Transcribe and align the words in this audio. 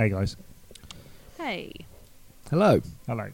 Hey 0.00 0.08
guys, 0.08 0.34
Hey. 1.36 1.74
Hello. 2.48 2.80
hello. 3.06 3.32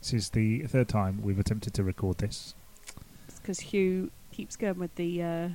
This 0.00 0.14
is 0.14 0.30
the 0.30 0.60
third 0.62 0.88
time 0.88 1.20
we've 1.20 1.38
attempted 1.38 1.74
to 1.74 1.84
record 1.84 2.16
this. 2.16 2.54
It's 3.28 3.38
because 3.38 3.60
Hugh 3.60 4.10
keeps 4.32 4.56
going 4.56 4.78
with 4.78 4.94
the 4.94 5.22
uh, 5.22 5.48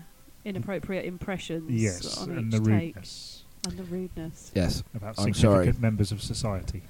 inappropriate 0.46 1.06
impressions 1.06 1.72
Yes, 1.72 2.16
on 2.20 2.30
and 2.38 2.54
each 2.54 2.60
the 2.62 2.70
take. 2.70 2.86
rudeness 2.96 3.44
And 3.66 3.76
the 3.76 3.84
rudeness. 3.86 4.52
Yes, 4.54 4.84
about 4.94 5.16
I'm 5.18 5.34
significant 5.34 5.78
sorry. 5.78 5.82
members 5.82 6.12
of 6.12 6.22
society 6.22 6.84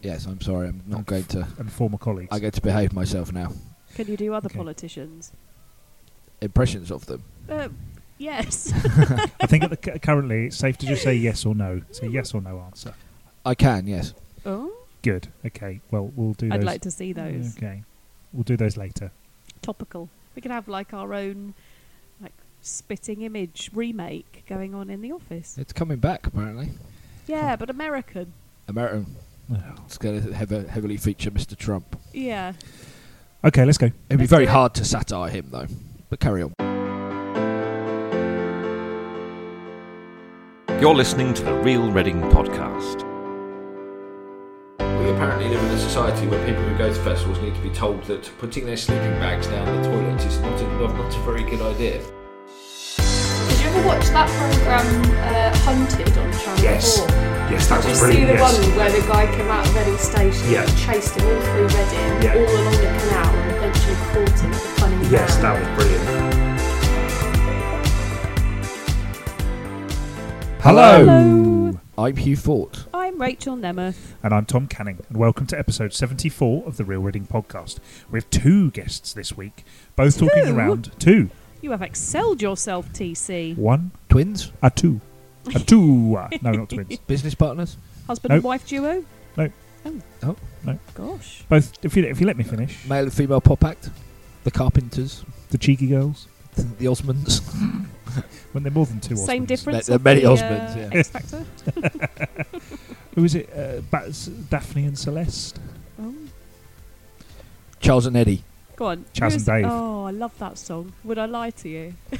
yes. 0.00 0.26
I'm 0.26 0.40
sorry. 0.40 0.68
I'm 0.68 0.84
not 0.86 1.04
going 1.06 1.24
to. 1.24 1.44
and 1.58 1.72
former 1.72 1.98
colleagues. 1.98 2.28
I 2.30 2.38
get 2.38 2.54
to 2.54 2.60
behave 2.62 2.92
myself 2.92 3.32
now. 3.32 3.50
Can 3.96 4.06
you 4.06 4.16
do 4.16 4.32
other 4.32 4.46
Okay. 4.46 4.56
politicians? 4.58 5.32
Impressions 6.40 6.92
of 6.92 7.06
them. 7.06 7.24
Uh, 7.50 7.68
yes. 8.16 8.72
I 9.40 9.46
think 9.46 9.64
at 9.64 9.70
the, 9.70 9.76
cu- 9.90 9.98
currently 9.98 10.46
it's 10.46 10.56
safe 10.56 10.78
to 10.78 10.86
just 10.86 11.02
say 11.02 11.14
yes 11.14 11.44
or 11.44 11.52
no. 11.56 11.82
It's 11.90 12.00
a 12.00 12.08
yes 12.08 12.32
or 12.32 12.40
no 12.40 12.60
answer. 12.60 12.94
I 13.48 13.54
can. 13.54 13.86
Yes. 13.86 14.12
oh, 14.44 14.70
Good. 15.02 15.28
Okay. 15.46 15.80
Well, 15.90 16.12
we'll 16.14 16.34
do 16.34 16.50
I'd 16.52 16.60
those. 16.60 16.66
like 16.66 16.80
to 16.82 16.90
see 16.90 17.12
those. 17.12 17.56
Okay. 17.56 17.82
We'll 18.32 18.42
do 18.42 18.56
those 18.56 18.76
later. 18.76 19.10
Topical. 19.62 20.08
We 20.34 20.42
could 20.42 20.50
have 20.50 20.68
like 20.68 20.92
our 20.92 21.14
own 21.14 21.54
like 22.20 22.32
spitting 22.60 23.22
image 23.22 23.70
remake 23.72 24.44
going 24.48 24.74
on 24.74 24.90
in 24.90 25.00
the 25.00 25.12
office. 25.12 25.56
It's 25.56 25.72
coming 25.72 25.98
back 25.98 26.26
apparently. 26.26 26.70
Yeah, 27.26 27.54
oh. 27.54 27.56
but 27.56 27.70
American. 27.70 28.32
American. 28.68 29.16
It's 29.86 29.96
going 29.96 30.22
to 30.22 30.34
heav- 30.34 30.68
heavily 30.68 30.98
feature 30.98 31.30
Mr. 31.30 31.56
Trump. 31.56 31.98
Yeah. 32.12 32.52
Okay, 33.44 33.64
let's 33.64 33.78
go. 33.78 33.86
It'd 33.86 33.94
be 34.10 34.16
Let's 34.18 34.30
very 34.30 34.44
do 34.44 34.50
it. 34.50 34.52
hard 34.52 34.74
to 34.74 34.84
satire 34.84 35.30
him 35.30 35.46
though. 35.50 35.66
But 36.10 36.20
carry 36.20 36.42
on. 36.42 36.52
You're 40.80 40.94
listening 40.94 41.34
to 41.34 41.42
the 41.42 41.54
Real 41.54 41.90
Reading 41.90 42.20
Podcast. 42.22 43.04
We 45.08 45.14
apparently 45.14 45.48
live 45.48 45.64
in 45.64 45.70
a 45.70 45.78
society 45.78 46.26
where 46.26 46.38
people 46.44 46.62
who 46.64 46.76
go 46.76 46.92
to 46.92 47.00
festivals 47.00 47.40
need 47.40 47.54
to 47.54 47.62
be 47.62 47.70
told 47.70 48.04
that 48.04 48.30
putting 48.36 48.66
their 48.66 48.76
sleeping 48.76 49.12
bags 49.12 49.46
down 49.46 49.64
the 49.64 49.88
toilet 49.88 50.22
is 50.22 50.38
not 50.40 50.60
a, 50.60 50.64
not 50.92 51.16
a 51.16 51.18
very 51.20 51.44
good 51.44 51.62
idea. 51.62 51.92
Did 51.98 53.58
you 53.58 53.68
ever 53.70 53.86
watch 53.88 54.04
that 54.08 54.28
program 54.36 54.84
uh, 55.16 55.56
Hunted 55.64 56.08
on 56.18 56.30
Channel 56.30 56.62
Yes. 56.62 56.98
4? 56.98 57.08
Yes, 57.08 57.68
that 57.70 57.80
Did 57.80 57.88
you 57.88 57.94
see 57.96 58.24
the 58.26 58.36
one 58.36 58.54
where 58.76 58.90
the 58.92 59.00
guy 59.08 59.24
came 59.34 59.48
out 59.48 59.66
of 59.66 59.74
Reading 59.74 59.96
Station 59.96 60.50
Yeah. 60.52 60.68
and 60.68 60.76
chased 60.76 61.14
him 61.16 61.24
all 61.24 61.40
through 61.40 61.68
Reading, 61.68 62.20
Yeah. 62.20 62.34
all 62.36 62.44
along 62.44 62.76
the 62.76 62.92
canal, 63.00 63.32
and 63.32 63.56
eventually 63.56 63.96
caught 64.12 64.40
him 64.40 64.52
at 64.52 64.60
the 64.60 64.68
Cunning 64.76 65.00
Man? 65.00 65.08
That 65.40 65.56
was 65.58 65.68
brilliant. 65.74 66.04
Hello. 70.60 71.37
Hello. 71.98 72.06
I'm 72.06 72.16
Hugh 72.16 72.36
Fort. 72.36 72.84
I'm 72.94 73.20
Rachel 73.20 73.56
Nemeth. 73.56 74.12
And 74.22 74.32
I'm 74.32 74.46
Tom 74.46 74.68
Canning, 74.68 75.00
and 75.08 75.16
welcome 75.18 75.48
to 75.48 75.58
episode 75.58 75.92
74 75.92 76.62
of 76.64 76.76
the 76.76 76.84
Real 76.84 77.00
Reading 77.00 77.26
Podcast. 77.26 77.78
We 78.08 78.18
have 78.20 78.30
two 78.30 78.70
guests 78.70 79.12
this 79.12 79.36
week, 79.36 79.64
both 79.96 80.16
talking 80.16 80.44
Two? 80.44 80.56
around 80.56 80.92
two. 81.00 81.28
You 81.60 81.72
have 81.72 81.82
excelled 81.82 82.40
yourself, 82.40 82.88
TC. 82.92 83.56
One, 83.58 83.90
Twins. 84.08 84.52
a 84.62 84.70
two. 84.70 85.00
A 85.52 85.58
two. 85.58 86.14
uh, 86.16 86.28
no, 86.40 86.52
not 86.52 86.68
twins. 86.70 86.98
Business 87.08 87.34
partners. 87.34 87.76
Husband 88.06 88.30
Nope. 88.30 88.36
and 88.36 88.44
wife 88.44 88.64
duo? 88.64 89.04
No. 89.36 89.50
Oh. 89.84 90.00
Oh. 90.22 90.36
No. 90.64 90.78
Gosh. 90.94 91.42
Both, 91.48 91.84
if 91.84 91.96
you, 91.96 92.04
if 92.04 92.20
you 92.20 92.28
let 92.28 92.36
me 92.36 92.44
finish. 92.44 92.84
Male 92.86 93.02
and 93.04 93.12
female 93.12 93.40
pop 93.40 93.64
act. 93.64 93.90
The 94.44 94.52
Carpenters. 94.52 95.24
The 95.50 95.58
cheeky 95.58 95.88
girls. 95.88 96.28
The 96.54 96.86
Osmonds. 96.86 97.42
When 98.52 98.62
they're 98.62 98.72
more 98.72 98.86
than 98.86 99.00
two 99.00 99.16
Same 99.16 99.44
Osmonds. 99.44 99.46
difference. 99.48 99.86
There 99.86 99.94
are 99.94 99.96
of 99.96 100.04
many 100.04 100.20
the, 100.20 100.26
Osmonds, 100.28 100.76
uh, 100.76 100.78
yeah. 100.78 100.98
X 100.98 101.08
Factor. 101.10 101.44
Who 103.14 103.24
is 103.24 103.34
it? 103.34 103.50
Uh, 103.54 103.80
Bats, 103.90 104.26
Daphne 104.26 104.84
and 104.84 104.98
Celeste. 104.98 105.58
Oh. 106.00 106.14
Charles 107.80 108.06
and 108.06 108.16
Eddie. 108.16 108.42
Go 108.76 108.86
on. 108.86 109.04
Chas 109.12 109.34
Who 109.34 109.36
and 109.38 109.46
Dave. 109.46 109.64
Oh, 109.70 110.04
I 110.04 110.10
love 110.12 110.32
that 110.38 110.56
song. 110.58 110.92
Would 111.04 111.18
I 111.18 111.26
lie 111.26 111.50
to 111.50 111.68
you? 111.68 111.94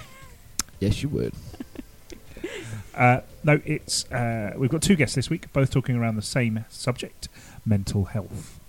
Yes, 0.81 1.03
you 1.03 1.09
would. 1.09 1.35
Uh, 2.95 3.21
no, 3.43 3.61
it's 3.65 4.05
uh, 4.13 4.53
we've 4.57 4.71
got 4.71 4.81
two 4.81 4.95
guests 4.95 5.17
this 5.17 5.29
week, 5.29 5.53
both 5.53 5.71
talking 5.73 5.97
around 5.97 6.15
the 6.15 6.23
same 6.23 6.65
subject: 6.69 7.29
mental 7.67 8.05
health. 8.05 8.61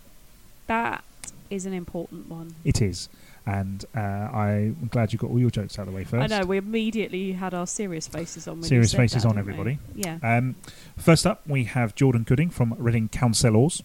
That 0.66 1.04
is 1.52 1.66
an 1.68 1.74
important 1.74 2.28
one. 2.30 2.56
It 2.64 2.82
is, 2.82 3.10
and 3.46 3.84
uh, 3.96 4.00
I'm 4.00 4.90
glad 4.92 5.12
you 5.14 5.20
got 5.20 5.30
all 5.32 5.40
your 5.40 5.50
jokes 5.50 5.80
out 5.80 5.84
of 5.88 5.94
the 5.94 5.96
way 5.96 6.04
first. 6.04 6.32
I 6.32 6.40
know. 6.40 6.46
We 6.46 6.58
immediately 6.58 7.32
had 7.34 7.54
our 7.54 7.66
serious 7.68 8.08
faces 8.08 8.48
on. 8.48 8.62
Serious 8.64 8.94
faces 8.94 9.24
that, 9.24 9.30
on, 9.30 9.36
didn't 9.36 9.48
we? 9.48 9.54
everybody. 9.54 9.80
Yeah. 9.96 10.20
Um, 10.24 10.56
first 10.98 11.26
up, 11.26 11.42
we 11.48 11.64
have 11.66 11.96
Jordan 11.96 12.24
Gooding 12.24 12.50
from 12.50 12.76
Reading 12.78 13.10
Counsellors, 13.10 13.82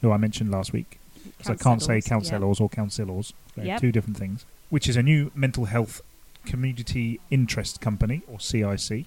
who 0.00 0.12
I 0.12 0.16
mentioned 0.16 0.50
last 0.50 0.72
week. 0.72 0.98
So 1.42 1.52
I 1.52 1.56
can't 1.56 1.80
say 1.82 2.00
Councillors, 2.00 2.06
councillors 2.30 2.60
or 2.60 2.68
councillors. 2.68 3.32
They're 3.56 3.64
Yep. 3.66 3.80
two 3.80 3.92
different 3.92 4.16
things. 4.18 4.44
Which 4.68 4.88
is 4.88 4.96
a 4.96 5.02
new 5.02 5.30
mental 5.34 5.64
health 5.64 6.02
community 6.44 7.20
interest 7.30 7.80
company, 7.80 8.22
or 8.28 8.38
CIC, 8.40 9.06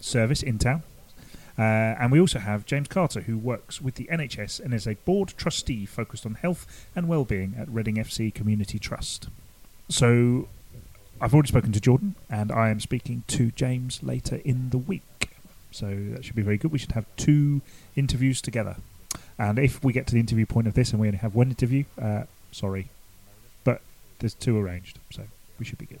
service 0.00 0.42
in 0.42 0.58
town. 0.58 0.82
Uh, 1.58 1.62
and 1.62 2.10
we 2.10 2.20
also 2.20 2.38
have 2.38 2.64
James 2.64 2.88
Carter, 2.88 3.22
who 3.22 3.36
works 3.36 3.80
with 3.80 3.96
the 3.96 4.08
NHS 4.10 4.58
and 4.60 4.72
is 4.72 4.86
a 4.86 4.94
board 4.94 5.34
trustee 5.36 5.84
focused 5.84 6.24
on 6.24 6.34
health 6.34 6.86
and 6.96 7.08
well-being 7.08 7.54
at 7.58 7.68
Reading 7.68 7.96
FC 7.96 8.32
Community 8.32 8.78
Trust. 8.78 9.28
So, 9.88 10.48
I've 11.20 11.34
already 11.34 11.48
spoken 11.48 11.72
to 11.72 11.80
Jordan, 11.80 12.16
and 12.28 12.50
I 12.50 12.70
am 12.70 12.80
speaking 12.80 13.22
to 13.28 13.50
James 13.52 14.02
later 14.02 14.40
in 14.44 14.70
the 14.70 14.78
week. 14.78 15.02
So 15.70 15.86
that 15.86 16.24
should 16.24 16.34
be 16.34 16.42
very 16.42 16.58
good. 16.58 16.72
We 16.72 16.78
should 16.78 16.92
have 16.92 17.06
two 17.16 17.60
interviews 17.96 18.42
together. 18.42 18.76
And 19.38 19.58
if 19.58 19.82
we 19.82 19.92
get 19.92 20.06
to 20.08 20.14
the 20.14 20.20
interview 20.20 20.46
point 20.46 20.66
of 20.66 20.74
this 20.74 20.90
and 20.90 21.00
we 21.00 21.06
only 21.06 21.18
have 21.18 21.34
one 21.34 21.48
interview, 21.48 21.84
uh, 22.00 22.24
sorry, 22.50 22.88
but 23.64 23.80
there's 24.18 24.34
two 24.34 24.58
arranged, 24.58 24.98
so 25.10 25.22
we 25.58 25.64
should 25.64 25.78
be 25.78 25.86
good. 25.86 26.00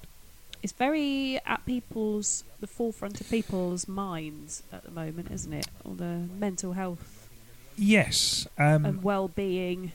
It's 0.62 0.72
very 0.72 1.40
at 1.44 1.64
people's 1.66 2.44
the 2.60 2.66
forefront 2.66 3.20
of 3.20 3.28
people's 3.28 3.88
minds 3.88 4.62
at 4.72 4.84
the 4.84 4.90
moment, 4.90 5.30
isn't 5.32 5.52
it? 5.52 5.66
All 5.84 5.94
the 5.94 6.28
mental 6.38 6.72
health 6.74 7.28
Yes, 7.76 8.46
um, 8.58 8.84
and 8.84 9.02
well-being. 9.02 9.92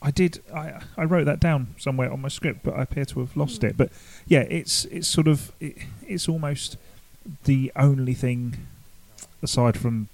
I 0.00 0.10
did. 0.12 0.40
I 0.54 0.80
I 0.96 1.04
wrote 1.04 1.24
that 1.24 1.40
down 1.40 1.74
somewhere 1.78 2.12
on 2.12 2.20
my 2.20 2.28
script, 2.28 2.60
but 2.62 2.74
I 2.74 2.82
appear 2.82 3.04
to 3.06 3.20
have 3.20 3.36
lost 3.36 3.60
Hmm. 3.62 3.66
it. 3.68 3.76
But 3.76 3.90
yeah, 4.26 4.42
it's 4.42 4.84
it's 4.86 5.08
sort 5.08 5.26
of 5.26 5.52
it, 5.60 5.76
it's 6.06 6.28
almost 6.28 6.76
the 7.44 7.72
only 7.74 8.14
thing 8.14 8.68
aside 9.42 9.76
from 9.76 10.08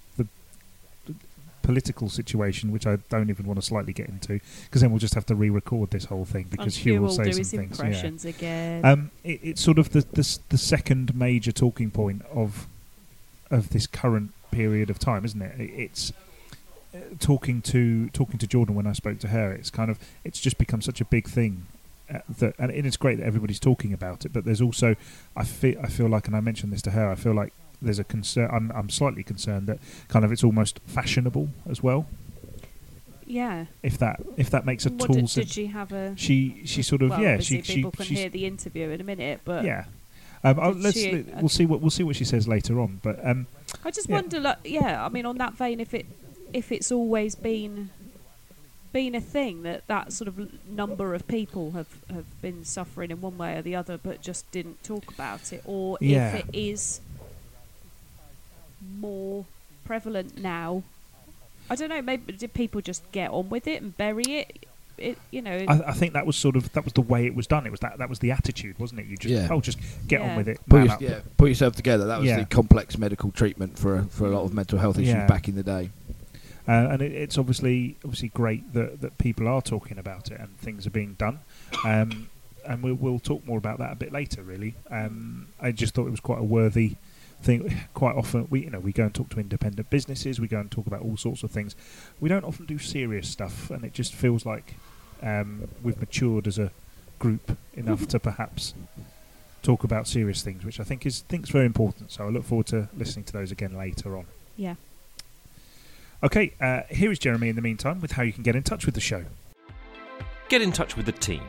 political 1.63 2.09
situation, 2.09 2.71
which 2.71 2.85
I 2.85 2.97
don't 3.09 3.29
even 3.31 3.47
want 3.47 3.59
to 3.59 3.65
slightly 3.65 3.93
get 3.93 4.07
into, 4.09 4.39
because 4.65 4.81
then 4.81 4.91
we'll 4.91 4.99
just 4.99 5.15
have 5.15 5.25
to 5.27 5.35
re-record 5.35 5.89
this 5.89 6.05
whole 6.05 6.25
thing 6.25 6.45
because 6.51 6.75
Hugh 6.75 6.93
sure 6.93 7.01
will 7.01 7.07
will 7.07 7.15
say 7.15 7.23
do 7.23 7.31
some 7.31 7.39
his 7.39 7.79
things. 7.79 8.23
yeah. 8.23 8.29
again. 8.29 8.85
Um, 8.85 9.11
it, 9.23 9.39
it's 9.41 9.61
sort 9.61 9.79
of 9.79 9.91
the, 9.91 10.01
the 10.01 10.39
the 10.49 10.57
second 10.57 11.15
major 11.15 11.51
talking 11.51 11.89
point 11.89 12.21
of 12.31 12.67
of 13.49 13.69
this 13.69 13.87
current 13.87 14.31
period 14.51 14.89
of 14.89 14.99
time, 14.99 15.25
isn't 15.25 15.41
it? 15.41 15.59
it 15.59 15.71
it's 15.75 16.13
uh, 16.93 16.99
talking 17.19 17.61
to 17.63 18.09
talking 18.09 18.37
to 18.37 18.45
Jordan 18.45 18.75
when 18.75 18.85
I 18.85 18.93
spoke 18.93 19.19
to 19.19 19.29
her. 19.29 19.51
It's 19.51 19.71
kind 19.71 19.89
of 19.89 19.97
it's 20.23 20.39
just 20.39 20.57
become 20.57 20.81
such 20.81 21.01
a 21.01 21.05
big 21.05 21.27
thing 21.27 21.65
uh, 22.13 22.19
that, 22.39 22.55
and 22.59 22.71
it's 22.71 22.97
great 22.97 23.19
that 23.19 23.25
everybody's 23.25 23.59
talking 23.59 23.93
about 23.93 24.25
it. 24.25 24.33
But 24.33 24.45
there's 24.45 24.61
also 24.61 24.95
I 25.35 25.43
feel 25.43 25.79
I 25.81 25.87
feel 25.87 26.07
like, 26.07 26.27
and 26.27 26.35
I 26.35 26.41
mentioned 26.41 26.73
this 26.73 26.81
to 26.83 26.91
her. 26.91 27.09
I 27.09 27.15
feel 27.15 27.33
like 27.33 27.53
there's 27.83 27.99
a 27.99 28.03
concern. 28.03 28.49
I'm, 28.51 28.71
I'm 28.75 28.89
slightly 28.89 29.23
concerned 29.23 29.67
that 29.67 29.79
kind 30.07 30.23
of 30.25 30.31
it's 30.31 30.43
almost 30.43 30.79
fashionable 30.87 31.49
as 31.69 31.83
well. 31.83 32.07
yeah. 33.25 33.65
If 33.81 33.97
that 33.99 34.21
if 34.37 34.49
that 34.49 34.65
makes 34.65 34.85
at 34.85 34.93
What 34.93 35.09
all 35.09 35.15
did, 35.15 35.27
did 35.29 35.49
she 35.49 35.67
have 35.67 35.91
a? 35.91 36.13
she 36.17 36.61
she 36.65 36.81
sort 36.81 37.01
of 37.01 37.11
well, 37.11 37.21
yeah 37.21 37.39
she 37.39 37.61
she 37.61 37.75
people 37.75 37.91
can 37.91 38.05
hear 38.05 38.29
the 38.29 38.45
interview 38.45 38.89
in 38.89 38.99
a 39.01 39.03
minute, 39.03 39.41
but 39.45 39.63
yeah. 39.63 39.85
Um, 40.45 40.81
let's 40.81 40.99
she- 40.99 41.11
let- 41.23 41.37
we'll 41.37 41.47
see 41.49 41.65
what 41.65 41.79
we'll 41.81 41.89
see 41.89 42.03
what 42.03 42.15
she 42.17 42.25
says 42.25 42.47
later 42.47 42.79
on. 42.79 42.99
But 43.01 43.25
um, 43.25 43.47
I 43.85 43.91
just 43.91 44.09
Yeah. 44.09 44.15
wonder, 44.15 44.39
like, 44.41 44.57
yeah. 44.65 45.05
I 45.05 45.09
mean, 45.09 45.25
on 45.25 45.37
that 45.37 45.53
vein, 45.53 45.79
if 45.79 45.93
it 45.93 46.05
if 46.51 46.71
it's 46.71 46.91
always 46.91 47.33
been 47.35 47.89
been 48.91 49.15
a 49.15 49.21
thing 49.21 49.63
that 49.63 49.87
that 49.87 50.13
sort 50.13 50.27
of 50.27 50.35
number 50.69 51.15
of 51.15 51.27
people 51.27 51.71
have 51.71 51.87
have 52.13 52.25
been 52.41 52.63
suffering 52.65 53.09
in 53.09 53.21
one 53.21 53.37
way 53.37 53.55
or 53.57 53.61
the 53.61 53.73
other, 53.75 53.97
but 53.97 54.21
just 54.21 54.49
didn't 54.51 54.83
talk 54.83 55.09
about 55.11 55.53
it, 55.53 55.63
or 55.65 55.97
Yeah. 56.01 56.35
if 56.35 56.45
it 56.45 56.49
is 56.53 56.99
more 58.99 59.45
prevalent 59.85 60.37
now. 60.41 60.83
I 61.69 61.75
don't 61.75 61.89
know. 61.89 62.01
Maybe 62.01 62.33
did 62.33 62.53
people 62.53 62.81
just 62.81 63.09
get 63.11 63.31
on 63.31 63.49
with 63.49 63.67
it 63.67 63.81
and 63.81 63.95
bury 63.97 64.23
it? 64.23 64.65
It, 64.95 65.17
you 65.31 65.41
know, 65.41 65.65
I, 65.67 65.81
I 65.87 65.91
think 65.93 66.13
that 66.13 66.25
was 66.27 66.35
sort 66.35 66.55
of 66.55 66.71
that 66.73 66.83
was 66.83 66.93
the 66.93 67.01
way 67.01 67.25
it 67.25 67.33
was 67.35 67.47
done. 67.47 67.65
It 67.65 67.71
was 67.71 67.79
that 67.79 67.97
that 67.97 68.09
was 68.09 68.19
the 68.19 68.31
attitude, 68.31 68.77
wasn't 68.77 68.99
it? 69.01 69.07
You 69.07 69.17
just 69.17 69.33
Yeah. 69.33 69.47
oh, 69.49 69.59
just 69.59 69.79
get 70.07 70.21
Yeah. 70.21 70.29
on 70.31 70.35
with 70.37 70.47
it. 70.47 70.59
Put, 70.69 70.75
man 70.77 70.85
your- 70.85 70.93
up. 70.93 71.01
yeah, 71.01 71.19
put 71.37 71.49
yourself 71.49 71.75
together. 71.75 72.05
That 72.05 72.19
was 72.19 72.27
Yeah. 72.27 72.39
the 72.39 72.45
complex 72.45 72.97
medical 72.97 73.31
treatment 73.31 73.79
for 73.79 74.03
for 74.11 74.27
a 74.27 74.29
lot 74.29 74.43
of 74.43 74.53
mental 74.53 74.77
health 74.77 74.97
issues 74.97 75.09
Yeah. 75.15 75.25
back 75.25 75.47
in 75.47 75.55
the 75.55 75.63
day. 75.63 75.89
Uh, 76.67 76.71
and 76.91 77.01
it, 77.01 77.11
it's 77.11 77.37
obviously 77.39 77.95
obviously 78.05 78.29
great 78.29 78.71
that, 78.73 79.01
that 79.01 79.17
people 79.17 79.47
are 79.47 79.61
talking 79.61 79.97
about 79.97 80.29
it 80.31 80.39
and 80.39 80.55
things 80.59 80.85
are 80.85 80.91
being 80.91 81.13
done. 81.15 81.39
Um, 81.83 82.29
and 82.65 82.81
we'll, 82.83 82.93
we'll 82.95 83.19
talk 83.19 83.45
more 83.45 83.57
about 83.57 83.79
that 83.79 83.91
a 83.91 83.95
bit 83.95 84.13
later. 84.13 84.43
Really, 84.43 84.75
um, 84.91 85.47
I 85.59 85.71
just 85.71 85.95
thought 85.95 86.07
it 86.07 86.11
was 86.11 86.19
quite 86.21 86.39
a 86.39 86.43
worthy 86.43 86.95
think 87.43 87.71
quite 87.93 88.15
often 88.15 88.47
we 88.49 88.61
you 88.61 88.69
know 88.69 88.79
we 88.79 88.91
go 88.91 89.03
and 89.03 89.13
talk 89.13 89.29
to 89.29 89.39
independent 89.39 89.89
businesses, 89.89 90.39
we 90.39 90.47
go 90.47 90.59
and 90.59 90.71
talk 90.71 90.87
about 90.87 91.01
all 91.01 91.17
sorts 91.17 91.43
of 91.43 91.51
things. 91.51 91.75
We 92.19 92.29
don't 92.29 92.45
often 92.45 92.65
do 92.65 92.77
serious 92.77 93.29
stuff, 93.29 93.69
and 93.69 93.83
it 93.83 93.93
just 93.93 94.13
feels 94.13 94.45
like 94.45 94.75
um, 95.21 95.67
we've 95.81 95.99
matured 95.99 96.47
as 96.47 96.57
a 96.57 96.71
group 97.19 97.57
enough 97.73 98.07
to 98.09 98.19
perhaps 98.19 98.73
talk 99.61 99.83
about 99.83 100.07
serious 100.07 100.41
things, 100.41 100.65
which 100.65 100.79
I 100.79 100.83
think 100.83 101.05
is 101.05 101.21
think's 101.21 101.49
very 101.49 101.65
important. 101.65 102.11
So 102.11 102.25
I 102.25 102.29
look 102.29 102.43
forward 102.43 102.67
to 102.67 102.89
listening 102.95 103.25
to 103.25 103.33
those 103.33 103.51
again 103.51 103.77
later 103.77 104.17
on. 104.17 104.25
Yeah. 104.57 104.75
Okay, 106.21 106.53
uh, 106.61 106.81
here 106.89 107.11
is 107.11 107.19
Jeremy 107.19 107.49
in 107.49 107.55
the 107.55 107.61
meantime 107.61 107.99
with 107.99 108.13
how 108.13 108.23
you 108.23 108.31
can 108.31 108.43
get 108.43 108.55
in 108.55 108.63
touch 108.63 108.85
with 108.85 108.95
the 108.95 109.01
show. 109.01 109.25
Get 110.49 110.61
in 110.61 110.71
touch 110.71 110.95
with 110.95 111.05
the 111.05 111.11
team. 111.11 111.43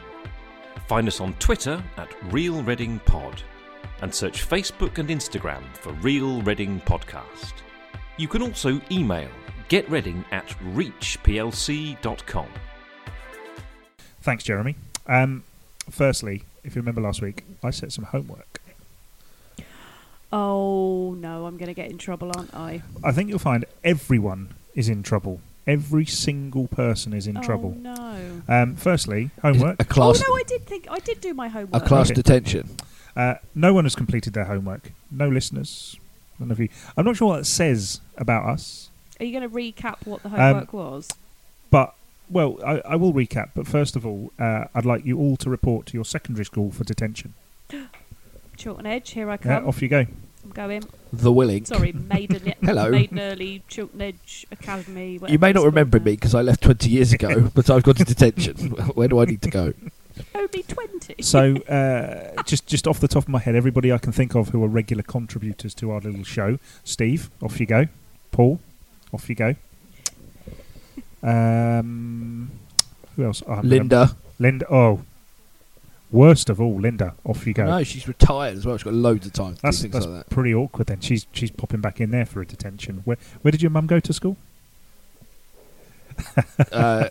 Find 0.88 1.06
us 1.06 1.20
on 1.20 1.34
Twitter 1.34 1.82
at 1.96 2.08
Real 2.32 2.62
Reading 2.62 3.00
Pod 3.06 3.42
and 4.02 4.14
search 4.14 4.46
Facebook 4.48 4.98
and 4.98 5.08
Instagram 5.08 5.62
for 5.74 5.92
Real 5.94 6.42
Reading 6.42 6.80
Podcast. 6.86 7.52
You 8.16 8.28
can 8.28 8.42
also 8.42 8.80
email 8.90 9.28
getreading 9.68 10.24
at 10.30 10.46
reachplc.com. 10.74 12.46
Thanks, 14.22 14.44
Jeremy. 14.44 14.76
Um, 15.06 15.44
firstly, 15.90 16.44
if 16.62 16.74
you 16.74 16.82
remember 16.82 17.00
last 17.00 17.20
week, 17.22 17.44
I 17.62 17.70
set 17.70 17.92
some 17.92 18.04
homework. 18.04 18.60
Oh 20.32 21.14
no, 21.18 21.46
I'm 21.46 21.56
going 21.56 21.68
to 21.68 21.74
get 21.74 21.90
in 21.90 21.98
trouble, 21.98 22.32
aren't 22.36 22.52
I? 22.54 22.82
I 23.04 23.12
think 23.12 23.28
you'll 23.28 23.38
find 23.38 23.64
everyone 23.84 24.54
is 24.74 24.88
in 24.88 25.02
trouble. 25.02 25.40
Every 25.66 26.04
single 26.06 26.66
person 26.66 27.12
is 27.12 27.26
in 27.26 27.38
oh, 27.38 27.42
trouble. 27.42 27.70
no. 27.78 28.42
Um, 28.48 28.74
firstly, 28.76 29.30
homework. 29.42 29.80
A 29.80 29.84
class, 29.84 30.22
oh 30.22 30.28
no, 30.28 30.36
I 30.36 30.42
did 30.42 30.66
think 30.66 30.86
I 30.90 30.98
did 30.98 31.20
do 31.20 31.32
my 31.34 31.46
a 31.46 31.50
homework. 31.50 31.86
class 31.86 32.08
Okay. 32.10 32.14
detention. 32.14 32.68
Uh, 33.16 33.34
no 33.54 33.72
one 33.72 33.84
has 33.84 33.94
completed 33.94 34.32
their 34.32 34.44
homework. 34.46 34.92
No 35.10 35.28
listeners. 35.28 35.96
None 36.38 36.50
of 36.50 36.58
you. 36.58 36.68
I'm 36.96 37.04
not 37.04 37.16
sure 37.16 37.28
what 37.28 37.36
that 37.38 37.44
says 37.44 38.00
about 38.16 38.44
us, 38.48 38.90
Are 39.20 39.24
you 39.24 39.38
going 39.38 39.48
to 39.48 39.54
recap 39.54 40.04
what 40.04 40.22
the 40.22 40.28
Um, 40.28 40.34
homework 40.34 40.72
was? 40.72 41.08
but 41.70 41.94
well, 42.28 42.58
I, 42.66 42.80
I 42.80 42.96
will 42.96 43.12
recap. 43.12 43.50
But 43.54 43.66
first 43.66 43.94
of 43.96 44.04
all, 44.06 44.32
uh, 44.38 44.64
I'd 44.74 44.84
like 44.86 45.04
you 45.04 45.18
all 45.18 45.36
to 45.38 45.50
report 45.50 45.86
to 45.86 45.94
your 45.94 46.04
secondary 46.04 46.44
school 46.44 46.70
for 46.72 46.82
detention. 46.84 47.34
Chiltern 48.56 48.86
Edge, 48.86 49.10
here 49.10 49.28
I 49.30 49.34
Yeah, 49.34 49.58
come. 49.60 49.68
off 49.68 49.82
you 49.82 49.88
go. 49.88 50.06
I'm 50.44 50.50
going. 50.50 50.84
The 51.12 51.32
Willink. 51.32 51.66
Sorry, 51.66 51.92
Maiden. 51.92 52.52
Hello. 52.62 52.90
Maiden 52.90 53.18
Erlegh 53.18 53.62
Chiltern 53.68 54.00
Edge 54.02 54.46
Academy. 54.50 55.18
You 55.28 55.38
may 55.38 55.52
not 55.52 55.64
remember 55.64 55.98
now. 55.98 56.04
me 56.04 56.12
because 56.12 56.34
I 56.34 56.42
left 56.42 56.62
20 56.62 56.88
years 56.90 57.12
ago, 57.12 57.50
but 57.54 57.70
I've 57.70 57.82
gone 57.82 57.94
to 57.96 58.04
detention. 58.04 58.56
Where 58.94 59.08
do 59.08 59.20
I 59.20 59.24
need 59.24 59.42
to 59.42 59.50
go? 59.50 59.72
Only 60.34 60.62
twenty. 60.62 61.16
So, 61.22 61.56
uh, 61.68 62.42
just 62.44 62.66
just 62.66 62.86
off 62.86 63.00
the 63.00 63.08
top 63.08 63.24
of 63.24 63.28
my 63.28 63.38
head, 63.40 63.54
everybody 63.54 63.92
I 63.92 63.98
can 63.98 64.12
think 64.12 64.34
of 64.34 64.50
who 64.50 64.62
are 64.64 64.68
regular 64.68 65.02
contributors 65.02 65.74
to 65.74 65.90
our 65.90 66.00
little 66.00 66.24
show. 66.24 66.58
Steve, 66.84 67.30
off 67.42 67.58
you 67.60 67.66
go. 67.66 67.86
Paul, 68.30 68.60
off 69.12 69.28
you 69.28 69.34
go. 69.34 69.54
Um, 71.22 72.50
who 73.16 73.24
else? 73.24 73.42
Oh, 73.46 73.52
I 73.52 73.54
haven't. 73.56 73.70
Linda. 73.70 74.16
Linda. 74.38 74.66
Oh, 74.72 75.02
worst 76.10 76.50
of 76.50 76.60
all, 76.60 76.78
Linda. 76.80 77.14
Off 77.24 77.46
you 77.46 77.54
go. 77.54 77.64
No, 77.66 77.82
she's 77.82 78.06
retired 78.06 78.56
as 78.56 78.66
well. 78.66 78.76
She's 78.76 78.84
got 78.84 78.94
loads 78.94 79.26
of 79.26 79.32
time 79.32 79.54
to 79.56 79.62
that's 79.62 79.78
do 79.78 79.82
things 79.82 79.92
that's 79.94 80.06
like 80.06 80.26
that. 80.26 80.30
pretty 80.30 80.54
awkward. 80.54 80.86
Then 80.88 81.00
she's 81.00 81.26
she's 81.32 81.50
popping 81.50 81.80
back 81.80 82.00
in 82.00 82.10
there 82.10 82.26
for 82.26 82.40
a 82.40 82.46
detention. 82.46 83.02
Where 83.04 83.16
where 83.42 83.52
did 83.52 83.62
your 83.62 83.70
mum 83.70 83.86
go 83.86 84.00
to 84.00 84.12
school? 84.12 84.36
uh, 86.72 87.08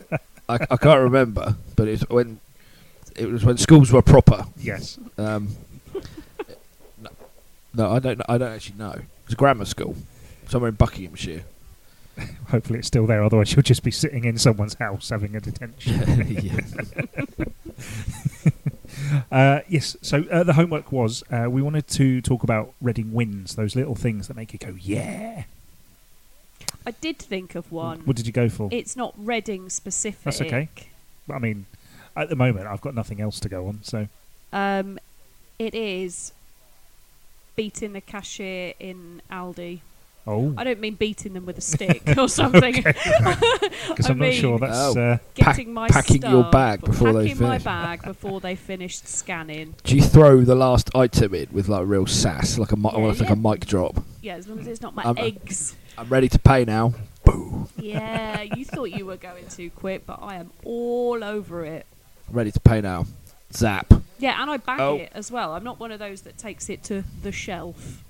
I, 0.47 0.53
I 0.69 0.77
can't 0.77 1.01
remember, 1.01 1.55
but 1.75 1.87
it's 1.87 2.07
when 2.09 2.39
it 3.15 3.29
was 3.29 3.45
when 3.45 3.57
schools 3.57 3.91
were 3.91 4.01
proper. 4.01 4.45
Yes. 4.57 4.97
Um, 5.17 5.49
no, 7.01 7.09
no, 7.73 7.91
I 7.91 7.99
don't. 7.99 8.21
I 8.27 8.37
don't 8.37 8.51
actually 8.51 8.77
know. 8.77 9.01
It's 9.25 9.33
a 9.33 9.37
grammar 9.37 9.65
school 9.65 9.95
somewhere 10.47 10.69
in 10.69 10.75
Buckinghamshire. 10.75 11.43
Hopefully 12.49 12.79
it's 12.79 12.87
still 12.87 13.07
there. 13.07 13.23
Otherwise, 13.23 13.49
she'll 13.49 13.63
just 13.63 13.83
be 13.83 13.91
sitting 13.91 14.25
in 14.25 14.37
someone's 14.37 14.75
house 14.75 15.09
having 15.09 15.35
a 15.35 15.41
detention. 15.41 16.53
Uh, 19.31 19.61
yes. 19.67 19.97
So 20.01 20.23
uh, 20.31 20.43
the 20.43 20.53
homework 20.53 20.91
was 20.91 21.23
uh, 21.31 21.47
we 21.49 21.61
wanted 21.61 21.87
to 21.89 22.21
talk 22.21 22.43
about 22.43 22.73
Reading 22.81 23.13
wins, 23.13 23.55
those 23.55 23.75
little 23.75 23.95
things 23.95 24.27
that 24.27 24.35
make 24.35 24.53
you 24.53 24.59
go 24.59 24.75
yeah. 24.79 25.43
I 26.85 26.91
did 26.91 27.17
think 27.17 27.55
of 27.55 27.71
one. 27.71 28.01
What 28.01 28.15
did 28.15 28.27
you 28.27 28.33
go 28.33 28.49
for? 28.49 28.69
It's 28.71 28.95
not 28.95 29.13
Reading 29.17 29.69
specific. 29.69 30.23
That's 30.23 30.41
okay. 30.41 30.69
I 31.31 31.39
mean, 31.39 31.65
at 32.15 32.29
the 32.29 32.35
moment 32.35 32.67
I've 32.67 32.81
got 32.81 32.95
nothing 32.95 33.21
else 33.21 33.39
to 33.41 33.49
go 33.49 33.67
on. 33.67 33.79
So 33.83 34.07
Um, 34.51 34.99
it 35.59 35.73
is 35.75 36.31
beating 37.55 37.93
the 37.93 38.01
cashier 38.01 38.73
in 38.79 39.21
Aldi. 39.31 39.79
oh, 40.25 40.53
I 40.57 40.63
don't 40.63 40.79
mean 40.79 40.95
beating 40.95 41.33
them 41.33 41.45
with 41.45 41.57
a 41.57 41.61
stick 41.61 42.01
or 42.17 42.27
something. 42.41 42.73
because 42.73 42.95
I 43.05 44.09
I'm 44.09 44.17
not 44.17 44.17
mean- 44.17 44.33
sure 44.41 44.57
that's. 44.59 44.95
Oh. 44.95 44.99
Uh, 44.99 45.17
Getting 45.35 45.73
my 45.73 45.87
packing 45.89 46.21
your 46.23 46.43
bag 46.45 46.81
before 46.81 47.13
they 47.13 47.27
packing 47.29 47.43
my 47.47 47.57
bag 47.59 48.01
before 48.03 48.39
they 48.39 48.55
finished 48.55 49.07
scanning. 49.07 49.75
Do 49.83 49.95
you 49.95 50.01
throw 50.03 50.41
the 50.41 50.55
last 50.55 50.89
item 50.95 51.33
in 51.35 51.47
with 51.51 51.67
like 51.67 51.85
real 51.87 52.07
sass, 52.07 52.57
like 52.57 52.71
a 52.71 52.75
mi- 52.75 52.89
Yeah, 52.91 52.97
almost 52.97 53.19
like 53.21 53.29
a 53.29 53.35
mic 53.35 53.65
drop? 53.65 54.03
Yeah, 54.21 54.35
as 54.35 54.47
long 54.47 54.59
as 54.59 54.67
it's 54.67 54.81
not 54.81 54.95
my 54.95 55.03
Um, 55.03 55.17
eggs. 55.17 55.75
I'm 55.97 56.07
ready 56.09 56.27
to 56.29 56.39
pay 56.39 56.65
now. 56.65 56.93
Boo! 57.25 57.67
Yeah, 57.77 58.41
you 58.41 58.65
thought 58.65 58.85
you 58.91 59.05
were 59.05 59.15
going 59.17 59.47
too 59.47 59.69
quick, 59.69 60.05
but 60.07 60.19
I 60.21 60.35
am 60.35 60.51
all 60.65 61.23
over 61.23 61.63
it. 61.65 61.85
Ready 62.33 62.51
to 62.51 62.59
pay 62.59 62.81
now. 62.81 63.05
Zap. 63.51 63.93
Yeah, 64.19 64.41
and 64.41 64.49
I 64.49 64.57
bag 64.57 64.79
Oh. 64.79 64.95
it 64.97 65.11
as 65.13 65.31
well. 65.31 65.53
I'm 65.53 65.63
not 65.63 65.79
one 65.79 65.91
of 65.91 65.99
those 65.99 66.21
that 66.21 66.37
takes 66.37 66.69
it 66.69 66.83
to 66.85 67.03
the 67.21 67.31
shelf. 67.31 68.03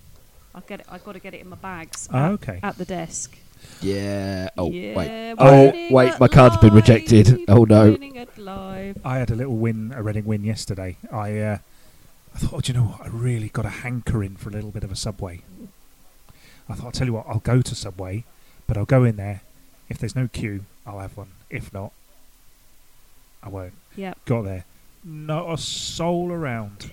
I 0.56 0.62
get 0.68 0.82
it. 0.82 0.86
I 0.90 1.00
got 1.00 1.14
to 1.14 1.20
get 1.20 1.34
it 1.34 1.42
in 1.42 1.50
my 1.50 1.56
bags 1.56 2.08
oh, 2.14 2.18
at, 2.18 2.32
okay. 2.32 2.60
at 2.62 2.78
the 2.78 2.86
desk. 2.86 3.38
Yeah. 3.82 4.50
Oh 4.58 4.70
yeah, 4.70 4.96
wait. 4.96 5.36
Oh 5.38 5.88
wait, 5.90 6.20
my 6.20 6.28
card's 6.28 6.58
been 6.58 6.74
rejected. 6.74 7.46
Oh 7.48 7.64
no. 7.64 7.92
Winning 7.92 8.18
at 8.18 8.38
live. 8.38 8.98
I 9.06 9.18
had 9.18 9.32
a 9.32 9.36
little 9.36 9.56
win, 9.56 9.94
a 9.96 10.04
Reading 10.04 10.26
win 10.26 10.44
yesterday. 10.44 10.98
I 11.12 11.40
uh, 11.40 11.58
I 12.36 12.40
thought, 12.40 12.54
oh, 12.54 12.62
do 12.62 12.72
you 12.72 12.80
know 12.80 12.86
what? 12.86 13.02
I 13.02 13.08
really 13.10 13.50
got 13.50 13.66
a 13.66 13.70
hankering 13.70 14.36
for 14.36 14.50
a 14.50 14.52
little 14.52 14.72
bit 14.72 14.84
of 14.84 14.92
a 14.92 14.96
Subway. 14.96 15.42
I 16.68 16.74
thought, 16.74 16.86
I'll 16.86 16.92
tell 16.92 17.08
you 17.08 17.14
what, 17.14 17.26
I'll 17.28 17.40
go 17.40 17.62
to 17.62 17.76
Subway, 17.76 18.24
but 18.68 18.78
I'll 18.78 18.86
go 18.86 19.04
in 19.04 19.18
there. 19.18 19.42
If 19.90 19.98
there's 19.98 20.16
no 20.16 20.28
queue, 20.28 20.66
I'll 20.86 21.00
have 21.00 21.16
one. 21.18 21.32
If 21.50 21.74
not, 21.74 21.92
I 23.44 23.50
won't. 23.50 23.74
Yep. 23.96 24.18
Got 24.26 24.42
there, 24.44 24.66
not 25.04 25.52
a 25.54 25.58
soul 25.58 26.32
around. 26.32 26.92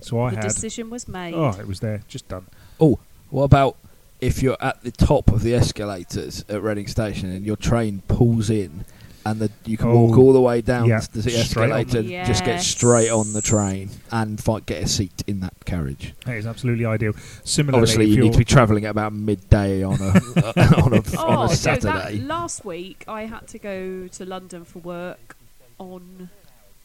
So 0.00 0.20
I 0.20 0.30
the 0.30 0.36
had. 0.36 0.44
decision 0.44 0.90
was 0.90 1.08
made. 1.08 1.34
Oh, 1.34 1.50
it 1.58 1.66
was 1.66 1.80
there, 1.80 2.02
just 2.08 2.28
done. 2.28 2.46
Oh, 2.80 2.98
what 3.30 3.44
about 3.44 3.76
if 4.20 4.42
you're 4.42 4.56
at 4.60 4.82
the 4.82 4.90
top 4.92 5.28
of 5.30 5.42
the 5.42 5.54
escalators 5.54 6.44
at 6.48 6.62
Reading 6.62 6.86
Station 6.86 7.30
and 7.30 7.44
your 7.44 7.56
train 7.56 8.02
pulls 8.08 8.48
in 8.50 8.84
and 9.26 9.40
the, 9.40 9.50
you 9.66 9.76
can 9.76 9.92
walk 9.92 10.16
Oh, 10.16 10.22
all 10.22 10.32
the 10.32 10.40
way 10.40 10.60
down 10.60 10.86
yeah, 10.88 11.00
the 11.12 11.22
straight 11.22 11.70
on 11.72 11.80
escalator, 11.80 12.02
the- 12.02 12.24
just 12.24 12.44
get 12.44 12.60
straight 12.62 13.10
on 13.10 13.32
the 13.32 13.42
train 13.42 13.90
and 14.10 14.40
fight, 14.42 14.64
get 14.66 14.82
a 14.84 14.88
seat 14.88 15.22
in 15.26 15.40
that 15.40 15.52
carriage? 15.66 16.14
That 16.24 16.36
is 16.36 16.46
absolutely 16.46 16.84
ideal. 16.86 17.12
Similarly, 17.44 17.82
Obviously, 17.82 18.06
you 18.06 18.22
need 18.22 18.32
to 18.32 18.38
be 18.38 18.44
travelling 18.44 18.84
at 18.86 18.90
about 18.92 19.12
midday 19.12 19.82
on 19.82 20.00
a 20.00 20.04
on 20.84 20.94
a, 20.94 21.02
Oh, 21.18 21.26
on 21.26 21.50
a 21.50 21.54
so 21.54 21.70
that 21.72 21.82
Saturday. 21.82 22.20
last 22.20 22.64
week 22.64 23.04
I 23.08 23.22
had 23.26 23.46
to 23.48 23.58
go 23.58 24.06
to 24.06 24.24
London 24.24 24.64
for 24.64 24.78
work 24.78 25.36
on 25.78 26.30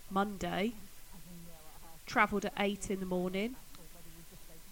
Monday. 0.09 0.73
Travelled 2.05 2.45
at 2.45 2.53
eight 2.59 2.89
in 2.89 2.99
the 2.99 3.05
morning. 3.05 3.55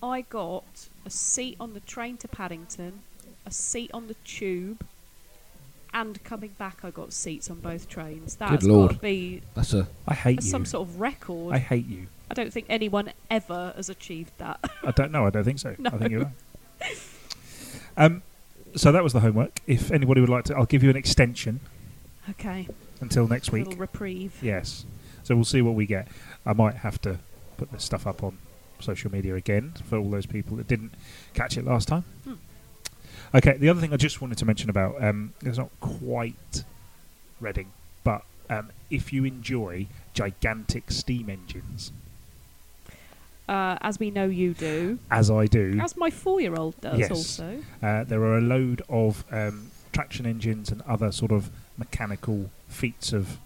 I 0.04 0.22
got 0.22 0.88
a 1.06 1.10
seat 1.10 1.58
on 1.60 1.74
the 1.74 1.80
train 1.80 2.18
to 2.18 2.28
Paddington, 2.28 3.02
a 3.46 3.52
seat 3.52 3.92
on 3.94 4.08
the 4.08 4.16
tube, 4.26 4.84
and 5.94 6.24
coming 6.24 6.56
back 6.58 6.80
I 6.84 6.90
got 6.90 7.14
seats 7.14 7.50
on 7.50 7.60
both 7.60 7.88
trains. 7.88 8.36
That's 8.36 8.52
got 8.52 8.64
Lord. 8.64 8.92
to 8.92 8.98
be 8.98 9.42
That's 9.54 9.74
a 9.74 9.88
I 10.08 10.14
hate 10.16 10.36
that's 10.38 10.48
you. 10.48 10.52
some 10.52 10.66
sort 10.66 10.88
of 10.88 11.00
record. 11.00 11.54
I 11.54 11.58
I, 11.58 11.60
hate 11.60 11.88
you. 11.88 12.08
I 12.30 12.34
don't 12.34 12.52
think 12.52 12.66
anyone 12.70 13.12
ever 13.30 13.74
has 13.76 13.90
achieved 13.90 14.32
that. 14.40 14.60
I 14.84 14.92
don't 14.92 15.12
know. 15.12 15.26
I 15.26 15.30
don't 15.30 15.44
think 15.44 15.60
so. 15.60 15.76
No. 15.80 15.92
I 15.94 15.98
think 15.98 16.12
you're 16.12 16.24
right. 16.24 16.98
Um, 17.98 18.24
so 18.76 18.92
that 18.92 19.04
was 19.04 19.14
the 19.14 19.20
homework. 19.20 19.60
If 19.68 19.92
anybody 19.92 20.22
would 20.22 20.30
like 20.30 20.46
to, 20.46 20.56
I'll 20.56 20.66
give 20.66 20.82
you 20.84 20.90
an 20.90 20.96
extension 20.96 21.60
okay, 22.30 22.68
until 23.02 23.28
next 23.28 23.50
a 23.50 23.52
little 23.54 23.72
week. 23.72 23.80
reprieve. 23.80 24.38
Yes. 24.42 24.86
So 25.24 25.36
we'll 25.36 25.44
see 25.46 25.62
what 25.62 25.76
we 25.76 25.86
get. 25.86 26.08
I 26.46 26.54
might 26.54 26.76
have 26.76 27.00
to 27.02 27.20
put 27.58 27.72
this 27.72 27.84
stuff 27.84 28.08
up 28.08 28.24
on 28.24 28.38
social 28.80 29.12
media 29.12 29.36
again 29.36 29.74
for 29.88 29.98
all 29.98 30.10
those 30.10 30.26
people 30.26 30.58
that 30.58 30.68
didn't 30.68 30.94
catch 31.34 31.58
it 31.58 31.66
last 31.66 31.88
time. 31.88 32.04
Hmm. 32.24 32.34
Okay. 33.36 33.58
The 33.58 33.70
other 33.70 33.80
thing 33.82 33.94
I 33.94 33.98
just 33.98 34.22
wanted 34.22 34.38
to 34.40 34.46
mention 34.46 34.70
about 34.70 35.04
um, 35.04 35.34
it's 35.42 35.58
not 35.58 35.70
quite 35.80 36.64
Reading, 37.40 37.72
but 38.04 38.24
um, 38.52 38.70
if 38.92 39.12
you 39.12 39.26
enjoy 39.26 39.88
gigantic 40.14 40.92
steam 40.92 41.28
engines, 41.30 41.92
Uh, 43.50 43.78
as 43.82 44.00
we 44.00 44.12
know 44.12 44.26
you 44.26 44.54
do, 44.54 45.00
as 45.10 45.30
I 45.32 45.48
do, 45.48 45.80
as 45.82 45.98
my 45.98 46.10
four-year-old 46.12 46.80
does 46.82 47.00
Yes. 47.00 47.12
also. 47.12 47.60
Uh, 47.82 48.04
there 48.04 48.22
are 48.22 48.38
a 48.38 48.42
load 48.42 48.82
of 48.90 49.26
um, 49.32 49.72
traction 49.92 50.26
engines 50.28 50.72
and 50.72 50.82
other 50.84 51.12
sort 51.12 51.32
of 51.32 51.50
mechanical 51.78 52.50
feats 52.72 53.14
of 53.14 53.38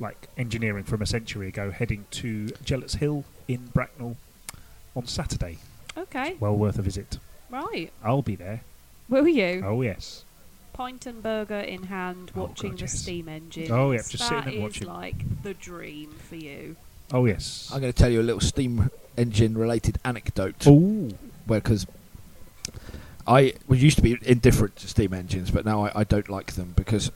like 0.00 0.28
engineering 0.36 0.84
from 0.84 1.00
a 1.02 1.06
century 1.06 1.48
ago 1.48 1.70
heading 1.70 2.06
to 2.10 2.46
Gellets 2.64 2.96
Hill 2.96 3.24
in 3.46 3.66
Bracknell 3.72 4.16
on 4.96 5.06
Saturday. 5.06 5.58
Okay, 5.96 6.36
Well 6.40 6.56
worth 6.56 6.78
a 6.78 6.82
visit. 6.82 7.18
right. 7.50 7.92
I'll 8.02 8.22
be 8.22 8.34
there. 8.36 8.62
Will 9.08 9.28
you? 9.28 9.62
Oh 9.64 9.82
yes. 9.82 10.24
Pint 10.72 11.06
and 11.06 11.22
burger 11.22 11.60
in 11.60 11.84
hand, 11.84 12.32
Oh, 12.34 12.40
watching 12.46 12.70
God, 12.70 12.78
the 12.78 12.82
yes. 12.82 12.98
steam 12.98 13.28
engine. 13.28 13.70
Oh, 13.70 13.92
yeah, 13.92 13.98
just 13.98 14.18
sitting 14.26 14.38
and 14.38 14.54
is 14.54 14.60
watching. 14.62 14.88
like 14.88 15.42
the 15.44 15.54
dream 15.54 16.10
for 16.28 16.34
you. 16.34 16.74
Oh 17.12 17.26
yes. 17.26 17.70
I'm 17.72 17.80
going 17.80 17.92
to 17.92 17.96
tell 17.96 18.10
you 18.10 18.20
a 18.20 18.24
little 18.24 18.40
steam 18.40 18.90
engine 19.16 19.56
related 19.56 19.98
anecdote. 20.04 20.64
Oh. 20.66 21.10
Where 21.46 21.60
because 21.60 21.86
I 23.26 23.54
was 23.68 23.82
used 23.82 23.96
to 23.98 24.02
be 24.02 24.18
indifferent 24.22 24.76
to 24.76 24.88
steam 24.88 25.14
engines, 25.14 25.50
but 25.50 25.64
now 25.64 25.84
I, 25.86 26.00
I 26.00 26.04
don't 26.04 26.28
like 26.28 26.54
them 26.54 26.72
because 26.76 27.12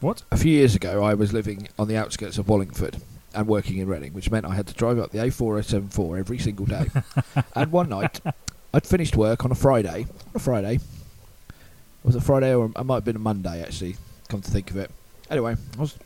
What? 0.00 0.22
a 0.30 0.36
few 0.38 0.52
years 0.52 0.74
ago 0.74 1.04
I 1.04 1.12
was 1.12 1.34
living 1.34 1.68
on 1.78 1.86
the 1.86 1.96
outskirts 1.96 2.38
of 2.38 2.48
Wallingford 2.48 2.96
and 3.34 3.46
working 3.46 3.76
in 3.76 3.86
Reading, 3.86 4.14
which 4.14 4.30
meant 4.30 4.46
I 4.46 4.54
had 4.54 4.66
to 4.68 4.74
drive 4.74 4.98
up 4.98 5.10
the 5.10 5.18
A4074 5.18 6.18
every 6.18 6.38
single 6.38 6.64
day. 6.64 6.86
and 7.54 7.70
one 7.70 7.90
night, 7.90 8.18
I'd 8.72 8.86
finished 8.86 9.14
work 9.14 9.44
on 9.44 9.52
a 9.52 9.54
Friday. 9.54 10.06
On 10.28 10.32
a 10.36 10.38
Friday. 10.38 10.80
Was 12.02 12.16
it 12.16 12.22
Friday 12.22 12.54
or 12.54 12.64
it 12.74 12.84
might 12.84 12.94
have 12.94 13.04
been 13.04 13.16
a 13.16 13.20
Monday 13.20 13.62
actually, 13.62 13.96
come 14.28 14.40
to 14.40 14.50
think 14.50 14.70
of 14.70 14.78
it. 14.78 14.90
Anyway, 15.28 15.54
I 15.76 15.80
was 15.80 15.98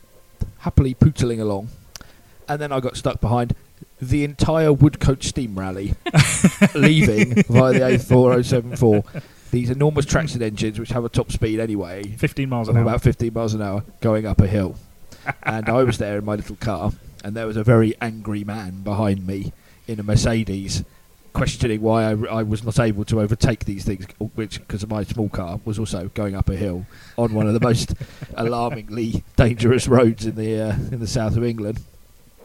happily 0.58 0.94
pootling 0.94 1.40
along 1.40 1.68
and 2.48 2.60
then 2.60 2.72
I 2.72 2.80
got 2.80 2.96
stuck 2.96 3.20
behind 3.20 3.54
the 4.02 4.24
entire 4.24 4.72
Woodcote 4.72 5.22
steam 5.22 5.56
rally 5.56 5.94
leaving 6.74 7.34
via 7.44 7.72
the 7.72 7.80
A4074. 7.80 9.22
These 9.54 9.70
enormous 9.70 10.04
traction 10.04 10.42
engines 10.42 10.80
which 10.80 10.88
have 10.88 11.04
a 11.04 11.08
top 11.08 11.30
speed 11.30 11.60
anyway 11.60 12.02
Fifteen 12.18 12.48
miles 12.48 12.68
an 12.68 12.76
hour. 12.76 12.82
about 12.82 13.02
15 13.02 13.32
miles 13.32 13.54
an 13.54 13.62
hour 13.62 13.84
going 14.00 14.26
up 14.26 14.40
a 14.40 14.48
hill. 14.48 14.74
and 15.44 15.68
I 15.68 15.84
was 15.84 15.96
there 15.98 16.18
in 16.18 16.24
my 16.24 16.34
little 16.34 16.56
car, 16.56 16.90
and 17.22 17.36
there 17.36 17.46
was 17.46 17.56
a 17.56 17.62
very 17.62 17.94
angry 18.00 18.42
man 18.42 18.82
behind 18.82 19.24
me 19.24 19.52
in 19.86 20.00
a 20.00 20.02
Mercedes, 20.02 20.82
questioning 21.34 21.80
why 21.82 22.02
I, 22.02 22.10
I 22.10 22.42
was 22.42 22.64
not 22.64 22.80
able 22.80 23.04
to 23.04 23.20
overtake 23.20 23.64
these 23.64 23.84
things, 23.84 24.06
which 24.34 24.58
because 24.58 24.82
of 24.82 24.90
my 24.90 25.04
small 25.04 25.28
car 25.28 25.60
was 25.64 25.78
also 25.78 26.10
going 26.14 26.34
up 26.34 26.48
a 26.48 26.56
hill 26.56 26.84
on 27.16 27.32
one 27.32 27.46
of 27.46 27.54
the 27.54 27.60
most 27.60 27.94
alarmingly 28.34 29.22
dangerous 29.36 29.86
roads 29.86 30.26
in 30.26 30.34
the 30.34 30.60
uh, 30.60 30.72
in 30.90 30.98
the 30.98 31.06
south 31.06 31.36
of 31.36 31.44
England. 31.44 31.80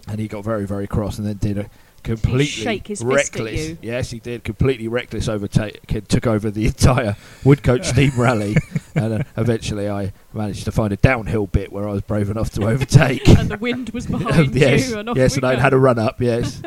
And 0.08 0.20
he 0.20 0.28
got 0.28 0.44
very 0.44 0.68
very 0.68 0.86
cross, 0.86 1.18
and 1.18 1.25
then 1.25 1.38
did 1.38 1.58
a 1.58 1.70
completely 2.03 2.46
shake 2.46 2.88
his 2.88 3.03
reckless. 3.03 3.77
Yes, 3.82 4.12
he 4.12 4.20
did 4.20 4.44
completely 4.44 4.88
reckless 4.88 5.27
overtake. 5.27 5.86
Took 6.08 6.27
over 6.27 6.50
the 6.50 6.65
entire 6.65 7.15
Woodcote 7.44 7.86
Steam 7.86 8.12
Rally, 8.18 8.56
and 8.96 9.13
uh, 9.13 9.24
eventually 9.38 9.89
I 9.89 10.13
managed 10.34 10.65
to 10.65 10.72
find 10.72 10.94
a 10.94 10.98
downhill 10.98 11.48
bit 11.48 11.72
where 11.72 11.88
I 11.88 11.91
was 11.91 12.01
brave 12.01 12.29
enough 12.29 12.50
to 12.51 12.68
overtake. 12.68 13.27
and 13.38 13.50
the 13.50 13.58
wind 13.58 13.89
was 13.89 14.08
behind 14.08 14.56
yes, 14.56 14.89
you. 14.89 15.00
And 15.00 15.10
off 15.10 15.18
yes, 15.18 15.36
and 15.36 15.46
I'd 15.46 15.60
had 15.60 15.74
a 15.74 15.77
run 15.77 16.00
up. 16.00 16.22
Yes, 16.22 16.62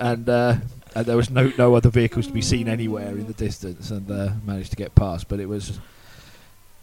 and 0.00 0.28
uh, 0.28 0.56
and 0.94 1.06
there 1.06 1.16
was 1.16 1.30
no 1.30 1.52
no 1.56 1.74
other 1.74 1.90
vehicles 1.90 2.26
to 2.26 2.32
be 2.32 2.42
seen 2.42 2.68
anywhere 2.68 3.10
in 3.10 3.26
the 3.26 3.34
distance, 3.34 3.90
and 3.90 4.10
uh, 4.10 4.32
managed 4.44 4.70
to 4.70 4.76
get 4.76 4.94
past. 4.94 5.28
But 5.28 5.40
it 5.40 5.46
was 5.46 5.78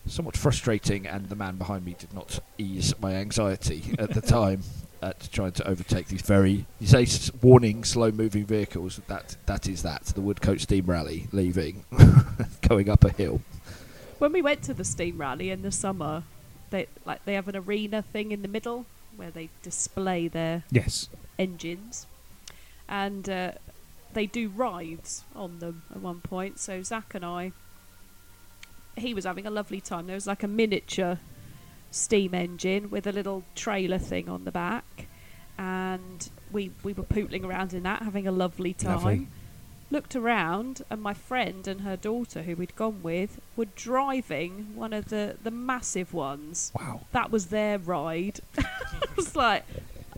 somewhat 0.05 0.37
frustrating, 0.37 1.05
and 1.05 1.29
the 1.29 1.35
man 1.35 1.57
behind 1.57 1.85
me 1.85 1.95
did 1.97 2.13
not 2.13 2.39
ease 2.57 2.93
my 2.99 3.13
anxiety 3.15 3.95
at 3.99 4.13
the 4.13 4.21
time. 4.21 4.63
At 5.01 5.29
trying 5.31 5.51
to 5.53 5.67
overtake 5.67 6.07
these 6.07 6.23
very, 6.23 6.65
you 6.79 6.87
say, 6.87 7.05
warning, 7.41 7.83
slow-moving 7.83 8.45
vehicles. 8.45 8.99
That 9.07 9.35
that 9.45 9.67
is 9.67 9.83
that 9.83 10.05
the 10.05 10.21
Woodcote 10.21 10.59
Steam 10.59 10.85
Rally 10.87 11.27
leaving, 11.31 11.85
going 12.67 12.89
up 12.89 13.03
a 13.03 13.09
hill. 13.09 13.41
when 14.17 14.31
we 14.33 14.41
went 14.41 14.63
to 14.63 14.73
the 14.73 14.83
steam 14.83 15.19
rally 15.19 15.51
in 15.51 15.61
the 15.61 15.71
summer, 15.71 16.23
they 16.71 16.87
like 17.05 17.23
they 17.25 17.35
have 17.35 17.47
an 17.47 17.55
arena 17.55 18.01
thing 18.01 18.31
in 18.31 18.41
the 18.41 18.47
middle 18.47 18.85
where 19.15 19.29
they 19.29 19.49
display 19.61 20.27
their 20.27 20.63
Yes. 20.71 21.09
engines, 21.37 22.07
and 22.89 23.29
uh, 23.29 23.51
they 24.13 24.25
do 24.25 24.49
rides 24.49 25.23
on 25.35 25.59
them 25.59 25.83
at 25.91 26.01
one 26.01 26.21
point. 26.21 26.57
So 26.57 26.81
Zach 26.81 27.13
and 27.13 27.23
I, 27.23 27.51
he 28.97 29.13
was 29.13 29.25
having 29.25 29.45
a 29.45 29.51
lovely 29.51 29.79
time. 29.81 30.07
There 30.07 30.15
was 30.15 30.25
like 30.27 30.41
a 30.43 30.47
miniature 30.47 31.19
steam 31.91 32.33
engine 32.33 32.89
with 32.89 33.07
a 33.07 33.11
little 33.11 33.43
trailer 33.55 33.97
thing 33.97 34.29
on 34.29 34.43
the 34.45 34.51
back, 34.51 35.07
and 35.57 36.29
we 36.51 36.71
we 36.83 36.93
were 36.93 37.03
pootling 37.03 37.43
around 37.45 37.73
in 37.73 37.83
that, 37.83 38.01
having 38.01 38.27
a 38.27 38.31
lovely 38.31 38.73
time. 38.73 38.95
Lovely. 38.95 39.27
Looked 39.89 40.17
around, 40.17 40.81
and 40.89 41.01
my 41.01 41.13
friend 41.13 41.65
and 41.65 41.81
her 41.81 41.95
daughter, 41.95 42.43
who 42.43 42.57
we'd 42.57 42.75
gone 42.75 43.01
with, 43.01 43.39
were 43.55 43.67
driving 43.75 44.75
one 44.75 44.91
of 44.91 45.09
the 45.09 45.37
the 45.41 45.51
massive 45.51 46.13
ones. 46.13 46.73
Wow. 46.77 47.01
That 47.13 47.31
was 47.31 47.47
their 47.47 47.77
ride. 47.79 48.41
I 48.57 48.65
was 49.15 49.33
like, 49.35 49.63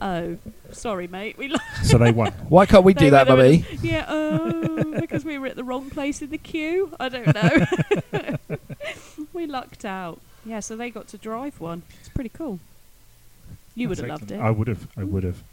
oh, 0.01 0.37
sorry, 0.71 1.07
mate. 1.07 1.37
We 1.37 1.55
So 1.83 1.97
they 1.97 2.11
won. 2.11 2.31
Why 2.49 2.65
can't 2.65 2.83
we 2.83 2.93
do 2.93 3.11
that, 3.11 3.27
mummy? 3.27 3.65
yeah, 3.81 4.05
oh, 4.07 4.99
because 4.99 5.25
we 5.25 5.37
were 5.37 5.47
at 5.47 5.55
the 5.55 5.63
wrong 5.63 5.89
place 5.89 6.21
in 6.21 6.29
the 6.29 6.37
queue. 6.37 6.91
I 6.99 7.09
don't 7.09 7.33
know. 7.33 8.47
we 9.33 9.45
lucked 9.45 9.85
out. 9.85 10.19
Yeah, 10.49 10.61
so 10.61 10.75
they 10.75 10.89
got 10.89 11.07
to 11.09 11.17
drive 11.19 11.59
one. 11.61 11.83
It's 11.99 12.09
pretty 12.09 12.31
cool. 12.33 12.59
You 13.75 13.87
would 13.87 13.99
That's 13.99 14.09
have 14.09 14.21
loved 14.21 14.31
it. 14.31 14.35
excellent. 14.35 14.47
I 14.47 14.51
would 14.57 14.67
have. 14.67 14.87
I 14.97 15.03
would 15.03 15.23
have. 15.23 15.43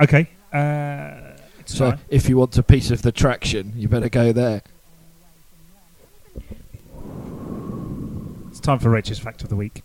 Okay. 0.00 0.28
Uh, 0.52 1.36
it's 1.58 1.74
So 1.76 1.90
time. 1.90 2.00
if 2.08 2.28
you 2.28 2.36
want 2.36 2.56
a 2.56 2.62
piece 2.62 2.92
of 2.92 3.02
the 3.02 3.10
traction, 3.10 3.72
you 3.76 3.88
better 3.88 4.08
go 4.08 4.30
there. 4.30 4.62
It's 8.48 8.60
time 8.60 8.78
for 8.78 8.90
Rachel's 8.90 9.18
fact 9.18 9.42
of 9.42 9.48
the 9.48 9.56
week. 9.56 9.82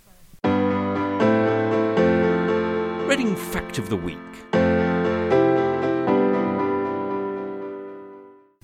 Reading 3.08 3.36
Fact 3.36 3.80
of 3.80 3.90
the 3.90 3.98
Week. 3.98 4.18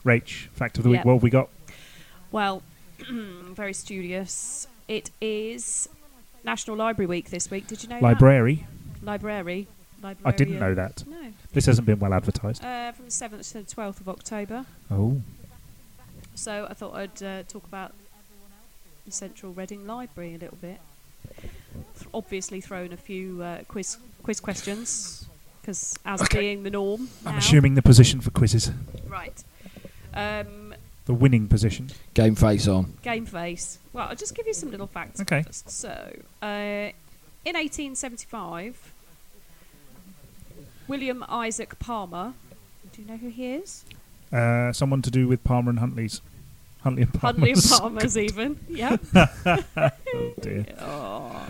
Rach, 0.05 0.49
fact 0.49 0.77
of 0.77 0.83
the 0.83 0.89
week. 0.91 1.03
What 1.03 1.13
have 1.13 1.23
we 1.23 1.29
got? 1.31 1.49
Well, 2.31 2.61
very 3.09 3.73
studious. 3.73 4.67
It 4.87 5.11
is 5.21 5.87
National 6.43 6.75
Library 6.77 7.07
Week 7.07 7.29
this 7.29 7.49
week. 7.49 7.67
Did 7.67 7.83
you 7.83 7.89
know 7.89 7.99
Library. 7.99 8.65
that? 8.99 9.05
Library. 9.05 9.67
I 10.25 10.31
didn't 10.31 10.59
know 10.59 10.73
that. 10.75 11.03
No. 11.07 11.31
This 11.53 11.65
hasn't 11.65 11.87
been 11.87 11.99
well 11.99 12.13
advertised. 12.13 12.63
Uh, 12.63 12.91
from 12.91 13.05
the 13.05 13.11
7th 13.11 13.51
to 13.53 13.59
the 13.59 13.63
12th 13.63 14.01
of 14.01 14.09
October. 14.09 14.65
Oh. 14.91 15.21
So 16.35 16.67
I 16.69 16.73
thought 16.73 16.95
I'd 16.95 17.23
uh, 17.23 17.43
talk 17.43 17.63
about 17.65 17.93
the 19.05 19.11
Central 19.11 19.53
Reading 19.53 19.87
Library 19.87 20.35
a 20.35 20.37
little 20.37 20.57
bit. 20.59 20.79
Th- 21.39 22.07
obviously, 22.13 22.59
thrown 22.59 22.91
a 22.91 22.97
few 22.97 23.41
uh, 23.41 23.59
quiz 23.67 23.97
quiz 24.23 24.39
questions 24.39 25.25
because 25.61 25.95
as 26.05 26.21
Okay. 26.23 26.39
being 26.39 26.63
the 26.63 26.69
norm. 26.69 27.07
I'm 27.25 27.37
assuming 27.37 27.75
the 27.75 27.81
position 27.81 28.19
for 28.19 28.31
quizzes. 28.31 28.71
Right. 29.07 29.41
Um, 30.13 30.62
The 31.05 31.13
winning 31.13 31.47
position. 31.47 31.89
Game 32.13 32.35
face 32.35 32.67
on. 32.67 32.93
game 33.01 33.25
face. 33.25 33.77
Well, 33.91 34.07
I'll 34.09 34.15
just 34.15 34.35
give 34.35 34.47
you 34.47 34.53
some 34.53 34.71
little 34.71 34.87
facts. 34.87 35.19
Okay. 35.21 35.43
first. 35.43 35.69
So, 35.69 35.89
uh, 36.41 36.91
in 37.45 37.55
1875, 37.55 38.93
William 40.87 41.23
Isaac 41.27 41.77
Palmer. 41.79 42.33
Do 42.93 43.01
you 43.01 43.07
know 43.07 43.17
who 43.17 43.29
he 43.29 43.53
is? 43.53 43.83
Uh, 44.31 44.71
someone 44.71 45.01
to 45.01 45.11
do 45.11 45.27
with 45.27 45.43
Palmer 45.43 45.69
and 45.71 45.79
Huntley's. 45.79 46.21
Huntley 46.83 47.03
and 47.03 47.13
Palmer's. 47.13 47.35
Huntley 47.37 47.51
and 47.51 47.63
Palmer's 47.63 48.17
even. 48.29 48.59
Yeah. 48.69 48.97
Oh 50.15 50.33
dear. 50.41 50.65
Oh. 50.79 51.45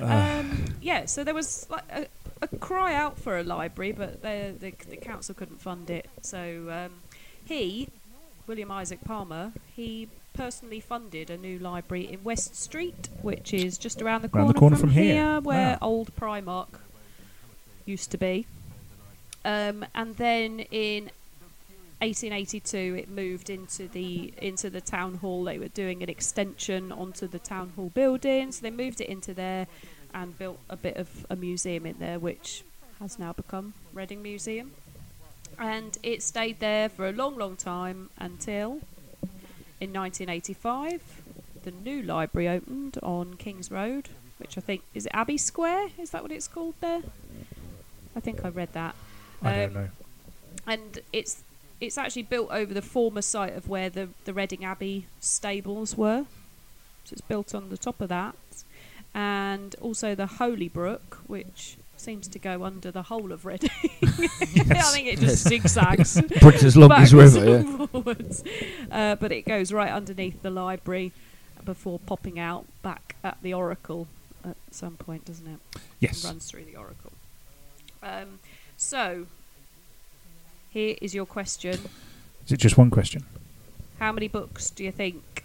Um, 0.00 0.64
yeah, 0.82 1.04
so 1.06 1.22
there 1.22 1.34
was 1.34 1.68
like 1.70 1.84
a, 1.92 2.06
a 2.42 2.48
cry 2.58 2.94
out 2.94 3.16
for 3.16 3.38
a 3.38 3.44
library, 3.44 3.92
but 3.92 4.22
the, 4.22 4.52
the, 4.58 4.72
the 4.90 4.96
council 4.96 5.36
couldn't 5.36 5.60
fund 5.60 5.88
it. 5.88 6.08
So 6.20 6.66
um, 6.68 6.90
he, 7.44 7.88
William 8.46 8.70
Isaac 8.70 9.00
Palmer, 9.04 9.52
he 9.74 10.08
personally 10.34 10.80
funded 10.80 11.30
a 11.30 11.36
new 11.36 11.58
library 11.58 12.12
in 12.12 12.22
West 12.24 12.54
Street, 12.56 13.08
which 13.22 13.54
is 13.54 13.78
just 13.78 14.02
around 14.02 14.22
the 14.22 14.28
Around 14.28 14.32
corner, 14.32 14.52
the 14.52 14.58
corner 14.58 14.76
from, 14.76 14.88
from 14.90 14.96
here. 15.02 15.40
where 15.40 15.78
Ah. 15.80 15.84
old 15.86 16.14
Primark 16.16 16.68
used 17.86 18.10
to 18.10 18.18
be. 18.18 18.46
Um, 19.44 19.84
and 19.94 20.16
then 20.16 20.60
in 20.70 21.10
1882 22.00 22.96
it 22.98 23.08
moved 23.08 23.48
into 23.50 23.88
the 23.88 24.32
into 24.38 24.68
the 24.68 24.80
town 24.80 25.14
hall 25.16 25.44
they 25.44 25.58
were 25.58 25.68
doing 25.68 26.02
an 26.02 26.08
extension 26.10 26.90
onto 26.92 27.26
the 27.26 27.38
town 27.38 27.72
hall 27.76 27.90
building 27.94 28.52
so 28.52 28.60
they 28.62 28.70
moved 28.70 29.00
it 29.00 29.08
into 29.08 29.32
there 29.32 29.66
and 30.12 30.36
built 30.38 30.58
a 30.68 30.76
bit 30.76 30.96
of 30.96 31.24
a 31.30 31.36
museum 31.36 31.86
in 31.86 31.96
there 31.98 32.18
which 32.18 32.62
has 33.00 33.18
now 33.18 33.32
become 33.32 33.74
Reading 33.92 34.22
Museum 34.22 34.72
and 35.58 35.98
it 36.02 36.22
stayed 36.22 36.58
there 36.60 36.88
for 36.88 37.08
a 37.08 37.12
long 37.12 37.36
long 37.36 37.56
time 37.56 38.10
until 38.18 38.80
in 39.80 39.92
1985 39.92 41.00
the 41.62 41.70
new 41.70 42.02
library 42.02 42.48
opened 42.48 42.98
on 43.02 43.34
King's 43.34 43.70
Road 43.70 44.08
which 44.38 44.56
I 44.58 44.60
think 44.60 44.82
is 44.94 45.06
it 45.06 45.12
Abbey 45.14 45.38
Square 45.38 45.88
is 45.98 46.10
that 46.10 46.22
what 46.22 46.32
it's 46.32 46.48
called 46.48 46.74
there 46.80 47.02
I 48.16 48.20
think 48.20 48.44
I 48.44 48.48
read 48.48 48.72
that 48.72 48.94
I 49.42 49.52
don't 49.54 49.68
Um, 49.68 49.74
know. 49.74 49.88
and 50.66 50.98
it's 51.12 51.42
it's 51.80 51.98
actually 51.98 52.22
built 52.22 52.48
over 52.50 52.72
the 52.72 52.82
former 52.82 53.20
site 53.22 53.54
of 53.54 53.68
where 53.68 53.90
the 53.90 54.08
the 54.24 54.32
Reading 54.32 54.64
Abbey 54.64 55.06
stables 55.20 55.96
were. 55.96 56.24
So 57.04 57.12
it's 57.12 57.20
built 57.20 57.54
on 57.54 57.68
the 57.68 57.76
top 57.76 58.00
of 58.00 58.08
that, 58.08 58.36
and 59.12 59.74
also 59.82 60.14
the 60.14 60.26
Holy 60.26 60.68
Brook, 60.68 61.18
which 61.26 61.76
seems 61.96 62.28
to 62.28 62.38
go 62.38 62.64
under 62.64 62.90
the 62.90 63.02
whole 63.02 63.32
of 63.32 63.44
Reading. 63.46 63.70
I 64.02 64.82
think 64.92 65.08
it 65.08 65.18
just 65.20 65.46
zigzags 65.48 66.20
Britain's 66.40 66.76
longest 66.76 67.12
backwards 67.12 67.34
river. 67.38 67.48
Yeah. 67.50 67.56
and 67.56 67.90
forwards. 67.90 68.44
Uh, 68.90 69.14
but 69.16 69.32
it 69.32 69.42
goes 69.46 69.72
right 69.72 69.90
underneath 69.90 70.42
the 70.42 70.50
library 70.50 71.12
before 71.64 71.98
popping 72.00 72.38
out 72.38 72.66
back 72.82 73.16
at 73.24 73.38
the 73.42 73.54
Oracle 73.54 74.06
at 74.44 74.56
some 74.70 74.96
point, 74.96 75.24
doesn't 75.24 75.46
it? 75.46 75.58
Yes. 76.00 76.24
runs 76.24 76.50
through 76.50 76.64
the 76.64 76.76
Oracle. 76.76 77.12
Um, 78.02 78.38
so, 78.76 79.26
here 80.70 80.96
is 81.00 81.14
your 81.14 81.24
question. 81.26 81.78
Is 82.44 82.52
it 82.52 82.58
just 82.58 82.76
one 82.76 82.90
question? 82.90 83.24
How 83.98 84.12
many 84.12 84.28
books 84.28 84.68
do 84.70 84.84
you 84.84 84.92
think 84.92 85.44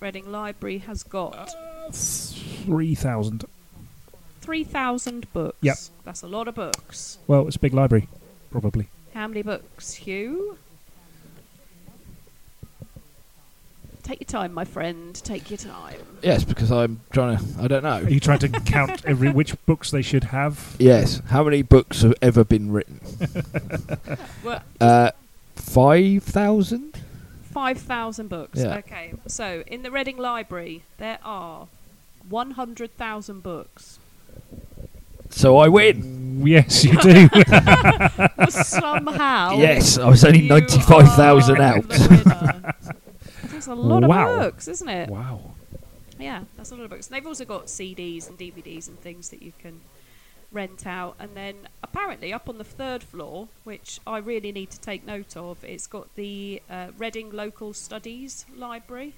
Reading 0.00 0.30
Library 0.30 0.78
has 0.78 1.02
got? 1.02 1.50
3,000. 1.92 3.44
3,000 4.50 5.32
books. 5.32 5.56
Yep. 5.60 5.76
That's 6.04 6.22
a 6.22 6.26
lot 6.26 6.48
of 6.48 6.56
books. 6.56 7.18
Well, 7.28 7.46
it's 7.46 7.54
a 7.54 7.60
big 7.60 7.72
library, 7.72 8.08
probably. 8.50 8.88
How 9.14 9.28
many 9.28 9.42
books, 9.42 9.94
Hugh? 9.94 10.58
Take 14.02 14.18
your 14.22 14.26
time, 14.26 14.52
my 14.52 14.64
friend. 14.64 15.14
Take 15.14 15.52
your 15.52 15.56
time. 15.56 16.00
Yes, 16.20 16.42
because 16.42 16.72
I'm 16.72 17.00
trying 17.12 17.38
to. 17.38 17.44
I 17.62 17.68
don't 17.68 17.84
know. 17.84 17.90
Are 17.90 18.02
know. 18.02 18.08
you 18.08 18.18
trying 18.18 18.40
to 18.40 18.48
count 18.48 19.04
every 19.06 19.30
which 19.30 19.54
books 19.66 19.92
they 19.92 20.02
should 20.02 20.24
have? 20.24 20.74
Yes. 20.80 21.22
How 21.28 21.44
many 21.44 21.62
books 21.62 22.02
have 22.02 22.14
ever 22.20 22.42
been 22.42 22.72
written? 22.72 22.98
Well, 24.42 24.62
Uh, 24.80 25.10
five 25.54 26.24
thousand. 26.24 26.98
5,000 27.52 28.28
books. 28.28 28.58
Yeah. 28.58 28.78
Okay, 28.78 29.12
so 29.28 29.62
in 29.68 29.82
the 29.82 29.90
Reading 29.92 30.16
Library, 30.16 30.82
there 30.98 31.18
are 31.24 31.66
100,000 32.28 33.42
books. 33.42 33.99
So 35.30 35.58
I 35.58 35.68
win. 35.68 36.42
Yes, 36.46 36.84
you 36.84 36.98
do. 37.00 37.28
But 38.36 38.50
somehow. 38.52 39.56
Yes, 39.58 39.98
I 39.98 40.08
was 40.08 40.24
only 40.24 40.40
you 40.42 40.48
ninety-five 40.48 41.12
thousand 41.14 41.58
are 41.58 41.62
out. 41.62 41.88
the 41.88 42.08
winner. 42.24 42.74
That's 43.52 43.66
a 43.66 43.74
lot 43.74 44.04
Wow. 44.04 44.32
of 44.34 44.40
books, 44.40 44.68
isn't 44.68 44.88
it? 44.88 45.08
wow. 45.10 45.40
Yeah, 46.18 46.44
that's 46.56 46.70
a 46.70 46.74
lot 46.74 46.84
of 46.84 46.90
books. 46.90 47.06
And 47.08 47.16
they've 47.16 47.26
also 47.26 47.44
got 47.44 47.66
CDs 47.66 48.28
and 48.28 48.38
DVDs 48.38 48.88
and 48.88 48.98
things 49.00 49.28
that 49.30 49.42
you 49.42 49.52
can 49.58 49.80
rent 50.52 50.86
out. 50.86 51.16
And 51.18 51.30
then 51.34 51.54
apparently 51.82 52.32
up 52.32 52.48
on 52.48 52.58
the 52.58 52.64
third 52.64 53.02
floor, 53.02 53.48
which 53.64 54.00
I 54.06 54.18
really 54.18 54.52
need 54.52 54.70
to 54.70 54.80
take 54.80 55.06
note 55.06 55.36
of, 55.36 55.62
it's 55.64 55.86
got 55.86 56.14
the 56.16 56.62
uh, 56.70 56.88
Reading 56.98 57.30
Local 57.32 57.72
Studies 57.72 58.44
Library. 58.56 59.14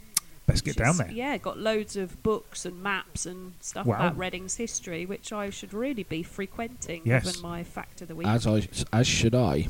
Let's 0.53 0.61
get 0.61 0.77
down 0.77 0.91
is- 0.91 0.99
there. 0.99 1.11
Yeah, 1.11 1.37
got 1.39 1.59
loads 1.59 1.97
of 1.97 2.23
books 2.23 2.65
and 2.65 2.83
maps 2.83 3.27
and 3.27 3.55
stuff 3.61 3.87
Wow. 3.87 3.97
about 3.97 4.19
Reading's 4.19 4.57
history, 4.57 5.07
which 5.07 5.33
I 5.33 5.51
should 5.51 5.73
really 5.75 6.03
be 6.03 6.23
frequenting 6.23 7.03
Yes. 7.05 7.25
given 7.25 7.43
my 7.43 7.65
fact 7.65 8.03
of 8.03 8.09
the 8.09 8.15
week. 8.15 8.27
As 8.27 8.47
I, 8.47 8.69
as 8.93 9.07
should 9.07 9.35
I. 9.35 9.69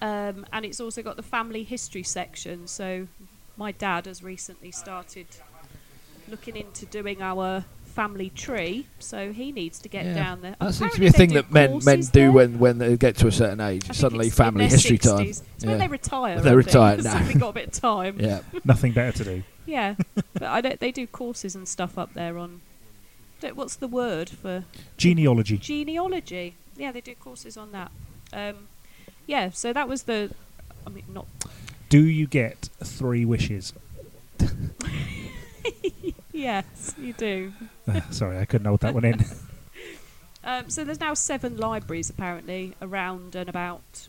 Um, 0.00 0.46
and 0.52 0.64
it's 0.64 0.80
also 0.80 1.02
got 1.02 1.16
the 1.16 1.22
family 1.22 1.62
history 1.64 2.02
section. 2.02 2.66
So 2.66 3.08
my 3.56 3.72
dad 3.72 4.06
has 4.06 4.22
recently 4.22 4.70
started 4.70 5.26
looking 6.28 6.56
into 6.56 6.86
doing 6.86 7.20
our 7.20 7.64
family 7.94 8.30
tree. 8.30 8.86
So 8.98 9.32
he 9.32 9.52
needs 9.52 9.78
to 9.80 9.88
get 9.88 10.04
Yeah. 10.06 10.14
down 10.14 10.40
there. 10.42 10.56
That 10.60 10.74
seems 10.74 10.92
to 10.94 11.00
be 11.00 11.06
a 11.06 11.12
thing 11.12 11.32
that 11.34 11.50
men 11.52 11.80
men 11.84 12.00
do 12.00 12.06
there. 12.12 12.32
when, 12.32 12.58
when 12.58 12.78
they 12.78 12.96
get 12.96 13.16
to 13.18 13.26
a 13.28 13.32
certain 13.32 13.60
age. 13.60 13.84
Suddenly, 13.92 14.26
it's 14.28 14.38
in 14.38 14.44
family 14.44 14.64
their 14.66 14.70
history 14.76 14.98
60s. 14.98 15.16
time. 15.16 15.26
It's 15.26 15.42
Yeah. 15.60 15.68
when 15.70 15.78
they 15.78 15.88
retire. 15.88 16.34
When 16.36 16.44
they 16.44 16.50
I 16.50 16.54
think, 16.54 16.66
retire, 16.66 16.96
'cause 16.96 17.04
no. 17.14 17.18
They've 17.24 17.40
got 17.40 17.48
a 17.48 17.52
bit 17.52 17.66
of 17.68 17.72
time. 17.72 18.16
Yeah. 18.20 18.40
Nothing 18.64 18.92
better 18.92 19.12
to 19.18 19.24
do. 19.24 19.42
Yeah, 19.66 19.94
but 20.32 20.42
I 20.44 20.60
don't. 20.60 20.80
They 20.80 20.90
do 20.92 21.06
courses 21.06 21.54
and 21.54 21.68
stuff 21.68 21.96
up 21.98 22.14
there 22.14 22.36
on. 22.38 22.60
What's 23.54 23.74
the 23.76 23.88
word 23.88 24.30
for 24.30 24.64
Genealogy. 24.96 25.58
genealogy? 25.58 26.54
Yeah, 26.76 26.92
they 26.92 27.00
do 27.00 27.14
courses 27.16 27.56
on 27.56 27.72
that. 27.72 27.90
Um, 28.32 28.68
yeah, 29.26 29.50
so 29.50 29.72
that 29.72 29.88
was 29.88 30.04
the. 30.04 30.30
I 30.86 30.90
mean, 30.90 31.04
not. 31.08 31.26
Do 31.88 32.04
you 32.04 32.26
get 32.26 32.70
three 32.82 33.24
wishes? 33.24 33.72
Yes, 36.42 36.94
you 36.98 37.12
do. 37.12 37.52
Uh, 37.86 38.00
sorry, 38.10 38.38
I 38.38 38.44
couldn't 38.44 38.66
hold 38.66 38.80
that 38.80 38.94
one 38.94 39.04
in. 39.04 39.24
Um, 40.44 40.68
so 40.70 40.82
there's 40.82 40.98
now 40.98 41.14
seven 41.14 41.56
libraries 41.56 42.10
apparently 42.10 42.74
around 42.82 43.36
and 43.36 43.48
about 43.48 44.08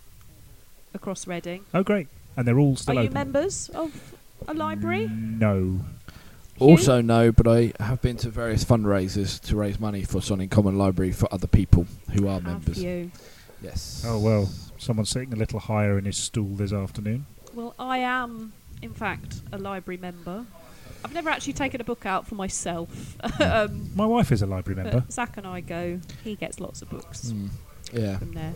across 0.95 1.27
Reading. 1.27 1.63
Oh, 1.75 1.83
great. 1.83 2.07
And 2.35 2.47
they're 2.47 2.57
all 2.57 2.75
still 2.75 2.97
Are 2.97 3.03
you 3.03 3.11
members 3.11 3.69
of 3.69 4.15
a 4.47 4.55
library? 4.55 5.07
No. 5.07 5.81
Hugh? 6.55 6.67
Also, 6.67 7.01
no, 7.01 7.31
but 7.31 7.47
I 7.47 7.73
have 7.79 8.01
been 8.01 8.17
to 8.17 8.29
various 8.29 8.65
fundraisers 8.65 9.39
to 9.41 9.55
raise 9.55 9.79
money 9.79 10.01
for 10.03 10.21
Sonning 10.21 10.49
Common 10.49 10.75
Library 10.75 11.11
for 11.11 11.31
other 11.31 11.45
people 11.45 11.85
who 12.13 12.27
are 12.27 12.41
Have 12.41 12.43
members. 12.45 12.83
you? 12.83 13.11
Yes. 13.61 14.03
Oh, 14.03 14.17
well. 14.17 14.49
Someone's 14.79 15.11
sitting 15.11 15.33
a 15.33 15.37
little 15.37 15.59
higher 15.59 15.99
in 15.99 16.05
his 16.05 16.17
stool 16.17 16.55
this 16.55 16.73
afternoon. 16.73 17.27
Well, 17.53 17.75
I 17.77 17.99
am, 17.99 18.53
in 18.81 18.95
fact, 18.95 19.41
a 19.51 19.59
library 19.59 19.99
member. 19.99 20.47
I've 21.03 21.13
never 21.13 21.29
actually 21.29 21.53
taken 21.53 21.81
a 21.81 21.83
book 21.83 22.05
out 22.05 22.27
for 22.27 22.35
myself. 22.35 23.17
um, 23.41 23.89
My 23.95 24.05
wife 24.05 24.31
is 24.31 24.41
a 24.41 24.45
library 24.45 24.81
member. 24.81 25.01
but 25.01 25.11
Zach 25.13 25.37
and 25.37 25.45
I 25.45 25.59
go. 25.61 25.99
He 26.23 26.35
gets 26.35 26.59
lots 26.59 26.81
of 26.81 26.89
books 26.89 27.31
Mm. 27.31 27.49
Yeah. 27.91 28.17
from 28.17 28.33
there. 28.33 28.53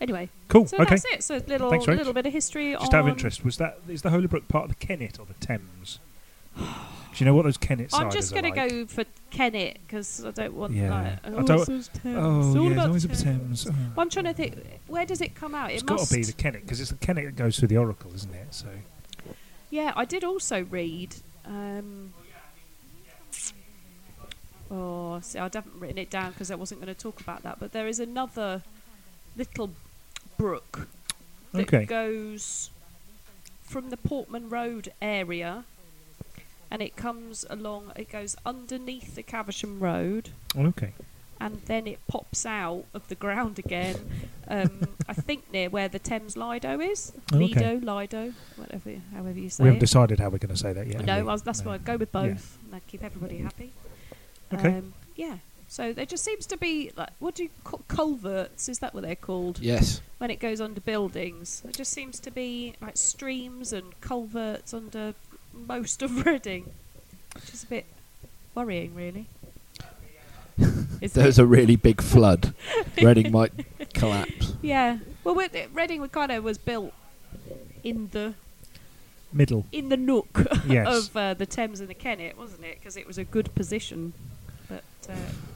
Anyway, 0.00 0.28
Cool. 0.46 0.66
so 0.66 0.76
okay. 0.78 0.90
that's 0.90 1.04
it. 1.06 1.22
So 1.24 1.36
a 1.36 1.42
little, 1.48 1.70
Thanks, 1.70 1.86
Rach. 1.86 1.96
little 1.98 2.12
bit 2.12 2.24
of 2.24 2.32
history 2.32 2.72
Just 2.72 2.92
on. 2.94 3.00
out 3.00 3.02
of 3.02 3.08
interest, 3.08 3.44
was 3.44 3.56
that 3.56 3.78
is 3.88 4.02
the 4.02 4.10
Holybrook 4.10 4.46
part 4.46 4.70
of 4.70 4.78
the 4.78 4.86
Kennet 4.86 5.18
or 5.18 5.26
the 5.26 5.34
Thames? 5.44 5.98
Do 6.56 6.64
you 7.16 7.26
know 7.26 7.34
what 7.34 7.44
those 7.46 7.56
Kennet 7.56 7.90
I'm 7.92 8.10
just 8.10 8.30
going 8.32 8.44
to 8.44 8.50
go 8.52 8.86
for 8.86 9.04
Kennet 9.30 9.78
because 9.86 10.24
I 10.24 10.30
don't 10.30 10.54
want 10.54 10.72
Yeah. 10.72 10.90
like. 10.90 11.04
I 11.24 11.36
Oh, 11.38 11.42
don't- 11.42 11.60
it's 11.60 11.68
always 11.68 11.88
Thames. 11.88 12.16
Oh, 12.16 12.38
It's 12.38 12.56
all 12.56 12.62
yeah, 12.64 12.68
it's 12.68 12.72
about 12.74 12.86
always 12.86 13.04
a 13.04 13.08
Thames. 13.08 13.22
Thames. 13.24 13.66
Oh. 13.68 13.72
Well, 13.96 14.02
I'm 14.04 14.10
trying 14.10 14.24
to 14.26 14.34
think. 14.34 14.56
Where 14.86 15.04
does 15.04 15.20
it 15.20 15.34
come 15.34 15.54
out? 15.56 15.70
It 15.70 15.74
It's 15.74 15.82
got 15.82 15.98
must 15.98 16.10
to 16.12 16.16
be 16.16 16.22
the 16.22 16.32
Kennet 16.32 16.62
because 16.62 16.80
it's 16.80 16.90
the 16.90 16.96
Kennet 16.96 17.24
that 17.24 17.34
goes 17.36 17.58
through 17.58 17.68
the 17.68 17.76
Oracle, 17.76 18.12
isn't 18.14 18.32
it? 18.34 18.46
So 18.54 18.66
Yeah, 19.70 19.92
I 19.96 20.04
did 20.04 20.24
also 20.24 20.64
read. 20.64 21.16
Um, 21.44 22.12
oh, 24.70 25.20
see, 25.20 25.38
I 25.38 25.44
haven't 25.44 25.74
written 25.78 25.98
it 25.98 26.10
down 26.10 26.32
because 26.32 26.50
I 26.50 26.54
wasn't 26.54 26.80
going 26.80 26.94
to 26.94 27.00
talk 27.00 27.20
about 27.20 27.42
that. 27.42 27.58
But 27.60 27.72
there 27.72 27.86
is 27.86 28.00
another 28.00 28.62
little 29.36 29.70
brook 30.36 30.88
that 31.52 31.62
Okay. 31.72 31.84
goes 31.84 32.70
from 33.62 33.90
the 33.90 33.96
Portman 33.96 34.48
Road 34.48 34.92
area, 35.02 35.64
and 36.70 36.80
it 36.82 36.96
comes 36.96 37.44
along. 37.50 37.92
It 37.96 38.10
goes 38.10 38.36
underneath 38.46 39.14
the 39.14 39.22
Caversham 39.22 39.80
Road, 39.80 40.30
okay. 40.56 40.92
And 41.40 41.56
then 41.66 41.86
it 41.86 41.98
pops 42.08 42.44
out 42.46 42.84
of 42.94 43.06
the 43.08 43.14
ground 43.14 43.58
again. 43.58 43.96
Um, 44.48 44.88
I 45.08 45.12
think 45.12 45.52
near 45.52 45.68
where 45.70 45.88
the 45.88 45.98
Thames 45.98 46.36
Lido 46.36 46.80
is. 46.80 47.12
Oh, 47.32 47.36
okay. 47.36 47.46
Lido, 47.76 47.94
Lido, 47.94 48.32
whatever, 48.56 48.92
however 49.14 49.38
you 49.38 49.50
say 49.50 49.62
We 49.62 49.68
haven't 49.68 49.76
it. 49.78 49.80
decided 49.80 50.20
how 50.20 50.30
we're 50.30 50.38
going 50.38 50.54
to 50.54 50.56
say 50.60 50.72
that 50.72 50.86
yet. 50.86 51.04
No, 51.04 51.18
we? 51.18 51.22
well, 51.24 51.36
that's 51.38 51.60
No. 51.60 51.68
why 51.70 51.74
I 51.74 51.78
go 51.78 51.96
with 51.96 52.10
Yeah. 52.14 52.22
both, 52.28 52.58
and 52.64 52.74
I 52.74 52.80
keep 52.86 53.02
everybody 53.04 53.38
happy. 53.38 53.72
Okay. 54.52 54.78
Um, 54.78 54.94
yeah. 55.16 55.38
So 55.70 55.92
there 55.92 56.06
just 56.06 56.24
seems 56.24 56.46
to 56.46 56.56
be 56.56 56.92
like 56.96 57.10
what 57.18 57.34
do 57.34 57.42
you 57.42 57.50
call 57.62 57.82
culverts? 57.88 58.70
Is 58.70 58.78
that 58.78 58.94
what 58.94 59.02
they're 59.02 59.14
called? 59.14 59.58
Yes. 59.60 60.00
When 60.16 60.30
it 60.30 60.40
goes 60.40 60.62
under 60.62 60.80
buildings, 60.80 61.62
it 61.68 61.74
just 61.76 61.92
seems 61.92 62.18
to 62.20 62.30
be 62.30 62.72
like 62.80 62.96
streams 62.96 63.74
and 63.74 64.00
culverts 64.00 64.72
under 64.72 65.12
most 65.52 66.00
of 66.00 66.24
Reading, 66.26 66.72
which 67.34 67.50
is 67.52 67.64
a 67.64 67.66
bit 67.66 67.84
worrying, 68.54 68.94
really. 68.94 69.26
Isn't 71.00 71.22
There's 71.22 71.38
it? 71.38 71.42
a 71.42 71.46
really 71.46 71.76
big 71.76 72.00
flood. 72.02 72.54
Reading 73.02 73.30
might 73.32 73.52
collapse. 73.94 74.54
yeah. 74.62 74.98
Well, 75.24 75.34
with 75.34 75.54
it, 75.54 75.70
Reading 75.72 76.06
kind 76.08 76.32
of 76.32 76.42
was 76.44 76.58
built 76.58 76.92
in 77.84 78.08
the 78.12 78.34
Middle. 79.32 79.66
in 79.72 79.88
the 79.90 79.96
nook 79.96 80.46
Yes. 80.66 81.08
of 81.08 81.16
uh, 81.16 81.34
the 81.34 81.46
Thames 81.46 81.80
and 81.80 81.88
the 81.88 81.94
Kennet, 81.94 82.36
wasn't 82.38 82.64
it? 82.64 82.78
Because 82.80 82.96
it 82.96 83.06
was 83.06 83.18
a 83.18 83.24
good 83.24 83.54
position. 83.54 84.12
But 84.68 84.82
uh, 85.08 85.12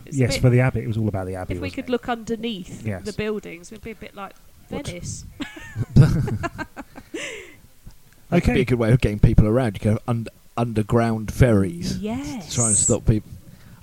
it's 0.07 0.17
yes, 0.17 0.37
for 0.37 0.51
the 0.51 0.61
Abbey. 0.61 0.81
It 0.83 0.87
was 0.89 0.97
all 0.99 1.09
about 1.09 1.27
the 1.27 1.35
Abbey. 1.37 1.55
if 1.55 1.61
we 1.61 1.71
could 1.71 1.85
it? 1.85 1.91
look 1.91 2.09
underneath 2.09 2.87
Yes. 2.87 3.05
the 3.05 3.13
buildings, 3.13 3.71
we'd 3.71 3.83
be 3.83 3.91
a 3.93 3.95
bit 3.95 4.15
like 4.15 4.35
What? 4.69 4.87
Venice. 4.87 5.25
That 8.31 8.45
could 8.45 8.55
be 8.55 8.63
a 8.63 8.65
good 8.65 8.79
way 8.79 8.91
of 8.93 9.01
getting 9.01 9.19
people 9.19 9.47
around. 9.47 9.75
You 9.75 9.81
can 9.81 9.91
have 9.93 10.01
un- 10.09 10.27
underground 10.57 11.31
ferries. 11.31 11.99
Yes. 11.99 12.49
To 12.49 12.55
try 12.55 12.69
and 12.69 12.77
stop 12.77 13.05
people. 13.05 13.31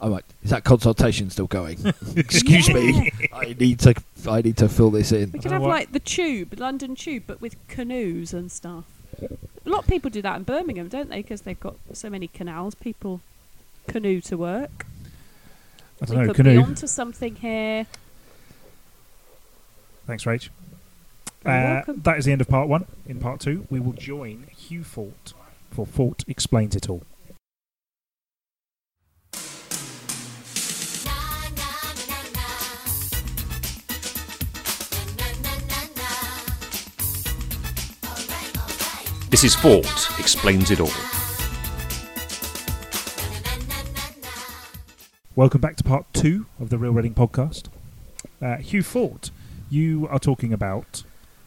I'm 0.02 0.12
like, 0.12 0.26
is 0.44 0.50
that 0.52 0.64
consultation 0.64 1.30
still 1.30 1.48
going? 1.48 1.78
Excuse 2.16 2.70
me. 2.74 3.12
I 3.34 3.56
need 3.60 3.80
to. 3.82 3.94
I 4.28 4.42
need 4.42 4.58
to 4.58 4.70
fill 4.70 4.92
this 4.92 5.12
in. 5.12 5.32
We 5.32 5.40
I 5.40 5.42
could 5.42 5.52
have 5.52 5.62
like 5.62 5.92
the 5.92 6.00
tube, 6.00 6.58
London 6.60 6.96
Tube, 6.96 7.24
but 7.28 7.42
with 7.42 7.56
canoes 7.68 8.34
and 8.34 8.52
stuff. 8.52 8.86
A 9.22 9.70
lot 9.70 9.80
of 9.84 9.88
people 9.88 10.10
do 10.10 10.22
that 10.22 10.38
in 10.38 10.44
Birmingham, 10.44 10.88
don't 10.88 11.10
they? 11.10 11.22
Because 11.22 11.42
they've 11.42 11.60
got 11.60 11.76
so 11.94 12.10
many 12.10 12.28
canals. 12.28 12.76
People 12.76 13.20
canoe 13.88 14.22
to 14.22 14.38
work. 14.38 14.86
I 16.02 16.06
don't 16.06 16.18
know. 16.18 16.34
could 16.34 16.46
be 16.46 16.52
Canoe. 16.56 16.62
onto 16.64 16.88
something 16.88 17.36
here. 17.36 17.86
Thanks, 20.08 20.24
Rach. 20.24 20.50
You're 21.46 21.54
Uh, 21.54 21.74
welcome. 21.76 22.02
that 22.04 22.18
is 22.18 22.26
the 22.26 22.32
end 22.32 22.42
of 22.42 22.48
part 22.48 22.68
one. 22.70 22.86
In 23.06 23.20
part 23.20 23.40
two, 23.42 23.68
we 23.70 23.80
will 23.80 23.94
join 23.94 24.46
Hugh 24.56 24.84
Fort 24.84 25.34
for 25.72 25.86
Fort 25.86 26.24
Explains 26.28 26.76
It 26.76 26.90
All. 26.90 27.04
This 39.30 39.44
is 39.44 39.56
Fort 39.56 39.86
Explains 40.20 40.72
It 40.72 40.80
All. 40.80 40.90
Welcome 45.36 45.62
back 45.62 45.76
to 45.78 45.84
part 45.84 46.06
two 46.14 46.48
of 46.60 46.70
the 46.70 46.78
Real 46.78 46.92
Reading 46.94 47.14
podcast. 47.14 47.66
Uh, 48.42 48.58
Hugh 48.58 48.84
Fort, 48.84 49.32
you 49.70 50.08
are 50.10 50.20
talking 50.20 50.52
about 50.52 51.04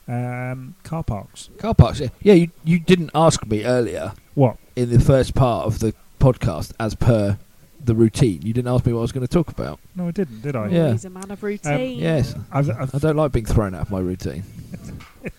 um, 0.08 0.74
car 0.84 1.02
parks. 1.02 1.50
Car 1.58 1.74
parks. 1.74 2.00
Yeah, 2.00 2.08
yeah. 2.22 2.34
You 2.34 2.50
you 2.64 2.78
didn't 2.78 3.10
ask 3.14 3.44
me 3.46 3.64
earlier 3.64 4.12
What? 4.34 4.56
in 4.76 4.90
the 4.90 5.00
first 5.00 5.34
part 5.34 5.66
of 5.66 5.80
the 5.80 5.94
podcast, 6.20 6.72
as 6.78 6.94
per 6.94 7.38
the 7.84 7.94
routine. 7.94 8.42
You 8.42 8.52
didn't 8.52 8.72
ask 8.72 8.86
me 8.86 8.92
what 8.92 9.00
I 9.00 9.02
was 9.02 9.12
going 9.12 9.26
to 9.26 9.32
talk 9.32 9.48
about. 9.48 9.80
No, 9.96 10.06
I 10.08 10.12
didn't, 10.12 10.40
did 10.42 10.54
I? 10.54 10.68
Yeah. 10.68 10.92
He's 10.92 11.04
a 11.04 11.10
man 11.10 11.30
of 11.30 11.42
routine. 11.42 11.98
Yes, 11.98 12.34
I've, 12.52 12.70
I've, 12.70 12.94
I 12.94 12.98
don't 12.98 13.16
like 13.16 13.32
being 13.32 13.44
thrown 13.46 13.74
out 13.74 13.82
of 13.82 13.90
my 13.90 13.98
routine. 13.98 14.44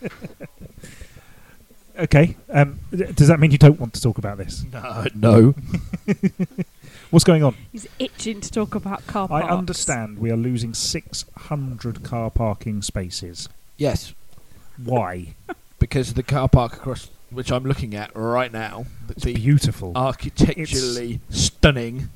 okay. 1.99 2.35
Um, 2.49 2.79
th- 2.95 3.15
does 3.15 3.27
that 3.27 3.39
mean 3.39 3.51
you 3.51 3.57
don't 3.57 3.79
want 3.79 3.93
to 3.93 4.01
talk 4.01 4.17
about 4.17 4.37
this? 4.37 4.65
No, 4.71 5.05
no. 5.15 5.55
What's 7.11 7.23
going 7.23 7.43
on? 7.43 7.55
He's 7.71 7.87
itching 7.99 8.41
to 8.41 8.51
talk 8.51 8.73
about 8.75 9.05
car 9.05 9.27
parking. 9.27 9.45
I 9.45 9.49
parks. 9.49 9.59
understand 9.59 10.17
we 10.19 10.31
are 10.31 10.35
losing 10.37 10.73
600 10.73 12.03
car 12.03 12.31
parking 12.31 12.81
spaces. 12.81 13.49
yes, 13.77 14.13
Why? 14.83 15.35
because 15.79 16.13
the 16.15 16.23
car 16.23 16.49
park 16.49 16.73
across 16.73 17.09
which 17.29 17.51
I'm 17.51 17.63
looking 17.63 17.95
at 17.95 18.11
right 18.15 18.51
now, 18.53 18.85
It's 19.09 19.23
the 19.23 19.33
beautiful. 19.33 19.91
architecturally 19.95 21.19
stunning 21.31 22.09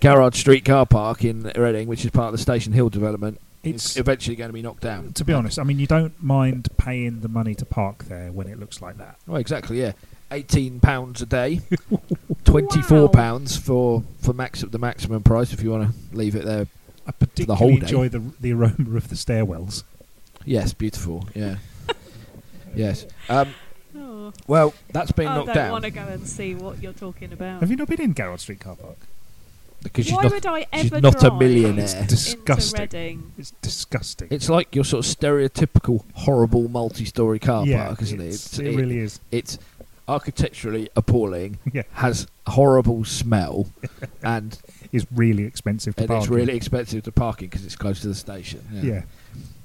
Garrard 0.00 0.34
Street 0.34 0.64
car 0.64 0.86
park 0.86 1.24
in 1.24 1.50
Reading, 1.56 1.88
which 1.88 2.04
is 2.04 2.10
part 2.10 2.26
of 2.26 2.32
the 2.32 2.38
Station 2.38 2.72
Hill 2.72 2.88
development, 2.88 3.40
it's 3.64 3.92
is 3.92 3.96
eventually 3.96 4.36
going 4.36 4.48
to 4.50 4.52
be 4.54 4.62
knocked 4.62 4.82
down. 4.82 5.12
to 5.14 5.24
be 5.24 5.32
honest. 5.32 5.58
I 5.58 5.62
mean, 5.64 5.78
you 5.78 5.86
don't 5.86 6.20
mind 6.22 6.68
paying 6.76 7.20
the 7.20 7.28
money 7.28 7.54
to 7.56 7.64
park 7.64 8.04
there 8.04 8.30
when 8.32 8.46
it 8.48 8.58
looks 8.58 8.80
like 8.80 8.98
that. 8.98 9.16
Well, 9.26 9.38
exactly. 9.40 9.80
Yeah, 9.80 9.92
eighteen 10.30 10.80
pounds 10.80 11.22
a 11.22 11.26
day, 11.26 11.60
twenty-four 12.44 13.02
Wow. 13.02 13.08
pounds 13.08 13.56
for 13.56 14.02
for 14.20 14.32
max 14.32 14.60
the 14.62 14.78
maximum 14.78 15.22
price 15.22 15.52
if 15.52 15.62
you 15.62 15.70
want 15.70 15.90
to 15.90 16.16
leave 16.16 16.34
it 16.34 16.44
there. 16.44 16.66
I 17.06 17.10
whole 17.10 17.14
particularly 17.18 17.76
day. 17.76 17.80
enjoy 17.86 18.08
the 18.08 18.22
the 18.40 18.52
aroma 18.52 18.96
of 18.96 19.08
the 19.08 19.16
stairwells. 19.16 19.82
Yes, 20.44 20.72
beautiful. 20.72 21.28
Yeah. 21.34 21.56
yes. 22.74 23.06
Um, 23.28 23.54
Well, 24.46 24.74
that's 24.90 25.12
been 25.12 25.28
I 25.28 25.34
knocked 25.36 25.46
don't 25.48 25.54
down 25.56 25.72
want 25.72 25.84
to 25.84 25.90
go 25.90 26.02
and 26.02 26.26
see 26.26 26.54
what 26.54 26.82
you're 26.82 26.92
talking 26.92 27.32
about. 27.32 27.60
Have 27.60 27.70
you 27.70 27.76
not 27.76 27.88
been 27.88 28.00
in 28.00 28.12
Garrard 28.12 28.40
Street 28.40 28.60
car 28.60 28.76
park? 28.76 28.96
because 29.82 30.06
she's 30.06 30.14
Why 30.14 30.24
not. 30.24 30.32
would 30.32 30.46
I 30.46 30.66
she's 30.74 30.92
ever 30.92 31.00
not 31.00 31.16
a 31.22 31.28
drive 31.28 31.38
millionaire. 31.38 31.84
It's 31.84 31.94
into 31.94 32.08
disgusting. 32.08 32.80
Reading? 32.80 33.32
It's 33.38 33.52
disgusting. 33.62 34.28
It's 34.30 34.48
like 34.48 34.74
your 34.74 34.84
sort 34.84 35.06
of 35.06 35.16
stereotypical 35.18 36.02
horrible 36.14 36.68
multi-story 36.68 37.38
car 37.38 37.64
yeah, 37.66 37.86
park, 37.86 38.02
isn't 38.02 38.20
it? 38.20 38.24
it's- 38.26 38.58
it 38.58 38.74
really 38.76 38.98
is. 38.98 39.20
It's 39.30 39.58
architecturally 40.08 40.88
appalling, 40.96 41.58
Yeah, 41.72 41.82
has 41.92 42.26
horrible 42.46 43.04
smell, 43.04 43.66
and 44.22 44.58
it's 44.90 45.06
really 45.14 45.44
expensive 45.44 45.94
to 45.96 46.02
and 46.02 46.08
park. 46.08 46.22
it's 46.22 46.28
in. 46.30 46.34
really 46.34 46.56
expensive 46.56 47.04
to 47.04 47.12
park 47.12 47.42
in 47.42 47.48
because 47.48 47.64
it's 47.64 47.76
close 47.76 48.00
to 48.00 48.08
the 48.08 48.14
station. 48.14 48.66
Yeah. 48.72 49.02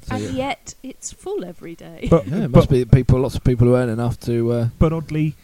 Yeah. 0.08 0.18
So, 0.18 0.26
and 0.26 0.36
yeah. 0.36 0.48
yet 0.48 0.76
it's 0.84 1.12
full 1.12 1.44
every 1.46 1.76
day. 1.76 2.08
But 2.10 2.28
Yeah, 2.28 2.46
it 2.46 2.52
but, 2.52 2.60
must 2.60 2.70
be 2.70 2.86
people, 2.86 3.20
lots 3.20 3.36
of 3.36 3.44
people 3.44 3.68
who 3.68 3.76
earn 3.76 3.90
enough 3.90 4.20
to. 4.22 4.52
Uh, 4.52 4.70
but 4.80 4.94
oddly, 4.94 5.36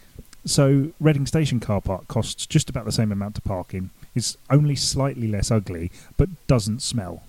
so 0.45 0.91
Reading 0.99 1.25
Station 1.25 1.59
car 1.59 1.81
park 1.81 2.07
costs 2.07 2.45
just 2.45 2.69
about 2.69 2.85
the 2.85 2.91
same 2.91 3.11
amount 3.11 3.35
to 3.35 3.41
park 3.41 3.73
in. 3.73 3.89
It's 4.15 4.37
only 4.49 4.75
slightly 4.75 5.27
less 5.27 5.51
ugly, 5.51 5.91
but 6.17 6.29
doesn't 6.47 6.81
smell. 6.81 7.23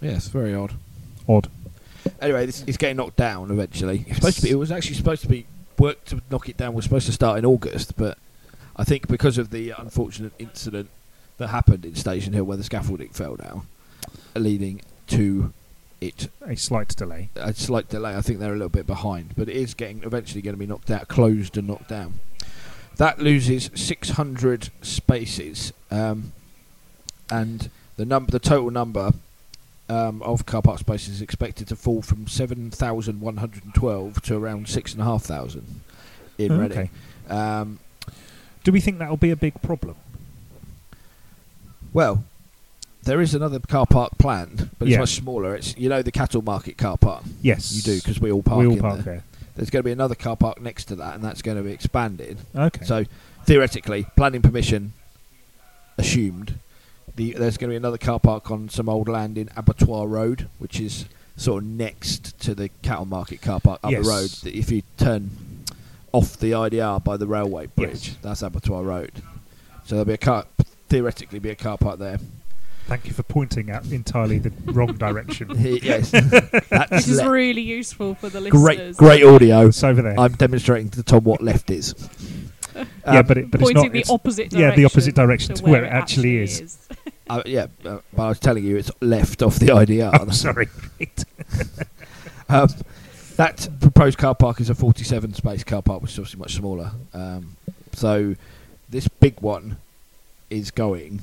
yes, 0.00 0.28
very 0.28 0.54
odd. 0.54 0.74
Odd. 1.28 1.48
Anyway, 2.20 2.46
this, 2.46 2.62
it's 2.66 2.76
getting 2.76 2.96
knocked 2.96 3.16
down 3.16 3.50
eventually. 3.50 4.04
It's 4.06 4.16
supposed 4.16 4.36
to 4.36 4.42
be. 4.42 4.50
It 4.50 4.56
was 4.56 4.70
actually 4.70 4.96
supposed 4.96 5.22
to 5.22 5.28
be 5.28 5.46
work 5.78 6.04
to 6.06 6.20
knock 6.30 6.48
it 6.48 6.56
down. 6.56 6.74
Was 6.74 6.84
supposed 6.84 7.06
to 7.06 7.12
start 7.12 7.38
in 7.38 7.46
August, 7.46 7.96
but 7.96 8.18
I 8.76 8.84
think 8.84 9.08
because 9.08 9.38
of 9.38 9.50
the 9.50 9.70
unfortunate 9.70 10.32
incident 10.38 10.90
that 11.38 11.48
happened 11.48 11.84
in 11.84 11.94
Station 11.94 12.32
Hill, 12.32 12.44
where 12.44 12.56
the 12.56 12.64
scaffolding 12.64 13.08
fell 13.08 13.36
down, 13.36 13.66
leading 14.34 14.82
to 15.08 15.52
it 16.08 16.28
A 16.46 16.56
slight 16.56 16.88
delay. 16.96 17.30
a 17.36 17.52
slight 17.54 17.88
delay. 17.88 18.14
I 18.16 18.20
think 18.20 18.38
they're 18.38 18.52
a 18.52 18.56
little 18.56 18.68
bit 18.68 18.86
behind, 18.86 19.34
but 19.36 19.48
it 19.48 19.56
is 19.56 19.74
getting 19.74 20.02
eventually 20.04 20.42
going 20.42 20.54
to 20.54 20.58
be 20.58 20.66
knocked 20.66 20.90
out, 20.90 21.08
closed 21.08 21.56
and 21.56 21.66
knocked 21.68 21.88
down. 21.88 22.14
That 22.96 23.18
loses 23.20 23.70
600 23.74 24.70
spaces, 24.82 25.72
um, 25.90 26.32
and 27.30 27.70
the 27.96 28.04
number, 28.04 28.30
the 28.30 28.38
total 28.38 28.70
number 28.70 29.12
um, 29.88 30.22
of 30.22 30.46
car 30.46 30.62
park 30.62 30.78
spaces 30.78 31.14
is 31.16 31.22
expected 31.22 31.66
to 31.68 31.76
fall 31.76 32.02
from 32.02 32.26
7,112 32.26 34.22
to 34.22 34.36
around 34.36 34.68
six 34.68 34.92
and 34.92 35.02
a 35.02 35.04
half 35.04 35.22
thousand 35.24 35.80
in 36.38 36.52
Oh, 36.52 36.58
Reading. 36.58 36.78
okay. 36.78 36.90
Um, 37.28 37.78
Do 38.62 38.72
we 38.72 38.80
think 38.80 38.98
that'll 38.98 39.16
be 39.16 39.30
a 39.30 39.36
big 39.36 39.60
problem? 39.62 39.96
well, 41.92 42.24
there 43.04 43.20
is 43.20 43.34
another 43.34 43.58
car 43.58 43.86
park 43.86 44.12
planned, 44.18 44.70
but 44.78 44.88
it's 44.88 44.92
Yeah. 44.94 45.00
much 45.00 45.14
smaller. 45.14 45.54
It's 45.54 45.76
you 45.76 45.88
know 45.88 46.02
the 46.02 46.12
cattle 46.12 46.42
market 46.42 46.76
car 46.78 46.96
park. 46.96 47.24
Yes, 47.42 47.72
You 47.74 47.82
do 47.82 47.96
because 47.96 48.20
we 48.20 48.30
all 48.32 48.42
park 48.42 48.60
we 48.60 48.66
all 48.66 48.72
in 48.74 48.78
park 48.80 48.96
there. 49.04 49.14
there. 49.14 49.24
There's 49.56 49.70
going 49.70 49.80
to 49.82 49.84
be 49.86 49.92
another 49.92 50.14
car 50.16 50.36
park 50.36 50.60
next 50.60 50.86
to 50.86 50.96
that, 50.96 51.14
and 51.14 51.22
that's 51.22 51.40
going 51.42 51.56
to 51.56 51.62
be 51.62 51.70
expanded. 51.70 52.38
Okay. 52.56 52.84
So 52.84 53.04
theoretically, 53.44 54.06
planning 54.16 54.42
permission 54.42 54.92
assumed. 55.98 56.54
The, 57.16 57.32
there's 57.38 57.56
going 57.56 57.68
to 57.68 57.72
be 57.74 57.76
another 57.76 57.98
car 57.98 58.18
park 58.18 58.50
on 58.50 58.68
some 58.68 58.88
old 58.88 59.08
land 59.08 59.38
in 59.38 59.48
Abattoir 59.56 60.08
Road, 60.08 60.48
which 60.58 60.80
is 60.80 61.04
sort 61.36 61.62
of 61.62 61.68
next 61.68 62.38
to 62.40 62.54
the 62.54 62.68
cattle 62.82 63.04
market 63.04 63.40
car 63.40 63.60
park 63.60 63.78
up 63.84 63.92
Yes. 63.92 64.04
the 64.04 64.10
road. 64.10 64.30
That 64.42 64.58
If 64.58 64.72
you 64.72 64.82
turn 64.96 65.30
off 66.12 66.36
the 66.38 66.52
IDR 66.52 66.98
by 67.04 67.16
the 67.16 67.26
railway 67.28 67.66
bridge, 67.66 68.16
that's 68.22 68.42
Abattoir 68.42 68.82
Road. 68.82 69.12
So 69.84 69.94
there'll 69.94 70.04
be 70.04 70.14
a 70.14 70.18
car, 70.18 70.46
theoretically, 70.88 71.38
be 71.38 71.50
a 71.50 71.54
car 71.54 71.78
park 71.78 71.98
there. 72.00 72.18
Thank 72.86 73.06
you 73.06 73.12
for 73.14 73.22
pointing 73.22 73.70
out 73.70 73.86
entirely 73.86 74.38
the 74.38 74.52
wrong 74.72 74.92
direction. 74.98 75.50
yes, 75.82 76.10
This 76.90 77.08
is 77.08 77.24
really 77.24 77.62
useful 77.62 78.14
for 78.14 78.28
the 78.28 78.48
great, 78.50 78.78
listeners. 78.78 78.96
great 78.96 79.24
audio. 79.24 79.66
It's 79.68 79.82
over 79.82 80.02
there. 80.02 80.18
I'm 80.20 80.32
demonstrating 80.32 80.90
to 80.90 81.02
Tom 81.02 81.24
what 81.24 81.40
left 81.42 81.70
is. 81.70 81.94
yeah, 82.74 82.84
Um, 83.04 83.26
but 83.26 83.38
it, 83.38 83.50
but 83.50 83.60
it's 83.60 83.68
Pointing 83.72 83.84
not. 83.84 83.92
the 83.92 83.98
it's- 84.00 84.10
opposite 84.10 84.52
yeah, 84.52 84.58
direction. 84.58 84.80
the 84.82 84.84
opposite 84.86 85.14
direction 85.14 85.54
to 85.54 85.64
where 85.64 85.84
it 85.84 85.88
actually 85.92 86.36
is. 86.38 86.60
is. 86.60 86.88
Uh, 87.30 87.42
yeah, 87.46 87.66
uh, 87.86 87.98
but 88.14 88.22
I 88.22 88.28
was 88.28 88.38
telling 88.38 88.64
you 88.64 88.76
it's 88.76 88.90
left 89.00 89.42
off 89.42 89.56
the 89.58 89.66
IDR. 89.68 90.20
I'm 90.20 90.30
sorry. 90.32 90.68
Um, 92.50 92.68
that 93.36 93.66
proposed 93.80 94.18
car 94.18 94.34
park 94.34 94.60
is 94.60 94.68
a 94.68 94.74
47 94.74 95.32
space 95.34 95.64
car 95.64 95.80
park, 95.80 96.02
which 96.02 96.12
is 96.12 96.18
obviously 96.18 96.38
much 96.38 96.54
smaller. 96.54 96.92
Um, 97.14 97.56
so 97.94 98.34
this 98.90 99.08
big 99.08 99.40
one 99.40 99.78
is 100.50 100.70
going. 100.70 101.20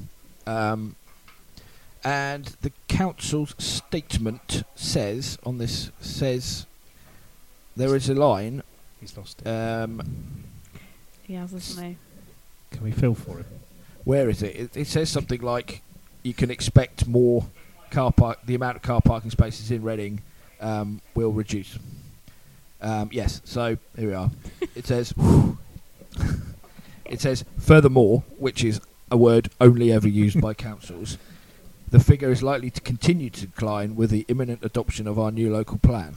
Um, 0.47 0.95
and 2.03 2.45
the 2.61 2.71
council's 2.87 3.55
statement 3.57 4.63
says 4.75 5.37
on 5.45 5.57
this 5.57 5.91
says 5.99 6.65
there 7.75 7.95
is 7.95 8.09
a 8.09 8.15
line. 8.15 8.63
He's 8.99 9.15
lost 9.17 9.41
it. 9.41 9.47
Um, 9.47 10.01
He 11.23 11.33
has, 11.33 11.51
hasn't 11.51 11.85
he? 11.85 11.97
Can 12.71 12.83
we 12.83 12.91
feel 12.91 13.15
for 13.15 13.37
him? 13.37 13.45
where 14.03 14.29
is 14.29 14.41
it? 14.41 14.55
it? 14.55 14.77
It 14.77 14.87
says 14.87 15.09
something 15.09 15.41
like 15.41 15.81
you 16.23 16.33
can 16.33 16.51
expect 16.51 17.07
more 17.07 17.45
car 17.89 18.11
park. 18.11 18.39
The 18.45 18.55
amount 18.55 18.77
of 18.77 18.81
car 18.81 19.01
parking 19.01 19.31
spaces 19.31 19.71
in 19.71 19.83
Reading 19.83 20.21
um, 20.59 21.01
will 21.15 21.31
reduce. 21.31 21.77
Um, 22.81 23.09
yes. 23.11 23.41
So 23.45 23.77
here 23.95 24.09
we 24.09 24.13
are. 24.13 24.31
It 24.75 24.85
says. 24.85 25.13
it 27.05 27.21
says 27.21 27.45
furthermore, 27.59 28.23
which 28.37 28.63
is 28.63 28.81
a 29.09 29.17
word 29.17 29.49
only 29.59 29.91
ever 29.91 30.07
used 30.07 30.41
by 30.41 30.53
councils. 30.53 31.17
The 31.91 31.99
figure 31.99 32.31
is 32.31 32.41
likely 32.41 32.69
to 32.71 32.81
continue 32.81 33.29
to 33.29 33.47
decline 33.47 33.95
with 33.95 34.09
the 34.09 34.25
imminent 34.29 34.63
adoption 34.63 35.07
of 35.07 35.19
our 35.19 35.29
new 35.31 35.51
local 35.51 35.77
plan. 35.77 36.15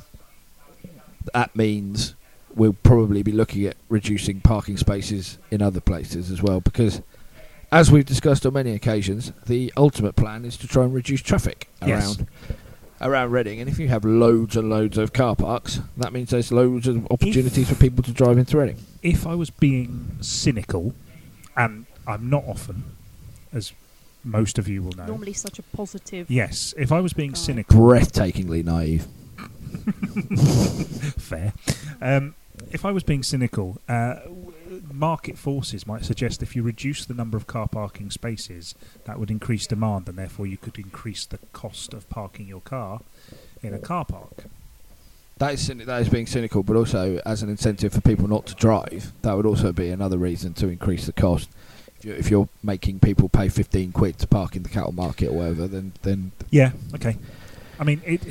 That 1.32 1.54
means 1.56 2.14
we'll 2.54 2.74
probably 2.74 3.22
be 3.22 3.32
looking 3.32 3.64
at 3.66 3.76
reducing 3.88 4.40
parking 4.40 4.76
spaces 4.76 5.38
in 5.50 5.60
other 5.60 5.80
places 5.80 6.30
as 6.30 6.40
well 6.40 6.60
because 6.60 7.02
as 7.72 7.90
we've 7.90 8.06
discussed 8.06 8.46
on 8.46 8.52
many 8.52 8.70
occasions, 8.70 9.32
the 9.46 9.72
ultimate 9.76 10.14
plan 10.14 10.44
is 10.44 10.56
to 10.58 10.68
try 10.68 10.84
and 10.84 10.94
reduce 10.94 11.20
traffic 11.22 11.68
Yes. 11.84 12.18
around 12.18 12.26
around 13.00 13.30
Reading. 13.32 13.60
And 13.60 13.68
if 13.68 13.78
you 13.80 13.88
have 13.88 14.04
loads 14.04 14.56
and 14.56 14.70
loads 14.70 14.96
of 14.96 15.12
car 15.12 15.34
parks, 15.34 15.80
that 15.96 16.12
means 16.12 16.30
there's 16.30 16.52
loads 16.52 16.86
of 16.86 17.04
opportunities 17.10 17.68
for 17.68 17.74
people 17.74 18.02
to 18.04 18.12
drive 18.12 18.38
into 18.38 18.56
Reading. 18.56 18.76
If 19.02 19.26
I 19.26 19.34
was 19.34 19.50
being 19.50 20.16
cynical, 20.20 20.94
and 21.56 21.86
I'm 22.06 22.30
not 22.30 22.44
often, 22.46 22.84
as 23.52 23.72
most 24.24 24.58
of 24.58 24.66
you 24.68 24.82
will 24.82 24.92
know. 24.92 25.06
Normally 25.06 25.32
such 25.32 25.58
a 25.58 25.62
positive. 25.62 26.30
Yes, 26.30 26.74
if 26.76 26.90
I 26.90 27.00
was 27.00 27.12
being 27.12 27.32
Guy. 27.32 27.38
cynical, 27.38 27.78
Breathtakingly 27.78 28.64
naive. 28.64 29.06
fair. 31.18 31.52
Um, 32.00 32.34
if 32.70 32.84
I 32.84 32.92
was 32.92 33.02
being 33.02 33.22
cynical, 33.22 33.78
uh, 33.88 34.20
market 34.92 35.36
forces 35.36 35.86
might 35.86 36.04
suggest 36.04 36.42
if 36.42 36.54
you 36.56 36.62
reduce 36.62 37.04
the 37.04 37.14
number 37.14 37.36
of 37.36 37.46
car 37.46 37.68
parking 37.68 38.10
spaces, 38.10 38.74
that 39.04 39.18
would 39.18 39.30
increase 39.30 39.66
demand, 39.66 40.08
and 40.08 40.16
therefore 40.16 40.46
you 40.46 40.56
could 40.56 40.78
increase 40.78 41.26
the 41.26 41.38
cost 41.52 41.92
of 41.92 42.08
parking 42.08 42.46
your 42.46 42.60
car 42.60 43.00
in 43.62 43.74
a 43.74 43.78
car 43.78 44.04
park. 44.04 44.44
That 45.38 45.54
is 45.54 45.66
that 45.66 46.02
is 46.02 46.08
being 46.08 46.26
cynical, 46.26 46.62
but 46.62 46.76
also 46.76 47.20
as 47.26 47.42
an 47.42 47.48
incentive 47.48 47.92
for 47.92 48.00
people 48.00 48.28
not 48.28 48.46
to 48.46 48.54
drive, 48.54 49.12
that 49.22 49.36
would 49.36 49.46
also 49.46 49.72
be 49.72 49.90
another 49.90 50.16
reason 50.16 50.54
to 50.54 50.68
increase 50.68 51.06
the 51.06 51.12
cost. 51.12 51.50
If 52.06 52.30
you're, 52.30 52.48
making 52.62 53.00
people 53.00 53.28
pay 53.28 53.48
fifteen 53.48 53.92
quid 53.92 54.18
to 54.18 54.26
park 54.26 54.56
in 54.56 54.62
the 54.62 54.68
cattle 54.68 54.92
market 54.92 55.28
or 55.28 55.32
whatever, 55.38 55.66
then 55.66 55.92
then 56.02 56.32
Yeah. 56.50 56.72
Okay. 56.94 57.16
I 57.78 57.84
mean, 57.84 58.00
it. 58.04 58.22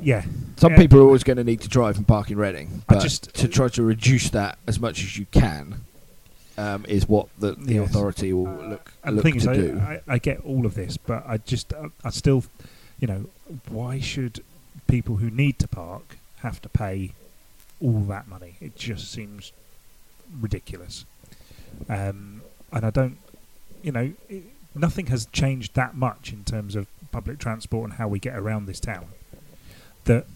Yeah. 0.00 0.24
some 0.56 0.72
Yeah. 0.72 0.78
people 0.78 0.98
are 1.00 1.02
always 1.04 1.22
going 1.24 1.36
to 1.36 1.44
need 1.44 1.60
to 1.60 1.68
drive 1.68 1.96
and 1.96 2.06
park 2.06 2.30
in 2.30 2.36
Reading. 2.38 2.82
I 2.88 2.94
But 2.94 3.02
just- 3.02 3.32
to 3.34 3.48
try 3.48 3.68
to 3.68 3.82
reduce 3.82 4.30
that 4.30 4.58
as 4.66 4.78
much 4.80 5.02
as 5.02 5.16
you 5.18 5.26
can 5.30 5.82
um, 6.56 6.84
is 6.88 7.08
what 7.08 7.28
the, 7.38 7.52
the 7.52 7.74
Yes. 7.74 7.90
authority 7.90 8.32
will 8.32 8.44
look 8.52 8.92
the 9.04 9.12
look 9.12 9.22
thing 9.22 9.36
is, 9.36 9.46
I, 9.46 9.54
do. 9.54 9.78
I, 9.78 10.00
I 10.08 10.18
get 10.18 10.40
all 10.40 10.66
of 10.66 10.74
this, 10.74 10.96
but 10.96 11.22
I 11.26 11.38
just, 11.38 11.72
I, 11.72 11.86
I 12.04 12.10
still, 12.10 12.42
you 12.98 13.06
know, 13.06 13.26
why 13.68 14.00
should 14.00 14.42
people 14.88 15.16
who 15.16 15.30
need 15.30 15.58
to 15.60 15.68
park 15.68 16.18
have 16.40 16.60
to 16.62 16.68
pay 16.68 17.12
all 17.80 18.00
that 18.08 18.26
money? 18.28 18.56
It 18.60 18.76
just 18.76 19.12
seems 19.12 19.52
ridiculous. 20.40 21.04
Um, 21.88 22.37
and 22.72 22.84
I 22.84 22.90
don't, 22.90 23.18
you 23.82 23.92
know, 23.92 24.12
it, 24.28 24.44
nothing 24.74 25.06
has 25.06 25.26
changed 25.26 25.74
that 25.74 25.94
much 25.94 26.32
in 26.32 26.44
terms 26.44 26.74
of 26.76 26.86
public 27.10 27.38
transport 27.38 27.88
and 27.90 27.98
how 27.98 28.08
we 28.08 28.18
get 28.18 28.36
around 28.36 28.66
this 28.66 28.80
town. 28.80 29.06
That 30.04 30.26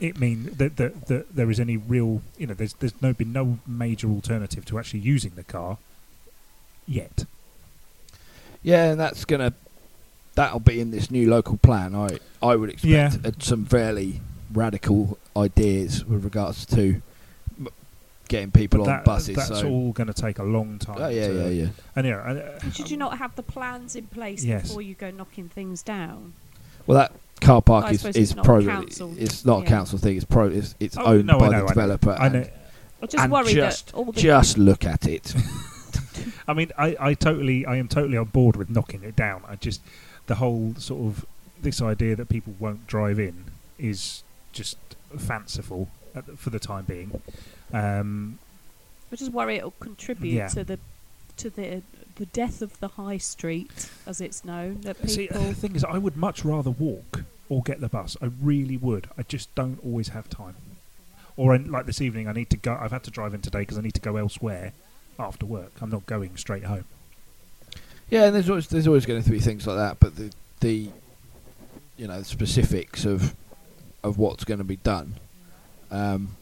it 0.00 0.18
mean 0.18 0.50
that, 0.56 0.76
that, 0.76 1.06
that 1.06 1.34
there 1.36 1.50
is 1.50 1.60
any 1.60 1.76
real, 1.76 2.22
you 2.36 2.46
know, 2.46 2.54
there's 2.54 2.74
there's 2.74 3.00
no 3.02 3.12
been 3.12 3.32
no 3.32 3.58
major 3.66 4.08
alternative 4.08 4.64
to 4.66 4.78
actually 4.78 5.00
using 5.00 5.32
the 5.36 5.44
car 5.44 5.78
yet. 6.86 7.24
Yeah, 8.62 8.90
and 8.90 9.00
that's 9.00 9.24
gonna 9.24 9.52
that'll 10.34 10.60
be 10.60 10.80
in 10.80 10.90
this 10.90 11.10
new 11.10 11.28
local 11.30 11.56
plan. 11.56 11.94
I 11.94 12.18
I 12.42 12.56
would 12.56 12.70
expect 12.70 12.90
Yeah. 13.24 13.30
some 13.38 13.64
fairly 13.64 14.20
radical 14.52 15.18
ideas 15.36 16.04
with 16.04 16.24
regards 16.24 16.66
to 16.66 17.00
getting 18.32 18.50
people 18.50 18.80
on 18.80 18.86
that, 18.88 19.04
buses. 19.04 19.36
That's 19.36 19.60
so 19.60 19.68
all 19.68 19.92
going 19.92 20.06
to 20.08 20.14
take 20.14 20.38
a 20.38 20.42
long 20.44 20.78
time. 20.78 20.96
oh 20.98 21.08
yeah, 21.08 21.28
to- 21.28 21.34
yeah, 21.34 21.48
yeah. 21.64 21.68
And 21.94 22.06
yeah, 22.06 22.16
uh, 22.16 22.70
Should 22.70 22.90
you 22.90 22.96
not 22.96 23.18
have 23.18 23.36
the 23.36 23.42
plans 23.42 23.94
in 23.94 24.06
place 24.08 24.42
Yes. 24.44 24.62
before 24.62 24.82
you 24.82 24.94
go 24.94 25.10
knocking 25.10 25.48
things 25.48 25.82
down? 25.82 26.32
Well, 26.86 26.98
that 26.98 27.12
car 27.40 27.62
park 27.62 27.84
I 27.84 27.90
is 27.92 28.00
suppose 28.00 28.16
is 28.16 28.30
it's 28.30 28.36
not 28.36 28.44
pro. 28.44 28.64
council. 28.64 29.14
It's 29.18 29.44
not 29.44 29.62
a 29.62 29.66
council 29.66 29.98
thing. 29.98 30.16
It's 30.16 30.24
pro. 30.24 30.46
It's, 30.48 30.74
it's 30.80 30.96
Oh, 30.96 31.04
owned 31.04 31.26
no, 31.26 31.36
I 31.36 31.38
by 31.38 31.48
know, 31.50 31.60
the 31.62 31.66
developer. 31.68 32.10
I 32.18 32.26
and 32.26 32.34
know. 32.34 32.48
I 33.02 33.06
just 33.06 33.22
And 33.24 33.32
worry 33.32 33.52
just- 33.52 33.86
that 33.86 33.94
all 33.94 34.10
the 34.12 34.20
Just 34.20 34.58
look 34.58 34.84
at 34.84 35.06
it. 35.06 35.34
I 36.48 36.54
mean, 36.54 36.72
I, 36.78 36.96
I 36.98 37.14
totally, 37.14 37.64
I 37.66 37.76
am 37.76 37.86
totally 37.88 38.16
on 38.16 38.24
board 38.26 38.56
with 38.56 38.68
knocking 38.70 39.02
it 39.04 39.14
down. 39.16 39.42
I 39.48 39.56
just 39.56 39.80
the 40.26 40.36
whole 40.36 40.74
sort 40.78 41.02
of 41.06 41.26
this 41.60 41.80
idea 41.82 42.16
that 42.16 42.28
people 42.28 42.54
won't 42.58 42.86
drive 42.86 43.18
in 43.20 43.44
is 43.78 44.22
just 44.52 44.76
fanciful 45.16 45.88
at 46.14 46.26
the, 46.26 46.36
for 46.36 46.50
the 46.50 46.58
time 46.58 46.84
being. 46.84 47.20
Um, 47.72 48.38
I 49.12 49.16
just 49.16 49.32
worry 49.32 49.56
it'll 49.56 49.72
contribute 49.72 50.32
Yeah. 50.34 50.48
to 50.48 50.64
the 50.64 50.78
to 51.38 51.50
the 51.50 51.82
the 52.16 52.26
death 52.26 52.60
of 52.62 52.78
the 52.80 52.88
high 52.88 53.16
street, 53.18 53.88
as 54.06 54.20
it's 54.20 54.44
known. 54.44 54.82
That 54.82 54.96
people 54.96 55.08
see, 55.08 55.26
the 55.28 55.54
thing 55.54 55.74
is, 55.74 55.82
I 55.84 55.96
would 55.98 56.16
much 56.16 56.44
rather 56.44 56.70
walk 56.70 57.24
or 57.48 57.62
get 57.62 57.80
the 57.80 57.88
bus. 57.88 58.16
I 58.22 58.26
really 58.40 58.76
would. 58.76 59.08
I 59.16 59.22
just 59.22 59.54
don't 59.54 59.78
always 59.84 60.08
have 60.08 60.28
time. 60.28 60.54
Or 61.36 61.54
in, 61.54 61.70
like 61.72 61.86
this 61.86 62.00
evening, 62.02 62.28
I 62.28 62.32
need 62.32 62.50
to 62.50 62.56
go. 62.58 62.76
I've 62.78 62.92
had 62.92 63.02
to 63.04 63.10
drive 63.10 63.32
in 63.32 63.40
today 63.40 63.60
because 63.60 63.78
I 63.78 63.80
need 63.80 63.94
to 63.94 64.00
go 64.00 64.16
elsewhere 64.16 64.72
after 65.18 65.46
work. 65.46 65.72
I'm 65.80 65.90
not 65.90 66.04
going 66.06 66.36
straight 66.36 66.64
home. 66.64 66.84
Yeah, 68.10 68.24
and 68.26 68.34
there's 68.34 68.50
always 68.50 68.66
there's 68.68 68.86
always 68.86 69.06
going 69.06 69.22
to 69.22 69.30
be 69.30 69.40
things 69.40 69.66
like 69.66 69.76
that, 69.76 69.98
but 69.98 70.16
the 70.16 70.30
the 70.60 70.90
you 71.96 72.06
know 72.06 72.18
the 72.18 72.24
specifics 72.26 73.06
of 73.06 73.34
of 74.04 74.18
what's 74.18 74.44
going 74.44 74.58
to 74.58 74.64
be 74.64 74.76
done, 74.76 75.14
um, 75.90 76.36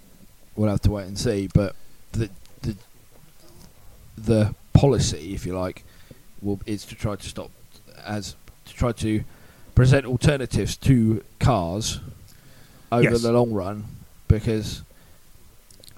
we'll 0.61 0.69
have 0.69 0.83
to 0.83 0.91
wait 0.91 1.07
and 1.07 1.19
see. 1.19 1.49
But 1.53 1.75
the 2.13 2.29
the 2.61 2.77
the 4.19 4.55
policy, 4.75 5.33
if 5.35 5.47
you 5.47 5.57
like, 5.59 5.85
will 6.43 6.61
is 6.67 6.85
to 6.87 6.95
try 6.95 7.17
to 7.17 7.27
stop 7.27 7.51
as 8.05 8.37
to 8.67 8.75
try 8.75 8.93
to 8.93 9.25
present 9.75 10.05
alternatives 10.05 10.77
to 10.77 11.25
cars 11.39 12.01
over 12.93 13.03
Yes. 13.11 13.23
the 13.23 13.33
long 13.33 13.53
run 13.53 13.85
because 14.29 14.83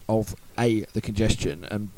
of 0.09 0.37
a 0.59 0.81
the 0.93 1.01
congestion 1.01 1.65
and 1.71 1.89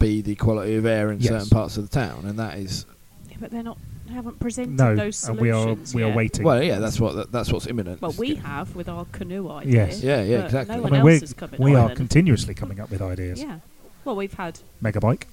b 0.00 0.20
the 0.20 0.34
quality 0.34 0.74
of 0.74 0.86
air 0.86 1.10
in 1.12 1.20
Yes. 1.20 1.28
certain 1.28 1.48
parts 1.50 1.76
of 1.76 1.88
the 1.88 1.94
town, 2.00 2.24
and 2.26 2.36
that 2.38 2.58
is 2.58 2.84
Yeah, 3.30 3.36
but 3.40 3.50
they're 3.52 3.62
not 3.62 3.78
they 3.78 3.84
haven't 4.12 4.38
presented 4.40 4.76
No, 4.76 4.94
those 4.96 5.28
and 5.28 5.38
we 5.38 5.50
are 5.50 5.62
solutions 5.62 5.94
we 5.94 6.02
are 6.02 6.12
waiting. 6.14 6.44
well, 6.44 6.62
yeah, 6.62 6.78
that's 6.78 6.98
what 7.00 7.30
that's 7.32 7.52
what's 7.52 7.66
imminent. 7.66 8.00
Well, 8.02 8.14
we 8.18 8.34
have 8.36 8.74
with 8.76 8.88
our 8.88 9.04
canoe 9.12 9.48
idea. 9.50 9.72
Yes. 9.86 10.02
Yeah, 10.02 10.22
yeah, 10.22 10.44
exactly. 10.44 10.76
No 10.76 10.82
one 10.82 10.92
I 10.92 10.96
mean, 10.96 11.00
else 11.00 11.04
we're, 11.06 11.20
has 11.20 11.32
come 11.34 11.54
in 11.54 11.62
we 11.62 11.74
are 11.74 11.78
Ireland. 11.78 11.96
continuously 11.96 12.54
coming 12.54 12.80
up 12.80 12.90
with 12.90 13.02
ideas. 13.02 13.40
Yeah. 13.42 13.60
Well, 14.04 14.16
we've 14.16 14.32
had 14.34 14.60
Megabike, 14.82 15.24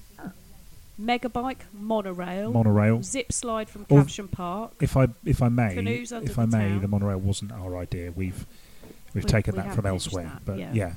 megabike, 1.00 1.58
monorail, 1.72 2.52
monorail. 2.52 3.02
zip 3.02 3.32
slide 3.32 3.68
from 3.68 3.86
Or- 3.88 4.00
Caption 4.00 4.28
Park. 4.28 4.72
If 4.80 4.96
I 4.96 5.08
if 5.24 5.42
I 5.42 5.48
may, 5.48 5.74
Canoes 5.74 6.12
under 6.12 6.30
if 6.30 6.38
I 6.38 6.46
may, 6.46 6.58
town. 6.70 6.80
the 6.82 6.88
monorail 6.88 7.18
wasn't 7.18 7.52
our 7.52 7.76
idea. 7.76 8.12
We've 8.12 8.46
we've 9.14 9.24
We- 9.24 9.30
taken 9.30 9.54
we 9.56 9.62
that 9.62 9.74
from 9.74 9.86
elsewhere. 9.86 10.24
that, 10.24 10.42
but 10.44 10.58
yeah. 10.58 10.70
yeah, 10.72 10.92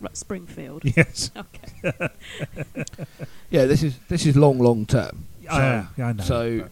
Right, 0.00 0.16
Springfield. 0.16 0.82
yes, 0.96 1.30
Okay. 1.36 2.08
Yeah, 3.50 3.64
this 3.66 3.82
is 3.82 3.96
this 4.08 4.26
is 4.26 4.36
long, 4.36 4.58
long 4.58 4.86
term. 4.86 5.26
I, 5.48 5.62
uh, 5.62 5.84
yeah, 5.96 6.06
I 6.08 6.12
know. 6.12 6.24
so 6.24 6.60
but 6.62 6.70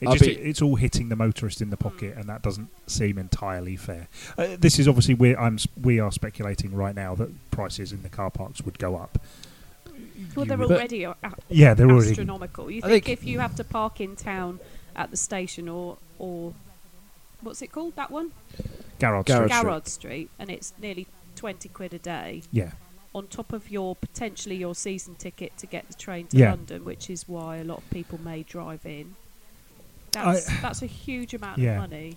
it 0.00 0.06
just, 0.12 0.24
be- 0.24 0.30
it's 0.32 0.62
all 0.62 0.76
hitting 0.76 1.08
the 1.08 1.16
motorist 1.16 1.60
in 1.60 1.70
the 1.70 1.76
pocket, 1.76 2.16
and 2.16 2.24
that 2.28 2.42
doesn't 2.42 2.68
seem 2.86 3.18
entirely 3.18 3.76
fair. 3.76 4.08
Uh, 4.38 4.56
this 4.58 4.78
is 4.78 4.88
obviously 4.88 5.14
we 5.14 5.36
I'm 5.36 5.58
we 5.82 6.00
are 6.00 6.10
speculating 6.12 6.74
right 6.74 6.94
now 6.94 7.14
that 7.16 7.50
prices 7.50 7.92
in 7.92 8.02
the 8.02 8.08
car 8.08 8.30
parks 8.30 8.62
would 8.62 8.78
go 8.78 8.96
up. 8.96 9.18
Well, 10.36 10.44
You 10.44 10.48
they're 10.48 10.58
would- 10.58 10.70
already 10.70 11.04
a- 11.04 11.10
a- 11.22 11.32
Yeah, 11.48 11.74
they're 11.74 11.90
already 11.90 12.10
astronomical. 12.10 12.70
You 12.70 12.80
think, 12.82 13.04
think- 13.04 13.08
if 13.20 13.24
you 13.24 13.38
have 13.40 13.54
to 13.56 13.64
park 13.64 14.00
in 14.00 14.16
town 14.16 14.60
at 14.96 15.10
the 15.10 15.16
station 15.16 15.68
or 15.68 15.98
or 16.18 16.54
what's 17.42 17.62
it 17.62 17.72
called? 17.72 17.96
That 17.96 18.10
one, 18.10 18.32
Garrard 18.98 19.26
Garrard 19.26 19.48
Street. 19.48 19.56
Street. 19.56 19.62
Garrard 19.62 19.88
Street, 19.88 20.30
and 20.38 20.50
it's 20.50 20.72
nearly 20.80 21.06
twenty 21.36 21.68
quid 21.68 21.94
a 21.94 21.98
day 21.98 22.42
Yeah, 22.52 22.72
on 23.14 23.26
top 23.28 23.52
of 23.52 23.70
your 23.70 23.96
potentially 23.96 24.56
your 24.56 24.74
season 24.74 25.14
ticket 25.14 25.56
to 25.58 25.66
get 25.66 25.88
the 25.88 25.94
train 25.94 26.26
to 26.28 26.36
Yeah. 26.36 26.50
London, 26.50 26.84
which 26.84 27.08
is 27.10 27.28
why 27.28 27.56
a 27.56 27.64
lot 27.64 27.78
of 27.78 27.90
people 27.90 28.20
may 28.22 28.42
drive 28.42 28.84
in. 28.86 29.14
That's 30.12 30.60
that's 30.60 30.82
a 30.82 30.86
huge 30.86 31.34
amount 31.34 31.58
Yeah. 31.58 31.72
of 31.82 31.90
money. 31.90 32.14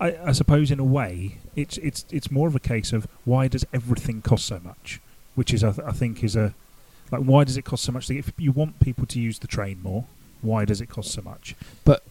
I, 0.00 0.16
I 0.26 0.32
suppose 0.32 0.70
in 0.70 0.78
a 0.78 0.84
way 0.84 1.38
it's 1.54 1.78
it's 1.78 2.04
it's 2.10 2.30
more 2.30 2.48
of 2.48 2.54
a 2.54 2.60
case 2.60 2.92
of 2.92 3.06
why 3.24 3.48
does 3.48 3.64
everything 3.72 4.20
cost 4.22 4.46
so 4.46 4.60
much, 4.62 5.00
which 5.34 5.52
is 5.54 5.64
I, 5.64 5.72
th- 5.72 5.86
I 5.86 5.92
think 5.92 6.22
is 6.22 6.36
a 6.36 6.54
like 7.10 7.22
why 7.22 7.44
does 7.44 7.56
it 7.56 7.62
cost 7.64 7.84
so 7.84 7.92
much? 7.92 8.10
If 8.10 8.32
you 8.36 8.52
want 8.52 8.80
people 8.80 9.06
to 9.06 9.20
use 9.20 9.38
the 9.38 9.46
train 9.46 9.80
more, 9.82 10.04
why 10.42 10.64
does 10.64 10.80
it 10.80 10.86
cost 10.88 11.12
so 11.12 11.22
much? 11.22 11.54
But 11.84 12.02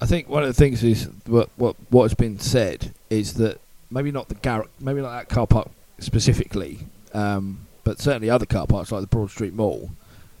I 0.00 0.06
think 0.06 0.28
one 0.28 0.42
of 0.42 0.48
the 0.48 0.54
things 0.54 0.84
is 0.84 1.08
what 1.26 1.48
what 1.56 1.76
what 1.90 2.02
has 2.04 2.14
been 2.14 2.38
said 2.38 2.92
is 3.10 3.34
that 3.34 3.60
maybe 3.90 4.10
not 4.12 4.28
the 4.28 4.34
gar- 4.36 4.68
maybe 4.80 5.00
not 5.00 5.10
that 5.16 5.28
car 5.28 5.46
park 5.46 5.70
specifically, 5.98 6.80
um, 7.12 7.60
but 7.82 7.98
certainly 7.98 8.30
other 8.30 8.46
car 8.46 8.66
parks 8.66 8.92
like 8.92 9.00
the 9.00 9.06
Broad 9.06 9.30
Street 9.30 9.54
Mall. 9.54 9.90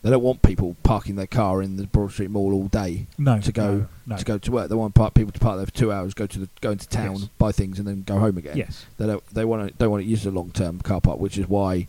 They 0.04 0.10
don't 0.10 0.22
want 0.22 0.42
people 0.42 0.76
parking 0.82 1.16
their 1.16 1.26
car 1.26 1.62
in 1.62 1.76
the 1.78 1.86
Broad 1.86 2.12
Street 2.12 2.28
Mall 2.30 2.52
all 2.52 2.68
day 2.68 3.06
No, 3.16 3.40
To 3.40 3.50
go- 3.52 3.74
no, 3.78 3.86
no. 4.06 4.16
to 4.18 4.24
go 4.24 4.36
to 4.36 4.52
work. 4.52 4.68
They 4.68 4.74
want 4.74 4.94
park, 4.94 5.14
people 5.14 5.32
to 5.32 5.40
park 5.40 5.56
there 5.56 5.64
for 5.64 5.72
two 5.72 5.90
hours, 5.90 6.12
go 6.12 6.26
to 6.26 6.38
the 6.40 6.48
go 6.60 6.72
into 6.72 6.86
town, 6.86 7.16
Yes. 7.20 7.28
buy 7.38 7.52
things, 7.52 7.78
and 7.78 7.88
then 7.88 8.02
go 8.06 8.18
home 8.18 8.36
again. 8.36 8.56
Yes, 8.58 8.84
They 8.98 9.06
don't 9.06 9.26
they 9.34 9.46
want 9.46 9.66
to 9.66 9.74
don't 9.78 9.90
want 9.90 10.04
to 10.04 10.08
use 10.08 10.22
the 10.22 10.30
long 10.30 10.50
term 10.50 10.78
car 10.80 11.00
park, 11.00 11.18
which 11.18 11.38
is 11.38 11.48
why 11.48 11.86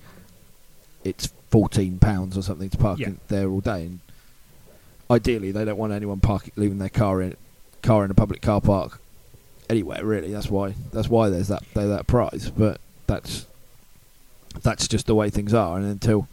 it's 1.04 1.30
fourteen 1.52 2.00
pounds 2.00 2.38
or 2.38 2.42
something 2.42 2.70
to 2.70 2.78
park 2.78 3.00
Yeah. 3.00 3.08
in 3.10 3.20
there 3.28 3.50
all 3.50 3.60
day. 3.60 3.84
And 3.86 4.00
ideally, 5.12 5.52
they 5.52 5.66
don't 5.66 5.78
want 5.78 5.92
anyone 5.94 6.22
parking 6.22 6.54
leaving 6.56 6.78
their 6.80 6.90
car 6.90 7.22
in 7.22 7.36
car 7.82 8.06
in 8.06 8.12
a 8.12 8.16
public 8.16 8.42
car 8.42 8.62
park 8.62 9.02
anywhere. 9.70 10.06
Really, 10.06 10.32
that's 10.32 10.50
why 10.50 10.74
that's 10.94 11.10
why 11.10 11.30
there's 11.30 11.50
that 11.50 11.64
there's 11.74 11.90
that 11.90 12.08
price. 12.08 12.50
But 12.50 12.80
that's 13.08 13.46
that's 14.64 14.88
just 14.88 15.06
the 15.06 15.16
way 15.16 15.30
things 15.30 15.54
are. 15.54 15.78
And 15.78 15.86
until 15.86 16.30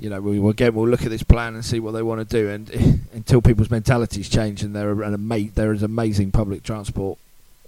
you 0.00 0.10
know, 0.10 0.20
we 0.20 0.38
again 0.50 0.74
we'll 0.74 0.88
look 0.88 1.02
at 1.04 1.10
this 1.10 1.22
plan 1.22 1.54
and 1.54 1.64
see 1.64 1.80
what 1.80 1.92
they 1.92 2.02
want 2.02 2.28
to 2.28 2.36
do. 2.36 2.48
And 2.48 2.68
until 3.12 3.40
people's 3.42 3.70
mentalities 3.70 4.28
change 4.28 4.62
and 4.62 4.74
there 4.74 4.90
are 4.90 5.02
an 5.02 5.14
ama- 5.14 5.50
there 5.54 5.72
is 5.72 5.82
amazing 5.82 6.30
public 6.32 6.62
transport 6.62 7.18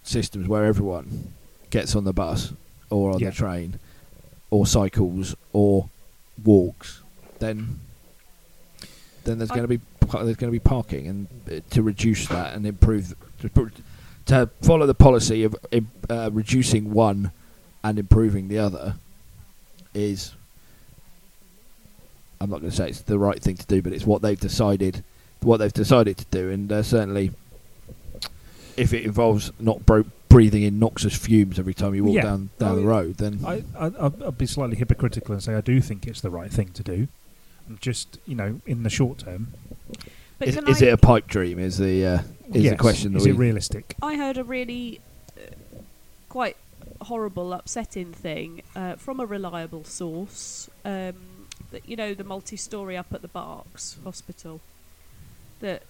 systems 0.02 0.48
where 0.48 0.64
everyone 0.64 1.32
gets 1.70 1.94
on 1.94 2.04
the 2.04 2.12
bus 2.12 2.52
or 2.90 3.12
on 3.12 3.18
Yeah. 3.20 3.30
the 3.30 3.36
train 3.36 3.78
or 4.50 4.66
cycles 4.66 5.36
or 5.52 5.88
walks, 6.44 7.02
then 7.38 7.78
then 9.24 9.38
there's 9.38 9.50
going 9.50 9.62
to 9.62 9.68
be 9.68 9.80
there's 10.00 10.36
going 10.36 10.48
to 10.48 10.50
be 10.50 10.58
parking, 10.58 11.06
and 11.06 11.28
uh, 11.48 11.60
to 11.70 11.82
reduce 11.82 12.26
that 12.28 12.54
and 12.54 12.66
improve 12.66 13.14
to, 13.42 13.70
to 14.26 14.50
follow 14.62 14.86
the 14.86 14.94
policy 14.94 15.44
of 15.44 15.54
uh, 16.08 16.30
reducing 16.32 16.92
one 16.92 17.30
and 17.84 17.98
improving 17.98 18.48
the 18.48 18.58
other 18.58 18.96
is 19.94 20.32
I'm 22.40 22.48
not 22.50 22.60
going 22.60 22.70
to 22.70 22.76
say 22.76 22.88
it's 22.88 23.02
the 23.02 23.18
right 23.18 23.40
thing 23.40 23.56
to 23.56 23.66
do, 23.66 23.82
but 23.82 23.92
it's 23.92 24.06
what 24.06 24.22
they've 24.22 24.40
decided 24.40 25.04
what 25.42 25.56
they've 25.58 25.72
decided 25.72 26.18
to 26.18 26.24
do, 26.30 26.50
and 26.50 26.70
uh, 26.70 26.82
certainly 26.82 27.30
if 28.76 28.92
it 28.92 29.04
involves 29.04 29.50
not 29.58 29.84
bro- 29.86 30.04
breathing 30.28 30.62
in 30.62 30.78
noxious 30.78 31.16
fumes 31.16 31.58
every 31.58 31.72
time 31.74 31.94
you 31.94 32.04
walk 32.04 32.16
Yeah. 32.16 32.22
down 32.22 32.50
down 32.58 32.72
Oh, 32.72 32.76
the 32.76 32.82
road, 32.86 33.16
then 33.16 33.40
I, 33.46 33.64
I, 33.78 33.84
I'll 33.86 34.14
I'll 34.24 34.32
be 34.32 34.46
slightly 34.46 34.76
hypocritical 34.76 35.32
and 35.34 35.42
say 35.42 35.54
I 35.54 35.60
do 35.60 35.80
think 35.80 36.06
it's 36.06 36.20
the 36.20 36.30
right 36.30 36.50
thing 36.50 36.68
to 36.72 36.82
do. 36.82 37.08
And 37.68 37.80
Just 37.80 38.18
you 38.26 38.34
know, 38.34 38.60
in 38.66 38.82
the 38.82 38.90
short 38.90 39.18
term, 39.18 39.48
But 40.38 40.48
is, 40.48 40.56
is 40.56 40.82
I, 40.82 40.86
it 40.86 40.92
a 40.92 40.96
pipe 40.98 41.26
dream? 41.26 41.58
Is 41.58 41.78
the 41.78 42.06
uh, 42.06 42.18
is 42.54 42.64
yes, 42.64 42.72
the 42.72 42.78
question 42.78 43.12
that 43.12 43.18
is 43.18 43.24
we 43.26 43.30
it 43.32 43.36
realistic? 43.36 43.96
I 44.02 44.16
heard 44.16 44.36
a 44.38 44.44
really 44.44 45.00
uh, 45.38 45.42
quite 46.28 46.56
horrible, 47.02 47.52
upsetting 47.52 48.12
thing 48.12 48.62
uh, 48.76 48.96
from 48.96 49.20
a 49.20 49.26
reliable 49.26 49.84
source. 49.84 50.68
Um, 50.84 51.14
that 51.70 51.88
you 51.88 51.96
know 51.96 52.14
the 52.14 52.24
multi-story 52.24 52.96
up 52.96 53.12
at 53.12 53.22
the 53.22 53.28
Berks 53.28 53.96
Hospital. 54.04 54.60
That 55.60 55.82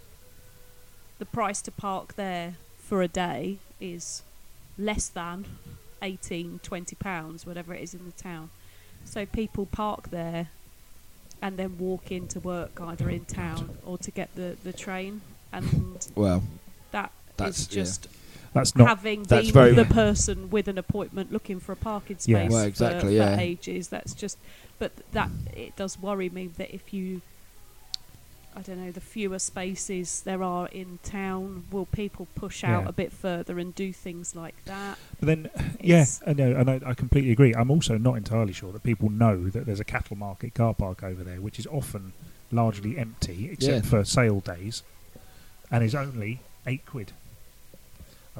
the 1.18 1.26
price 1.26 1.62
to 1.62 1.70
park 1.70 2.16
there 2.16 2.54
for 2.78 3.02
a 3.02 3.08
day 3.08 3.58
is 3.80 4.22
less 4.78 5.08
than 5.08 5.44
18, 6.02 6.60
20 6.62 6.96
pounds, 6.96 7.46
whatever 7.46 7.74
it 7.74 7.82
is 7.82 7.94
in 7.94 8.04
the 8.06 8.12
town. 8.12 8.50
So 9.04 9.26
people 9.26 9.66
park 9.66 10.10
there 10.10 10.48
and 11.42 11.56
then 11.56 11.78
walk 11.78 12.10
into 12.10 12.40
work 12.40 12.80
either 12.80 13.08
in 13.08 13.24
town 13.24 13.78
or 13.84 13.96
to 13.98 14.10
get 14.10 14.34
the, 14.34 14.56
the 14.62 14.72
train, 14.72 15.22
and 15.52 16.06
well, 16.14 16.42
that 16.90 17.12
That's- 17.36 17.60
is 17.60 17.66
just 17.66 18.08
That's 18.52 18.74
not. 18.74 18.88
having 18.88 19.22
that's 19.24 19.46
been 19.52 19.52
very- 19.52 19.74
the 19.74 19.84
person 20.02 20.50
with 20.50 20.66
an 20.68 20.76
appointment 20.78 21.32
looking 21.32 21.60
for 21.60 21.72
a 21.72 21.76
parking 21.76 22.16
space 22.18 22.28
Yes. 22.28 22.50
Well, 22.50 22.62
for- 22.62 22.68
exactly, 22.68 23.08
for, 23.10 23.14
yeah. 23.14 23.38
ages. 23.38 23.88
That's 23.88 24.12
just, 24.14 24.38
but 24.78 24.92
that 25.12 25.30
it 25.54 25.76
does 25.76 25.98
worry 26.00 26.28
me 26.30 26.48
that 26.58 26.74
if 26.74 26.92
you, 26.92 27.20
I 28.56 28.62
don't 28.62 28.84
know, 28.84 28.90
the 28.90 29.00
fewer 29.00 29.38
spaces 29.38 30.22
there 30.22 30.42
are 30.42 30.66
in 30.68 30.98
town, 31.04 31.66
will 31.70 31.86
people 31.86 32.26
push 32.34 32.64
out 32.64 32.82
Yeah. 32.82 32.88
a 32.88 32.92
bit 32.92 33.12
further 33.12 33.60
and 33.60 33.72
do 33.72 33.92
things 33.92 34.34
like 34.34 34.56
that? 34.64 34.98
But 35.20 35.26
then, 35.26 35.50
yeah, 35.80 36.06
I 36.26 36.32
know, 36.32 36.50
and 36.56 36.68
I, 36.68 36.80
I 36.84 36.94
completely 36.94 37.30
agree. 37.30 37.54
I'm 37.54 37.70
also 37.70 37.96
not 37.98 38.16
entirely 38.16 38.52
sure 38.52 38.72
that 38.72 38.82
people 38.82 39.08
know 39.10 39.48
that 39.50 39.66
there's 39.66 39.78
a 39.80 39.84
cattle 39.84 40.16
market 40.16 40.54
car 40.54 40.74
park 40.74 41.04
over 41.04 41.22
there, 41.22 41.40
which 41.40 41.60
is 41.60 41.66
often 41.68 42.12
largely 42.50 42.98
empty, 42.98 43.48
except 43.52 43.84
Yeah. 43.84 43.90
for 43.90 44.04
sale 44.04 44.40
days, 44.40 44.82
and 45.70 45.84
is 45.84 45.94
only 45.94 46.40
eight 46.66 46.84
quid. 46.84 47.12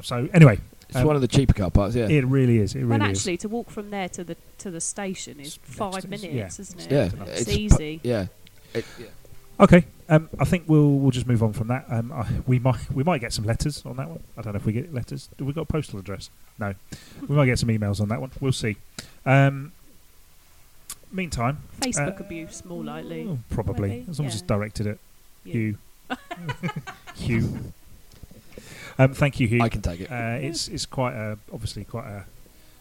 So 0.03 0.29
anyway, 0.33 0.59
it's 0.89 0.97
Um, 0.99 1.05
one 1.07 1.17
of 1.17 1.23
the 1.23 1.29
cheaper 1.29 1.53
car 1.53 1.71
parks. 1.71 1.95
Yeah, 1.95 2.09
it 2.09 2.25
really 2.27 2.59
is. 2.59 2.75
It 2.75 2.79
really 2.81 2.95
and 2.95 3.03
really 3.03 3.11
actually, 3.13 3.37
to 3.39 3.49
walk 3.49 3.71
from 3.71 3.91
there 3.91 4.09
to 4.11 4.25
the 4.25 4.37
to 4.59 4.71
the 4.71 4.81
station 4.81 5.39
is 5.41 5.59
It's 5.63 5.77
five 5.77 6.09
minutes, 6.09 6.25
yeah. 6.25 6.47
isn't 6.47 6.81
it? 6.81 6.91
yeah, 6.91 7.11
it's, 7.27 7.45
pu- 7.45 7.51
easy. 7.51 8.01
yeah. 8.03 8.27
It, 8.75 8.85
yeah. 8.99 9.07
Okay, 9.59 9.85
um, 10.09 10.31
I 10.39 10.45
think 10.47 10.65
we'll 10.69 10.93
we'll 10.93 11.11
just 11.11 11.27
move 11.27 11.43
on 11.43 11.53
from 11.53 11.69
that. 11.69 11.85
Um, 11.91 12.13
I, 12.13 12.27
we 12.47 12.59
might 12.59 12.91
we 12.93 13.05
might 13.05 13.21
get 13.21 13.33
some 13.35 13.45
letters 13.45 13.85
on 13.85 13.97
that 13.97 14.09
one. 14.09 14.21
I 14.39 14.43
don't 14.43 14.55
know 14.55 14.59
if 14.59 14.65
we 14.65 14.73
get 14.73 14.95
letters. 14.95 15.29
Do 15.37 15.45
we 15.45 15.53
got 15.53 15.63
a 15.63 15.67
postal 15.67 15.99
address? 15.99 16.31
No, 16.59 16.75
we 17.29 17.37
might 17.37 17.47
get 17.47 17.59
some 17.59 17.69
emails 17.69 18.01
on 18.01 18.09
that 18.09 18.21
one. 18.23 18.31
We'll 18.41 18.53
see. 18.53 18.77
Um, 19.27 19.73
meantime, 21.13 21.59
Facebook 21.81 22.21
Uh, 22.21 22.25
abuse, 22.25 22.65
more 22.65 22.83
likely. 22.83 23.27
Oh, 23.29 23.39
probably, 23.51 23.89
Maybe, 23.91 24.07
as 24.11 24.19
long 24.19 24.29
as 24.29 24.35
it's 24.35 24.43
directed 24.43 24.87
at 24.87 24.99
Yeah. 25.45 25.55
you. 25.55 25.79
Hugh. 28.97 29.05
Um, 29.05 29.15
thank 29.15 29.41
you, 29.41 29.47
Hugh. 29.49 29.63
I 29.63 29.69
can 29.69 29.83
take 29.83 30.01
it. 30.01 30.11
Uh, 30.11 30.39
it's 30.41 30.69
it's 30.69 30.87
quite 30.87 31.15
a 31.15 31.39
obviously 31.53 31.85
quite 31.85 32.07
a, 32.07 32.25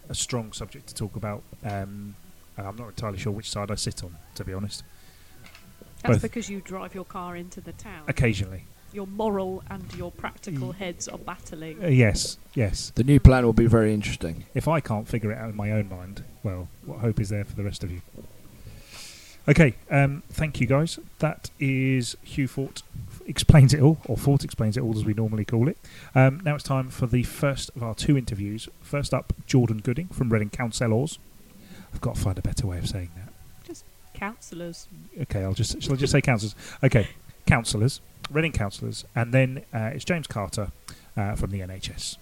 a 0.10 0.15
strong 0.15 0.52
subject 0.54 0.88
to 0.88 0.94
talk 0.96 1.15
about. 1.15 1.44
Um, 1.63 2.15
and 2.58 2.68
I'm 2.68 2.76
not 2.76 2.89
entirely 2.89 3.18
sure 3.18 3.32
which 3.32 3.50
side 3.50 3.72
I 3.72 3.76
sit 3.76 4.04
on, 4.04 4.15
to 4.36 4.44
be 4.44 4.54
honest. 4.54 4.84
That's 6.04 6.15
both. 6.15 6.22
because 6.22 6.50
you 6.50 6.62
drive 6.62 6.94
your 6.96 7.06
car 7.06 7.36
into 7.36 7.62
the 7.62 7.72
town. 7.74 8.04
Occasionally, 8.08 8.63
Your 8.94 9.06
moral 9.08 9.63
and 9.70 9.84
your 9.96 10.12
practical 10.12 10.72
heads 10.74 11.08
are 11.08 11.18
battling. 11.18 11.84
uh, 11.84 11.88
yes, 11.88 12.38
yes. 12.56 12.92
the 12.96 13.04
new 13.04 13.20
plan 13.20 13.46
will 13.46 13.54
be 13.54 13.65
very 13.68 13.94
interesting. 13.94 14.46
If 14.54 14.68
I 14.68 14.80
can't 14.80 15.08
figure 15.08 15.32
it 15.32 15.38
out 15.38 15.50
in 15.50 15.56
my 15.56 15.72
own 15.72 15.89
mind, 15.89 16.24
well, 16.44 16.68
what 16.86 17.00
hope 17.00 17.20
is 17.20 17.30
there 17.30 17.44
for 17.46 17.56
the 17.56 17.63
rest 17.63 17.84
of 17.84 17.92
you? 17.92 18.02
Okay, 19.50 19.74
um, 19.90 20.22
thank 20.30 20.62
you 20.62 20.68
guys. 20.68 21.00
That 21.18 21.50
is 21.60 22.16
Hugh 22.22 22.48
Fort 22.48 22.84
explains 23.26 23.74
it 23.74 23.82
all, 23.82 23.98
or 24.06 24.16
Fort 24.16 24.44
explains 24.44 24.78
it 24.78 24.82
all 24.82 24.96
as 24.96 25.06
we 25.06 25.16
normally 25.16 25.44
call 25.44 25.68
it. 25.68 25.78
Um, 26.14 26.40
now 26.46 26.54
it's 26.54 26.64
time 26.64 26.92
for 26.92 27.08
the 27.08 27.24
first 27.24 27.72
of 27.76 27.82
our 27.82 27.96
two 27.96 28.16
interviews. 28.16 28.70
First 28.82 29.12
up, 29.12 29.34
Jordan 29.48 29.80
Gooding 29.80 30.08
from 30.10 30.32
Reading 30.32 30.52
Counsellors. 30.52 31.18
I've 31.92 32.02
got 32.02 32.14
to 32.14 32.22
find 32.22 32.38
a 32.38 32.44
better 32.44 32.68
way 32.68 32.78
of 32.78 32.88
saying 32.88 33.10
that. 33.16 33.34
Just 33.66 33.86
councillors. 34.14 34.88
Okay, 35.20 35.44
I'll 35.44 35.56
just 35.56 35.82
shall 35.82 35.94
I 35.94 35.96
just 35.96 36.12
say 36.12 36.22
councillors? 36.22 36.54
Okay, 36.84 37.08
councillors, 37.48 38.02
Reading 38.30 38.52
counsellors, 38.52 39.04
and 39.16 39.34
then 39.34 39.66
uh, 39.74 39.90
it's 39.96 40.06
James 40.06 40.28
Carter 40.28 40.72
uh, 41.18 41.34
from 41.34 41.50
the 41.50 41.62
NHS. 41.62 42.18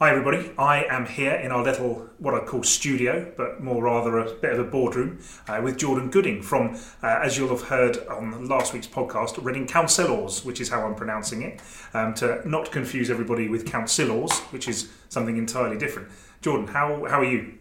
Hi 0.00 0.10
everybody, 0.10 0.52
I 0.56 0.84
am 0.84 1.06
here 1.06 1.34
in 1.34 1.50
our 1.50 1.64
little, 1.64 2.08
what 2.18 2.32
I'd 2.32 2.46
call 2.46 2.62
studio, 2.62 3.32
but 3.36 3.60
more 3.60 3.82
rather 3.82 4.18
a 4.18 4.32
bit 4.32 4.52
of 4.52 4.60
a 4.60 4.62
boardroom, 4.62 5.18
uh, 5.48 5.60
with 5.60 5.76
Jordan 5.76 6.08
Gooding 6.08 6.40
from, 6.40 6.76
uh, 7.02 7.18
as 7.20 7.36
you'll 7.36 7.48
have 7.48 7.62
heard 7.62 8.06
on 8.06 8.46
last 8.46 8.72
week's 8.72 8.86
podcast, 8.86 9.44
Reading 9.44 9.66
Counsellors, 9.66 10.44
which 10.44 10.60
is 10.60 10.68
how 10.68 10.86
I'm 10.86 10.94
pronouncing 10.94 11.42
it, 11.42 11.60
um, 11.94 12.14
to 12.14 12.48
not 12.48 12.70
confuse 12.70 13.10
everybody 13.10 13.48
with 13.48 13.66
Councillors, 13.66 14.38
which 14.52 14.68
is 14.68 14.88
something 15.08 15.36
entirely 15.36 15.76
different. 15.76 16.10
Jordan, 16.42 16.68
how, 16.68 17.04
how 17.06 17.18
are 17.18 17.24
you? 17.24 17.54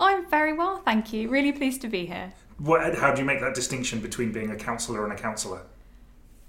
I'm 0.00 0.28
very 0.28 0.52
well, 0.52 0.78
thank 0.78 1.12
you. 1.12 1.28
Really 1.28 1.52
pleased 1.52 1.80
to 1.82 1.88
be 1.88 2.06
here. 2.06 2.32
What, 2.58 2.96
how 2.96 3.14
do 3.14 3.20
you 3.20 3.24
make 3.24 3.38
that 3.38 3.54
distinction 3.54 4.00
between 4.00 4.32
being 4.32 4.50
a 4.50 4.56
councillor 4.56 5.04
and 5.04 5.12
a 5.12 5.16
councillor? 5.16 5.62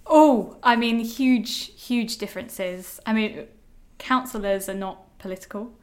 Oh, 0.07 0.57
I 0.63 0.75
mean, 0.75 0.97
huge, 1.01 1.79
huge 1.79 2.17
differences. 2.17 2.99
I 3.05 3.13
mean, 3.13 3.45
councillors 3.99 4.67
are 4.67 4.73
not 4.73 5.04
political, 5.29 5.73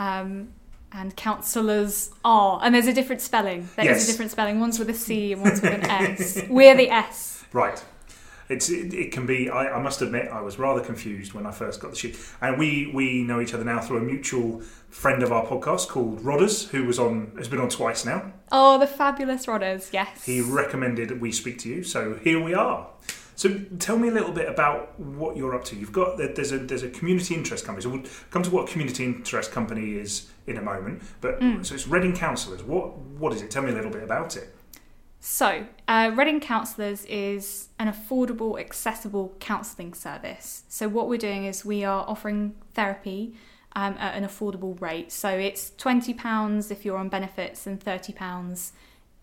um, 0.00 0.48
and 0.90 1.16
counsellors 1.16 2.10
are, 2.24 2.58
and 2.64 2.74
there's 2.74 2.88
a 2.88 2.92
different 2.92 3.22
spelling. 3.22 3.68
There 3.76 3.84
is 3.88 3.98
Yes. 3.98 4.04
a 4.08 4.10
different 4.10 4.32
spelling. 4.32 4.58
One's 4.58 4.78
with 4.80 4.90
a 4.90 4.94
C 4.94 5.32
and 5.32 5.40
one's 5.42 5.62
with 5.62 5.72
an 5.72 5.84
S. 5.88 6.42
We're 6.50 6.74
the 6.76 6.90
S. 6.90 7.44
Right. 7.52 7.82
It's, 8.48 8.68
it, 8.68 8.92
it 8.92 9.12
can 9.12 9.24
be. 9.24 9.48
I, 9.48 9.76
I 9.76 9.80
must 9.80 10.02
admit, 10.02 10.28
I 10.32 10.40
was 10.42 10.58
rather 10.58 10.80
confused 10.80 11.32
when 11.32 11.46
I 11.46 11.52
first 11.52 11.80
got 11.80 11.92
the 11.92 11.96
sheet. 11.96 12.18
And 12.40 12.58
we 12.58 12.90
we 12.92 13.22
know 13.22 13.40
each 13.40 13.54
other 13.54 13.64
now 13.64 13.80
through 13.80 13.98
a 13.98 14.02
mutual 14.02 14.60
friend 14.90 15.22
of 15.22 15.30
our 15.32 15.46
podcast 15.46 15.88
called 15.88 16.20
Rodders, 16.20 16.68
who 16.70 16.84
was 16.84 16.98
on 16.98 17.32
has 17.38 17.48
been 17.48 17.60
on 17.60 17.68
twice 17.68 18.04
now. 18.04 18.32
Oh, 18.50 18.78
the 18.80 18.86
fabulous 18.88 19.46
Rodders, 19.46 19.92
yes. 19.92 20.24
He 20.24 20.40
recommended 20.40 21.20
we 21.20 21.30
speak 21.32 21.58
to 21.60 21.68
you, 21.68 21.84
so 21.84 22.14
here 22.16 22.42
we 22.42 22.52
are. 22.52 22.88
So 23.34 23.58
tell 23.78 23.98
me 23.98 24.08
a 24.08 24.12
little 24.12 24.32
bit 24.32 24.48
about 24.48 24.98
what 25.00 25.36
you're 25.36 25.54
up 25.54 25.64
to. 25.66 25.76
You've 25.76 25.92
got 25.92 26.18
there's 26.18 26.52
a 26.52 26.58
there's 26.58 26.82
a 26.82 26.90
community 26.90 27.34
interest 27.34 27.64
company. 27.64 27.82
So 27.82 27.90
we'll 27.90 28.04
come 28.30 28.42
to 28.42 28.50
what 28.50 28.68
a 28.68 28.72
community 28.72 29.04
interest 29.04 29.52
company 29.52 29.94
is 29.94 30.28
in 30.46 30.56
a 30.58 30.62
moment. 30.62 31.02
But 31.20 31.40
so 31.62 31.74
it's 31.74 31.86
Reading 31.88 32.14
Counsellors. 32.14 32.62
What 32.62 32.96
what 32.96 33.32
is 33.32 33.42
it? 33.42 33.50
Tell 33.50 33.62
me 33.62 33.70
a 33.70 33.74
little 33.74 33.90
bit 33.90 34.02
about 34.02 34.36
it. 34.36 34.54
So, 35.24 35.66
uh, 35.86 36.10
Reading 36.16 36.40
Counsellors 36.40 37.04
is 37.04 37.68
an 37.78 37.86
affordable, 37.86 38.58
accessible 38.58 39.36
counselling 39.38 39.94
service. 39.94 40.64
So, 40.68 40.88
what 40.88 41.08
we're 41.08 41.16
doing 41.16 41.44
is 41.44 41.64
we 41.64 41.84
are 41.84 42.04
offering 42.08 42.56
therapy 42.74 43.36
um, 43.76 43.94
at 44.00 44.16
an 44.16 44.24
affordable 44.24 44.80
rate. 44.80 45.12
So, 45.12 45.28
it's 45.28 45.70
£20 45.78 46.72
if 46.72 46.84
you're 46.84 46.96
on 46.96 47.08
benefits 47.08 47.68
and 47.68 47.78
£30 47.78 48.72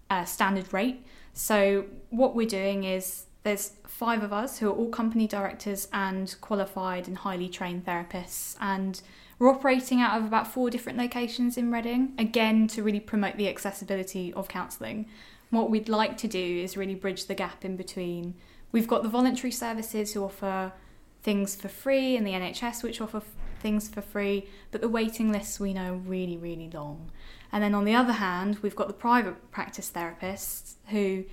uh, 0.09 0.23
standard 0.23 0.71
rate. 0.71 1.05
So, 1.33 1.87
what 2.11 2.33
we're 2.33 2.47
doing 2.47 2.85
is 2.85 3.25
there's 3.49 3.73
five 3.87 4.23
of 4.23 4.31
us 4.31 4.59
who 4.59 4.69
are 4.69 4.73
all 4.73 4.89
company 4.89 5.27
directors 5.27 5.87
and 5.91 6.35
qualified 6.39 7.07
and 7.07 7.17
highly 7.17 7.49
trained 7.49 7.85
therapists. 7.85 8.55
And 8.61 9.01
we're 9.37 9.49
operating 9.49 10.01
out 10.01 10.19
of 10.19 10.25
about 10.25 10.47
four 10.47 10.69
different 10.69 10.97
locations 10.97 11.57
in 11.57 11.71
Reading, 11.71 12.13
again, 12.17 12.67
to 12.67 12.83
really 12.83 12.99
promote 12.99 13.37
the 13.37 13.49
accessibility 13.49 14.33
of 14.33 14.47
counselling 14.47 15.07
what 15.49 15.69
we'd 15.69 15.89
like 15.89 16.17
to 16.17 16.27
do 16.27 16.61
is 16.63 16.77
really 16.77 16.95
bridge 16.95 17.25
the 17.25 17.35
gap 17.35 17.65
in 17.65 17.75
between. 17.75 18.35
We've 18.71 18.87
got 18.87 19.03
the 19.03 19.09
voluntary 19.09 19.51
services 19.51 20.13
who 20.13 20.23
offer 20.23 20.73
things 21.23 21.55
for 21.55 21.67
free, 21.67 22.15
and 22.15 22.25
the 22.25 22.31
NHS 22.31 22.83
which 22.83 23.01
offer 23.01 23.17
f- 23.17 23.25
things 23.59 23.89
for 23.89 24.01
free, 24.01 24.47
but 24.71 24.81
the 24.81 24.87
waiting 24.87 25.31
lists 25.31 25.59
we 25.59 25.73
know 25.73 26.01
really, 26.05 26.37
really 26.37 26.69
long. 26.71 27.11
And 27.51 27.63
then 27.63 27.73
on 27.73 27.83
the 27.83 27.95
other 27.95 28.13
hand, 28.13 28.59
we've 28.61 28.75
got 28.75 28.87
the 28.87 28.93
private 28.93 29.51
practice 29.51 29.91
therapists 29.93 30.75
who 30.87 31.25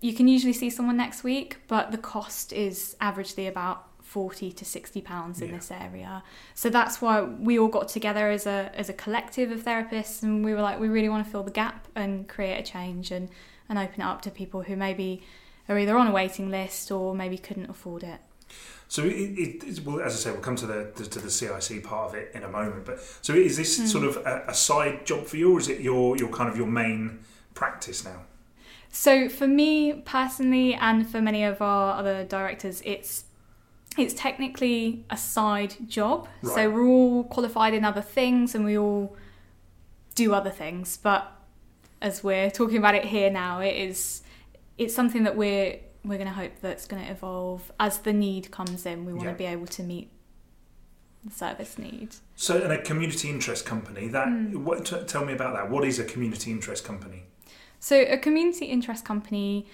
you 0.00 0.12
can 0.12 0.28
usually 0.28 0.52
see 0.52 0.70
someone 0.70 0.96
next 0.96 1.24
week, 1.24 1.58
but 1.66 1.90
the 1.90 1.98
cost 1.98 2.52
is 2.52 2.96
averagely 3.00 3.48
about 3.48 3.88
40 4.02 4.52
to 4.52 4.64
60 4.64 5.02
pounds 5.02 5.42
in 5.42 5.50
Yeah. 5.50 5.56
this 5.56 5.70
area. 5.70 6.22
So 6.54 6.70
that's 6.70 7.02
why 7.02 7.20
we 7.20 7.58
all 7.58 7.68
got 7.68 7.88
together 7.88 8.30
as 8.30 8.46
a 8.46 8.70
as 8.74 8.88
a 8.88 8.94
collective 8.94 9.50
of 9.50 9.64
therapists 9.64 10.22
and 10.22 10.42
we 10.42 10.54
were 10.54 10.62
like 10.62 10.80
we 10.80 10.88
really 10.88 11.10
want 11.10 11.26
to 11.26 11.30
fill 11.30 11.42
the 11.42 11.50
gap 11.50 11.88
and 11.94 12.26
create 12.26 12.58
a 12.58 12.62
change 12.62 13.10
and 13.10 13.28
and 13.68 13.78
open 13.78 14.00
it 14.00 14.04
up 14.04 14.22
to 14.22 14.30
people 14.30 14.62
who 14.62 14.76
maybe 14.76 15.22
are 15.68 15.78
either 15.78 15.98
on 15.98 16.06
a 16.06 16.10
waiting 16.10 16.50
list 16.50 16.90
or 16.90 17.14
maybe 17.14 17.36
couldn't 17.36 17.68
afford 17.68 18.02
it. 18.02 18.20
So 18.88 19.04
it, 19.04 19.12
it, 19.12 19.84
well, 19.84 20.00
as 20.00 20.14
I 20.14 20.16
say, 20.16 20.30
we'll 20.30 20.40
come 20.40 20.56
to 20.56 20.66
the 20.66 20.90
to 20.94 21.18
the 21.18 21.30
CIC 21.30 21.84
part 21.84 22.08
of 22.08 22.14
it 22.14 22.30
in 22.34 22.44
a 22.44 22.48
moment. 22.48 22.86
But 22.86 23.00
so 23.20 23.34
is 23.34 23.58
this 23.58 23.78
hmm. 23.78 23.86
sort 23.86 24.04
of 24.04 24.16
a, 24.18 24.44
a 24.48 24.54
side 24.54 25.04
job 25.04 25.26
for 25.26 25.36
you, 25.36 25.52
or 25.52 25.60
is 25.60 25.68
it 25.68 25.80
your 25.80 26.16
your 26.16 26.30
kind 26.30 26.48
of 26.48 26.56
your 26.56 26.66
main 26.66 27.18
practice 27.52 28.04
now? 28.04 28.22
So 28.90 29.28
for 29.28 29.46
me 29.46 29.92
personally, 30.04 30.74
and 30.74 31.08
for 31.08 31.20
many 31.20 31.44
of 31.44 31.60
our 31.62 31.98
other 31.98 32.24
directors, 32.24 32.82
it's 32.84 33.24
it's 33.96 34.14
technically 34.14 35.04
a 35.10 35.16
side 35.16 35.74
job. 35.88 36.28
So 36.42 36.70
we're 36.70 36.86
all 36.86 37.24
qualified 37.24 37.74
in 37.74 37.84
other 37.84 38.00
things, 38.02 38.54
and 38.54 38.64
we 38.64 38.78
all 38.78 39.16
do 40.14 40.32
other 40.34 40.50
things. 40.50 40.96
But 40.96 41.30
as 42.00 42.22
we're 42.22 42.50
talking 42.50 42.76
about 42.78 42.94
it 42.94 43.04
here 43.06 43.30
now, 43.30 43.60
it 43.60 43.74
is 43.76 44.22
it's 44.78 44.94
something 44.94 45.24
that 45.24 45.36
we're 45.36 45.80
we're 46.04 46.16
going 46.16 46.28
to 46.28 46.34
hope 46.34 46.52
that's 46.60 46.86
going 46.86 47.04
to 47.04 47.10
evolve 47.10 47.70
as 47.80 47.98
the 47.98 48.12
need 48.12 48.50
comes 48.50 48.86
in. 48.86 49.04
We 49.04 49.12
want 49.12 49.24
Yeah. 49.26 49.32
to 49.32 49.38
be 49.38 49.44
able 49.46 49.66
to 49.66 49.82
meet 49.82 50.10
the 51.24 51.32
service 51.32 51.76
need. 51.76 52.14
So, 52.36 52.62
in 52.62 52.70
a 52.70 52.80
community 52.80 53.28
interest 53.28 53.66
company, 53.66 54.06
that 54.08 54.28
Hmm. 54.28 54.64
what, 54.64 54.86
t- 54.86 55.02
tell 55.06 55.24
me 55.24 55.32
about 55.32 55.54
that. 55.56 55.68
What 55.70 55.84
is 55.84 55.98
a 55.98 56.04
community 56.04 56.52
interest 56.52 56.84
company? 56.84 57.24
So, 57.80 58.00
a 58.08 58.18
community 58.18 58.66
interest 58.66 59.04
company, 59.04 59.66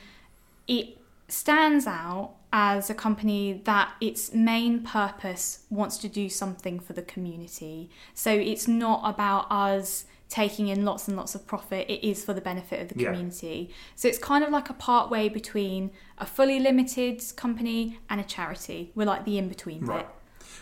it 0.67 0.99
stands 1.29 1.87
out 1.87 2.35
as 2.53 2.89
a 2.91 2.95
company 2.95 3.63
that 3.65 3.93
its 4.01 4.33
main 4.33 4.83
purpose 4.83 5.65
wants 5.71 5.99
to 5.99 6.09
do 6.09 6.29
something 6.29 6.79
for 6.79 6.93
the 6.93 7.03
community. 7.03 7.91
So, 8.15 8.31
it's 8.31 8.69
not 8.69 9.03
about 9.05 9.51
us 9.51 10.05
taking 10.29 10.69
in 10.69 10.85
lots 10.85 11.07
and 11.07 11.17
lots 11.17 11.35
of 11.35 11.47
profit, 11.47 11.89
it 11.89 12.07
is 12.07 12.25
for 12.25 12.33
the 12.35 12.41
benefit 12.41 12.81
of 12.83 12.89
the 12.89 13.01
Yeah. 13.03 13.11
community. 13.11 13.71
So, 13.95 14.09
it's 14.09 14.19
kind 14.19 14.43
of 14.45 14.51
like 14.51 14.69
a 14.71 14.75
part 14.75 15.11
way 15.11 15.29
between 15.29 15.91
a 16.19 16.27
fully 16.27 16.59
limited 16.61 17.23
company 17.37 17.99
and 18.11 18.21
a 18.21 18.25
charity. 18.25 18.91
We're 18.95 19.07
like 19.07 19.25
the 19.25 19.39
in 19.39 19.49
between 19.49 19.85
Right. 19.85 20.07
bit. 20.07 20.09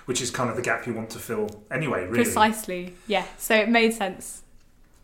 Which 0.06 0.20
is 0.20 0.30
kind 0.30 0.50
of 0.50 0.56
the 0.56 0.62
gap 0.62 0.86
you 0.86 0.94
want 0.94 1.10
to 1.10 1.18
fill 1.18 1.48
anyway, 1.70 2.02
really. 2.04 2.24
Precisely, 2.24 2.94
yeah. 3.06 3.24
So, 3.38 3.54
it 3.54 3.68
made 3.68 3.94
sense. 3.94 4.41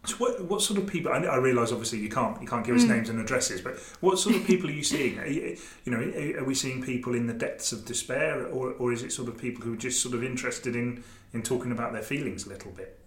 So 0.05 0.15
what, 0.17 0.45
what 0.45 0.63
sort 0.63 0.79
of 0.79 0.87
people? 0.87 1.13
I, 1.13 1.19
I 1.19 1.37
realise 1.37 1.73
obviously 1.73 1.99
you 1.99 2.09
can't 2.09 2.41
you 2.41 2.47
can't 2.49 2.65
give 2.65 2.77
us 2.77 2.85
Mm. 2.85 2.89
names 2.91 3.09
and 3.11 3.21
addresses, 3.21 3.61
but 3.61 3.79
what 4.01 4.19
sort 4.19 4.37
of 4.37 4.47
people 4.47 4.71
are 4.71 4.73
you 4.73 4.85
seeing? 4.85 5.19
Are 5.19 5.27
you, 5.27 5.57
you 5.85 5.93
know, 5.93 6.01
are 6.41 6.45
we 6.45 6.55
seeing 6.55 6.83
people 6.83 7.15
in 7.15 7.27
the 7.27 7.35
depths 7.35 7.73
of 7.73 7.85
despair, 7.85 8.47
or, 8.47 8.73
or 8.75 8.93
is 8.93 9.03
it 9.03 9.13
sort 9.13 9.29
of 9.29 9.37
people 9.37 9.65
who 9.65 9.75
are 9.75 9.77
just 9.77 10.01
sort 10.03 10.15
of 10.15 10.23
interested 10.23 10.75
in 10.77 11.03
in 11.33 11.43
talking 11.43 11.73
about 11.73 11.93
their 11.93 12.03
feelings 12.03 12.47
a 12.47 12.49
little 12.49 12.71
bit? 12.71 12.99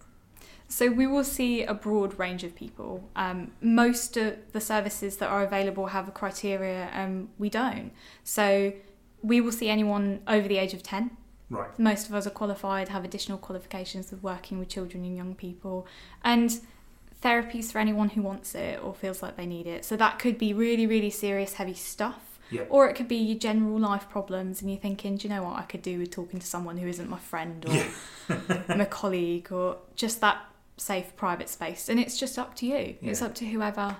So 0.68 0.90
we 0.90 1.06
will 1.06 1.24
see 1.24 1.64
a 1.64 1.74
broad 1.74 2.18
range 2.18 2.44
of 2.44 2.54
people. 2.54 3.08
Um, 3.16 3.50
most 3.60 4.16
of 4.16 4.36
the 4.52 4.60
services 4.60 5.16
that 5.18 5.28
are 5.28 5.42
available 5.42 5.86
have 5.88 6.08
a 6.08 6.12
criteria, 6.12 6.88
and 6.92 7.28
we 7.38 7.50
don't. 7.50 7.92
So 8.24 8.72
we 9.22 9.40
will 9.40 9.52
see 9.52 9.68
anyone 9.68 10.20
over 10.26 10.46
the 10.48 10.58
age 10.58 10.72
of 10.74 10.82
10. 10.82 11.10
Right. 11.50 11.78
Most 11.78 12.08
of 12.08 12.14
us 12.14 12.26
are 12.26 12.30
qualified, 12.30 12.88
have 12.88 13.04
additional 13.04 13.36
qualifications 13.38 14.10
with 14.10 14.22
working 14.22 14.58
with 14.58 14.68
children 14.70 15.04
and 15.04 15.14
young 15.16 15.34
people, 15.34 15.86
and 16.24 16.58
therapies 17.22 17.70
for 17.72 17.78
anyone 17.78 18.10
who 18.10 18.22
wants 18.22 18.54
it 18.54 18.82
or 18.82 18.94
feels 18.94 19.22
like 19.22 19.36
they 19.36 19.46
need 19.46 19.66
it. 19.66 19.84
So 19.84 19.96
that 19.96 20.18
could 20.18 20.38
be 20.38 20.52
really, 20.52 20.86
really 20.86 21.10
serious, 21.10 21.54
heavy 21.54 21.74
stuff. 21.74 22.38
Yeah. 22.50 22.64
Or 22.68 22.86
it 22.88 22.94
could 22.94 23.08
be 23.08 23.16
your 23.16 23.38
general 23.38 23.78
life 23.78 24.10
problems, 24.10 24.60
and 24.60 24.70
you're 24.70 24.78
thinking, 24.78 25.16
do 25.16 25.26
you 25.26 25.34
know 25.34 25.42
what 25.42 25.56
I 25.58 25.62
could 25.62 25.80
do 25.80 25.98
with 25.98 26.10
talking 26.10 26.38
to 26.38 26.46
someone 26.46 26.76
who 26.76 26.86
isn't 26.86 27.08
my 27.08 27.18
friend 27.18 27.64
or 27.66 27.72
Yeah. 27.72 28.62
my 28.76 28.84
colleague, 28.84 29.50
or 29.50 29.78
just 29.96 30.20
that 30.20 30.36
safe 30.76 31.16
private 31.16 31.48
space? 31.48 31.88
And 31.88 31.98
it's 31.98 32.18
just 32.18 32.38
up 32.38 32.54
to 32.56 32.66
you. 32.66 32.96
It's 33.00 33.22
up 33.22 33.34
to 33.36 33.46
whoever, 33.46 33.96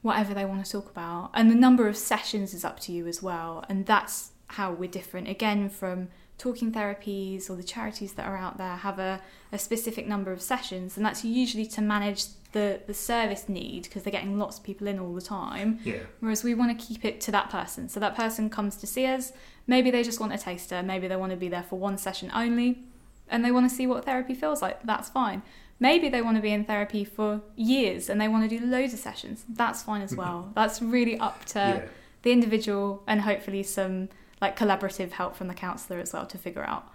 whatever 0.00 0.32
they 0.32 0.46
want 0.46 0.64
to 0.64 0.70
talk 0.72 0.90
about. 0.90 1.30
And 1.34 1.50
the 1.50 1.54
number 1.54 1.88
of 1.88 1.96
sessions 1.98 2.54
is 2.54 2.64
up 2.64 2.80
to 2.80 2.92
you 2.92 3.06
as 3.06 3.22
well. 3.22 3.64
And 3.68 3.84
that's 3.84 4.30
how 4.46 4.72
we're 4.72 4.90
different 4.90 5.28
again 5.28 5.68
from 5.68 6.08
talking 6.38 6.72
therapies 6.72 7.48
or 7.48 7.56
the 7.56 7.62
charities 7.62 8.14
that 8.14 8.26
are 8.26 8.36
out 8.36 8.58
there 8.58 8.76
have 8.76 8.98
a, 8.98 9.20
a 9.52 9.58
specific 9.58 10.06
number 10.06 10.32
of 10.32 10.42
sessions, 10.42 10.96
and 10.96 11.06
that's 11.06 11.24
usually 11.24 11.66
to 11.66 11.80
manage 11.80 12.24
the, 12.52 12.80
the 12.86 12.94
service 12.94 13.48
need 13.48 13.84
because 13.84 14.02
they're 14.02 14.12
getting 14.12 14.38
lots 14.38 14.58
of 14.58 14.64
people 14.64 14.86
in 14.86 14.98
all 14.98 15.14
the 15.14 15.22
time. 15.22 15.80
Yeah. 15.84 16.00
Whereas 16.20 16.44
we 16.44 16.54
want 16.54 16.78
to 16.78 16.86
keep 16.86 17.04
it 17.04 17.20
to 17.22 17.30
that 17.32 17.50
person. 17.50 17.88
So 17.88 17.98
that 18.00 18.14
person 18.14 18.50
comes 18.50 18.76
to 18.76 18.86
see 18.86 19.06
us. 19.06 19.32
Maybe 19.66 19.90
they 19.90 20.02
just 20.02 20.20
want 20.20 20.32
a 20.32 20.38
taster. 20.38 20.82
Maybe 20.82 21.08
they 21.08 21.16
want 21.16 21.30
to 21.30 21.36
be 21.36 21.48
there 21.48 21.62
for 21.62 21.78
one 21.78 21.96
session 21.98 22.30
only 22.34 22.84
and 23.28 23.44
they 23.44 23.50
want 23.50 23.68
to 23.68 23.74
see 23.74 23.86
what 23.86 24.04
therapy 24.04 24.34
feels 24.34 24.62
like. 24.62 24.82
That's 24.84 25.08
fine. 25.08 25.42
Maybe 25.80 26.08
they 26.08 26.22
want 26.22 26.36
to 26.36 26.42
be 26.42 26.52
in 26.52 26.64
therapy 26.64 27.04
for 27.04 27.40
years 27.56 28.08
and 28.08 28.20
they 28.20 28.28
want 28.28 28.48
to 28.48 28.58
do 28.58 28.64
loads 28.64 28.92
of 28.92 29.00
sessions. 29.00 29.44
That's 29.48 29.82
fine 29.82 30.02
as 30.02 30.14
well. 30.22 30.52
That's 30.54 30.80
really 30.80 31.18
up 31.18 31.44
to 31.46 31.58
yeah. 31.58 31.84
the 32.22 32.32
individual 32.32 33.02
and 33.06 33.22
hopefully 33.22 33.62
some 33.62 34.10
like 34.42 34.58
collaborative 34.58 35.12
help 35.12 35.36
from 35.36 35.48
the 35.48 35.54
counsellor 35.54 35.98
as 36.00 36.12
well 36.12 36.26
to 36.26 36.36
figure 36.36 36.64
out 36.64 36.92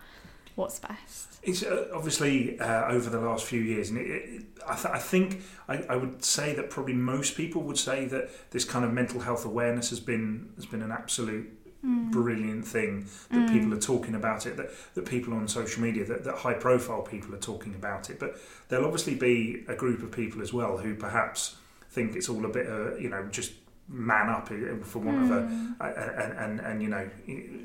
what's 0.55 0.79
best. 0.79 1.39
It's 1.43 1.63
uh, 1.63 1.87
obviously 1.93 2.59
uh, 2.59 2.91
over 2.91 3.09
the 3.09 3.21
last 3.21 3.45
few 3.45 3.61
years, 3.61 3.89
and 3.89 3.99
it, 3.99 4.07
it, 4.07 4.43
I, 4.67 4.75
th- 4.75 4.93
I 4.93 4.99
think 4.99 5.41
I, 5.67 5.77
I 5.89 5.95
would 5.95 6.23
say 6.23 6.53
that 6.55 6.69
probably 6.69 6.93
most 6.93 7.37
people 7.37 7.63
would 7.63 7.77
say 7.77 8.05
that 8.05 8.51
this 8.51 8.65
kind 8.65 8.83
of 8.83 8.91
mental 8.91 9.21
health 9.21 9.45
awareness 9.45 9.89
has 9.91 9.99
been 9.99 10.49
has 10.55 10.65
been 10.65 10.81
an 10.81 10.91
absolute 10.91 11.53
brilliant 12.11 12.67
thing 12.67 13.07
that 13.31 13.49
people 13.49 13.73
are 13.73 13.79
talking 13.79 14.15
about 14.15 14.45
it. 14.45 14.57
That 14.57 14.71
that 14.95 15.05
people 15.05 15.33
on 15.33 15.47
social 15.47 15.81
media, 15.81 16.03
that, 16.05 16.25
that 16.25 16.35
high 16.35 16.55
profile 16.55 17.01
people 17.01 17.33
are 17.33 17.39
talking 17.39 17.75
about 17.75 18.09
it. 18.09 18.19
But 18.19 18.37
there'll 18.67 18.85
obviously 18.85 19.15
be 19.15 19.63
a 19.67 19.75
group 19.75 20.03
of 20.03 20.11
people 20.11 20.41
as 20.41 20.51
well 20.51 20.77
who 20.79 20.95
perhaps 20.95 21.55
think 21.91 22.15
it's 22.15 22.27
all 22.27 22.45
a 22.45 22.49
bit, 22.49 22.67
uh, 22.67 22.95
you 22.97 23.09
know, 23.09 23.25
just 23.31 23.53
man 23.87 24.29
up 24.29 24.51
uh, 24.51 24.83
for 24.83 24.99
want 24.99 25.23
of 25.23 25.31
a, 25.31 25.75
a, 25.79 25.87
a 25.87 26.43
and, 26.43 26.59
and 26.59 26.81
you 26.83 26.89
know, 26.89 27.09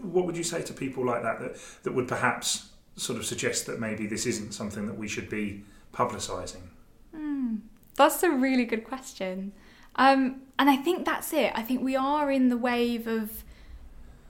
what 0.03 0.25
would 0.27 0.37
you 0.37 0.45
say 0.45 0.63
to 0.63 0.73
people 0.73 1.05
like 1.05 1.23
that 1.23 1.41
that 1.41 1.57
that 1.83 1.93
would 1.93 2.09
perhaps 2.09 2.71
sort 2.97 3.19
of 3.19 3.25
suggest 3.25 3.67
that 3.67 3.81
maybe 3.81 4.07
this 4.07 4.27
isn't 4.27 4.53
something 4.53 4.87
that 4.87 4.97
we 4.97 5.09
should 5.09 5.29
be 5.31 5.63
publicising. 5.93 6.63
That's 7.95 8.23
a 8.23 8.31
really 8.31 8.65
good 8.65 8.85
question. 8.85 9.53
Um, 9.97 10.43
and 10.59 10.71
I 10.71 10.77
think 10.77 11.05
that's 11.05 11.33
it. 11.33 11.53
I 11.55 11.63
think 11.63 11.83
we 11.83 11.95
are 11.95 12.31
in 12.31 12.49
the 12.49 12.57
wave 12.57 13.07
of 13.07 13.45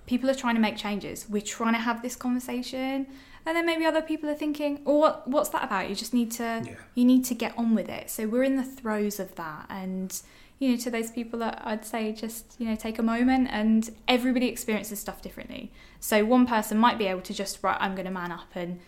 people 0.07 0.28
are 0.28 0.34
trying 0.34 0.57
to 0.57 0.61
make 0.61 0.76
changes. 0.76 1.26
We're 1.28 1.43
trying 1.43 1.74
to 1.74 1.78
have 1.80 2.03
this 2.03 2.16
conversation. 2.16 3.07
And 3.47 3.57
then 3.57 3.66
maybe 3.66 3.84
other 3.84 4.03
people 4.03 4.28
are 4.30 4.34
thinking, 4.34 4.82
"Oh, 4.86 4.99
what, 4.99 5.28
what's 5.28 5.49
that 5.51 5.64
about? 5.64 5.88
You 5.88 5.95
just 5.95 6.14
need 6.14 6.30
to, 6.32 6.62
Yeah. 6.64 6.74
you 6.95 7.05
need 7.05 7.24
to 7.26 7.34
get 7.34 7.57
on 7.57 7.74
with 7.74 7.88
it." 7.88 8.11
So 8.11 8.26
we're 8.26 8.45
in 8.45 8.57
the 8.57 8.64
throes 8.64 9.18
of 9.20 9.34
that, 9.36 9.66
and 9.68 10.20
you 10.62 10.68
know, 10.70 10.76
to 10.76 10.90
those 10.96 11.10
people, 11.10 11.38
that 11.40 11.60
I'd 11.64 11.84
say 11.84 12.12
just 12.12 12.54
you 12.58 12.66
know 12.68 12.76
take 12.76 12.98
a 13.00 13.02
moment, 13.02 13.48
and 13.50 13.90
everybody 14.06 14.46
experiences 14.46 14.98
stuff 15.00 15.20
differently. 15.20 15.72
So 15.98 16.24
one 16.24 16.46
person 16.46 16.78
might 16.78 16.98
be 16.98 17.06
able 17.12 17.22
to 17.22 17.34
just 17.34 17.54
right, 17.64 17.76
I'm 17.80 17.94
going 17.96 18.06
to 18.12 18.12
man 18.12 18.30
up 18.30 18.50
and 18.54 18.78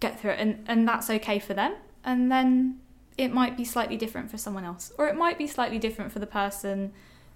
get 0.00 0.18
through 0.18 0.32
it, 0.32 0.38
and 0.40 0.64
and 0.66 0.88
that's 0.88 1.10
okay 1.10 1.38
for 1.38 1.52
them. 1.54 1.72
And 2.04 2.32
then 2.32 2.80
it 3.18 3.30
might 3.40 3.54
be 3.54 3.64
slightly 3.64 3.98
different 3.98 4.30
for 4.30 4.38
someone 4.38 4.64
else, 4.64 4.92
or 4.98 5.08
it 5.08 5.16
might 5.24 5.36
be 5.36 5.46
slightly 5.46 5.78
different 5.78 6.10
for 6.10 6.20
the 6.20 6.26
person 6.26 6.92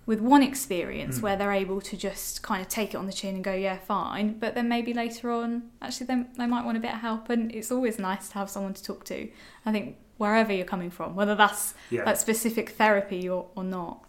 with 0.06 0.20
one 0.20 0.42
experience 0.42 1.18
Mm. 1.18 1.22
where 1.22 1.36
they're 1.36 1.52
able 1.64 1.80
to 1.90 1.96
just 1.96 2.42
kind 2.42 2.60
of 2.60 2.68
take 2.68 2.90
it 2.94 2.96
on 2.98 3.06
the 3.06 3.12
chin 3.20 3.34
and 3.36 3.44
go, 3.44 3.54
yeah, 3.54 3.78
fine. 3.78 4.38
But 4.38 4.54
then 4.54 4.68
maybe 4.68 4.92
later 4.92 5.30
on, 5.30 5.70
actually, 5.80 6.06
they, 6.06 6.24
they 6.38 6.46
might 6.46 6.64
want 6.66 6.76
a 6.76 6.80
bit 6.80 6.92
of 6.92 7.00
help, 7.00 7.30
and 7.30 7.50
it's 7.54 7.70
always 7.72 7.98
nice 7.98 8.28
to 8.30 8.34
have 8.34 8.48
someone 8.50 8.74
to 8.74 8.82
talk 8.82 9.04
to. 9.12 9.28
I 9.66 9.72
think 9.72 9.96
wherever 10.18 10.52
you're 10.52 10.66
coming 10.66 10.90
from, 10.90 11.14
whether 11.14 11.34
that's 11.34 11.74
Yeah, 11.90 12.04
that 12.04 12.18
specific 12.18 12.70
therapy 12.70 13.28
or, 13.28 13.46
or 13.54 13.64
not. 13.64 14.04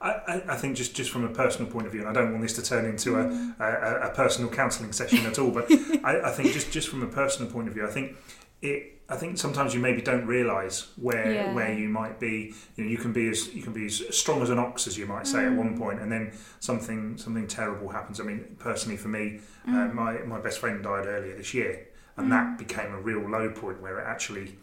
I, 0.00 0.42
I, 0.50 0.56
think 0.56 0.76
just, 0.76 0.94
just 0.94 1.10
from 1.10 1.24
a 1.24 1.28
personal 1.28 1.70
point 1.70 1.86
of 1.86 1.92
view, 1.92 2.02
and 2.02 2.08
I 2.08 2.12
don't 2.12 2.30
want 2.30 2.42
this 2.42 2.52
to 2.54 2.62
turn 2.62 2.84
into 2.84 3.16
a, 3.16 3.24
mm. 3.24 3.58
a, 3.58 4.08
a 4.08 4.14
personal 4.14 4.48
counselling 4.48 4.92
session 4.92 5.26
at 5.26 5.40
all, 5.40 5.50
but 5.50 5.66
I, 6.04 6.20
I 6.26 6.30
think 6.30 6.52
just, 6.52 6.70
just 6.70 6.88
from 6.88 7.02
a 7.02 7.08
personal 7.08 7.50
point 7.50 7.66
of 7.68 7.74
view, 7.74 7.86
I 7.86 7.90
think 7.90 8.16
it. 8.62 8.94
I 9.10 9.16
think 9.16 9.38
sometimes 9.38 9.72
you 9.72 9.80
maybe 9.80 10.02
don't 10.02 10.26
realise 10.26 10.88
where 10.96 11.32
Yeah. 11.32 11.54
where 11.54 11.72
you 11.72 11.88
might 11.88 12.20
be. 12.20 12.52
You 12.76 12.84
know, 12.84 12.90
you 12.90 12.98
can 12.98 13.14
be 13.14 13.30
as 13.30 13.54
you 13.54 13.62
can 13.62 13.72
be 13.72 13.86
as 13.86 14.02
strong 14.14 14.42
as 14.42 14.50
an 14.50 14.58
ox, 14.58 14.86
as 14.86 14.98
you 14.98 15.06
might 15.06 15.26
say, 15.26 15.46
at 15.46 15.52
mm. 15.52 15.56
one 15.56 15.78
point, 15.78 16.00
and 16.00 16.12
then 16.12 16.32
something 16.60 17.16
something 17.16 17.46
terrible 17.46 17.88
happens. 17.88 18.20
I 18.20 18.24
mean, 18.24 18.56
personally 18.58 18.98
for 18.98 19.08
me, 19.08 19.40
uh, 19.66 19.70
mm. 19.70 19.94
my 19.94 20.18
my 20.18 20.38
best 20.38 20.58
friend 20.58 20.82
died 20.82 21.06
earlier 21.06 21.34
this 21.34 21.54
year, 21.54 21.88
and 22.18 22.30
that 22.30 22.58
became 22.58 22.92
a 22.92 23.00
real 23.00 23.26
low 23.26 23.50
point 23.50 23.80
where 23.80 23.98
it 23.98 24.04
actually 24.06 24.58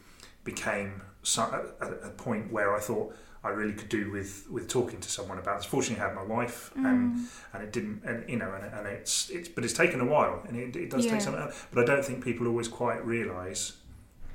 became 0.45 1.01
so, 1.23 1.41
a, 1.81 1.85
a 2.07 2.09
point 2.11 2.53
where 2.53 2.73
I 2.73 2.79
thought 2.79 3.13
I 3.43 3.49
really 3.49 3.73
could 3.73 3.89
do 3.89 4.11
with, 4.11 4.47
with 4.49 4.67
talking 4.67 4.99
to 5.01 5.09
someone 5.09 5.37
about 5.37 5.57
this. 5.57 5.65
Fortunately, 5.65 6.01
I 6.03 6.07
had 6.07 6.15
my 6.15 6.23
wife, 6.23 6.71
and 6.75 7.15
mm. 7.15 7.25
and 7.53 7.63
it 7.63 7.71
didn't, 7.73 8.01
and 8.03 8.27
you 8.29 8.37
know, 8.37 8.51
and, 8.53 8.73
and 8.73 8.87
it's 8.87 9.29
it's, 9.29 9.49
but 9.49 9.63
it's 9.63 9.73
taken 9.73 9.99
a 9.99 10.05
while, 10.05 10.41
and 10.47 10.55
it, 10.57 10.75
it 10.75 10.89
does 10.89 11.05
Yeah. 11.05 11.11
take 11.11 11.21
some. 11.21 11.35
Uh, 11.35 11.51
but 11.71 11.83
I 11.83 11.85
don't 11.85 12.05
think 12.05 12.23
people 12.23 12.47
always 12.47 12.67
quite 12.67 13.05
realise 13.05 13.73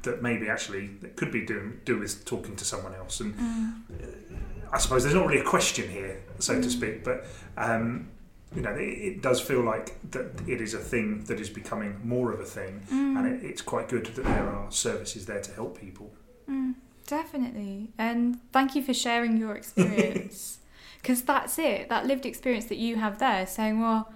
that 0.02 0.22
maybe 0.22 0.48
actually 0.48 0.90
it 1.02 1.16
could 1.16 1.32
be 1.32 1.44
doing 1.44 1.80
do 1.84 1.98
with 1.98 2.24
talking 2.24 2.54
to 2.56 2.64
someone 2.64 2.94
else. 2.94 3.20
And 3.20 3.34
mm. 3.34 3.72
uh, 3.90 4.72
I 4.72 4.78
suppose 4.78 5.02
there's 5.02 5.14
not 5.14 5.26
really 5.26 5.40
a 5.40 5.44
question 5.44 5.90
here, 5.90 6.22
so 6.38 6.61
to 6.61 6.68
mm. 6.68 6.70
speak, 6.70 7.04
but. 7.04 7.24
Um, 7.56 8.11
you 8.55 8.62
know, 8.62 8.70
it, 8.70 8.80
it 8.80 9.22
does 9.22 9.40
feel 9.40 9.62
like 9.62 9.96
that 10.11 10.26
it 10.48 10.61
is 10.61 10.74
a 10.74 10.78
thing 10.78 11.24
that 11.24 11.40
is 11.40 11.48
becoming 11.48 12.01
more 12.05 12.32
of 12.32 12.40
a 12.40 12.44
thing, 12.44 12.84
and 12.90 13.26
it, 13.26 13.44
it's 13.44 13.62
quite 13.62 13.88
good 13.88 14.07
that 14.07 14.24
there 14.24 14.48
are 14.48 14.70
services 14.70 15.26
there 15.26 15.40
to 15.40 15.53
help 15.53 15.78
people. 15.80 16.12
Mm, 16.48 16.74
definitely. 17.07 17.90
And 17.96 18.40
thank 18.53 18.74
you 18.74 18.82
for 18.82 18.94
sharing 18.94 19.36
your 19.36 19.55
experience. 19.55 20.59
Because 21.01 21.22
that's 21.22 21.59
it, 21.59 21.88
that 21.88 22.05
lived 22.05 22.26
experience 22.26 22.66
that 22.66 22.76
you 22.76 22.96
have 22.96 23.20
there, 23.20 23.46
saying, 23.46 23.80
well, 23.80 24.12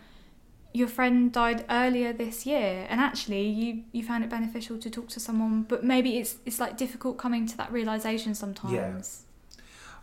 your 0.74 0.87
friend 0.89 1.32
died 1.32 1.64
earlier 1.70 2.12
this 2.12 2.45
year, 2.45 2.87
and 2.91 3.01
actually 3.01 3.49
you, 3.49 3.85
you 3.93 4.03
found 4.03 4.22
it 4.22 4.28
beneficial 4.28 4.76
to 4.78 4.91
talk 4.91 5.09
to 5.09 5.20
someone, 5.20 5.62
but 5.62 5.82
maybe 5.82 6.18
it's 6.18 6.37
it's 6.45 6.61
like 6.61 6.76
difficult 6.76 7.16
coming 7.16 7.47
to 7.47 7.57
that 7.57 7.72
realization 7.72 8.35
sometimes. 8.35 9.24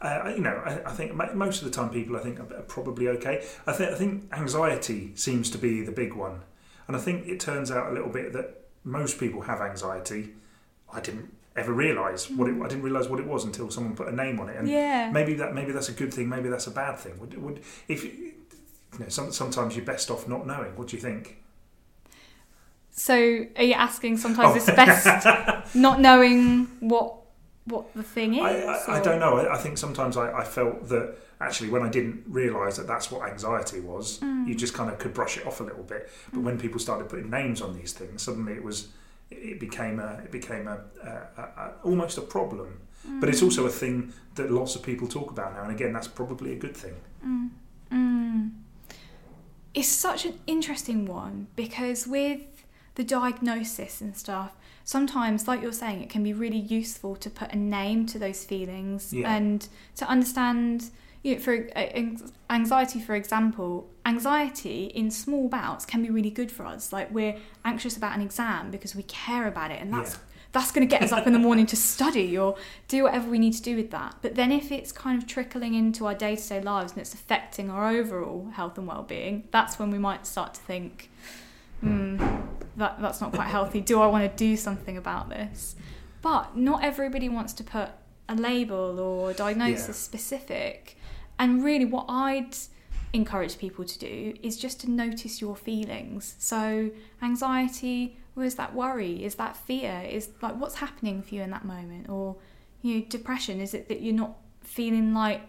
Uh, 0.01 0.33
you 0.35 0.41
know, 0.41 0.61
I, 0.65 0.89
I 0.89 0.93
think 0.93 1.13
most 1.35 1.61
of 1.61 1.65
the 1.65 1.71
time 1.71 1.89
people 1.89 2.17
I 2.17 2.21
think 2.21 2.39
are 2.39 2.63
probably 2.67 3.07
okay. 3.09 3.45
I 3.67 3.71
think 3.71 3.91
I 3.91 3.95
think 3.95 4.23
anxiety 4.33 5.11
seems 5.15 5.49
to 5.51 5.59
be 5.59 5.81
the 5.83 5.91
big 5.91 6.13
one, 6.15 6.41
and 6.87 6.97
I 6.97 6.99
think 6.99 7.27
it 7.27 7.39
turns 7.39 7.69
out 7.69 7.91
a 7.91 7.93
little 7.93 8.09
bit 8.09 8.33
that 8.33 8.61
most 8.83 9.19
people 9.19 9.41
have 9.41 9.61
anxiety. 9.61 10.33
I 10.91 11.01
didn't 11.01 11.31
ever 11.55 11.71
realise 11.71 12.29
what 12.31 12.49
it. 12.49 12.55
I 12.59 12.67
didn't 12.67 12.81
realise 12.83 13.07
what 13.07 13.19
it 13.19 13.27
was 13.27 13.45
until 13.45 13.69
someone 13.69 13.95
put 13.95 14.07
a 14.07 14.15
name 14.15 14.39
on 14.39 14.49
it, 14.49 14.57
and 14.57 14.67
yeah. 14.67 15.11
maybe 15.11 15.35
that 15.35 15.53
maybe 15.53 15.71
that's 15.71 15.89
a 15.89 15.93
good 15.93 16.11
thing. 16.11 16.27
Maybe 16.27 16.49
that's 16.49 16.65
a 16.65 16.71
bad 16.71 16.97
thing. 16.97 17.19
Would, 17.19 17.37
would 17.41 17.61
if 17.87 18.03
you 18.03 18.33
know, 18.99 19.07
some, 19.07 19.31
sometimes 19.31 19.75
you're 19.75 19.85
best 19.85 20.09
off 20.09 20.27
not 20.27 20.47
knowing. 20.47 20.75
What 20.75 20.87
do 20.87 20.95
you 20.95 21.01
think? 21.01 21.37
So 22.89 23.45
are 23.55 23.63
you 23.63 23.73
asking 23.73 24.17
sometimes 24.17 24.53
Oh. 24.53 24.55
it's 24.57 24.65
best 24.65 25.75
not 25.75 26.01
knowing 26.01 26.65
what 26.81 27.20
what 27.71 27.93
the 27.95 28.03
thing 28.03 28.35
is? 28.35 28.41
I, 28.43 28.93
I, 28.93 28.99
I 28.99 29.01
don't 29.01 29.19
know. 29.19 29.37
I, 29.37 29.55
I 29.55 29.57
think 29.57 29.77
sometimes 29.77 30.15
I, 30.17 30.31
I 30.41 30.43
felt 30.43 30.87
that 30.89 31.15
actually 31.39 31.69
when 31.69 31.81
I 31.81 31.89
didn't 31.89 32.23
realise 32.27 32.77
that 32.77 32.85
that's 32.87 33.09
what 33.11 33.27
anxiety 33.27 33.79
was, 33.79 34.19
Mm. 34.19 34.47
you 34.47 34.53
just 34.55 34.73
kind 34.73 34.89
of 34.91 34.99
could 34.99 35.13
brush 35.13 35.37
it 35.37 35.45
off 35.47 35.59
a 35.59 35.63
little 35.63 35.83
bit. 35.83 36.09
But 36.33 36.41
when 36.41 36.59
people 36.59 36.79
started 36.79 37.09
putting 37.09 37.29
names 37.29 37.61
on 37.61 37.73
these 37.79 37.93
things, 37.93 38.21
suddenly 38.21 38.53
it 38.53 38.63
was 38.63 38.89
it 39.31 39.59
became 39.59 39.99
a 39.99 40.21
it 40.25 40.31
became 40.31 40.67
a, 40.67 40.77
a, 41.03 41.41
a, 41.41 41.71
almost 41.83 42.17
a 42.17 42.21
problem. 42.21 42.81
But 43.19 43.27
Mm. 43.29 43.33
it's 43.33 43.41
also 43.41 43.65
a 43.65 43.69
thing 43.83 44.13
that 44.35 44.51
lots 44.51 44.75
of 44.75 44.83
people 44.83 45.07
talk 45.07 45.31
about 45.31 45.55
now, 45.55 45.63
and 45.63 45.71
again, 45.71 45.91
that's 45.93 46.07
probably 46.07 46.51
a 46.53 46.59
good 46.65 46.77
thing. 46.77 46.95
Mm. 47.25 48.51
It's 49.73 49.87
such 49.87 50.25
an 50.25 50.35
interesting 50.47 51.05
one 51.05 51.47
because 51.55 52.05
with 52.05 52.41
the 52.95 53.03
diagnosis 53.03 54.01
and 54.01 54.15
stuff, 54.17 54.51
sometimes, 54.95 55.47
like 55.47 55.61
you're 55.63 55.79
saying, 55.85 56.01
it 56.05 56.09
can 56.09 56.23
be 56.23 56.33
really 56.33 56.63
useful 56.79 57.15
to 57.15 57.29
put 57.29 57.47
a 57.53 57.57
name 57.57 58.05
to 58.11 58.19
those 58.19 58.43
feelings 58.51 59.13
Yeah. 59.13 59.33
and 59.35 59.67
to 59.99 60.05
understand. 60.15 60.91
You 61.23 61.35
know, 61.35 61.41
for 61.41 61.53
uh, 61.75 61.85
anxiety, 62.49 62.99
for 62.99 63.13
example, 63.13 63.87
anxiety 64.07 64.85
in 64.85 65.11
small 65.11 65.47
bouts 65.49 65.85
can 65.85 66.01
be 66.01 66.09
really 66.09 66.31
good 66.31 66.51
for 66.51 66.65
us. 66.65 66.91
Like 66.91 67.11
we're 67.11 67.35
anxious 67.63 67.95
about 67.95 68.15
an 68.17 68.23
exam 68.23 68.71
because 68.71 68.95
we 68.95 69.03
care 69.03 69.45
about 69.47 69.69
it, 69.69 69.79
and 69.83 69.93
that's 69.93 70.13
Yeah. 70.13 70.19
that's 70.53 70.71
going 70.71 70.85
to 70.87 70.91
get 70.95 71.03
us 71.03 71.11
up 71.11 71.27
in 71.27 71.33
the 71.33 71.43
morning 71.47 71.67
to 71.67 71.75
study 71.95 72.35
or 72.43 72.55
do 72.87 73.03
whatever 73.03 73.29
we 73.29 73.37
need 73.45 73.53
to 73.53 73.61
do 73.61 73.75
with 73.75 73.91
that. 73.91 74.15
But 74.23 74.33
then 74.33 74.51
if 74.51 74.71
it's 74.71 74.91
kind 74.91 75.15
of 75.21 75.27
trickling 75.27 75.75
into 75.75 76.07
our 76.07 76.15
day 76.15 76.35
to 76.35 76.49
day 76.49 76.59
lives 76.59 76.91
and 76.93 77.01
it's 77.01 77.13
affecting 77.13 77.69
our 77.69 77.83
overall 77.91 78.49
health 78.55 78.75
and 78.79 78.87
well 78.87 79.03
being, 79.03 79.47
that's 79.51 79.77
when 79.79 79.91
we 79.91 79.99
might 79.99 80.25
start 80.25 80.55
to 80.55 80.61
think, 80.61 81.11
hmm, 81.81 82.17
that, 82.77 83.01
that's 83.01 83.19
not 83.21 83.33
quite 83.33 83.47
healthy. 83.47 83.81
Do 83.81 84.01
I 84.01 84.07
want 84.07 84.29
to 84.29 84.37
do 84.37 84.55
something 84.55 84.97
about 84.97 85.29
this? 85.29 85.75
But 86.21 86.55
not 86.55 86.83
everybody 86.83 87.27
wants 87.29 87.53
to 87.53 87.63
put 87.63 87.89
a 88.29 88.35
label 88.35 88.99
or 88.99 89.31
a 89.31 89.33
diagnosis 89.33 89.87
Yeah. 89.87 89.93
specific. 89.93 90.97
And 91.37 91.63
really, 91.63 91.85
what 91.85 92.05
I'd 92.07 92.55
encourage 93.13 93.57
people 93.57 93.83
to 93.83 93.99
do 93.99 94.35
is 94.41 94.55
just 94.57 94.79
to 94.81 94.89
notice 94.91 95.41
your 95.41 95.55
feelings. 95.55 96.35
So, 96.39 96.91
anxiety, 97.21 98.17
or 98.35 98.43
is 98.43 98.55
that 98.55 98.73
worry? 98.73 99.23
Is 99.23 99.35
that 99.35 99.57
fear? 99.57 100.03
Is 100.09 100.29
like 100.41 100.55
what's 100.55 100.75
happening 100.75 101.21
for 101.21 101.35
you 101.35 101.41
in 101.41 101.49
that 101.49 101.65
moment? 101.65 102.09
Or, 102.09 102.37
you 102.81 102.95
know, 102.99 103.05
depression, 103.09 103.59
is 103.59 103.73
it 103.73 103.87
that 103.89 104.01
you're 104.01 104.13
not 104.13 104.37
feeling 104.61 105.13
like 105.13 105.41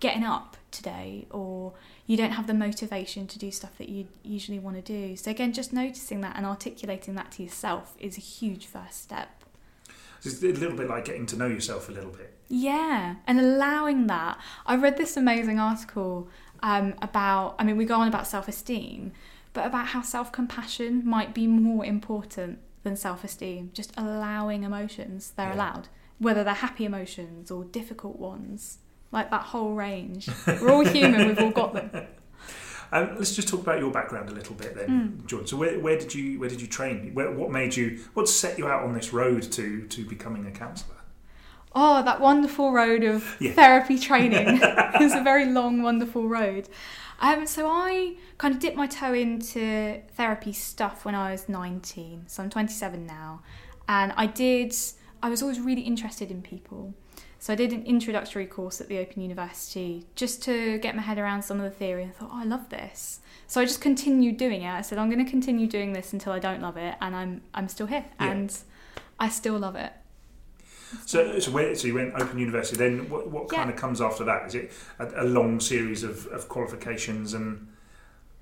getting 0.00 0.24
up 0.24 0.56
today 0.70 1.26
or 1.30 1.72
you 2.06 2.16
don't 2.16 2.32
have 2.32 2.46
the 2.46 2.54
motivation 2.54 3.26
to 3.28 3.38
do 3.38 3.50
stuff 3.50 3.76
that 3.78 3.88
you 3.88 4.08
usually 4.22 4.58
want 4.58 4.76
to 4.76 4.82
do? 4.82 5.16
So, 5.16 5.30
again, 5.30 5.52
just 5.52 5.72
noticing 5.72 6.20
that 6.22 6.36
and 6.36 6.44
articulating 6.46 7.14
that 7.14 7.32
to 7.32 7.42
yourself 7.42 7.94
is 7.98 8.16
a 8.16 8.20
huge 8.20 8.66
first 8.66 9.02
step. 9.02 9.44
It's 10.22 10.42
a 10.42 10.46
little 10.46 10.76
bit 10.76 10.88
like 10.88 11.04
getting 11.06 11.24
to 11.26 11.36
know 11.36 11.46
yourself 11.46 11.88
a 11.88 11.92
little 11.92 12.10
bit. 12.10 12.34
Yeah, 12.48 13.16
and 13.26 13.40
allowing 13.40 14.06
that. 14.08 14.38
I 14.66 14.76
read 14.76 14.96
this 14.98 15.16
amazing 15.16 15.58
article 15.58 16.28
um, 16.62 16.94
about, 17.00 17.54
I 17.58 17.64
mean, 17.64 17.76
we 17.76 17.84
go 17.84 17.94
on 17.94 18.08
about 18.08 18.26
self 18.26 18.48
esteem, 18.48 19.12
but 19.52 19.66
about 19.66 19.88
how 19.88 20.02
self 20.02 20.30
compassion 20.32 21.02
might 21.06 21.32
be 21.32 21.46
more 21.46 21.84
important 21.84 22.58
than 22.82 22.96
self 22.96 23.24
esteem. 23.24 23.70
Just 23.72 23.92
allowing 23.96 24.62
emotions, 24.64 25.32
they're 25.36 25.48
Yeah. 25.48 25.54
allowed, 25.54 25.88
whether 26.18 26.44
they're 26.44 26.54
happy 26.54 26.84
emotions 26.84 27.50
or 27.50 27.64
difficult 27.64 28.18
ones, 28.18 28.78
like 29.12 29.30
that 29.30 29.42
whole 29.42 29.74
range. 29.74 30.28
We're 30.46 30.70
all 30.72 30.84
human, 30.84 31.28
we've 31.28 31.38
all 31.38 31.50
got 31.50 31.74
them. 31.74 32.06
Um, 32.92 33.14
let's 33.18 33.36
just 33.36 33.46
talk 33.46 33.60
about 33.60 33.78
your 33.78 33.92
background 33.92 34.30
a 34.30 34.32
little 34.32 34.56
bit 34.56 34.74
then, 34.74 34.88
Mm. 35.22 35.26
Jordan. 35.26 35.46
So 35.46 35.56
where, 35.56 35.78
where 35.78 35.96
did 35.96 36.12
you 36.12 36.40
where 36.40 36.48
did 36.48 36.60
you 36.60 36.66
train? 36.66 37.14
Where, 37.14 37.30
what 37.30 37.52
made 37.52 37.76
you? 37.76 38.00
What 38.14 38.28
set 38.28 38.58
you 38.58 38.66
out 38.66 38.82
on 38.82 38.94
this 38.94 39.12
road 39.12 39.42
to 39.52 39.86
to 39.86 40.04
becoming 40.04 40.44
a 40.46 40.50
counsellor? 40.50 40.96
Oh, 41.72 42.02
that 42.02 42.20
wonderful 42.20 42.72
road 42.72 43.04
of 43.04 43.36
Yeah. 43.40 43.52
therapy 43.52 43.96
training. 43.96 44.58
it's 44.64 45.14
a 45.14 45.22
very 45.22 45.46
long, 45.46 45.82
wonderful 45.82 46.26
road. 46.26 46.68
Um, 47.20 47.46
so 47.46 47.68
I 47.68 48.16
kind 48.38 48.54
of 48.54 48.60
dipped 48.60 48.76
my 48.76 48.88
toe 48.88 49.14
into 49.14 50.00
therapy 50.16 50.52
stuff 50.52 51.04
when 51.04 51.14
I 51.14 51.30
was 51.30 51.48
19. 51.48 52.24
So 52.26 52.42
I'm 52.42 52.50
27 52.50 53.06
now. 53.06 53.42
And 53.88 54.12
I 54.16 54.26
did, 54.26 54.74
I 55.22 55.28
was 55.30 55.42
always 55.42 55.60
really 55.60 55.82
interested 55.82 56.28
in 56.32 56.42
people. 56.42 56.94
So 57.40 57.54
I 57.54 57.56
did 57.56 57.72
an 57.72 57.84
introductory 57.84 58.44
course 58.44 58.82
at 58.82 58.88
the 58.88 58.98
Open 58.98 59.22
University 59.22 60.04
just 60.14 60.42
to 60.42 60.78
get 60.78 60.94
my 60.94 61.00
head 61.00 61.18
around 61.18 61.40
some 61.40 61.56
of 61.56 61.64
the 61.64 61.70
theory 61.70 62.02
and 62.02 62.12
I 62.12 62.14
thought, 62.14 62.28
oh, 62.30 62.38
I 62.38 62.44
love 62.44 62.68
this. 62.68 63.20
So 63.46 63.62
I 63.62 63.64
just 63.64 63.80
continued 63.80 64.36
doing 64.36 64.60
it. 64.62 64.70
I 64.70 64.82
said, 64.82 64.98
I'm 64.98 65.08
going 65.08 65.24
to 65.24 65.30
continue 65.30 65.66
doing 65.66 65.94
this 65.94 66.12
until 66.12 66.34
I 66.34 66.38
don't 66.38 66.60
love 66.60 66.76
it. 66.76 66.96
And 67.00 67.16
I'm, 67.16 67.40
I'm 67.54 67.66
still 67.68 67.86
here. 67.86 68.04
Yeah. 68.20 68.30
And 68.30 68.58
I 69.18 69.30
still 69.30 69.58
love 69.58 69.74
it. 69.74 69.90
So 71.06 71.38
so, 71.38 71.50
where, 71.50 71.74
so 71.74 71.86
you 71.86 71.94
went 71.94 72.14
Open 72.20 72.38
University. 72.38 72.76
Then 72.76 73.08
what, 73.08 73.30
what 73.30 73.48
kind 73.48 73.70
of 73.70 73.76
comes 73.76 74.02
after 74.02 74.22
that? 74.24 74.48
Is 74.48 74.54
it 74.54 74.72
a, 74.98 75.22
a 75.22 75.24
long 75.24 75.60
series 75.60 76.02
of, 76.02 76.26
of 76.26 76.46
qualifications 76.48 77.32
and? 77.32 77.68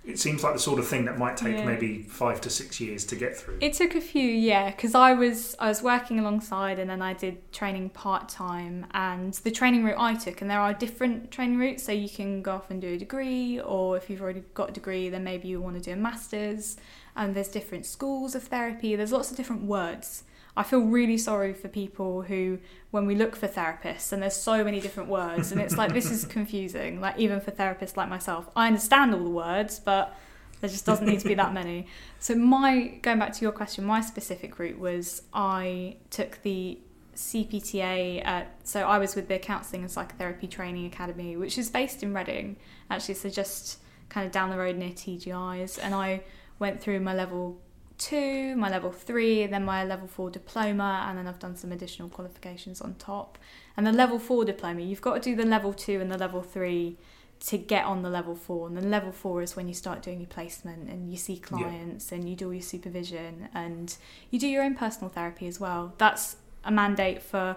It 0.09 0.19
seems 0.19 0.43
like 0.43 0.55
the 0.55 0.59
sort 0.59 0.79
of 0.79 0.89
thing 0.89 1.05
that 1.05 1.19
might 1.19 1.37
take 1.37 1.55
Yeah. 1.59 1.67
maybe 1.67 2.03
five 2.03 2.41
to 2.41 2.51
six 2.51 2.81
years 2.81 3.05
to 3.05 3.15
get 3.15 3.37
through. 3.37 3.59
It 3.61 3.75
took 3.75 3.95
a 3.95 4.01
few, 4.01 4.27
yeah, 4.27 4.71
because 4.71 4.95
I 4.95 5.13
was 5.13 5.55
I 5.59 5.69
was 5.69 5.83
working 5.83 6.19
alongside, 6.19 6.79
and 6.79 6.89
then 6.89 7.03
I 7.03 7.13
did 7.13 7.53
training 7.53 7.91
part 7.91 8.29
time. 8.31 8.87
And 8.93 9.35
the 9.35 9.51
training 9.51 9.85
route 9.85 9.99
I 9.99 10.15
took, 10.15 10.41
and 10.41 10.51
there 10.51 10.61
are 10.61 10.73
different 10.73 11.31
training 11.31 11.59
routes, 11.59 11.83
so 11.83 11.93
you 11.93 12.09
can 12.09 12.41
go 12.41 12.53
off 12.53 12.71
and 12.71 12.81
do 12.81 12.95
a 12.95 12.97
degree, 12.97 13.61
or 13.61 13.99
if 13.99 14.09
you've 14.09 14.23
already 14.23 14.45
got 14.55 14.71
a 14.71 14.73
degree, 14.73 15.11
then 15.11 15.25
maybe 15.25 15.47
you 15.49 15.61
want 15.61 15.77
to 15.77 15.83
do 15.83 15.93
a 15.93 15.97
masters. 15.97 16.79
And 17.15 17.35
there's 17.35 17.49
different 17.49 17.85
schools 17.85 18.35
of 18.35 18.45
therapy. 18.45 18.97
There's 18.97 19.13
lots 19.13 19.31
of 19.31 19.37
different 19.37 19.65
words. 19.65 20.25
I 20.59 20.65
feel 20.65 20.81
really 20.81 21.17
sorry 21.19 21.55
for 21.55 21.69
people 21.69 22.23
who, 22.23 22.59
when 22.91 23.07
we 23.07 23.15
look 23.15 23.37
for 23.37 23.47
therapists, 23.47 24.13
and 24.13 24.21
there's 24.21 24.35
so 24.35 24.65
many 24.65 24.81
different 24.81 25.09
words, 25.09 25.53
and 25.53 25.61
it's 25.61 25.79
like 25.79 25.93
this 25.93 26.11
is 26.11 26.25
confusing. 26.37 27.01
Like 27.01 27.17
even 27.17 27.41
for 27.41 27.53
therapists 27.53 27.97
like 27.97 28.09
myself, 28.09 28.51
I 28.57 28.67
understand 28.67 29.15
all 29.15 29.23
the 29.23 29.31
words, 29.31 29.79
but 29.79 30.17
there 30.61 30.69
just 30.69 30.85
doesn't 30.85 31.07
need 31.07 31.21
to 31.21 31.29
be 31.29 31.35
that 31.35 31.55
many. 31.55 31.87
So 32.21 32.35
my 32.35 32.99
going 33.03 33.21
back 33.21 33.33
to 33.35 33.43
your 33.43 33.53
question, 33.53 33.85
my 33.85 34.01
specific 34.01 34.59
route 34.59 34.81
was 34.81 35.23
I 35.33 35.99
took 36.11 36.43
the 36.43 36.81
CPTA. 37.15 38.27
At, 38.27 38.57
so 38.65 38.81
I 38.81 38.99
was 38.99 39.15
with 39.15 39.29
the 39.29 39.39
Counselling 39.39 39.83
and 39.83 39.91
Psychotherapy 39.91 40.49
Training 40.49 40.87
Academy, 40.87 41.37
which 41.37 41.57
is 41.57 41.71
based 41.71 42.03
in 42.03 42.13
Reading, 42.13 42.57
actually. 42.91 43.15
So 43.15 43.31
just 43.31 43.79
kind 44.09 44.27
of 44.27 44.33
down 44.33 44.51
the 44.51 44.59
road 44.59 44.75
near 44.75 44.91
TGI's, 44.91 45.79
and 45.79 45.95
I 45.95 46.23
went 46.59 46.81
through 46.81 46.99
my 46.99 47.15
level 47.15 47.61
two, 47.99 48.55
my 48.57 48.71
level 48.71 48.91
three, 48.93 49.43
and 49.43 49.53
then 49.53 49.65
my 49.65 49.85
level 49.85 50.07
four 50.07 50.31
diploma, 50.31 51.05
and 51.09 51.19
then 51.19 51.27
I've 51.27 51.39
done 51.39 51.57
some 51.57 51.73
additional 51.73 52.09
qualifications 52.09 52.81
on 52.81 52.95
top. 52.95 53.37
And 53.77 53.87
the 53.87 53.93
level 53.93 54.19
four 54.19 54.45
diploma, 54.45 54.81
you've 54.83 55.01
got 55.01 55.15
to 55.15 55.21
do 55.21 55.37
the 55.37 55.45
level 55.45 55.73
two 55.73 56.01
and 56.01 56.11
the 56.11 56.19
level 56.19 56.43
three 56.43 56.97
to 57.41 57.59
get 57.59 57.85
on 57.85 58.03
the 58.03 58.11
level 58.11 58.35
four. 58.35 58.67
And 58.67 58.77
then 58.77 58.91
level 58.91 59.13
four 59.13 59.43
is 59.43 59.55
when 59.55 59.69
you 59.69 59.75
start 59.75 60.03
doing 60.03 60.19
your 60.21 60.29
placement 60.29 60.89
and 60.89 61.11
you 61.11 61.17
see 61.17 61.37
clients 61.39 62.11
and 62.11 62.29
you 62.29 62.35
do 62.35 62.47
all 62.47 62.55
your 62.55 62.63
supervision 62.63 63.49
and 63.55 63.97
you 64.31 64.39
do 64.41 64.49
your 64.49 64.65
own 64.65 64.75
personal 64.75 65.09
therapy 65.09 65.47
as 65.47 65.61
well. 65.61 65.95
That's 65.99 66.37
a 66.65 66.73
mandate 66.73 67.23
for 67.23 67.57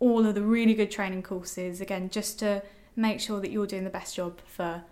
all 0.00 0.26
of 0.26 0.34
the 0.34 0.42
really 0.42 0.74
good 0.74 0.90
training 0.90 1.22
courses, 1.22 1.80
again, 1.80 2.10
just 2.10 2.38
to 2.40 2.62
make 2.96 3.20
sure 3.20 3.40
that 3.40 3.50
you're 3.50 3.66
doing 3.66 3.84
the 3.84 3.90
best 3.90 4.16
job 4.16 4.40
for 4.44 4.82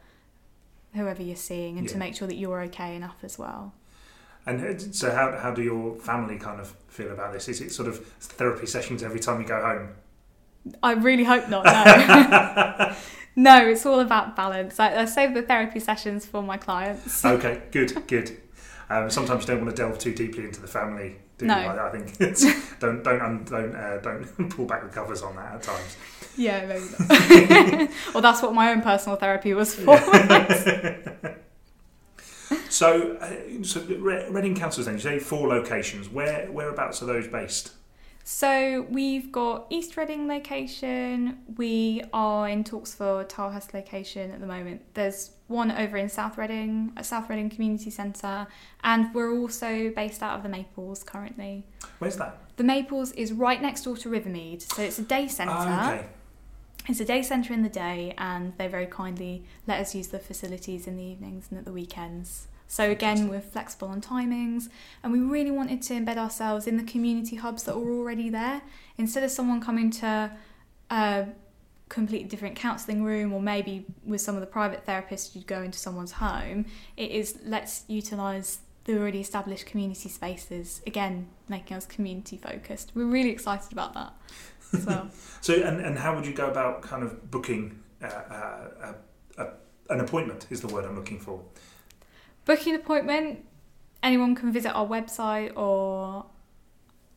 whoever 0.95 1.23
you're 1.23 1.37
seeing 1.37 1.77
and 1.77 1.87
Yeah. 1.87 1.93
to 1.93 1.99
make 1.99 2.15
sure 2.15 2.27
that 2.27 2.37
you're 2.37 2.63
okay 2.63 2.97
enough 2.97 3.19
as 3.23 3.39
well. 3.39 3.75
And 4.47 4.65
uh, 4.65 4.79
so, 4.93 5.11
how, 5.13 5.37
how 5.39 5.51
do 5.53 5.63
your 5.63 5.97
family 5.97 6.39
kind 6.39 6.61
of 6.61 6.75
feel 6.89 7.11
about 7.13 7.33
this? 7.33 7.49
Is 7.49 7.61
it 7.61 7.73
sort 7.73 7.89
of 7.89 8.05
therapy 8.07 8.67
sessions 8.67 9.03
every 9.03 9.21
time 9.21 9.41
you 9.41 9.47
go 9.47 9.61
home? 9.61 9.91
I 10.83 10.93
really 10.93 11.25
hope 11.25 11.49
not. 11.49 11.65
No, 11.65 12.95
no, 13.37 13.67
it's 13.69 13.87
all 13.87 14.01
about 14.01 14.37
balance. 14.37 14.79
I, 14.81 15.03
I 15.03 15.05
save 15.07 15.35
the 15.35 15.43
therapy 15.43 15.81
sessions 15.81 16.27
for 16.27 16.43
my 16.43 16.57
clients. 16.57 17.25
Okay, 17.25 17.63
good, 17.71 18.07
good. 18.07 18.37
Um, 18.91 19.09
sometimes 19.09 19.43
you 19.43 19.47
don't 19.55 19.65
want 19.65 19.75
to 19.77 19.83
delve 19.83 19.99
too 19.99 20.13
deeply 20.15 20.45
into 20.45 20.61
the 20.61 20.67
family. 20.67 21.17
Do 21.39 21.47
No. 21.47 21.59
you? 21.59 21.67
I, 21.67 21.89
I 21.89 21.91
think 21.93 22.21
it's, 22.21 22.45
don't 22.79 23.03
don't 23.03 23.45
don't 23.49 23.75
uh, 23.75 23.99
don't 23.99 24.51
pull 24.51 24.67
back 24.67 24.83
the 24.83 24.89
covers 24.89 25.23
on 25.23 25.37
that 25.37 25.55
at 25.55 25.63
times. 25.63 25.97
Yeah, 26.37 26.67
maybe 26.67 26.85
not. 26.99 27.91
well, 28.15 28.21
that's 28.23 28.43
what 28.43 28.53
my 28.53 28.71
own 28.73 28.83
personal 28.83 29.17
therapy 29.17 29.55
was 29.55 29.75
for. 29.75 29.97
So, 32.69 33.17
uh, 33.17 33.65
so 33.65 33.81
Reading 33.81 34.55
Councils 34.55 34.87
then 34.87 34.95
you 34.95 35.01
say 35.01 35.19
four 35.19 35.49
locations. 35.49 36.09
Where 36.09 36.47
whereabouts 36.51 37.03
are 37.03 37.07
those 37.07 37.27
based? 37.27 37.73
So 38.25 38.87
we've 38.91 39.33
got 39.33 39.67
East 39.71 39.97
Reading 39.97 40.29
location. 40.29 41.39
We 41.57 42.03
are 42.13 42.49
in 42.49 42.63
talks 42.63 42.95
for 42.95 43.25
Tilehurst 43.25 43.75
location 43.75 44.31
at 44.31 44.41
the 44.41 44.47
moment. 44.47 44.83
There's 44.95 45.31
one 45.49 45.73
over 45.73 45.97
in 45.97 46.09
South 46.09 46.39
Reading, 46.39 46.93
at 46.97 47.07
South 47.07 47.29
Reading 47.29 47.51
Community 47.51 47.91
Centre, 47.91 48.47
and 48.85 49.13
we're 49.13 49.37
also 49.37 49.91
based 49.91 50.23
out 50.23 50.37
of 50.37 50.43
the 50.45 50.49
Maples 50.49 51.03
currently. 51.03 51.67
Where's 51.99 52.17
that? 52.17 52.39
The 52.57 52.65
Maples 52.65 53.11
is 53.13 53.33
right 53.33 53.61
next 53.61 53.83
door 53.83 53.97
to 53.97 54.09
Rivermead, 54.09 54.63
so 54.63 54.83
it's 54.83 54.99
a 54.99 55.03
day 55.03 55.27
centre. 55.27 55.53
Ah, 55.57 55.93
okay. 55.93 56.07
It's 56.89 57.01
a 57.01 57.05
day 57.05 57.23
centre 57.23 57.53
in 57.53 57.63
the 57.63 57.69
day, 57.69 58.15
and 58.19 58.53
they 58.57 58.67
very 58.67 58.87
kindly 58.87 59.45
let 59.67 59.81
us 59.81 59.95
use 59.95 60.09
the 60.09 60.19
facilities 60.19 60.87
in 60.87 60.97
the 60.97 61.03
evenings 61.05 61.47
and 61.51 61.59
at 61.59 61.65
the 61.65 61.73
weekends. 61.73 62.49
So 62.67 62.91
again, 62.91 63.29
we're 63.29 63.41
flexible 63.41 63.89
on 63.89 64.01
timings, 64.01 64.69
and 65.03 65.13
we 65.13 65.21
really 65.21 65.51
wanted 65.51 65.83
to 65.83 65.95
embed 65.95 66.17
ourselves 66.17 66.67
in 66.67 66.77
the 66.77 66.85
community 66.85 67.37
hubs 67.37 67.65
that 67.65 67.77
were 67.77 67.93
already 67.93 68.29
there. 68.31 68.63
Instead 68.97 69.25
of 69.25 69.31
someone 69.31 69.61
coming 69.61 69.91
to 69.91 70.33
a 70.91 71.27
completely 71.89 72.29
different 72.29 72.57
counselling 72.57 73.05
room, 73.05 73.33
or 73.33 73.43
maybe 73.43 73.87
with 74.05 74.21
some 74.21 74.35
of 74.35 74.41
the 74.41 74.47
private 74.47 74.87
therapists, 74.87 75.35
you'd 75.35 75.47
go 75.47 75.63
into 75.63 75.79
someone's 75.79 76.13
home. 76.13 76.65
It 76.97 77.11
is 77.11 77.39
let's 77.45 77.85
utilise 77.89 78.61
the 78.85 78.99
already 78.99 79.21
established 79.21 79.67
community 79.67 80.09
spaces. 80.09 80.81
Again, 80.87 81.29
making 81.49 81.77
us 81.77 81.87
community 81.87 82.37
focused. 82.37 82.93
We're 82.95 83.05
really 83.05 83.31
excited 83.31 83.73
about 83.73 83.95
that 83.95 84.13
well. 84.87 85.11
So, 85.41 85.55
and, 85.55 85.81
and 85.81 85.99
how 85.99 86.15
would 86.15 86.27
you 86.27 86.33
go 86.33 86.49
about 86.49 86.83
kind 86.83 87.03
of 87.03 87.31
booking 87.31 87.81
uh, 88.03 88.07
uh, 88.07 88.93
uh, 89.39 89.47
an 89.89 90.01
appointment? 90.01 90.47
Is 90.51 90.61
the 90.61 90.69
word 90.69 90.85
I'm 90.85 90.97
looking 90.97 91.19
for. 91.19 91.43
Booking 92.45 92.75
an 92.75 92.81
appointment, 92.81 93.45
anyone 94.03 94.35
can 94.35 94.53
visit 94.53 94.71
our 94.71 94.87
website 94.87 95.57
or 95.57 96.27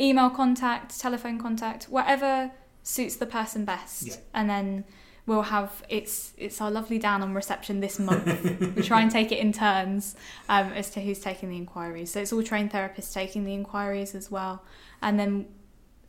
email 0.00 0.30
contact, 0.30 0.98
telephone 0.98 1.38
contact, 1.38 1.84
whatever 1.84 2.50
suits 2.82 3.16
the 3.16 3.26
person 3.26 3.64
best. 3.64 4.06
Yeah. 4.06 4.16
And 4.34 4.50
then 4.50 4.84
we'll 5.26 5.42
have 5.42 5.82
it's 5.88 6.32
it's 6.36 6.60
our 6.60 6.70
lovely 6.70 6.98
Dan 6.98 7.22
on 7.22 7.34
reception 7.34 7.80
this 7.80 7.98
month. 7.98 8.76
we 8.76 8.82
try 8.82 9.00
and 9.00 9.10
take 9.10 9.32
it 9.32 9.38
in 9.38 9.52
turns 9.52 10.16
um, 10.48 10.72
as 10.72 10.90
to 10.90 11.00
who's 11.00 11.18
taking 11.18 11.48
the 11.48 11.56
inquiries. 11.56 12.12
So 12.12 12.20
it's 12.20 12.32
all 12.32 12.42
trained 12.42 12.72
therapists 12.72 13.12
taking 13.12 13.44
the 13.44 13.54
inquiries 13.54 14.14
as 14.14 14.30
well, 14.30 14.62
and 15.02 15.18
then 15.18 15.46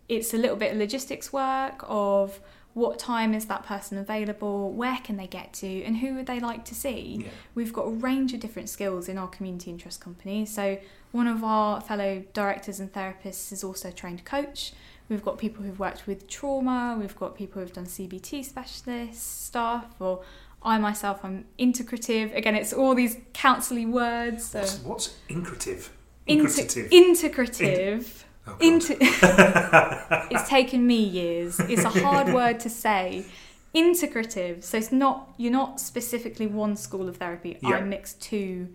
it's 0.08 0.34
a 0.34 0.38
little 0.38 0.58
bit 0.58 0.74
of 0.74 0.78
logistics 0.78 1.34
work 1.34 1.84
of 1.88 2.40
what 2.74 3.00
time 3.00 3.34
is 3.34 3.46
that 3.46 3.64
person 3.64 3.98
available, 3.98 4.70
where 4.74 4.98
can 4.98 5.16
they 5.16 5.28
get 5.28 5.54
to, 5.54 5.84
and 5.84 5.98
who 5.98 6.14
would 6.14 6.26
they 6.26 6.42
like 6.42 6.66
to 6.66 6.76
see. 6.76 7.22
Yeah. 7.22 7.30
We've 7.56 7.72
got 7.72 7.84
a 7.84 7.90
range 7.90 8.34
of 8.34 8.42
different 8.42 8.68
skills 8.68 9.08
in 9.08 9.18
our 9.18 9.30
community 9.30 9.72
interest 9.72 10.02
company. 10.02 10.46
So 10.46 10.78
one 11.16 11.28
of 11.28 11.46
our 11.46 11.80
fellow 11.80 12.22
directors 12.34 12.82
and 12.82 12.92
therapists 12.92 13.54
is 13.54 13.64
also 13.64 13.88
a 13.88 13.92
trained 13.92 14.26
coach. 14.26 14.74
We've 15.08 15.24
got 15.24 15.38
people 15.38 15.64
who've 15.64 15.80
worked 15.80 16.08
with 16.08 16.28
trauma, 16.28 16.98
we've 17.00 17.16
got 17.16 17.38
people 17.38 17.62
who've 17.62 17.72
done 17.72 17.86
CBT 17.86 18.44
specialist 18.44 19.46
stuff, 19.46 19.96
or 20.00 20.24
I 20.62 20.78
myself 20.78 21.22
I'm 21.24 21.46
integrative. 21.58 22.36
Again, 22.36 22.54
it's 22.56 22.74
all 22.74 22.94
these 22.96 23.16
counsellly 23.32 23.86
words. 23.86 24.44
So 24.44 24.60
What's, 24.60 24.80
what's 24.80 25.16
integrative? 25.30 25.88
Inte- 26.28 26.90
Incretive. 26.90 26.90
integrative. 26.90 28.24
Oh, 28.46 28.52
God. 28.52 28.60
Inte- 28.60 30.28
it's 30.32 30.50
taken 30.50 30.86
me 30.86 31.02
years. 31.02 31.62
It's 31.62 31.86
a 31.86 31.90
hard 31.90 32.34
word 32.34 32.60
to 32.62 32.70
say. 32.70 33.26
Integrative. 33.74 34.64
So 34.64 34.78
it's 34.78 34.92
not 34.92 35.34
you're 35.38 35.52
not 35.52 35.80
specifically 35.80 36.48
one 36.48 36.76
school 36.76 37.08
of 37.08 37.18
therapy. 37.18 37.58
Yeah. 37.62 37.78
I 37.78 37.82
mix 37.82 38.14
two 38.16 38.68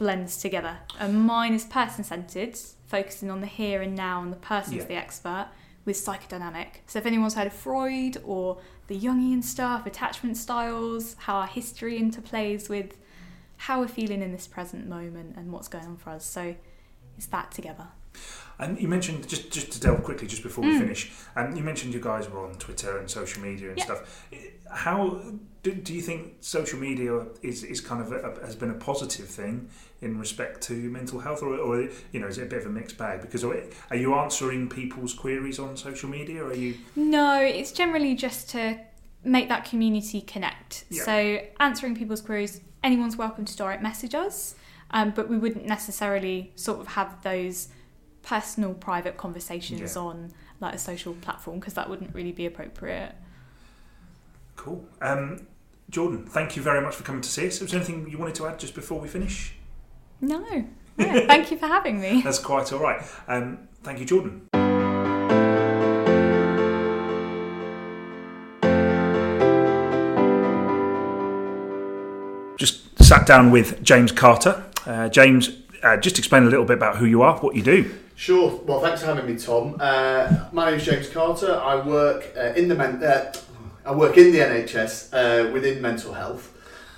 blends 0.00 0.38
together. 0.38 0.78
And 0.98 1.26
mine 1.26 1.52
is 1.52 1.64
person 1.64 2.04
centered, 2.04 2.58
focusing 2.86 3.30
on 3.30 3.42
the 3.42 3.46
here 3.46 3.82
and 3.82 3.94
now 3.94 4.22
and 4.22 4.32
the 4.32 4.36
person's 4.36 4.78
Yeah. 4.78 4.84
the 4.84 4.94
expert 4.94 5.48
with 5.84 5.94
psychodynamic. 5.96 6.68
So 6.86 6.98
if 6.98 7.04
anyone's 7.04 7.34
heard 7.34 7.46
of 7.46 7.52
Freud 7.52 8.16
or 8.24 8.58
the 8.86 8.98
Jungian 8.98 9.44
stuff, 9.44 9.84
attachment 9.84 10.38
styles, 10.38 11.16
how 11.18 11.34
our 11.34 11.46
history 11.46 12.00
interplays 12.00 12.70
with 12.70 12.96
how 13.58 13.80
we're 13.80 13.88
feeling 13.88 14.22
in 14.22 14.32
this 14.32 14.46
present 14.46 14.88
moment 14.88 15.36
and 15.36 15.52
what's 15.52 15.68
going 15.68 15.84
on 15.84 15.98
for 15.98 16.10
us. 16.10 16.24
So 16.24 16.56
it's 17.18 17.26
that 17.26 17.50
together. 17.50 17.88
And 18.58 18.80
you 18.80 18.88
mentioned 18.88 19.28
just 19.28 19.50
just 19.50 19.70
to 19.72 19.80
delve 19.80 20.02
quickly 20.02 20.26
just 20.26 20.42
before 20.42 20.64
we 20.64 20.72
mm. 20.72 20.80
finish. 20.80 21.12
And 21.36 21.58
you 21.58 21.62
mentioned 21.62 21.92
you 21.92 22.00
guys 22.00 22.28
were 22.28 22.46
on 22.46 22.54
Twitter 22.54 22.96
and 22.98 23.10
social 23.10 23.42
media 23.42 23.68
and 23.68 23.78
Yeah. 23.78 23.84
stuff. 23.84 24.26
How 24.70 25.20
do, 25.62 25.72
do 25.72 25.94
you 25.94 26.00
think 26.00 26.36
social 26.40 26.78
media 26.78 27.26
is, 27.42 27.64
is 27.64 27.80
kind 27.80 28.00
of 28.02 28.12
a, 28.12 28.46
has 28.46 28.56
been 28.56 28.70
a 28.70 28.74
positive 28.74 29.28
thing 29.28 29.68
in 30.02 30.18
respect 30.18 30.62
to 30.62 30.74
mental 30.74 31.20
health, 31.20 31.42
or, 31.42 31.54
or 31.56 31.82
you 32.12 32.20
know 32.20 32.26
is 32.26 32.38
it 32.38 32.42
a 32.44 32.46
bit 32.46 32.60
of 32.60 32.66
a 32.66 32.70
mixed 32.70 32.96
bag? 32.96 33.20
Because 33.20 33.44
are 33.44 33.54
are 33.90 33.96
you 33.96 34.14
answering 34.14 34.68
people's 34.68 35.12
queries 35.14 35.58
on 35.58 35.76
social 35.76 36.08
media? 36.08 36.42
Or 36.42 36.48
are 36.50 36.54
you 36.54 36.76
No, 36.96 37.40
it's 37.40 37.72
generally 37.72 38.14
just 38.14 38.50
to 38.50 38.78
make 39.24 39.48
that 39.50 39.64
community 39.66 40.20
connect. 40.22 40.84
Yeah. 40.88 41.02
So 41.04 41.40
answering 41.60 41.94
people's 41.94 42.22
queries, 42.22 42.60
anyone's 42.82 43.16
welcome 43.16 43.44
to 43.44 43.56
direct 43.56 43.82
message 43.82 44.14
us, 44.14 44.54
um, 44.92 45.10
but 45.10 45.28
we 45.28 45.36
wouldn't 45.36 45.66
necessarily 45.66 46.52
sort 46.56 46.80
of 46.80 46.86
have 46.88 47.22
those 47.22 47.68
personal, 48.22 48.72
private 48.74 49.16
conversations 49.18 49.94
Yeah. 49.96 50.02
on 50.02 50.32
like 50.60 50.74
a 50.74 50.78
social 50.78 51.12
platform 51.14 51.58
because 51.58 51.74
that 51.74 51.88
wouldn't 51.90 52.14
really 52.14 52.32
be 52.32 52.46
appropriate. 52.46 53.14
cool? 54.56 54.84
Um, 55.00 55.46
Jordan, 55.88 56.26
thank 56.26 56.54
you 56.54 56.62
very 56.62 56.80
much 56.82 56.94
for 56.94 57.02
coming 57.02 57.22
to 57.22 57.28
see 57.28 57.46
us. 57.46 57.60
Was 57.60 57.70
there 57.70 57.80
anything 57.80 58.08
you 58.10 58.18
wanted 58.18 58.34
to 58.36 58.46
add 58.46 58.58
just 58.58 58.74
before 58.74 59.00
we 59.00 59.08
finish? 59.08 59.54
No, 60.20 60.38
no 60.38 60.66
thank 61.26 61.50
you 61.50 61.56
for 61.56 61.66
having 61.66 62.00
me. 62.00 62.22
That's 62.22 62.38
quite 62.38 62.72
all 62.72 62.80
right. 62.80 63.02
Um, 63.26 63.68
thank 63.82 63.98
you, 64.00 64.04
Jordan. 64.06 64.48
Just 72.56 73.02
sat 73.02 73.26
down 73.26 73.50
with 73.50 73.82
James 73.82 74.12
Carter. 74.12 74.62
Uh, 74.84 75.08
James, 75.08 75.48
uh, 75.82 75.96
just 75.96 76.18
explain 76.18 76.42
a 76.42 76.46
little 76.50 76.66
bit 76.66 76.76
about 76.76 76.96
who 76.98 77.06
you 77.06 77.22
are, 77.22 77.38
what 77.38 77.56
you 77.56 77.62
do. 77.62 77.90
Sure. 78.16 78.60
Well, 78.66 78.80
thanks 78.80 79.00
for 79.00 79.06
having 79.06 79.24
me, 79.34 79.40
Tom. 79.40 79.76
Uh, 79.80 80.44
my 80.52 80.66
name 80.70 80.78
is 80.78 80.84
James 80.84 81.08
Carter. 81.08 81.54
I 81.58 81.76
work 81.86 82.30
uh, 82.36 82.52
in 82.54 82.68
the 82.68 82.74
men- 82.74 83.02
uh, 83.02 83.32
I 83.86 83.94
work 83.94 84.18
in 84.18 84.30
the 84.30 84.40
NHS 84.40 85.08
uh, 85.14 85.50
within 85.52 85.80
mental 85.80 86.12
health. 86.12 86.49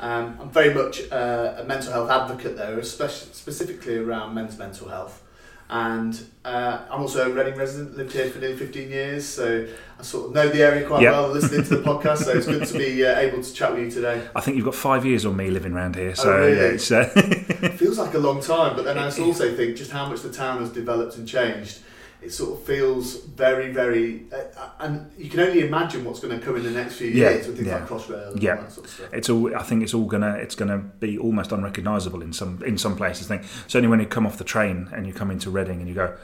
Um, 0.02 0.36
I'm 0.40 0.50
very 0.50 0.74
much 0.74 1.00
uh, 1.10 1.54
a 1.58 1.64
mental 1.64 1.92
health 1.92 2.10
advocate, 2.10 2.56
though, 2.56 2.76
especially 2.78 3.32
specifically 3.32 3.96
around 3.98 4.34
men's 4.34 4.58
mental 4.58 4.88
health. 4.88 5.22
And 5.70 6.20
uh, 6.44 6.80
I'm 6.90 7.00
also 7.00 7.30
a 7.30 7.32
Reading 7.34 7.54
resident. 7.56 7.96
Lived 7.96 8.12
here 8.12 8.28
for 8.28 8.40
nearly 8.40 8.56
15 8.56 8.90
years, 8.90 9.26
so 9.26 9.66
I 9.98 10.02
sort 10.02 10.26
of 10.26 10.34
know 10.34 10.48
the 10.48 10.60
area 10.60 10.86
quite 10.86 11.02
Yeah. 11.02 11.12
well. 11.12 11.28
Listening 11.30 11.62
to 11.64 11.76
the 11.76 11.82
podcast, 11.82 12.24
so 12.24 12.32
it's 12.32 12.46
good 12.46 12.66
to 12.66 12.76
be 12.76 13.06
uh, 13.06 13.18
able 13.18 13.42
to 13.42 13.54
chat 13.54 13.72
with 13.72 13.84
you 13.84 13.90
today. 13.90 14.28
I 14.36 14.40
think 14.42 14.56
you've 14.56 14.66
got 14.66 14.74
five 14.74 15.06
years 15.06 15.24
on 15.24 15.34
me 15.36 15.48
living 15.50 15.72
around 15.72 15.94
here, 15.96 16.14
so 16.14 16.30
Oh, 16.30 16.40
really? 16.40 16.74
it's, 16.74 16.90
uh, 16.90 17.10
It 17.16 17.72
feels 17.78 17.96
like 17.96 18.12
a 18.12 18.18
long 18.18 18.42
time, 18.42 18.76
but 18.76 18.84
then 18.84 18.98
I 18.98 19.04
also 19.06 19.54
think 19.56 19.76
just 19.76 19.92
how 19.92 20.06
much 20.10 20.20
the 20.20 20.32
town 20.32 20.58
has 20.60 20.68
developed 20.70 21.16
and 21.16 21.26
changed. 21.26 21.78
It 22.22 22.30
sort 22.32 22.58
of 22.60 22.64
feels 22.64 23.16
very, 23.24 23.72
very, 23.72 24.26
uh, 24.32 24.68
and 24.78 25.10
you 25.18 25.28
can 25.28 25.40
only 25.40 25.66
imagine 25.66 26.04
what's 26.04 26.20
going 26.20 26.38
to 26.38 26.44
come 26.44 26.56
in 26.56 26.62
the 26.62 26.70
next 26.70 26.94
few 26.94 27.08
Yeah, 27.08 27.30
years 27.30 27.46
with 27.48 27.56
things 27.56 27.68
yeah. 27.68 27.74
like 27.80 27.88
Crossrail 27.88 28.32
and 28.32 28.42
Yeah. 28.42 28.56
all 28.56 28.62
that 28.62 28.72
sort 28.72 28.86
of 28.86 28.92
stuff. 28.92 29.08
it's 29.12 29.28
all. 29.28 29.56
I 29.56 29.62
think 29.64 29.82
it's 29.82 29.92
all 29.94 30.06
gonna. 30.06 30.34
It's 30.36 30.54
gonna 30.54 30.78
be 30.78 31.18
almost 31.18 31.50
unrecognisable 31.52 32.22
in 32.22 32.32
some 32.32 32.62
in 32.64 32.78
some 32.78 32.94
places. 32.96 33.28
I 33.30 33.38
think 33.38 33.48
certainly 33.66 33.88
when 33.88 34.00
you 34.00 34.06
come 34.06 34.24
off 34.26 34.38
the 34.38 34.44
train 34.44 34.88
and 34.92 35.06
you 35.06 35.12
come 35.12 35.30
into 35.32 35.50
Reading 35.50 35.80
and 35.80 35.88
you 35.88 35.94
go, 35.94 36.14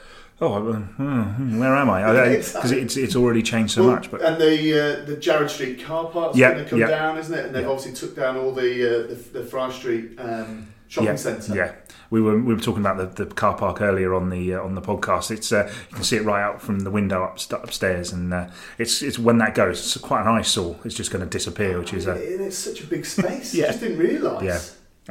oh, 0.41 0.69
uh, 0.71 0.73
hmm, 0.77 1.59
where 1.59 1.75
am 1.75 1.89
I? 1.89 2.01
Because 2.01 2.35
Exactly. 2.55 2.81
it's 2.81 2.95
it's 2.97 3.15
already 3.17 3.41
changed 3.43 3.73
so 3.73 3.83
Well, 3.83 3.95
much. 3.95 4.09
But 4.09 4.21
and 4.21 4.39
the 4.41 4.55
uh, 5.01 5.05
the 5.05 5.17
Garrard 5.17 5.49
Street 5.51 5.83
car 5.83 6.05
park's 6.05 6.37
Yeah, 6.37 6.53
going 6.53 6.63
to 6.63 6.69
come 6.69 6.79
down, 6.79 7.17
isn't 7.17 7.37
it? 7.37 7.45
And 7.47 7.53
they've 7.55 7.67
obviously 7.67 7.93
took 7.93 8.15
down 8.15 8.37
all 8.37 8.53
the 8.53 8.71
uh, 8.87 9.07
the, 9.07 9.15
the 9.39 9.43
Friar 9.45 9.71
Street 9.71 10.17
um, 10.17 10.67
shopping 10.89 11.07
yeah, 11.07 11.15
centre. 11.15 11.55
yeah. 11.55 11.75
We 12.11 12.19
were 12.21 12.37
we 12.41 12.53
were 12.55 12.59
talking 12.59 12.81
about 12.85 13.15
the, 13.15 13.23
the 13.25 13.31
car 13.33 13.55
park 13.55 13.81
earlier 13.81 14.13
on 14.15 14.29
the 14.29 14.55
uh, 14.55 14.61
on 14.63 14.73
the 14.75 14.81
podcast. 14.81 15.29
It's 15.31 15.51
uh, 15.53 15.71
you 15.89 15.95
can 15.95 16.03
see 16.03 16.17
it 16.17 16.23
right 16.25 16.41
out 16.41 16.59
from 16.61 16.79
the 16.79 16.89
window 16.91 17.23
up, 17.23 17.39
upstairs, 17.53 18.11
and 18.11 18.33
uh, 18.33 18.47
it's 18.79 19.01
it's 19.03 19.17
when 19.19 19.37
that 19.37 19.53
goes, 19.55 19.79
it's 19.79 19.97
quite 20.03 20.21
an 20.23 20.27
eyesore. 20.27 20.75
It's 20.83 20.95
just 20.95 21.11
going 21.11 21.23
to 21.23 21.29
disappear, 21.29 21.77
which 21.79 21.93
is 21.93 22.07
uh, 22.07 22.13
And 22.15 22.41
it's 22.41 22.57
such 22.57 22.81
a 22.81 22.87
big 22.87 23.05
space. 23.05 23.53
Yeah. 23.59 23.65
I 23.65 23.67
just 23.67 23.79
didn't 23.81 23.99
realise. 23.99 24.43
Yeah. 24.43 24.59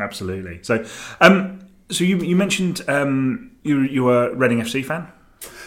absolutely. 0.04 0.60
So, 0.62 0.84
um, 1.20 1.60
so 1.88 2.02
you 2.04 2.18
you 2.18 2.34
mentioned 2.34 2.82
um, 2.88 3.52
you 3.62 3.80
you 3.82 4.02
were 4.04 4.30
a 4.30 4.34
Reading 4.34 4.60
FC 4.60 4.84
fan. 4.84 5.06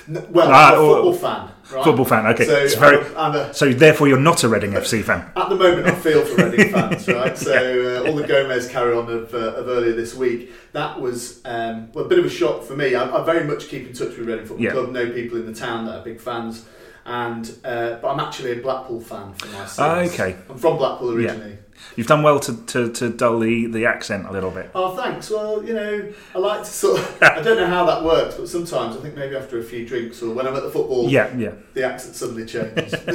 N- 0.09 0.27
well, 0.31 0.49
Ah, 0.51 0.73
I'm 0.73 0.79
a 0.79 0.81
or- 0.81 0.95
football 0.95 1.13
fan. 1.13 1.51
Right? 1.71 1.83
Football 1.83 2.05
fan. 2.05 2.25
Okay, 2.27 2.45
So 2.45 2.55
it's 2.55 2.75
very. 2.75 2.97
I'm, 2.97 3.15
a, 3.15 3.17
I'm 3.19 3.35
a, 3.35 3.53
So 3.53 3.71
therefore, 3.71 4.07
you're 4.07 4.19
not 4.19 4.43
a 4.43 4.49
Reading 4.49 4.71
FC 4.71 5.03
fan. 5.03 5.31
at 5.35 5.49
the 5.49 5.55
moment, 5.55 5.87
I 5.87 5.95
feel 5.95 6.25
for 6.25 6.43
Reading 6.49 6.71
fans, 6.73 7.07
right? 7.07 7.37
So 7.37 8.03
uh, 8.05 8.09
all 8.09 8.15
the 8.15 8.27
Gomes 8.27 8.67
carry 8.67 8.93
on 8.95 9.09
of, 9.09 9.33
uh, 9.33 9.37
of 9.37 9.67
earlier 9.67 9.93
this 9.93 10.13
week, 10.15 10.51
that 10.73 10.99
was 10.99 11.41
um, 11.45 11.91
well, 11.93 12.05
a 12.05 12.07
bit 12.07 12.19
of 12.19 12.25
a 12.25 12.29
shock 12.29 12.63
for 12.63 12.75
me. 12.75 12.95
I, 12.95 13.09
I 13.09 13.23
very 13.23 13.45
much 13.45 13.67
keep 13.69 13.87
in 13.87 13.93
touch 13.93 14.09
with 14.17 14.27
Reading 14.27 14.45
Football 14.45 14.63
Yeah. 14.65 14.71
Club, 14.71 14.91
know 14.91 15.11
people 15.11 15.37
in 15.37 15.45
the 15.45 15.53
town 15.53 15.85
that 15.85 15.95
are 15.99 16.03
big 16.03 16.19
fans, 16.19 16.65
and 17.05 17.49
uh, 17.63 17.95
but 18.01 18.07
I'm 18.09 18.19
actually 18.19 18.51
a 18.59 18.61
Blackpool 18.61 19.01
fan 19.01 19.33
for 19.33 19.47
my 19.47 19.65
sins. 19.65 19.79
Ah, 19.79 19.99
okay. 20.01 20.35
I'm 20.49 20.57
from 20.57 20.77
Blackpool 20.77 21.11
originally. 21.11 21.57
You've 21.95 22.05
done 22.05 22.21
well 22.21 22.39
to, 22.41 22.63
to, 22.67 22.91
to 22.93 23.09
dull 23.09 23.39
the, 23.39 23.65
the 23.65 23.87
accent 23.87 24.27
a 24.27 24.31
little 24.31 24.51
bit. 24.51 24.69
Oh, 24.75 24.95
thanks. 24.95 25.31
Well, 25.31 25.63
you 25.65 25.73
know, 25.73 26.13
I 26.35 26.37
like 26.37 26.59
to 26.59 26.65
sort 26.69 26.99
of. 26.99 27.17
I 27.23 27.41
don't 27.41 27.57
know 27.57 27.65
how 27.65 27.85
that 27.85 28.03
works, 28.03 28.35
but 28.35 28.47
sometimes 28.47 28.95
I 28.95 28.99
think 29.01 29.15
maybe 29.15 29.35
after 29.35 29.57
a 29.59 29.63
few 29.63 29.83
drinks 29.87 30.21
or 30.21 30.31
when 30.35 30.45
I'm 30.45 30.55
at 30.55 30.61
the 30.61 30.69
football, 30.69 31.09
Yeah, 31.09 31.35
yeah. 31.35 31.53
the 31.73 31.83
accent 31.83 32.15
suddenly 32.15 32.45
changes. 32.45 32.93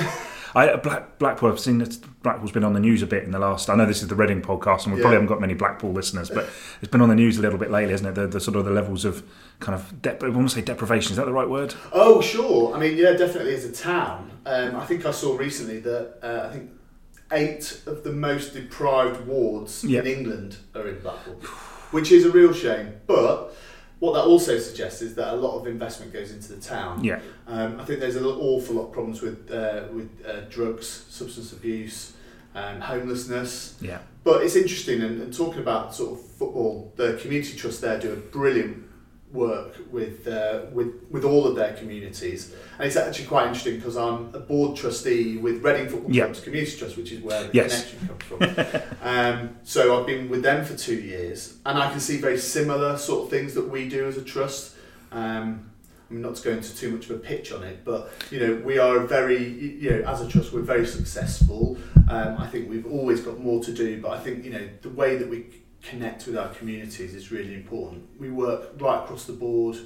I 0.56 0.74
Black, 0.76 1.18
Blackpool. 1.18 1.50
I've 1.52 1.60
seen 1.60 1.78
that 1.78 1.98
Blackpool's 2.22 2.50
been 2.50 2.64
on 2.64 2.72
the 2.72 2.80
news 2.80 3.02
a 3.02 3.06
bit 3.06 3.24
in 3.24 3.30
the 3.30 3.38
last. 3.38 3.68
I 3.68 3.74
know 3.76 3.84
this 3.86 4.00
is 4.02 4.08
the 4.08 4.14
Reading 4.14 4.40
podcast, 4.42 4.84
and 4.84 4.94
we 4.94 4.98
Yeah. 4.98 5.02
probably 5.02 5.14
haven't 5.16 5.28
got 5.28 5.40
many 5.40 5.54
Blackpool 5.54 5.92
listeners, 5.92 6.30
but 6.30 6.48
it's 6.80 6.90
been 6.90 7.00
on 7.02 7.08
the 7.10 7.14
news 7.14 7.38
a 7.38 7.42
little 7.42 7.58
bit 7.58 7.70
lately, 7.70 7.92
hasn't 7.92 8.08
it? 8.08 8.14
The, 8.20 8.26
the 8.26 8.40
sort 8.40 8.56
of 8.56 8.64
the 8.64 8.70
levels 8.70 9.04
of 9.04 9.22
kind 9.60 9.74
of 9.78 10.00
dep- 10.00 10.22
I 10.24 10.28
want 10.30 10.48
to 10.48 10.54
say 10.54 10.62
deprivation. 10.62 11.12
Is 11.12 11.16
that 11.18 11.26
the 11.26 11.32
right 11.32 11.48
word? 11.48 11.74
Oh, 11.92 12.20
sure. 12.20 12.74
I 12.74 12.80
mean, 12.80 12.96
yeah, 12.96 13.12
definitely 13.12 13.54
as 13.54 13.64
a 13.64 13.72
town. 13.72 14.30
Um, 14.46 14.76
I 14.76 14.84
think 14.86 15.04
I 15.04 15.10
saw 15.10 15.36
recently 15.36 15.78
that 15.80 16.14
uh, 16.22 16.48
I 16.48 16.52
think 16.52 16.70
eight 17.32 17.82
of 17.86 18.02
the 18.04 18.12
most 18.12 18.54
deprived 18.54 19.26
wards 19.26 19.84
Yeah. 19.84 20.00
in 20.00 20.06
England 20.06 20.56
are 20.74 20.86
in 20.88 21.00
Blackpool, 21.00 21.34
which 21.90 22.10
is 22.10 22.24
a 22.24 22.30
real 22.30 22.52
shame. 22.52 22.94
But 23.06 23.54
what 23.98 24.12
that 24.14 24.24
also 24.24 24.58
suggests 24.58 25.00
is 25.02 25.14
that 25.14 25.32
a 25.32 25.36
lot 25.36 25.58
of 25.58 25.66
investment 25.66 26.12
goes 26.12 26.30
into 26.30 26.52
the 26.52 26.60
town. 26.60 27.02
Yeah, 27.02 27.20
Um, 27.46 27.80
I 27.80 27.84
think 27.84 28.00
there's 28.00 28.16
an 28.16 28.24
awful 28.24 28.76
lot 28.76 28.86
of 28.88 28.92
problems 28.92 29.22
with 29.22 29.50
uh, 29.50 29.84
with 29.92 30.10
uh, 30.26 30.40
drugs, 30.50 30.86
substance 31.08 31.52
abuse, 31.52 32.12
um, 32.54 32.80
homelessness. 32.80 33.76
yeah, 33.80 33.98
But 34.24 34.42
it's 34.42 34.56
interesting, 34.56 35.02
and, 35.02 35.20
and 35.22 35.32
talking 35.34 35.60
about 35.60 35.94
sort 35.94 36.18
of 36.18 36.24
football, 36.26 36.92
the 36.96 37.14
community 37.22 37.56
trust 37.56 37.80
there 37.80 37.98
do 37.98 38.12
a 38.12 38.16
brilliant 38.16 38.85
work 39.36 39.76
with 39.92 40.26
uh, 40.26 40.62
with 40.72 40.94
with 41.10 41.24
all 41.24 41.46
of 41.46 41.54
their 41.54 41.74
communities, 41.74 42.52
and 42.78 42.86
it's 42.86 42.96
actually 42.96 43.26
quite 43.26 43.46
interesting 43.46 43.76
because 43.76 43.96
I'm 43.96 44.34
a 44.34 44.40
board 44.40 44.76
trustee 44.76 45.36
with 45.36 45.62
Reading 45.62 45.88
Football 45.88 46.10
Yeah. 46.12 46.24
Club's 46.24 46.40
Community 46.40 46.76
Trust, 46.76 46.96
which 46.96 47.12
is 47.12 47.20
where 47.22 47.44
the 47.44 47.50
Yes. 47.52 47.92
connection 47.92 48.08
comes 48.08 48.24
from. 48.24 48.82
um, 49.02 49.56
so 49.62 50.00
I've 50.00 50.06
been 50.06 50.28
with 50.28 50.42
them 50.42 50.64
for 50.64 50.74
two 50.76 50.96
years, 50.96 51.58
and 51.66 51.78
I 51.78 51.90
can 51.90 52.00
see 52.00 52.16
very 52.18 52.38
similar 52.38 52.96
sort 52.96 53.24
of 53.24 53.30
things 53.30 53.54
that 53.54 53.68
we 53.68 53.88
do 53.88 54.06
as 54.08 54.16
a 54.16 54.22
trust. 54.22 54.74
Um, 55.12 55.70
I'm 56.10 56.22
not 56.22 56.36
to 56.36 56.42
go 56.44 56.50
into 56.52 56.74
too 56.76 56.90
much 56.92 57.10
of 57.10 57.16
a 57.16 57.18
pitch 57.18 57.52
on 57.52 57.62
it, 57.64 57.84
but 57.84 58.12
you 58.30 58.38
know 58.40 58.54
we 58.64 58.78
are 58.78 58.96
a 58.98 59.06
very 59.06 59.42
you 59.82 59.90
know 59.90 60.02
as 60.08 60.20
a 60.20 60.28
trust 60.28 60.52
we're 60.52 60.60
very 60.62 60.86
successful. 60.86 61.76
Um, 62.08 62.36
I 62.38 62.46
think 62.46 62.70
we've 62.70 62.86
always 62.86 63.20
got 63.20 63.40
more 63.40 63.62
to 63.64 63.72
do, 63.72 64.00
but 64.00 64.12
I 64.12 64.20
think 64.20 64.44
you 64.44 64.50
know 64.52 64.68
the 64.82 64.90
way 64.90 65.16
that 65.16 65.28
we 65.28 65.46
connect 65.88 66.26
with 66.26 66.36
our 66.36 66.48
communities 66.48 67.14
is 67.14 67.30
really 67.30 67.54
important. 67.54 68.08
We 68.18 68.30
work 68.30 68.70
right 68.78 69.02
across 69.02 69.24
the 69.24 69.32
board: 69.32 69.76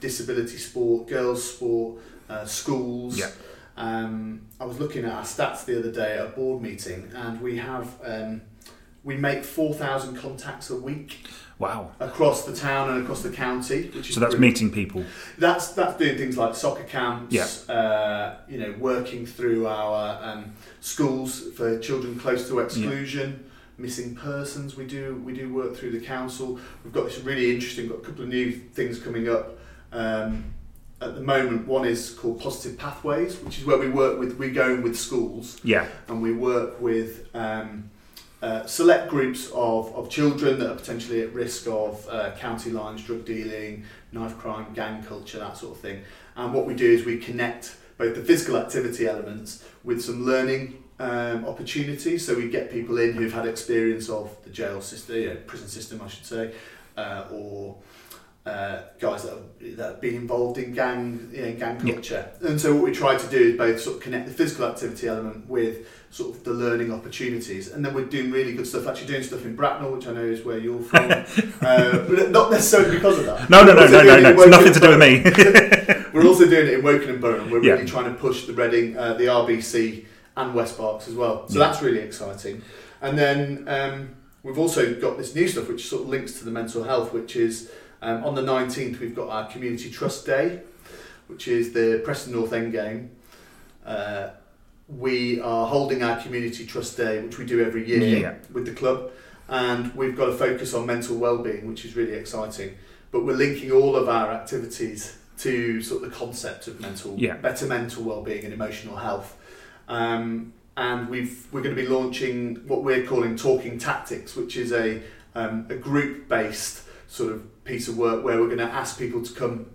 disability 0.00 0.56
sport, 0.56 1.08
girls 1.08 1.54
sport, 1.54 2.00
uh, 2.28 2.44
schools. 2.44 3.18
Yeah. 3.18 3.30
Um, 3.76 4.42
I 4.58 4.64
was 4.64 4.78
looking 4.78 5.04
at 5.04 5.12
our 5.12 5.22
stats 5.22 5.64
the 5.64 5.78
other 5.78 5.92
day 5.92 6.18
at 6.18 6.26
a 6.26 6.28
board 6.28 6.62
meeting, 6.62 7.10
and 7.14 7.40
we 7.40 7.56
have 7.56 7.98
um, 8.04 8.42
we 9.04 9.16
make 9.16 9.44
four 9.44 9.74
thousand 9.74 10.16
contacts 10.16 10.70
a 10.70 10.76
week 10.76 11.26
wow. 11.58 11.92
across 12.00 12.44
the 12.44 12.54
town 12.54 12.90
and 12.90 13.02
across 13.02 13.22
the 13.22 13.30
county, 13.30 13.88
which 13.88 14.08
is 14.08 14.14
So 14.14 14.20
that's 14.20 14.34
brilliant. 14.34 14.60
meeting 14.60 14.72
people. 14.72 15.04
That's 15.38 15.68
that's 15.68 15.96
doing 15.96 16.16
things 16.16 16.36
like 16.36 16.54
soccer 16.54 16.84
camps. 16.84 17.34
Yeah. 17.34 17.74
Uh, 17.74 18.36
you 18.48 18.58
know, 18.58 18.74
working 18.78 19.26
through 19.26 19.66
our 19.66 20.22
um, 20.22 20.52
schools 20.80 21.40
for 21.56 21.78
children 21.78 22.18
close 22.18 22.48
to 22.48 22.58
exclusion, 22.58 23.49
missing 23.80 24.14
persons. 24.14 24.76
We 24.76 24.86
do 24.86 25.20
we 25.24 25.32
do 25.32 25.52
work 25.52 25.76
through 25.76 25.92
the 25.92 26.00
council. 26.00 26.58
We've 26.84 26.92
got 26.92 27.04
this 27.04 27.18
really 27.20 27.52
interesting. 27.52 27.88
Got 27.88 27.98
a 27.98 28.02
couple 28.02 28.22
of 28.22 28.28
new 28.28 28.52
things 28.52 28.98
coming 28.98 29.28
up. 29.28 29.58
Um, 29.92 30.54
at 31.02 31.14
the 31.14 31.22
moment, 31.22 31.66
one 31.66 31.86
is 31.86 32.10
called 32.10 32.40
Positive 32.40 32.78
Pathways, 32.78 33.38
which 33.38 33.58
is 33.58 33.64
where 33.64 33.78
we 33.78 33.88
work 33.88 34.18
with. 34.18 34.36
We 34.36 34.50
go 34.50 34.74
in 34.74 34.82
with 34.82 34.98
schools 34.98 35.58
Yeah, 35.64 35.86
and 36.08 36.20
we 36.20 36.32
work 36.32 36.80
with 36.80 37.28
um, 37.34 37.90
uh, 38.42 38.66
select 38.66 39.08
groups 39.08 39.50
of, 39.54 39.94
of 39.94 40.08
children 40.08 40.58
that 40.58 40.70
are 40.70 40.74
potentially 40.74 41.22
at 41.22 41.32
risk 41.32 41.66
of 41.66 42.06
uh, 42.08 42.32
county 42.36 42.70
lines, 42.70 43.02
drug 43.02 43.24
dealing, 43.24 43.84
knife 44.12 44.36
crime, 44.38 44.66
gang 44.74 45.02
culture, 45.02 45.38
that 45.38 45.56
sort 45.56 45.74
of 45.74 45.80
thing. 45.80 46.02
And 46.36 46.54
what 46.54 46.66
we 46.66 46.74
do 46.74 46.90
is 46.90 47.04
we 47.04 47.18
connect 47.18 47.76
both 47.98 48.14
the 48.14 48.22
physical 48.22 48.56
activity 48.56 49.06
elements 49.06 49.62
with 49.84 50.02
some 50.02 50.24
learning 50.24 50.79
um, 51.00 51.44
opportunities. 51.46 52.26
So 52.26 52.34
we 52.36 52.48
get 52.48 52.70
people 52.70 52.98
in 52.98 53.14
who've 53.14 53.32
had 53.32 53.46
experience 53.46 54.08
of 54.08 54.36
the 54.44 54.50
jail 54.50 54.80
system, 54.80 55.16
you 55.16 55.28
know, 55.30 55.36
prison 55.46 55.68
system, 55.68 56.00
I 56.04 56.08
should 56.08 56.26
say, 56.26 56.52
uh, 56.96 57.24
or 57.32 57.76
uh, 58.46 58.82
guys 58.98 59.22
that 59.24 59.32
have, 59.32 59.76
that 59.76 59.86
have 59.92 60.00
been 60.00 60.14
involved 60.14 60.58
in 60.58 60.72
gang, 60.72 61.30
you 61.32 61.42
know, 61.42 61.52
gang 61.54 61.80
Yeah. 61.86 61.92
culture. 61.94 62.28
And 62.42 62.60
so 62.60 62.74
what 62.74 62.84
we 62.84 62.92
try 62.92 63.16
to 63.16 63.26
do 63.28 63.36
is 63.38 63.56
both 63.56 63.80
sort 63.80 63.96
of 63.96 64.02
connect 64.02 64.26
the 64.28 64.32
physical 64.34 64.66
activity 64.66 65.08
element 65.08 65.48
with 65.48 65.86
sort 66.10 66.36
of 66.36 66.44
the 66.44 66.52
learning 66.52 66.92
opportunities. 66.92 67.70
And 67.70 67.84
then 67.84 67.94
we're 67.94 68.04
doing 68.06 68.30
really 68.30 68.54
good 68.54 68.66
stuff, 68.66 68.86
actually 68.88 69.06
doing 69.08 69.22
stuff 69.22 69.44
in 69.44 69.54
Bracknell, 69.56 69.92
which 69.92 70.06
I 70.06 70.12
know 70.12 70.24
is 70.24 70.44
where 70.44 70.58
you're 70.58 70.80
from. 70.82 71.10
uh, 71.62 71.98
but 72.08 72.30
not 72.30 72.50
necessarily 72.50 72.96
because 72.96 73.18
of 73.20 73.26
that. 73.26 73.48
no, 73.48 73.62
no, 73.64 73.72
no, 73.74 73.86
no, 73.86 74.02
no, 74.02 74.20
no. 74.20 74.30
It's 74.42 74.50
nothing 74.50 74.72
to 74.72 74.80
do 74.80 74.88
with 74.88 74.98
me. 74.98 76.04
We're 76.12 76.26
also 76.26 76.46
doing 76.48 76.66
it 76.66 76.74
in 76.74 76.82
Wokingham 76.82 77.20
Borough. 77.20 77.46
We're 77.48 77.62
Yeah. 77.62 77.72
really 77.74 77.86
trying 77.86 78.06
to 78.12 78.18
push 78.18 78.44
the 78.46 78.52
Reading, 78.54 78.96
uh, 78.98 79.14
the 79.14 79.26
RBC, 79.26 80.04
and 80.36 80.54
West 80.54 80.78
Berks 80.78 81.08
as 81.08 81.14
well. 81.14 81.48
So 81.48 81.58
Yeah. 81.58 81.66
that's 81.66 81.82
really 81.82 82.00
exciting. 82.00 82.62
And 83.02 83.18
then 83.18 83.64
um, 83.68 84.10
we've 84.42 84.58
also 84.58 84.94
got 84.94 85.18
this 85.18 85.34
new 85.34 85.48
stuff 85.48 85.68
which 85.68 85.86
sort 85.88 86.02
of 86.02 86.08
links 86.08 86.38
to 86.38 86.44
the 86.44 86.50
mental 86.50 86.84
health, 86.84 87.12
which 87.12 87.36
is 87.36 87.70
um, 88.02 88.24
on 88.24 88.34
the 88.34 88.42
19th 88.42 88.98
we've 89.00 89.14
got 89.14 89.28
our 89.28 89.46
Community 89.50 89.90
Trust 89.90 90.24
Day, 90.26 90.60
which 91.26 91.46
is 91.48 91.72
the 91.72 92.00
Preston 92.04 92.32
North 92.32 92.52
End 92.52 92.72
game. 92.72 93.10
Uh, 93.84 94.30
we 94.88 95.40
are 95.40 95.66
holding 95.66 96.02
our 96.02 96.20
Community 96.20 96.66
Trust 96.66 96.96
Day, 96.96 97.20
which 97.22 97.38
we 97.38 97.44
do 97.44 97.64
every 97.64 97.86
year 97.86 98.18
Yeah. 98.20 98.34
with 98.52 98.66
the 98.66 98.72
club, 98.72 99.10
and 99.48 99.94
we've 99.94 100.16
got 100.16 100.28
a 100.28 100.34
focus 100.34 100.74
on 100.74 100.86
mental 100.86 101.16
well-being, 101.16 101.68
which 101.68 101.84
is 101.84 101.94
really 101.94 102.12
exciting. 102.14 102.74
But 103.12 103.24
we're 103.24 103.36
linking 103.36 103.70
all 103.72 103.96
of 103.96 104.08
our 104.08 104.30
activities 104.32 105.16
to 105.38 105.80
sort 105.82 106.02
of 106.02 106.10
the 106.10 106.16
concept 106.16 106.66
of 106.68 106.80
mental, 106.80 107.14
Yeah. 107.18 107.36
better 107.36 107.66
mental 107.66 108.02
well-being 108.04 108.44
and 108.44 108.52
emotional 108.52 108.96
health. 108.96 109.36
Um, 109.90 110.52
and 110.76 111.10
we've 111.10 111.46
we're 111.52 111.62
going 111.62 111.74
to 111.74 111.82
be 111.82 111.88
launching 111.88 112.56
what 112.66 112.84
we're 112.84 113.04
calling 113.04 113.36
Talking 113.36 113.76
Tactics, 113.76 114.36
which 114.36 114.56
is 114.56 114.72
a 114.72 115.02
um, 115.34 115.66
a 115.68 115.74
group-based 115.74 116.82
sort 117.08 117.32
of 117.32 117.64
piece 117.64 117.88
of 117.88 117.98
work 117.98 118.24
where 118.24 118.40
we're 118.40 118.46
going 118.46 118.58
to 118.58 118.64
ask 118.64 118.98
people 118.98 119.22
to 119.22 119.32
come 119.34 119.66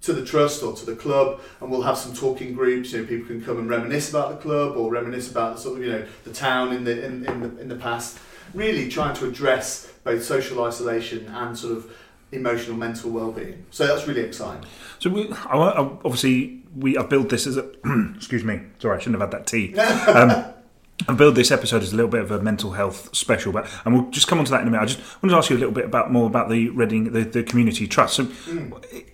to 0.00 0.14
the 0.14 0.24
trust 0.24 0.62
or 0.62 0.72
to 0.72 0.86
the 0.86 0.96
club, 0.96 1.40
and 1.60 1.70
we'll 1.70 1.82
have 1.82 1.98
some 1.98 2.14
talking 2.14 2.54
groups. 2.54 2.92
You 2.92 3.02
know, 3.02 3.06
people 3.06 3.26
can 3.26 3.44
come 3.44 3.58
and 3.58 3.68
reminisce 3.68 4.08
about 4.08 4.30
the 4.30 4.36
club 4.38 4.78
or 4.78 4.90
reminisce 4.90 5.30
about 5.30 5.58
sort 5.58 5.78
of 5.78 5.84
you 5.84 5.92
know 5.92 6.06
the 6.24 6.32
town 6.32 6.72
in 6.72 6.84
the 6.84 7.04
in, 7.04 7.26
in 7.26 7.40
the 7.40 7.60
in 7.60 7.68
the 7.68 7.76
past. 7.76 8.18
Really 8.54 8.88
trying 8.88 9.14
to 9.16 9.28
address 9.28 9.92
both 10.02 10.24
social 10.24 10.64
isolation 10.64 11.26
and 11.28 11.56
sort 11.56 11.76
of 11.76 11.94
emotional 12.32 12.76
mental 12.76 13.10
well-being. 13.10 13.64
So 13.70 13.86
that's 13.86 14.08
really 14.08 14.22
exciting. 14.22 14.68
So 14.98 15.10
we, 15.10 15.30
obviously, 15.30 16.59
we 16.76 16.96
I 16.96 17.02
build 17.02 17.30
this 17.30 17.46
as 17.46 17.56
a 17.56 17.68
excuse 18.16 18.44
me. 18.44 18.60
Sorry, 18.78 18.96
I 18.96 19.00
shouldn't 19.00 19.20
have 19.20 19.30
had 19.32 19.38
that 19.40 19.46
tea. 19.46 19.74
Um, 20.14 20.44
I 21.08 21.14
build 21.14 21.34
this 21.34 21.50
episode 21.50 21.82
as 21.82 21.94
a 21.94 21.96
little 21.96 22.10
bit 22.10 22.20
of 22.20 22.30
a 22.30 22.42
mental 22.42 22.72
health 22.72 23.08
special, 23.16 23.52
but 23.52 23.66
and 23.86 23.94
we'll 23.94 24.10
just 24.10 24.28
come 24.28 24.38
on 24.38 24.44
to 24.44 24.50
that 24.50 24.60
in 24.60 24.68
a 24.68 24.70
minute. 24.70 24.82
I 24.82 24.86
just 24.86 25.00
wanted 25.22 25.32
to 25.32 25.38
ask 25.38 25.48
you 25.48 25.56
a 25.56 25.58
little 25.58 25.72
bit 25.74 25.86
about 25.86 26.12
more 26.12 26.26
about 26.26 26.50
the 26.50 26.68
Reading 26.68 27.12
the, 27.12 27.22
the 27.22 27.42
community 27.42 27.86
trust. 27.86 28.16
So, 28.16 28.28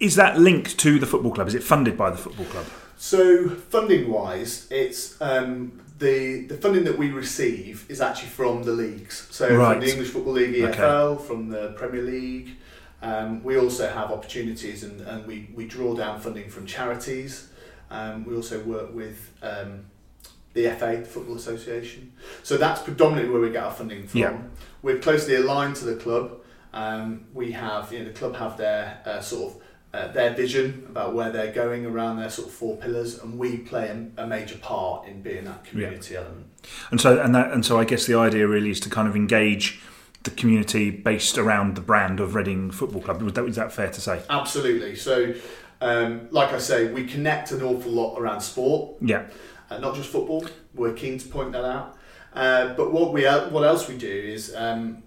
is 0.00 0.16
that 0.16 0.36
linked 0.40 0.78
to 0.78 0.98
the 0.98 1.06
football 1.06 1.30
club? 1.32 1.46
Is 1.46 1.54
it 1.54 1.62
funded 1.62 1.96
by 1.96 2.10
the 2.10 2.16
football 2.16 2.46
club? 2.46 2.66
So 2.96 3.48
funding 3.48 4.10
wise, 4.10 4.66
it's 4.70 5.20
um, 5.20 5.80
the 6.00 6.46
the 6.46 6.56
funding 6.56 6.82
that 6.84 6.98
we 6.98 7.10
receive 7.12 7.86
is 7.88 8.00
actually 8.00 8.30
from 8.30 8.64
the 8.64 8.72
leagues. 8.72 9.28
So 9.30 9.48
Right. 9.54 9.74
from 9.76 9.80
the 9.84 9.90
English 9.92 10.08
Football 10.08 10.32
League, 10.32 10.64
Okay. 10.64 10.78
EFL, 10.82 11.20
from 11.20 11.50
the 11.50 11.68
Premier 11.76 12.02
League. 12.02 12.56
Um, 13.06 13.44
we 13.44 13.56
also 13.56 13.88
have 13.88 14.10
opportunities, 14.10 14.82
and, 14.82 15.00
and 15.00 15.24
we, 15.26 15.48
we 15.54 15.64
draw 15.64 15.94
down 15.94 16.20
funding 16.20 16.50
from 16.50 16.66
charities. 16.66 17.48
Um, 17.88 18.24
we 18.24 18.34
also 18.34 18.60
work 18.64 18.92
with 18.92 19.32
um, 19.42 19.84
the 20.54 20.68
FA, 20.70 20.96
the 20.96 21.04
Football 21.04 21.36
Association. 21.36 22.12
So 22.42 22.56
that's 22.56 22.82
predominantly 22.82 23.32
where 23.32 23.40
we 23.40 23.50
get 23.50 23.62
our 23.62 23.70
funding 23.70 24.08
from. 24.08 24.20
Yeah. 24.20 24.38
We're 24.82 24.98
closely 24.98 25.36
aligned 25.36 25.76
to 25.76 25.84
the 25.84 25.94
club. 25.94 26.40
Um, 26.72 27.26
we 27.32 27.52
have, 27.52 27.92
you 27.92 28.00
know, 28.00 28.06
the 28.06 28.10
club 28.10 28.34
have 28.36 28.56
their 28.56 29.00
uh, 29.04 29.20
sort 29.20 29.54
of 29.54 29.62
uh, 29.94 30.08
their 30.08 30.34
vision 30.34 30.84
about 30.90 31.14
where 31.14 31.30
they're 31.30 31.52
going 31.52 31.86
around 31.86 32.16
their 32.18 32.28
sort 32.28 32.48
of 32.48 32.54
four 32.54 32.76
pillars, 32.76 33.18
and 33.20 33.38
we 33.38 33.58
play 33.58 33.86
a, 33.88 34.24
a 34.24 34.26
major 34.26 34.58
part 34.58 35.06
in 35.06 35.22
being 35.22 35.44
that 35.44 35.64
community 35.64 36.16
element. 36.16 36.46
And 36.90 37.00
so 37.00 37.20
and 37.20 37.34
that 37.36 37.52
and 37.52 37.64
so 37.64 37.78
I 37.78 37.84
guess 37.84 38.04
the 38.04 38.18
idea 38.18 38.48
really 38.48 38.70
is 38.70 38.80
to 38.80 38.90
kind 38.90 39.06
of 39.06 39.14
engage 39.14 39.80
the 40.26 40.30
community 40.32 40.90
based 40.90 41.38
around 41.38 41.74
the 41.76 41.80
brand 41.80 42.20
of 42.20 42.34
Reading 42.34 42.70
Football 42.70 43.00
Club. 43.00 43.22
Was 43.22 43.32
that, 43.34 43.44
is 43.46 43.56
that 43.56 43.72
fair 43.72 43.90
to 43.90 44.00
say? 44.00 44.20
Absolutely. 44.28 44.94
So 44.96 45.34
Um, 45.78 46.28
like 46.30 46.54
I 46.54 46.58
say, 46.58 46.90
we 46.90 47.04
connect 47.04 47.50
an 47.52 47.60
awful 47.62 47.92
lot 47.92 48.16
around 48.18 48.40
sport, 48.40 48.96
Yeah. 49.02 49.24
uh, 49.70 49.76
not 49.76 49.94
just 49.94 50.08
football. 50.08 50.42
We're 50.74 50.94
keen 50.94 51.18
to 51.18 51.28
point 51.28 51.52
that 51.52 51.66
out. 51.66 51.98
Uh, 52.34 52.72
but 52.78 52.92
what 52.94 53.12
we 53.12 53.24
what 53.24 53.62
else 53.62 53.86
we 53.86 53.96
do 53.98 54.08
is 54.36 54.54
um, 54.56 55.02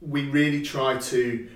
we 0.00 0.22
really 0.30 0.62
try 0.62 0.96
to 1.12 1.46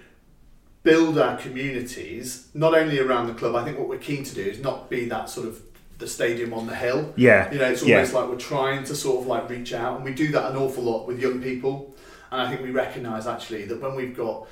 build 0.83 1.17
our 1.19 1.39
communities 1.39 2.49
not 2.53 2.75
only 2.75 2.99
around 2.99 3.29
the 3.29 3.35
club. 3.35 3.55
I 3.55 3.65
think 3.65 3.79
what 3.79 3.89
we're 3.89 3.97
keen 4.11 4.23
to 4.23 4.35
do 4.35 4.43
is 4.43 4.59
not 4.59 4.91
be 4.91 5.07
that 5.09 5.31
sort 5.31 5.47
of 5.49 5.63
the 5.99 6.07
stadium 6.07 6.53
on 6.53 6.67
the 6.67 6.75
hill. 6.75 7.15
Yeah. 7.17 7.51
You 7.53 7.59
know, 7.59 7.71
it's 7.71 7.83
Yeah. 7.83 7.97
almost 7.97 8.13
like 8.13 8.29
we're 8.29 8.37
trying 8.55 8.85
to 8.85 8.95
sort 8.95 9.23
of 9.23 9.27
like 9.29 9.49
reach 9.49 9.73
out, 9.73 9.97
and 9.97 10.05
we 10.05 10.13
do 10.13 10.29
that 10.33 10.51
an 10.51 10.57
awful 10.59 10.83
lot 10.83 11.07
with 11.09 11.19
young 11.21 11.41
people. 11.41 11.95
And 12.33 12.41
I 12.41 12.49
think 12.49 12.63
we 12.63 12.71
recognise 12.71 13.27
actually 13.27 13.67
that 13.67 13.81
when 13.81 13.95
we've 13.95 14.17
got, 14.17 14.49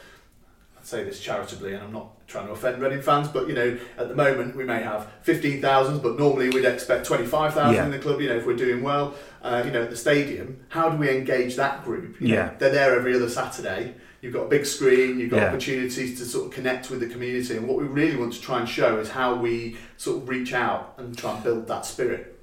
I'd 0.79 0.87
say 0.87 1.03
this 1.03 1.19
charitably, 1.19 1.73
and 1.73 1.83
I'm 1.83 1.93
not 1.93 2.27
trying 2.29 2.47
to 2.47 2.53
offend 2.53 2.81
Reading 2.81 3.01
fans, 3.01 3.27
but 3.29 3.49
you 3.49 3.55
know, 3.55 3.79
at 3.97 4.09
the 4.11 4.15
moment 4.15 4.55
we 4.55 4.65
may 4.65 4.83
have 4.83 5.09
fifteen 5.23 5.63
thousand, 5.63 6.03
but 6.03 6.19
normally 6.19 6.51
we'd 6.51 6.67
expect 6.67 7.07
twenty 7.07 7.25
five 7.27 7.55
thousand 7.55 7.75
Yeah. 7.77 7.87
in 7.87 7.91
the 7.91 7.99
club. 7.99 8.21
You 8.21 8.29
know, 8.29 8.37
if 8.37 8.45
we're 8.47 8.55
doing 8.55 8.83
well, 8.83 9.15
uh, 9.43 9.63
you 9.65 9.71
know, 9.73 9.83
at 9.83 9.91
the 9.91 9.97
stadium, 9.97 10.61
how 10.69 10.91
do 10.91 10.99
we 10.99 11.09
engage 11.11 11.57
that 11.57 11.83
group? 11.85 12.21
You 12.21 12.29
know, 12.29 12.35
Yeah. 12.35 12.51
they're 12.59 12.71
there 12.71 12.95
every 12.95 13.15
other 13.17 13.31
Saturday. 13.31 13.95
You've 14.21 14.35
got 14.35 14.43
a 14.43 14.49
big 14.49 14.67
screen, 14.67 15.19
you've 15.19 15.31
got 15.31 15.39
Yeah. 15.39 15.49
opportunities 15.49 16.19
to 16.19 16.27
sort 16.27 16.49
of 16.49 16.53
connect 16.53 16.91
with 16.91 17.01
the 17.01 17.07
community, 17.07 17.57
and 17.57 17.67
what 17.67 17.79
we 17.79 17.85
really 17.85 18.17
want 18.17 18.35
to 18.35 18.41
try 18.43 18.61
and 18.61 18.69
show 18.69 18.99
is 18.99 19.09
how 19.09 19.35
we 19.35 19.79
sort 19.97 20.19
of 20.23 20.29
reach 20.29 20.53
out 20.53 20.93
and 20.99 21.17
try 21.17 21.35
and 21.35 21.43
build 21.43 21.67
that 21.69 21.87
spirit. 21.87 22.37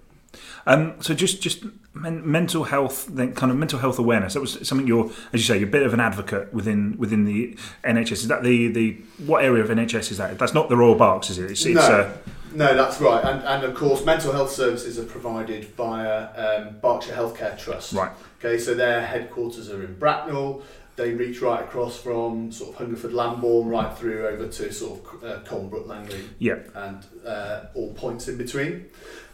Um, 0.66 0.96
so 1.00 1.14
just 1.14 1.42
just 1.42 1.64
men- 2.02 2.30
mental 2.30 2.64
health, 2.66 3.08
then 3.08 3.34
kind 3.34 3.52
of 3.52 3.58
mental 3.58 3.80
health 3.80 4.00
awareness. 4.00 4.34
That 4.34 4.42
was 4.42 4.68
something 4.68 4.88
you're, 4.88 5.06
as 5.34 5.42
you 5.42 5.54
say, 5.54 5.58
you're 5.60 5.68
a 5.68 5.72
bit 5.72 5.84
of 5.84 5.94
an 5.94 6.00
advocate 6.00 6.54
within 6.54 6.98
within 6.98 7.26
the 7.26 7.58
NHS. 7.84 8.12
Is 8.12 8.28
that 8.28 8.44
the 8.44 8.68
the 8.70 8.92
what 9.26 9.44
area 9.44 9.64
of 9.64 9.70
NHS 9.70 10.12
is 10.12 10.18
that? 10.18 10.38
That's 10.40 10.54
not 10.54 10.70
the 10.70 10.78
Royal 10.78 10.96
Berks, 10.96 11.30
is 11.30 11.38
it? 11.40 11.52
It's, 11.52 11.66
it's, 11.66 11.76
No. 11.76 11.82
uh, 11.82 12.12
No, 12.54 12.76
that's 12.76 13.00
right. 13.02 13.24
And, 13.24 13.44
and 13.44 13.64
of 13.64 13.76
course, 13.76 14.04
mental 14.06 14.32
health 14.32 14.52
services 14.52 14.98
are 14.98 15.04
provided 15.06 15.66
via 15.76 16.30
um, 16.66 16.76
Berkshire 16.82 17.14
Healthcare 17.14 17.58
Trust. 17.58 17.94
right. 17.94 18.12
Okay, 18.40 18.58
so 18.58 18.74
their 18.74 19.02
headquarters 19.06 19.70
are 19.70 19.84
in 19.84 19.96
Bracknell. 19.96 20.62
They 20.96 21.14
reach 21.14 21.42
right 21.42 21.62
across 21.64 21.96
from 22.00 22.52
sort 22.52 22.72
of 22.72 22.76
Hungerford, 22.78 23.12
Lambourn, 23.14 23.68
right 23.68 23.96
through 23.96 24.26
over 24.28 24.48
to 24.48 24.74
sort 24.74 25.00
of 25.00 25.24
uh, 25.24 25.40
Colnbrook, 25.42 25.88
Langley, 25.88 26.24
Yeah. 26.40 26.58
and 26.74 27.06
uh, 27.26 27.66
all 27.76 27.94
points 27.94 28.28
in 28.28 28.38
between. 28.38 28.86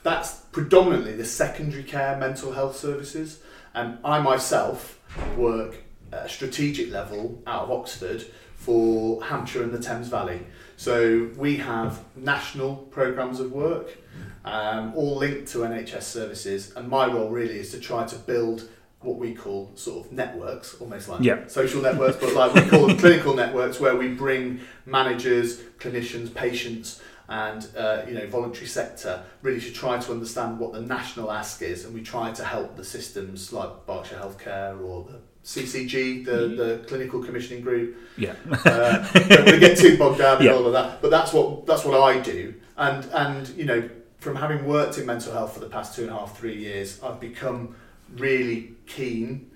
That's 0.03 0.33
predominantly 0.51 1.13
the 1.15 1.25
secondary 1.25 1.83
care 1.83 2.17
mental 2.17 2.51
health 2.51 2.77
services. 2.77 3.39
And 3.73 3.97
I 4.03 4.19
myself 4.19 4.99
work 5.37 5.77
at 6.11 6.25
a 6.25 6.29
strategic 6.29 6.91
level 6.91 7.41
out 7.47 7.63
of 7.63 7.71
Oxford 7.71 8.23
for 8.55 9.23
Hampshire 9.23 9.63
and 9.63 9.71
the 9.73 9.79
Thames 9.79 10.07
Valley. 10.09 10.41
So 10.77 11.29
we 11.37 11.57
have 11.57 12.03
national 12.15 12.75
programs 12.75 13.39
of 13.39 13.51
work, 13.51 13.97
um, 14.45 14.93
all 14.95 15.15
linked 15.17 15.47
to 15.53 15.59
NHS 15.59 16.03
services. 16.03 16.73
And 16.75 16.87
my 16.89 17.07
role 17.07 17.29
really 17.29 17.57
is 17.59 17.71
to 17.71 17.79
try 17.79 18.05
to 18.05 18.15
build 18.15 18.69
what 18.99 19.17
we 19.17 19.33
call 19.33 19.69
sort 19.75 20.05
of 20.05 20.11
networks, 20.13 20.75
almost 20.79 21.09
like 21.09 21.21
Yeah. 21.21 21.45
social 21.47 21.81
networks, 21.81 22.17
but 22.17 22.33
like 22.33 22.53
we 22.53 22.61
call 22.69 22.87
them 22.87 22.97
clinical 23.03 23.33
networks, 23.35 23.77
where 23.79 23.95
we 23.97 24.07
bring 24.09 24.61
managers, 24.85 25.59
clinicians, 25.77 26.33
patients, 26.33 27.01
and 27.41 27.67
uh, 27.75 28.03
you 28.07 28.13
know 28.13 28.27
voluntary 28.27 28.67
sector 28.67 29.23
really 29.41 29.59
to 29.59 29.71
try 29.73 29.97
to 29.97 30.11
understand 30.11 30.59
what 30.59 30.71
the 30.73 30.81
national 30.81 31.31
ask 31.31 31.61
is, 31.63 31.83
and 31.85 31.93
we 31.93 32.01
try 32.01 32.31
to 32.31 32.43
help 32.43 32.75
the 32.77 32.83
systems 32.83 33.51
like 33.51 33.71
Berkshire 33.87 34.19
Healthcare 34.23 34.79
or 34.87 35.03
the 35.09 35.19
CCG, 35.43 36.23
the, 36.25 36.37
the 36.61 36.83
Clinical 36.87 37.21
Commissioning 37.23 37.61
Group. 37.63 37.97
Yeah. 38.17 38.35
Uh, 38.65 38.99
don't 39.13 39.45
want 39.45 39.59
get 39.59 39.77
too 39.77 39.97
bogged 39.97 40.19
down 40.19 40.37
in 40.41 40.45
Yeah. 40.47 40.53
all 40.53 40.65
of 40.67 40.73
that, 40.73 41.01
but 41.01 41.09
that's 41.09 41.33
what 41.33 41.65
that's 41.65 41.83
what 41.83 41.99
I 41.99 42.19
do, 42.19 42.53
and 42.77 43.03
and 43.23 43.49
you 43.49 43.65
know 43.65 43.89
from 44.19 44.35
having 44.35 44.65
worked 44.65 44.97
in 44.99 45.05
mental 45.05 45.33
health 45.33 45.53
for 45.53 45.59
the 45.59 45.69
past 45.77 45.95
two 45.95 46.03
and 46.03 46.11
a 46.11 46.13
half, 46.13 46.37
three 46.37 46.55
years, 46.57 47.01
I've 47.03 47.19
become 47.19 47.75
really 48.15 48.73
keen 48.85 49.51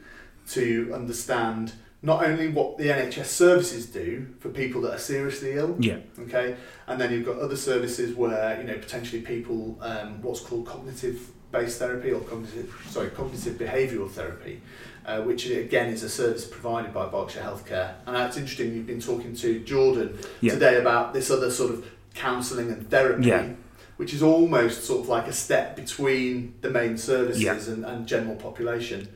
to 0.49 0.91
understand 0.93 1.73
not 2.01 2.23
only 2.23 2.47
what 2.47 2.77
the 2.77 2.85
NHS 2.85 3.25
services 3.25 3.87
do 3.87 4.27
for 4.39 4.49
people 4.49 4.81
that 4.81 4.93
are 4.93 4.99
seriously 4.99 5.53
ill, 5.53 5.75
Yeah. 5.79 5.97
okay, 6.19 6.55
and 6.87 7.01
then 7.01 7.11
you've 7.11 7.25
got 7.25 7.39
other 7.39 7.55
services 7.55 8.15
where 8.15 8.59
you 8.61 8.67
know 8.67 8.77
potentially 8.77 9.21
people 9.21 9.77
um, 9.81 10.21
what's 10.21 10.39
called 10.39 10.65
cognitive 10.67 11.19
based 11.51 11.79
therapy 11.79 12.11
or 12.11 12.19
cognitive 12.21 12.73
sorry 12.89 13.09
cognitive 13.09 13.55
behavioural 13.57 14.09
therapy, 14.09 14.61
uh, 15.05 15.21
which 15.21 15.49
again 15.49 15.91
is 15.91 16.03
a 16.03 16.09
service 16.09 16.45
provided 16.45 16.93
by 16.93 17.05
Berkshire 17.07 17.41
Healthcare, 17.41 17.93
and 18.05 18.15
that's 18.15 18.37
interesting. 18.37 18.73
You've 18.75 18.87
been 18.87 19.01
talking 19.01 19.35
to 19.37 19.59
Jordan 19.61 20.17
Yeah. 20.41 20.53
today 20.53 20.77
about 20.77 21.13
this 21.13 21.31
other 21.31 21.49
sort 21.49 21.71
of 21.71 21.85
counselling 22.13 22.71
and 22.71 22.89
therapy. 22.89 23.27
Yeah. 23.27 23.49
Which 23.97 24.13
is 24.13 24.21
almost 24.21 24.83
sort 24.83 25.01
of 25.01 25.09
like 25.09 25.25
a 25.25 25.33
step 25.33 25.75
between 25.75 26.53
the 26.61 26.69
main 26.69 26.99
services 26.99 27.41
Yeah. 27.41 27.55
and, 27.55 27.83
and 27.83 28.05
general 28.05 28.35
population. 28.35 29.07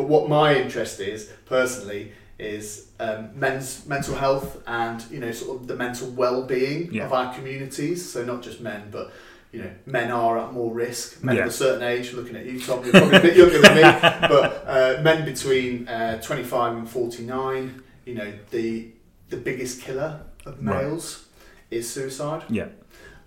But 0.00 0.08
what 0.08 0.30
my 0.30 0.54
interest 0.54 0.98
is 1.00 1.30
personally 1.44 2.12
is 2.38 2.86
um, 3.00 3.28
men's 3.38 3.84
mental 3.86 4.14
health 4.14 4.62
and 4.66 5.04
you 5.10 5.20
know 5.20 5.30
sort 5.30 5.60
of 5.60 5.66
the 5.66 5.76
mental 5.76 6.08
well-being 6.08 6.88
Yeah. 6.90 7.04
of 7.04 7.12
our 7.12 7.34
communities. 7.34 8.10
So 8.10 8.24
not 8.24 8.40
just 8.42 8.62
men, 8.62 8.88
but 8.90 9.12
you 9.52 9.60
know 9.62 9.70
men 9.84 10.10
are 10.10 10.38
at 10.38 10.54
more 10.54 10.72
risk. 10.72 11.22
Men 11.22 11.36
Yeah. 11.36 11.42
of 11.42 11.48
a 11.48 11.52
certain 11.52 11.82
age. 11.82 12.14
Looking 12.14 12.34
at 12.36 12.46
you, 12.46 12.58
Tom, 12.58 12.82
you're 12.82 12.92
probably 12.94 13.18
a 13.18 13.20
bit 13.20 13.36
younger 13.36 13.58
than 13.58 13.74
me, 13.74 13.82
but 14.34 14.64
uh, 14.66 15.02
men 15.02 15.26
between 15.26 15.86
uh, 15.86 16.18
25 16.22 16.76
and 16.78 16.88
49. 16.88 17.82
You 18.06 18.14
know 18.14 18.32
the 18.50 18.88
the 19.28 19.36
biggest 19.36 19.82
killer 19.82 20.22
of 20.46 20.54
Right. 20.66 20.82
males 20.82 21.26
is 21.70 21.90
suicide. 21.90 22.44
Yeah. 22.48 22.68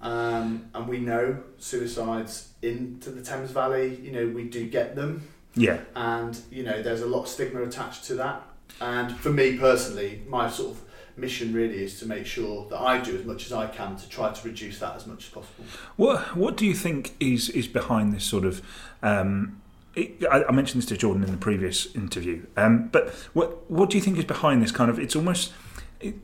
Um, 0.02 0.70
and 0.74 0.88
we 0.88 0.98
know 0.98 1.38
suicides 1.60 2.50
into 2.64 3.12
the 3.12 3.22
Thames 3.22 3.52
Valley. 3.52 3.96
You 4.02 4.12
know 4.12 4.28
we 4.34 4.46
do 4.46 4.68
get 4.68 4.96
them 4.96 5.22
Yeah. 5.56 5.82
and 5.96 6.40
you 6.52 6.64
know 6.64 6.82
there's 6.82 7.02
a 7.02 7.06
lot 7.06 7.24
of 7.24 7.28
stigma 7.28 7.62
attached 7.62 8.06
to 8.06 8.16
that 8.16 8.42
and 8.82 9.16
for 9.18 9.30
me 9.32 9.58
personally 9.58 10.24
my 10.28 10.50
sort 10.50 10.72
of 10.72 10.82
mission 11.16 11.54
really 11.54 11.84
is 11.84 12.00
to 12.00 12.08
make 12.08 12.26
sure 12.26 12.68
that 12.70 12.80
I 12.80 13.00
do 13.00 13.16
as 13.16 13.24
much 13.24 13.46
as 13.46 13.54
I 13.54 13.68
can 13.68 13.96
to 13.98 14.10
try 14.10 14.32
to 14.32 14.48
reduce 14.48 14.80
that 14.80 14.96
as 14.96 15.06
much 15.06 15.26
as 15.26 15.30
possible 15.30 15.64
What 15.96 16.36
What 16.36 16.58
do 16.58 16.66
you 16.66 16.74
think 16.74 17.14
is 17.20 17.50
is 17.50 17.68
behind 17.68 18.14
this 18.14 18.24
sort 18.24 18.46
of? 18.46 18.62
Um, 19.04 19.62
it, 19.96 20.24
I, 20.32 20.44
I 20.46 20.52
mentioned 20.52 20.82
this 20.82 20.90
to 20.90 20.98
Jordan 20.98 21.24
in 21.24 21.30
the 21.30 21.38
previous 21.38 21.94
interview, 21.96 22.48
um, 22.58 22.90
but 22.92 23.10
what 23.34 23.70
What 23.70 23.92
do 23.92 23.98
you 23.98 24.02
think 24.04 24.18
is 24.18 24.26
behind 24.26 24.64
this 24.64 24.72
kind 24.72 24.90
of? 24.90 24.98
It's 24.98 25.16
almost. 25.16 25.54
It, 26.00 26.16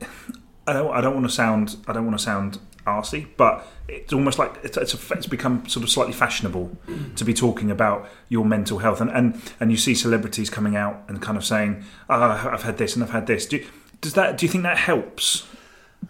I 0.65 0.73
don't. 0.73 0.91
I 0.91 1.01
don't 1.01 1.13
want 1.13 1.27
to 1.27 1.31
sound. 1.31 1.77
I 1.87 1.93
don't 1.93 2.05
want 2.05 2.17
to 2.17 2.23
sound 2.23 2.57
arsey, 2.85 3.27
but 3.37 3.65
it's 3.87 4.13
almost 4.13 4.39
like 4.39 4.57
it's, 4.63 4.77
it's, 4.77 4.93
a, 4.93 5.13
it's 5.13 5.27
become 5.27 5.67
sort 5.67 5.83
of 5.83 5.89
slightly 5.89 6.13
fashionable 6.13 6.77
to 7.15 7.23
be 7.25 7.33
talking 7.33 7.69
about 7.71 8.09
your 8.29 8.45
mental 8.45 8.79
health, 8.79 9.01
and 9.01 9.09
and, 9.11 9.41
and 9.59 9.71
you 9.71 9.77
see 9.77 9.93
celebrities 9.95 10.49
coming 10.49 10.75
out 10.75 11.03
and 11.07 11.21
kind 11.21 11.37
of 11.37 11.45
saying, 11.45 11.83
oh, 12.09 12.49
"I've 12.51 12.63
had 12.63 12.77
this 12.77 12.95
and 12.95 13.03
I've 13.03 13.11
had 13.11 13.27
this." 13.27 13.45
Do, 13.45 13.63
does 14.01 14.13
that? 14.13 14.37
Do 14.37 14.45
you 14.45 14.51
think 14.51 14.63
that 14.63 14.77
helps? 14.77 15.47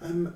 um, 0.04 0.36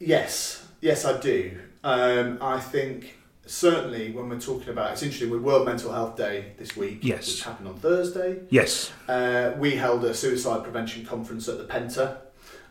yes 0.00 0.66
yes 0.80 1.04
I 1.04 1.18
do 1.20 1.56
um, 1.84 2.38
I 2.40 2.58
think 2.58 3.16
certainly 3.46 4.10
when 4.10 4.28
we're 4.28 4.40
talking 4.40 4.70
about 4.70 4.92
it's 4.92 5.02
interesting 5.02 5.30
with 5.30 5.40
World 5.42 5.66
Mental 5.66 5.92
Health 5.92 6.16
Day 6.16 6.52
this 6.58 6.76
week 6.76 6.98
Yes. 7.02 7.28
which 7.28 7.44
happened 7.44 7.68
on 7.68 7.76
Thursday 7.76 8.40
Yes. 8.50 8.90
Uh, 9.08 9.52
we 9.58 9.76
held 9.76 10.04
a 10.04 10.14
suicide 10.14 10.64
prevention 10.64 11.04
conference 11.06 11.48
at 11.48 11.58
the 11.58 11.64
Penta 11.64 12.16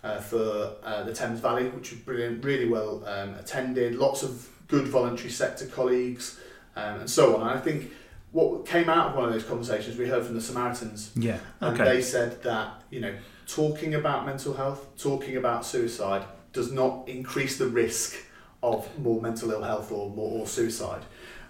uh, 0.03 0.19
for 0.19 0.73
uh, 0.83 1.03
the 1.03 1.13
Thames 1.13 1.39
Valley, 1.39 1.69
which 1.69 1.91
was 1.91 1.99
brilliant, 1.99 2.43
really 2.43 2.67
well 2.67 3.03
um, 3.05 3.35
attended. 3.35 3.95
Lots 3.95 4.23
of 4.23 4.47
good 4.67 4.87
voluntary 4.87 5.29
sector 5.29 5.65
colleagues 5.65 6.39
um, 6.75 7.01
and 7.01 7.09
so 7.09 7.35
on. 7.35 7.41
And 7.41 7.59
I 7.59 7.61
think 7.61 7.91
what 8.31 8.65
came 8.65 8.89
out 8.89 9.09
of 9.09 9.15
one 9.15 9.25
of 9.25 9.33
those 9.33 9.43
conversations, 9.43 9.97
we 9.97 10.07
heard 10.07 10.25
from 10.25 10.35
the 10.35 10.41
Samaritans, 10.41 11.11
Yeah. 11.15 11.37
and 11.59 11.77
they 11.77 12.01
said 12.01 12.41
that 12.43 12.81
you 12.89 13.01
know 13.01 13.13
talking 13.47 13.93
about 13.95 14.25
mental 14.25 14.53
health, 14.53 14.87
talking 14.97 15.35
about 15.37 15.65
suicide, 15.65 16.23
does 16.53 16.71
not 16.71 17.07
increase 17.07 17.57
the 17.57 17.67
risk 17.67 18.15
of 18.63 18.87
more 18.99 19.21
mental 19.21 19.51
ill 19.51 19.63
health 19.63 19.91
or 19.91 20.09
more 20.09 20.39
or 20.41 20.47
suicide. 20.47 21.01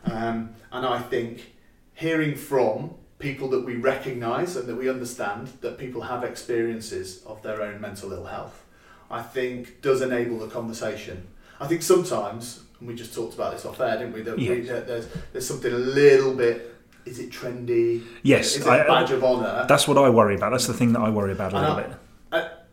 Um, 0.06 0.56
and 0.72 0.86
I 0.86 1.00
think 1.00 1.54
hearing 1.94 2.36
from 2.36 2.96
people 3.22 3.48
that 3.50 3.64
we 3.64 3.76
recognise 3.76 4.56
and 4.56 4.68
that 4.68 4.76
we 4.76 4.90
understand 4.90 5.48
that 5.62 5.78
people 5.78 6.02
have 6.02 6.24
experiences 6.24 7.24
of 7.26 7.42
their 7.44 7.62
own 7.62 7.80
mental 7.80 8.12
ill 8.12 8.26
health, 8.26 8.66
I 9.10 9.22
think 9.22 9.82
does 9.82 10.02
enable 10.02 10.40
the 10.40 10.48
conversation. 10.48 11.28
I 11.60 11.68
think 11.68 11.82
sometimes, 11.84 12.62
and 12.80 12.88
we 12.88 12.96
just 12.96 13.14
talked 13.14 13.36
about 13.36 13.54
this 13.54 13.66
off 13.66 13.80
air, 13.80 13.98
didn't 14.00 14.14
we? 14.14 14.22
That, 14.24 14.38
we, 14.38 14.48
Yes. 14.62 14.68
that 14.70 14.88
there's 14.88 15.08
there's 15.32 15.48
something 15.48 15.72
a 15.72 15.78
little 15.78 16.34
bit. 16.34 16.68
Is 17.06 17.20
it 17.20 17.32
trendy? 17.32 18.04
Yes, 18.24 18.56
Is 18.56 18.66
it 18.66 18.70
I- 18.70 18.78
a 18.80 18.88
badge 18.88 19.12
of 19.12 19.24
honour? 19.24 19.66
That's 19.68 19.88
what 19.88 19.98
I 19.98 20.10
worry 20.10 20.36
about. 20.36 20.52
That's 20.52 20.68
the 20.68 20.74
thing 20.74 20.94
that 20.94 21.00
I 21.02 21.10
worry 21.10 21.32
about 21.32 21.54
a 21.54 21.58
And 21.58 21.66
little 21.66 21.78
I- 21.80 21.84
bit. 21.88 21.98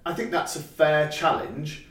I, 0.07 0.11
I 0.11 0.14
think 0.14 0.30
that's 0.30 0.57
a 0.57 0.61
fair 0.61 1.09
challenge, 1.09 1.86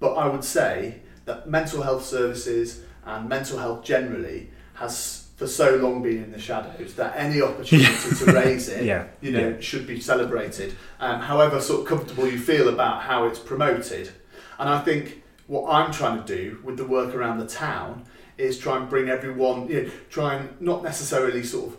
but 0.00 0.14
I 0.14 0.28
would 0.28 0.44
say 0.44 1.00
that 1.24 1.48
mental 1.48 1.82
health 1.82 2.04
services 2.04 2.82
and 3.04 3.28
mental 3.28 3.58
health 3.58 3.84
generally 3.84 4.50
has 4.74 5.17
for 5.38 5.46
so 5.46 5.76
long 5.76 6.02
been 6.02 6.22
in 6.24 6.32
the 6.32 6.38
shadows 6.38 6.94
that 6.96 7.14
any 7.16 7.40
opportunity 7.40 8.14
to 8.16 8.24
raise 8.32 8.68
it, 8.68 8.84
Yeah, 8.84 9.06
you 9.20 9.30
know, 9.30 9.50
yeah. 9.50 9.60
should 9.60 9.86
be 9.86 10.00
celebrated. 10.00 10.74
Um, 10.98 11.20
however, 11.20 11.60
sort 11.60 11.80
of 11.82 11.86
comfortable 11.86 12.26
you 12.28 12.38
feel 12.38 12.68
about 12.68 13.02
how 13.02 13.24
it's 13.26 13.38
promoted, 13.38 14.10
and 14.58 14.68
I 14.68 14.80
think 14.80 15.22
what 15.46 15.72
I'm 15.72 15.92
trying 15.92 16.22
to 16.22 16.36
do 16.36 16.58
with 16.64 16.76
the 16.76 16.84
work 16.84 17.14
around 17.14 17.38
the 17.38 17.46
town 17.46 18.04
is 18.36 18.58
try 18.58 18.76
and 18.76 18.90
bring 18.90 19.08
everyone, 19.08 19.68
you 19.68 19.82
know, 19.84 19.90
try 20.10 20.34
and 20.34 20.60
not 20.60 20.82
necessarily 20.82 21.42
sort 21.44 21.68
of 21.72 21.76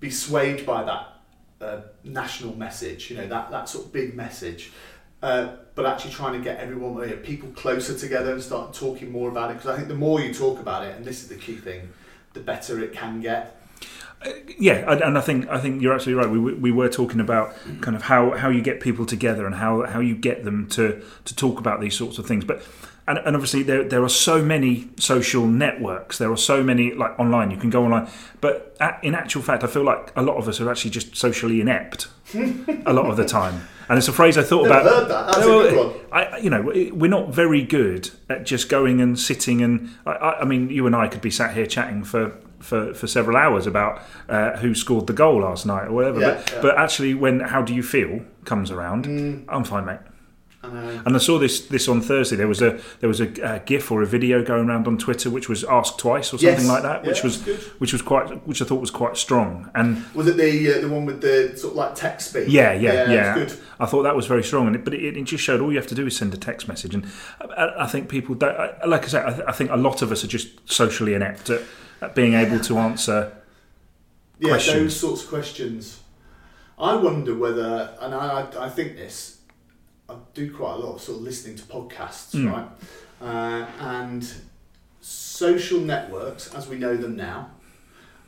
be 0.00 0.10
swayed 0.10 0.66
by 0.66 0.82
that 0.84 1.06
uh, 1.60 1.80
national 2.04 2.56
message, 2.56 3.10
you 3.10 3.16
know, 3.16 3.26
that, 3.28 3.50
that 3.52 3.68
sort 3.68 3.86
of 3.86 3.92
big 3.92 4.14
message. 4.14 4.72
Uh, 5.22 5.54
but 5.76 5.86
actually 5.86 6.12
trying 6.12 6.32
to 6.32 6.40
get 6.40 6.58
everyone, 6.58 6.94
you 7.08 7.14
know, 7.14 7.22
people 7.22 7.48
closer 7.50 7.96
together 7.96 8.32
and 8.32 8.42
start 8.42 8.74
talking 8.74 9.10
more 9.12 9.28
about 9.30 9.50
it. 9.52 9.54
Because 9.54 9.70
I 9.70 9.76
think 9.76 9.86
the 9.88 9.94
more 9.94 10.20
you 10.20 10.34
talk 10.34 10.58
about 10.58 10.84
it, 10.84 10.96
and 10.96 11.04
this 11.04 11.22
is 11.22 11.28
the 11.28 11.36
key 11.36 11.56
thing, 11.56 11.88
the 12.34 12.40
better 12.40 12.80
it 12.82 12.92
can 12.92 13.20
get. 13.20 13.58
Uh, 14.24 14.30
yeah, 14.58 14.90
and- 14.90 15.00
and 15.02 15.18
I 15.18 15.20
think 15.20 15.48
I 15.48 15.58
think 15.58 15.82
you're 15.82 15.92
absolutely 15.94 16.24
right. 16.24 16.32
We 16.32 16.54
we 16.54 16.70
were 16.72 16.88
talking 16.88 17.20
about 17.20 17.54
kind 17.80 17.96
of 17.96 18.02
how, 18.02 18.30
how 18.36 18.48
you 18.50 18.62
get 18.62 18.80
people 18.80 19.04
together 19.06 19.46
and 19.46 19.54
how, 19.56 19.82
how 19.86 20.00
you 20.00 20.14
get 20.14 20.44
them 20.44 20.68
to, 20.70 21.02
to 21.24 21.36
talk 21.36 21.58
about 21.58 21.80
these 21.80 21.96
sorts 21.96 22.18
of 22.18 22.26
things. 22.26 22.44
But 22.44 22.62
and, 23.08 23.18
and 23.18 23.34
obviously 23.34 23.64
there 23.64 23.82
there 23.82 24.04
are 24.04 24.08
so 24.08 24.40
many 24.40 24.88
social 24.96 25.46
networks. 25.48 26.18
There 26.18 26.30
are 26.30 26.36
so 26.36 26.62
many 26.62 26.94
like 26.94 27.18
online. 27.18 27.50
You 27.50 27.56
can 27.56 27.70
go 27.70 27.84
online, 27.84 28.08
but 28.40 28.76
at, 28.78 29.00
in 29.02 29.16
actual 29.16 29.42
fact, 29.42 29.64
I 29.64 29.66
feel 29.66 29.82
like 29.84 30.12
a 30.14 30.22
lot 30.22 30.36
of 30.36 30.46
us 30.46 30.60
are 30.60 30.70
actually 30.70 30.92
just 30.92 31.16
socially 31.16 31.60
inept 31.60 32.06
a 32.86 32.92
lot 32.92 33.06
of 33.06 33.16
the 33.16 33.24
time. 33.26 33.62
And 33.88 33.98
it's 33.98 34.08
a 34.08 34.12
phrase 34.12 34.38
I 34.38 34.42
thought 34.42 34.64
Never 34.68 34.80
about. 34.80 34.84
heard 34.94 35.08
that. 35.10 35.26
That's 35.26 35.38
a 35.38 35.42
good 35.42 35.76
one. 35.76 36.00
I, 36.12 36.38
you 36.38 36.50
know, 36.50 36.62
we're 36.94 37.10
not 37.10 37.28
very 37.34 37.62
good 37.62 38.10
at 38.28 38.44
just 38.44 38.68
going 38.68 39.00
and 39.00 39.18
sitting 39.18 39.62
and. 39.62 39.90
I, 40.06 40.10
I 40.12 40.40
I 40.40 40.44
mean, 40.44 40.70
you 40.70 40.86
and 40.86 40.94
I 40.96 41.08
could 41.08 41.20
be 41.22 41.30
sat 41.30 41.54
here 41.54 41.66
chatting 41.66 42.04
for. 42.04 42.34
For, 42.62 42.94
for 42.94 43.08
several 43.08 43.36
hours 43.36 43.66
about 43.66 44.00
uh, 44.28 44.56
who 44.58 44.72
scored 44.76 45.08
the 45.08 45.12
goal 45.12 45.40
last 45.40 45.66
night 45.66 45.88
or 45.88 45.92
whatever, 45.94 46.20
Yeah, 46.20 46.34
but, 46.34 46.52
yeah. 46.52 46.62
but 46.62 46.78
actually, 46.78 47.12
when 47.12 47.40
"How 47.40 47.60
do 47.60 47.74
you 47.74 47.82
feel" 47.82 48.20
comes 48.44 48.70
around, 48.70 49.04
Mm. 49.06 49.44
I'm 49.48 49.64
fine, 49.64 49.84
mate. 49.84 49.98
I. 50.64 51.02
And 51.04 51.16
I 51.16 51.18
saw 51.18 51.38
this 51.38 51.66
this 51.66 51.88
on 51.88 52.00
Thursday. 52.00 52.36
There 52.36 52.46
was 52.48 52.62
a 52.62 52.80
there 53.00 53.08
was 53.08 53.20
a 53.20 53.28
uh, 53.44 53.58
GIF 53.64 53.90
or 53.90 54.02
a 54.02 54.06
video 54.06 54.44
going 54.44 54.68
around 54.68 54.86
on 54.86 54.96
Twitter, 54.96 55.28
which 55.28 55.48
was 55.48 55.64
asked 55.64 55.98
Twice" 55.98 56.28
or 56.32 56.38
something 56.38 56.48
Yes. 56.48 56.68
like 56.68 56.82
that, 56.82 57.04
which 57.04 57.18
Yeah, 57.18 57.22
was 57.24 57.36
good. 57.38 57.58
which 57.78 57.92
was 57.92 58.02
quite 58.02 58.46
which 58.46 58.62
I 58.62 58.64
thought 58.64 58.80
was 58.80 58.90
quite 58.92 59.16
strong. 59.16 59.70
And 59.74 60.04
Was 60.14 60.28
it 60.28 60.36
the 60.36 60.74
uh, 60.76 60.80
the 60.80 60.88
one 60.88 61.04
with 61.04 61.20
the 61.20 61.56
sort 61.56 61.72
of 61.72 61.76
like 61.76 61.94
text 61.96 62.30
speed? 62.30 62.48
Yeah, 62.48 62.72
yeah, 62.74 63.10
yeah. 63.10 63.36
yeah. 63.38 63.48
I 63.80 63.86
thought 63.86 64.02
that 64.04 64.14
was 64.14 64.26
very 64.26 64.44
strong, 64.44 64.66
and 64.68 64.76
it, 64.76 64.84
but 64.84 64.94
it, 64.94 65.16
it 65.16 65.24
just 65.24 65.42
showed 65.42 65.60
all 65.60 65.72
you 65.72 65.78
have 65.78 65.88
to 65.88 65.94
do 65.96 66.06
is 66.06 66.16
send 66.16 66.32
a 66.32 66.36
text 66.36 66.68
message. 66.68 66.94
And 66.94 67.06
I, 67.40 67.72
I 67.80 67.86
think 67.88 68.08
people 68.08 68.34
don't. 68.36 68.56
I- 68.56 68.86
Like 68.86 69.04
I 69.04 69.08
said, 69.08 69.24
I, 69.42 69.48
I 69.48 69.52
think 69.52 69.70
a 69.70 69.76
lot 69.76 70.02
of 70.02 70.12
us 70.12 70.22
are 70.22 70.28
just 70.28 70.48
socially 70.70 71.14
inept 71.14 71.50
at, 71.50 71.62
at 72.00 72.14
being 72.14 72.34
able 72.34 72.60
to 72.60 72.78
answer. 72.78 73.32
Yeah, 74.38 74.50
questions. 74.50 74.76
those 74.82 74.96
sorts 75.00 75.22
of 75.24 75.28
questions. 75.28 76.00
I 76.78 76.96
wonder 76.96 77.34
whether, 77.34 77.90
and 78.00 78.12
I, 78.14 78.48
I 78.58 78.68
think 78.68 78.96
this, 78.96 79.31
I 80.08 80.14
do 80.34 80.52
quite 80.54 80.74
a 80.74 80.78
lot 80.78 80.96
of 80.96 81.00
sort 81.00 81.18
of 81.18 81.24
listening 81.24 81.56
to 81.56 81.62
podcasts, 81.64 82.34
Mm. 82.34 82.52
right? 82.52 82.68
Uh, 83.20 83.66
and 83.80 84.28
social 85.00 85.80
networks, 85.80 86.52
as 86.54 86.68
we 86.68 86.76
know 86.76 86.96
them 86.96 87.16
now, 87.16 87.50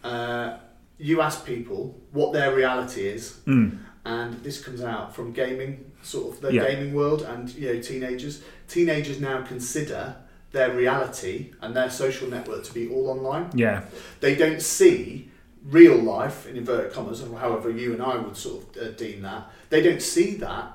uh, 0.03 0.57
you 0.99 1.21
ask 1.21 1.45
people 1.45 1.99
what 2.13 2.33
their 2.33 2.55
reality 2.55 3.07
is, 3.09 3.39
Mm, 3.47 3.79
and 4.05 4.35
this 4.45 4.63
comes 4.63 4.83
out 4.83 5.15
from 5.15 5.33
gaming, 5.33 5.91
sort 6.03 6.35
of 6.35 6.41
the 6.41 6.53
Yeah. 6.53 6.69
gaming 6.71 6.95
world, 6.95 7.23
and 7.23 7.51
you 7.55 7.73
know 7.75 7.81
teenagers. 7.81 8.43
Teenagers 8.69 9.21
now 9.21 9.43
consider 9.43 10.17
their 10.53 10.73
reality 10.73 11.51
and 11.61 11.75
their 11.75 11.91
social 11.91 12.29
network 12.29 12.63
to 12.63 12.73
be 12.73 12.89
all 12.89 13.09
online 13.11 13.51
yeah, 13.55 13.83
they 14.21 14.37
don't 14.37 14.63
see 14.63 15.29
real 15.69 15.97
life 15.97 16.47
in 16.47 16.57
inverted 16.57 16.93
commas 16.93 17.21
or 17.23 17.37
however 17.41 17.69
you 17.71 17.93
and 17.93 18.01
I 18.01 18.15
would 18.17 18.37
sort 18.37 18.63
of 18.77 18.83
uh, 18.83 18.91
deem 18.93 19.23
that 19.23 19.51
they 19.71 19.83
don't 19.83 20.01
see 20.01 20.37
that 20.37 20.67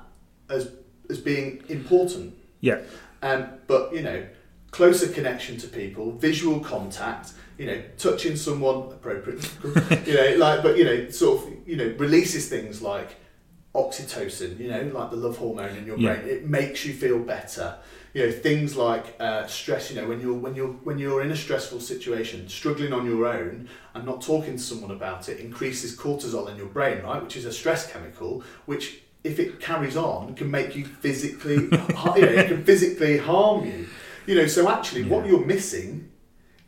as 0.50 0.70
as 1.10 1.18
being 1.20 1.62
important. 1.68 2.34
Yeah, 2.60 2.80
um, 3.22 3.46
but 3.66 3.92
you 3.94 4.02
know 4.02 4.26
closer 4.70 5.08
connection 5.08 5.56
to 5.58 5.66
people 5.66 6.12
visual 6.12 6.60
contact 6.60 7.32
you 7.58 7.66
know 7.66 7.82
touching 7.98 8.36
someone 8.36 8.92
appropriately, 8.92 9.48
you 10.06 10.14
know 10.14 10.36
like 10.38 10.62
but 10.62 10.76
you 10.78 10.84
know 10.84 11.08
sort 11.10 11.42
of 11.44 11.52
you 11.66 11.76
know 11.76 11.92
releases 11.98 12.48
things 12.48 12.80
like 12.80 13.16
oxytocin 13.74 14.58
you 14.58 14.68
know 14.68 14.82
like 14.92 15.10
the 15.10 15.16
love 15.16 15.36
hormone 15.38 15.76
in 15.76 15.86
your 15.86 15.96
Yeah. 15.98 16.14
brain. 16.16 16.28
It 16.28 16.48
makes 16.48 16.84
you 16.84 16.92
feel 16.92 17.18
better. 17.20 17.76
You 18.14 18.26
know 18.26 18.32
things 18.32 18.74
like 18.76 19.14
uh, 19.20 19.46
stress 19.46 19.90
you 19.90 20.00
know 20.00 20.08
when 20.08 20.20
you're 20.20 20.34
when 20.34 20.54
you're 20.56 20.72
when 20.88 20.98
you're 20.98 21.22
in 21.22 21.30
a 21.30 21.36
stressful 21.36 21.80
situation 21.80 22.48
struggling 22.48 22.92
on 22.92 23.06
your 23.06 23.24
own 23.26 23.68
and 23.94 24.04
not 24.04 24.20
talking 24.22 24.54
to 24.56 24.62
someone 24.62 24.90
about 24.90 25.28
it 25.28 25.38
increases 25.38 25.96
cortisol 25.96 26.50
in 26.50 26.56
your 26.56 26.66
brain 26.66 27.02
right 27.04 27.22
which 27.22 27.36
is 27.36 27.44
a 27.44 27.52
stress 27.52 27.90
chemical 27.92 28.42
which 28.66 29.02
if 29.24 29.38
it 29.38 29.60
carries 29.60 29.96
on 29.96 30.34
can 30.34 30.50
make 30.50 30.74
you 30.74 30.84
physically 30.84 31.54
you 31.56 31.70
know, 31.70 32.14
it 32.16 32.48
can 32.48 32.64
physically 32.64 33.18
harm 33.18 33.64
you 33.66 33.86
you 34.26 34.34
know 34.34 34.46
so 34.46 34.68
actually 34.68 35.02
what 35.04 35.26
you're 35.26 35.44
missing 35.44 36.10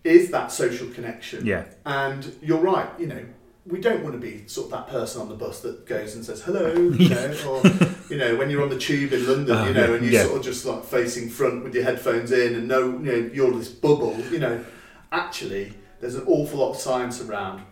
is 0.04 0.30
that 0.30 0.50
social 0.50 0.88
connection 0.88 1.46
yeah, 1.46 1.64
and 1.86 2.34
you're 2.42 2.58
right, 2.60 2.88
you 2.98 3.06
know, 3.06 3.24
we 3.64 3.80
don't 3.80 4.02
want 4.02 4.14
to 4.14 4.18
be 4.18 4.44
sort 4.48 4.64
of 4.66 4.70
that 4.72 4.88
person 4.88 5.22
on 5.22 5.28
the 5.28 5.36
bus 5.36 5.60
that 5.60 5.86
goes 5.86 6.16
and 6.16 6.24
says 6.24 6.42
hello, 6.42 6.72
you 6.74 7.08
know, 7.08 7.36
or 7.46 7.62
you 8.10 8.16
know, 8.18 8.34
when 8.34 8.50
you're 8.50 8.62
on 8.64 8.68
the 8.68 8.78
tube 8.78 9.12
in 9.12 9.24
London, 9.24 9.56
Oh, 9.56 9.64
you 9.68 9.74
know, 9.74 9.90
yeah, 9.90 9.94
and 9.94 10.04
you 10.04 10.10
yeah. 10.10 10.24
sort 10.24 10.38
of 10.38 10.44
just 10.44 10.66
like 10.66 10.84
facing 10.84 11.28
front 11.30 11.62
with 11.62 11.72
your 11.72 11.84
headphones 11.84 12.32
in 12.32 12.56
and 12.56 12.66
no, 12.66 12.90
you 12.98 12.98
know, 12.98 13.30
you're 13.32 13.52
this 13.52 13.68
bubble, 13.68 14.18
you 14.32 14.40
know. 14.40 14.64
Actually, 15.12 15.74
there's 16.00 16.16
an 16.16 16.24
awful 16.26 16.58
lot 16.58 16.70
of 16.70 16.76
science 16.78 17.20
around 17.20 17.62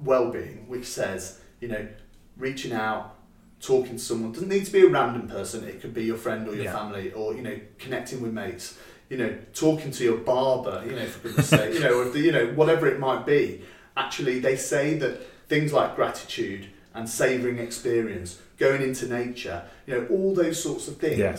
well-being 0.00 0.68
which 0.68 0.84
says, 0.84 1.40
you 1.60 1.68
know, 1.68 1.88
reaching 2.36 2.72
out, 2.72 3.14
talking 3.60 3.92
to 3.92 3.98
someone 3.98 4.32
doesn't 4.32 4.48
need 4.48 4.64
to 4.66 4.72
be 4.72 4.82
a 4.82 4.88
random 4.88 5.28
person. 5.28 5.64
It 5.64 5.80
could 5.80 5.92
be 5.94 6.04
your 6.04 6.16
friend 6.16 6.48
or 6.48 6.54
your 6.54 6.64
Yeah. 6.64 6.76
family, 6.78 7.12
or 7.12 7.34
you 7.34 7.42
know, 7.42 7.58
connecting 7.78 8.20
with 8.22 8.32
mates. 8.32 8.76
You 9.08 9.16
know, 9.16 9.34
talking 9.54 9.90
to 9.90 10.04
your 10.04 10.18
barber. 10.18 10.82
You 10.86 10.92
know, 10.92 11.06
for 11.06 11.20
goodness 11.28 11.48
sake. 11.48 11.74
You 11.74 11.80
know, 11.80 11.98
or 12.00 12.08
the, 12.10 12.20
you 12.20 12.32
know, 12.32 12.46
whatever 12.48 12.86
it 12.86 12.98
might 13.00 13.24
be. 13.26 13.62
Actually, 13.96 14.38
they 14.38 14.54
say 14.56 14.96
that 14.98 15.20
things 15.48 15.72
like 15.72 15.96
gratitude 15.96 16.66
and 16.94 17.08
savouring 17.08 17.58
experience, 17.58 18.38
going 18.58 18.82
into 18.82 19.06
nature, 19.08 19.62
you 19.86 19.94
know, 19.94 20.06
all 20.08 20.34
those 20.34 20.62
sorts 20.62 20.88
of 20.88 20.98
things. 20.98 21.18
Yeah. 21.18 21.36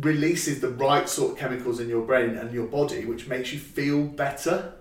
Releases 0.00 0.60
the 0.60 0.70
right 0.70 1.06
sort 1.08 1.32
of 1.32 1.38
chemicals 1.38 1.78
in 1.78 1.88
your 1.88 2.04
brain 2.06 2.30
and 2.30 2.50
your 2.52 2.66
body, 2.66 3.04
which 3.04 3.28
makes 3.28 3.52
you 3.52 3.58
feel 3.58 4.02
better. 4.04 4.72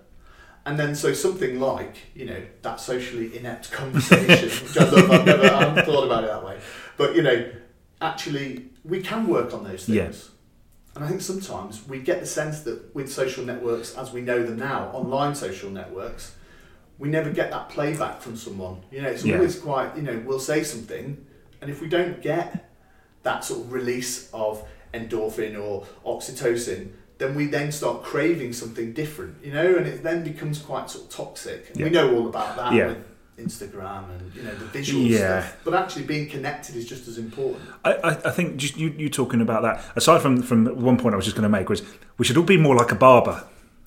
And 0.66 0.80
then, 0.80 0.94
so 0.96 1.14
something 1.14 1.60
like, 1.60 1.98
you 2.14 2.26
know, 2.26 2.42
that 2.62 2.80
socially 2.80 3.36
inept 3.36 3.72
conversation, 3.72 4.50
which 4.68 4.78
I 4.78 4.84
love, 4.90 5.10
I've 5.12 5.26
never 5.26 5.44
I 5.46 5.60
haven't 5.64 5.86
thought 5.86 6.04
about 6.04 6.24
it 6.24 6.28
that 6.28 6.46
way. 6.46 6.60
But, 6.98 7.16
you 7.16 7.24
know, 7.24 7.50
actually, 8.00 8.70
we 8.84 9.02
can 9.02 9.28
work 9.28 9.54
on 9.54 9.64
those 9.64 9.86
things. 9.86 9.96
Yeah. 9.96 10.12
And 10.96 11.06
I 11.06 11.08
think 11.08 11.22
sometimes 11.22 11.88
we 11.88 12.00
get 12.00 12.20
the 12.20 12.26
sense 12.28 12.62
that 12.62 12.94
with 12.94 13.12
social 13.12 13.44
networks, 13.46 13.96
as 13.98 14.12
we 14.12 14.22
know 14.22 14.44
them 14.44 14.58
now, 14.58 14.90
online 14.94 15.34
social 15.36 15.70
networks, 15.72 16.36
we 17.00 17.10
never 17.10 17.32
get 17.32 17.50
that 17.50 17.70
playback 17.70 18.22
from 18.22 18.36
someone. 18.36 18.84
You 18.92 19.02
know, 19.02 19.10
it's 19.10 19.24
Yeah. 19.26 19.36
always 19.38 19.58
quite, 19.58 19.96
you 19.96 20.04
know, 20.04 20.22
we'll 20.26 20.40
say 20.40 20.64
something, 20.64 21.26
and 21.62 21.72
if 21.72 21.82
we 21.82 21.88
don't 21.88 22.22
get 22.22 22.70
that 23.24 23.44
sort 23.44 23.62
of 23.62 23.72
release 23.74 24.30
of 24.34 24.64
endorphin 24.94 25.60
or 25.60 25.86
oxytocin, 26.06 26.90
then 27.22 27.36
we 27.36 27.46
then 27.46 27.72
start 27.72 28.04
craving 28.04 28.52
something 28.52 28.94
different, 28.94 29.36
you 29.46 29.54
know, 29.54 29.76
and 29.78 29.86
it 29.88 30.02
then 30.04 30.24
becomes 30.24 30.58
quite 30.60 30.90
sort 30.90 31.06
of 31.06 31.10
toxic. 31.12 31.70
And 31.70 31.78
Yeah. 31.78 31.86
we 31.86 31.90
know 31.92 32.16
all 32.16 32.28
about 32.28 32.56
that 32.58 32.74
Yeah. 32.74 32.88
with 32.88 32.98
Instagram 33.38 34.04
and 34.14 34.36
you 34.36 34.44
know 34.44 34.54
the 34.56 34.66
visual 34.66 35.04
Yeah. 35.04 35.18
stuff. 35.42 35.58
But 35.64 35.74
actually, 35.76 36.04
being 36.04 36.28
connected 36.30 36.76
is 36.76 36.86
just 36.88 37.08
as 37.08 37.18
important. 37.18 37.62
I, 37.86 37.92
I, 37.94 38.10
I 38.26 38.32
think 38.32 38.58
just 38.58 38.76
you, 38.78 38.94
you 38.98 39.10
talking 39.10 39.42
about 39.42 39.62
that. 39.64 39.84
Aside 39.96 40.22
from 40.22 40.42
from 40.42 40.66
one 40.82 40.98
point 40.98 41.14
I 41.14 41.16
was 41.16 41.26
just 41.26 41.36
going 41.38 41.50
to 41.52 41.56
make 41.58 41.70
was 41.70 41.82
we 42.18 42.26
should 42.26 42.38
all 42.38 42.44
be 42.44 42.58
more 42.58 42.76
like 42.76 42.92
a 42.92 42.96
barber, 42.96 43.44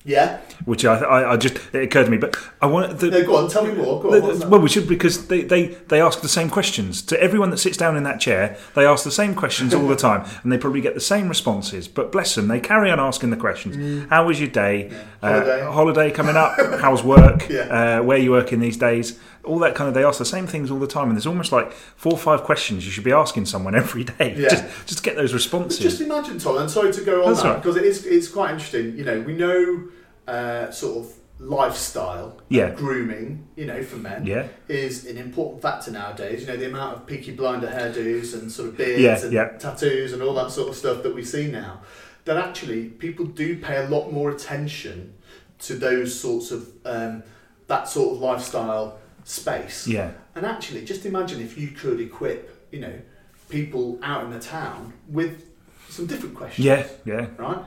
Yeah. 0.07 0.37
which 0.65 0.85
I, 0.85 0.97
I, 0.99 1.33
I 1.33 1.37
just 1.37 1.57
it 1.73 1.81
occurred 1.83 2.05
to 2.05 2.11
me. 2.11 2.17
But 2.17 2.37
I 2.61 2.67
want 2.67 2.99
the, 2.99 3.09
No, 3.09 3.25
go 3.25 3.37
on. 3.37 3.49
Tell 3.49 3.65
me 3.65 3.73
more. 3.73 4.01
Go 4.01 4.13
on. 4.13 4.39
The- 4.39 4.47
well, 4.47 4.59
we 4.61 4.69
should 4.69 4.87
because 4.87 5.27
they, 5.27 5.41
they, 5.41 5.65
they 5.89 5.99
ask 5.99 6.21
the 6.21 6.29
same 6.29 6.49
questions 6.49 7.01
to 7.03 7.19
everyone 7.21 7.49
that 7.49 7.57
sits 7.57 7.75
down 7.75 7.97
in 7.97 8.03
that 8.03 8.19
chair. 8.19 8.55
They 8.75 8.85
ask 8.85 9.03
the 9.03 9.09
same 9.11 9.33
questions 9.33 9.73
all 9.73 9.87
the 9.87 9.95
time, 10.09 10.23
and 10.43 10.51
they 10.51 10.57
probably 10.59 10.81
get 10.81 10.93
the 10.93 11.01
same 11.01 11.27
responses. 11.27 11.87
But 11.87 12.11
bless 12.11 12.35
them, 12.35 12.47
they 12.47 12.59
carry 12.59 12.91
on 12.91 12.99
asking 12.99 13.31
the 13.31 13.37
questions. 13.37 14.07
How 14.11 14.27
was 14.27 14.39
your 14.39 14.49
day? 14.49 14.91
Holiday. 15.21 15.61
Uh, 15.61 15.71
holiday 15.71 16.11
coming 16.11 16.35
up? 16.35 16.53
How's 16.81 17.03
work? 17.03 17.49
Yeah. 17.49 17.61
Uh, 17.61 18.03
where 18.03 18.17
are 18.17 18.21
you 18.21 18.29
working 18.31 18.59
these 18.59 18.77
days? 18.77 19.19
All 19.45 19.59
that 19.59 19.75
kind 19.75 19.87
of. 19.87 19.93
They 19.93 20.03
ask 20.03 20.17
the 20.19 20.25
same 20.25 20.47
things 20.47 20.71
all 20.71 20.79
the 20.79 20.87
time, 20.87 21.07
and 21.09 21.15
there's 21.15 21.27
almost 21.27 21.51
like 21.51 21.71
four 21.71 22.13
or 22.13 22.17
five 22.17 22.43
questions 22.43 22.85
you 22.85 22.91
should 22.91 23.03
be 23.03 23.11
asking 23.11 23.45
someone 23.45 23.75
every 23.83 24.03
day. 24.03 24.35
Yeah. 24.37 24.49
Just 24.49 24.63
just 24.87 25.03
get 25.03 25.15
those 25.15 25.31
But 25.31 25.35
responses. 25.37 25.79
just 25.79 26.01
imagine, 26.01 26.39
Tom, 26.39 26.57
and 26.57 26.69
sorry 26.69 26.91
to 26.93 27.01
go 27.01 27.23
on 27.23 27.29
That's 27.31 27.43
that 27.43 27.49
right. 27.49 27.61
because 27.61 27.77
it 27.77 27.83
is 27.85 28.05
it's 28.05 28.27
quite 28.27 28.51
interesting. 28.51 28.97
You 28.97 29.05
know, 29.05 29.21
we 29.21 29.33
know 29.35 29.89
uh, 30.27 30.71
sort 30.71 31.05
of 31.05 31.13
lifestyle, 31.37 32.39
Yeah. 32.49 32.67
and 32.67 32.77
grooming. 32.77 33.47
You 33.55 33.65
know, 33.65 33.83
for 33.83 33.97
men, 33.97 34.25
yeah, 34.25 34.47
is 34.67 35.05
an 35.05 35.17
important 35.17 35.61
factor 35.61 35.91
nowadays. 35.91 36.41
You 36.41 36.47
know, 36.47 36.57
the 36.57 36.67
amount 36.67 36.97
of 36.97 37.05
Peaky 37.07 37.31
Blinder 37.35 37.67
hairdos 37.67 38.33
and 38.33 38.51
sort 38.51 38.69
of 38.69 38.77
beards 38.77 39.01
Yeah, 39.01 39.21
and 39.23 39.33
yeah. 39.33 39.47
tattoos 39.57 40.13
and 40.13 40.21
all 40.21 40.33
that 40.35 40.51
sort 40.51 40.69
of 40.69 40.75
stuff 40.75 41.03
that 41.03 41.13
we 41.15 41.23
see 41.23 41.47
now. 41.51 41.81
That 42.25 42.37
actually 42.37 42.85
people 42.85 43.25
do 43.25 43.57
pay 43.57 43.77
a 43.77 43.87
lot 43.87 44.11
more 44.11 44.31
attention 44.31 45.13
to 45.59 45.75
those 45.75 46.19
sorts 46.19 46.51
of 46.51 46.67
um, 46.85 47.23
that 47.67 47.87
sort 47.87 48.15
of 48.15 48.19
lifestyle 48.21 48.97
space. 49.25 49.87
yeah, 49.87 50.11
And 50.35 50.45
actually, 50.45 50.85
just 50.85 51.05
imagine 51.05 51.41
if 51.41 51.57
you 51.57 51.69
could 51.69 51.99
equip, 51.99 52.67
you 52.71 52.79
know, 52.79 53.01
people 53.49 53.99
out 54.01 54.23
in 54.23 54.31
the 54.31 54.39
town 54.39 54.93
with 55.09 55.45
some 55.89 56.05
different 56.05 56.35
questions. 56.35 56.65
yeah, 56.65 56.87
yeah. 57.03 57.27
Right? 57.37 57.65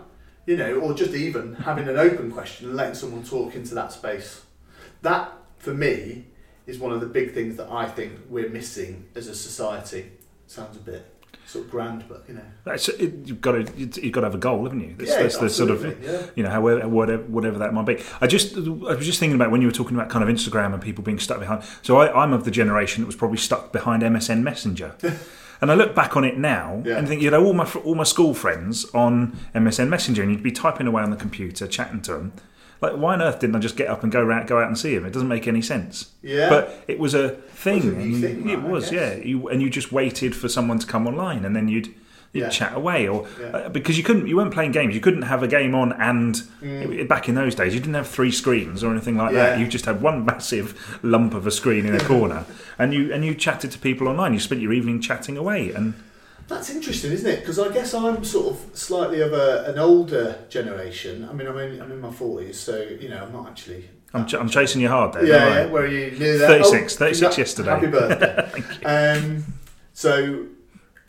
you 0.48 0.56
know, 0.56 0.80
or 0.80 0.94
just 0.94 1.12
even 1.12 1.54
having 1.56 1.86
an 1.88 1.98
open 1.98 2.32
question 2.32 2.68
and 2.68 2.74
letting 2.74 2.94
someone 2.94 3.22
talk 3.22 3.54
into 3.54 3.74
that 3.74 3.92
space. 3.92 4.40
That, 5.02 5.30
for 5.58 5.74
me, 5.74 6.24
is 6.66 6.78
one 6.78 6.90
of 6.90 7.00
the 7.02 7.06
big 7.06 7.34
things 7.34 7.56
that 7.58 7.70
I 7.70 7.86
think 7.86 8.14
we're 8.30 8.48
missing 8.48 9.08
as 9.14 9.26
a 9.26 9.34
society. 9.34 10.10
Sounds 10.46 10.74
a 10.78 10.80
bit 10.80 11.04
sort 11.48 11.64
of 11.64 11.70
grand, 11.70 12.04
but 12.08 12.24
you 12.28 12.34
know. 12.34 12.42
That's, 12.64 12.88
it, 12.88 13.26
you've 13.26 13.40
got 13.40 13.52
to 13.52 13.62
you've 13.76 14.12
got 14.12 14.20
to 14.20 14.26
have 14.26 14.34
a 14.34 14.38
goal, 14.38 14.64
haven't 14.64 14.80
you? 14.80 14.94
That's, 14.96 15.10
Yeah, 15.10 15.22
that's 15.22 15.38
the 15.38 15.48
sort 15.50 15.70
of 15.70 15.82
yeah. 16.04 16.26
you 16.36 16.42
know 16.42 16.50
however 16.50 16.86
whatever, 16.88 17.22
whatever 17.24 17.58
that 17.58 17.72
might 17.72 17.86
be. 17.86 18.02
I 18.20 18.26
just 18.26 18.56
I 18.56 18.60
was 18.94 19.06
just 19.06 19.18
thinking 19.18 19.34
about 19.36 19.50
when 19.50 19.62
you 19.62 19.68
were 19.68 19.72
talking 19.72 19.96
about 19.96 20.10
kind 20.10 20.22
of 20.22 20.34
Instagram 20.34 20.74
and 20.74 20.82
people 20.82 21.02
being 21.02 21.18
stuck 21.18 21.38
behind. 21.40 21.62
So 21.82 21.96
I, 21.96 22.22
I'm 22.22 22.32
of 22.32 22.44
the 22.44 22.50
generation 22.50 23.02
that 23.02 23.06
was 23.06 23.16
probably 23.16 23.38
stuck 23.38 23.72
behind 23.72 24.02
MSN 24.02 24.42
Messenger. 24.42 24.94
And 25.60 25.72
I 25.72 25.74
look 25.74 25.92
back 25.92 26.16
on 26.16 26.22
it 26.22 26.38
now 26.38 26.84
Yeah. 26.86 26.98
and 26.98 27.08
think, 27.08 27.20
you 27.20 27.32
know, 27.32 27.44
all 27.44 27.52
my 27.52 27.68
all 27.84 27.96
my 27.96 28.04
school 28.04 28.32
friends 28.32 28.84
on 28.94 29.36
MSN 29.56 29.88
Messenger, 29.88 30.22
and 30.22 30.30
you'd 30.30 30.40
be 30.40 30.52
typing 30.52 30.86
away 30.86 31.02
on 31.02 31.10
the 31.10 31.16
computer, 31.16 31.66
chatting 31.66 32.00
to 32.02 32.12
them. 32.12 32.32
Like, 32.80 32.92
why 32.94 33.14
on 33.14 33.22
earth 33.22 33.40
didn't 33.40 33.56
I 33.56 33.58
just 33.58 33.76
get 33.76 33.88
up 33.88 34.02
and 34.02 34.12
go 34.12 34.30
out, 34.30 34.46
go 34.46 34.58
out 34.60 34.68
and 34.68 34.78
see 34.78 34.94
him? 34.94 35.04
It 35.04 35.12
doesn't 35.12 35.28
make 35.28 35.48
any 35.48 35.62
sense. 35.62 36.12
Yeah. 36.22 36.48
But 36.48 36.84
it 36.86 36.98
was 36.98 37.14
a 37.14 37.30
thing. 37.30 38.12
Was 38.12 38.20
thing, 38.20 38.48
it 38.48 38.62
was, 38.62 38.92
yeah. 38.92 39.14
You, 39.16 39.48
and 39.48 39.60
you 39.60 39.68
just 39.70 39.90
waited 39.92 40.36
for 40.36 40.48
someone 40.48 40.78
to 40.78 40.86
come 40.86 41.06
online, 41.06 41.44
and 41.44 41.54
then 41.56 41.68
you'd 41.68 41.88
you'd 42.34 42.42
Yeah. 42.42 42.48
chat 42.50 42.74
away, 42.76 43.08
or 43.08 43.26
Yeah. 43.40 43.46
uh, 43.46 43.68
because 43.70 43.96
you 43.96 44.04
couldn't, 44.04 44.26
you 44.26 44.36
weren't 44.36 44.52
playing 44.52 44.70
games. 44.72 44.94
You 44.94 45.00
couldn't 45.00 45.22
have 45.22 45.42
a 45.42 45.48
game 45.48 45.74
on, 45.74 45.94
and 45.94 46.42
it- 46.60 47.08
back 47.08 47.26
in 47.26 47.34
those 47.34 47.54
days, 47.54 47.72
you 47.74 47.80
didn't 47.80 47.94
have 47.94 48.06
three 48.06 48.30
screens 48.30 48.84
or 48.84 48.90
anything 48.92 49.16
like 49.16 49.32
that. 49.32 49.56
Mm. 49.56 49.60
You 49.62 49.66
just 49.66 49.86
had 49.86 50.02
one 50.02 50.26
massive 50.32 50.98
lump 51.02 51.32
of 51.32 51.46
a 51.46 51.50
screen 51.50 51.86
in 51.86 51.94
a 51.94 52.00
corner, 52.00 52.44
and 52.78 52.92
you 52.92 53.10
and 53.14 53.24
you 53.24 53.34
chatted 53.34 53.70
to 53.70 53.78
people 53.78 54.06
online. 54.08 54.34
You 54.34 54.40
spent 54.40 54.60
your 54.60 54.74
evening 54.74 55.00
chatting 55.00 55.38
away, 55.38 55.72
and 55.72 55.94
That's 56.48 56.70
interesting, 56.70 57.12
isn't 57.12 57.30
it? 57.30 57.40
Because 57.40 57.58
I 57.58 57.70
guess 57.72 57.92
I'm 57.94 58.24
sort 58.24 58.54
of 58.54 58.76
slightly 58.76 59.20
of 59.20 59.32
a, 59.34 59.64
an 59.66 59.78
older 59.78 60.44
generation. 60.48 61.28
I 61.28 61.32
mean, 61.34 61.46
I'm 61.46 61.58
in, 61.58 61.80
I'm 61.80 61.92
in 61.92 62.00
my 62.00 62.08
40s, 62.08 62.54
so, 62.54 62.80
you 62.82 63.10
know, 63.10 63.22
I'm 63.22 63.32
not 63.32 63.48
actually. 63.48 63.88
I'm, 64.14 64.26
ch- 64.26 64.34
I'm 64.34 64.48
chasing 64.48 64.80
you 64.80 64.88
hard 64.88 65.12
there. 65.12 65.26
yeah, 65.26 65.48
yeah, 65.48 65.66
where 65.66 65.82
are 65.82 65.86
you? 65.86 66.18
Near 66.18 66.38
that? 66.38 66.46
36, 66.48 66.96
36 66.96 67.34
congra- 67.34 67.38
yesterday. 67.38 67.70
Happy 67.70 67.86
birthday. 67.88 68.84
um, 68.86 69.44
so 69.92 70.46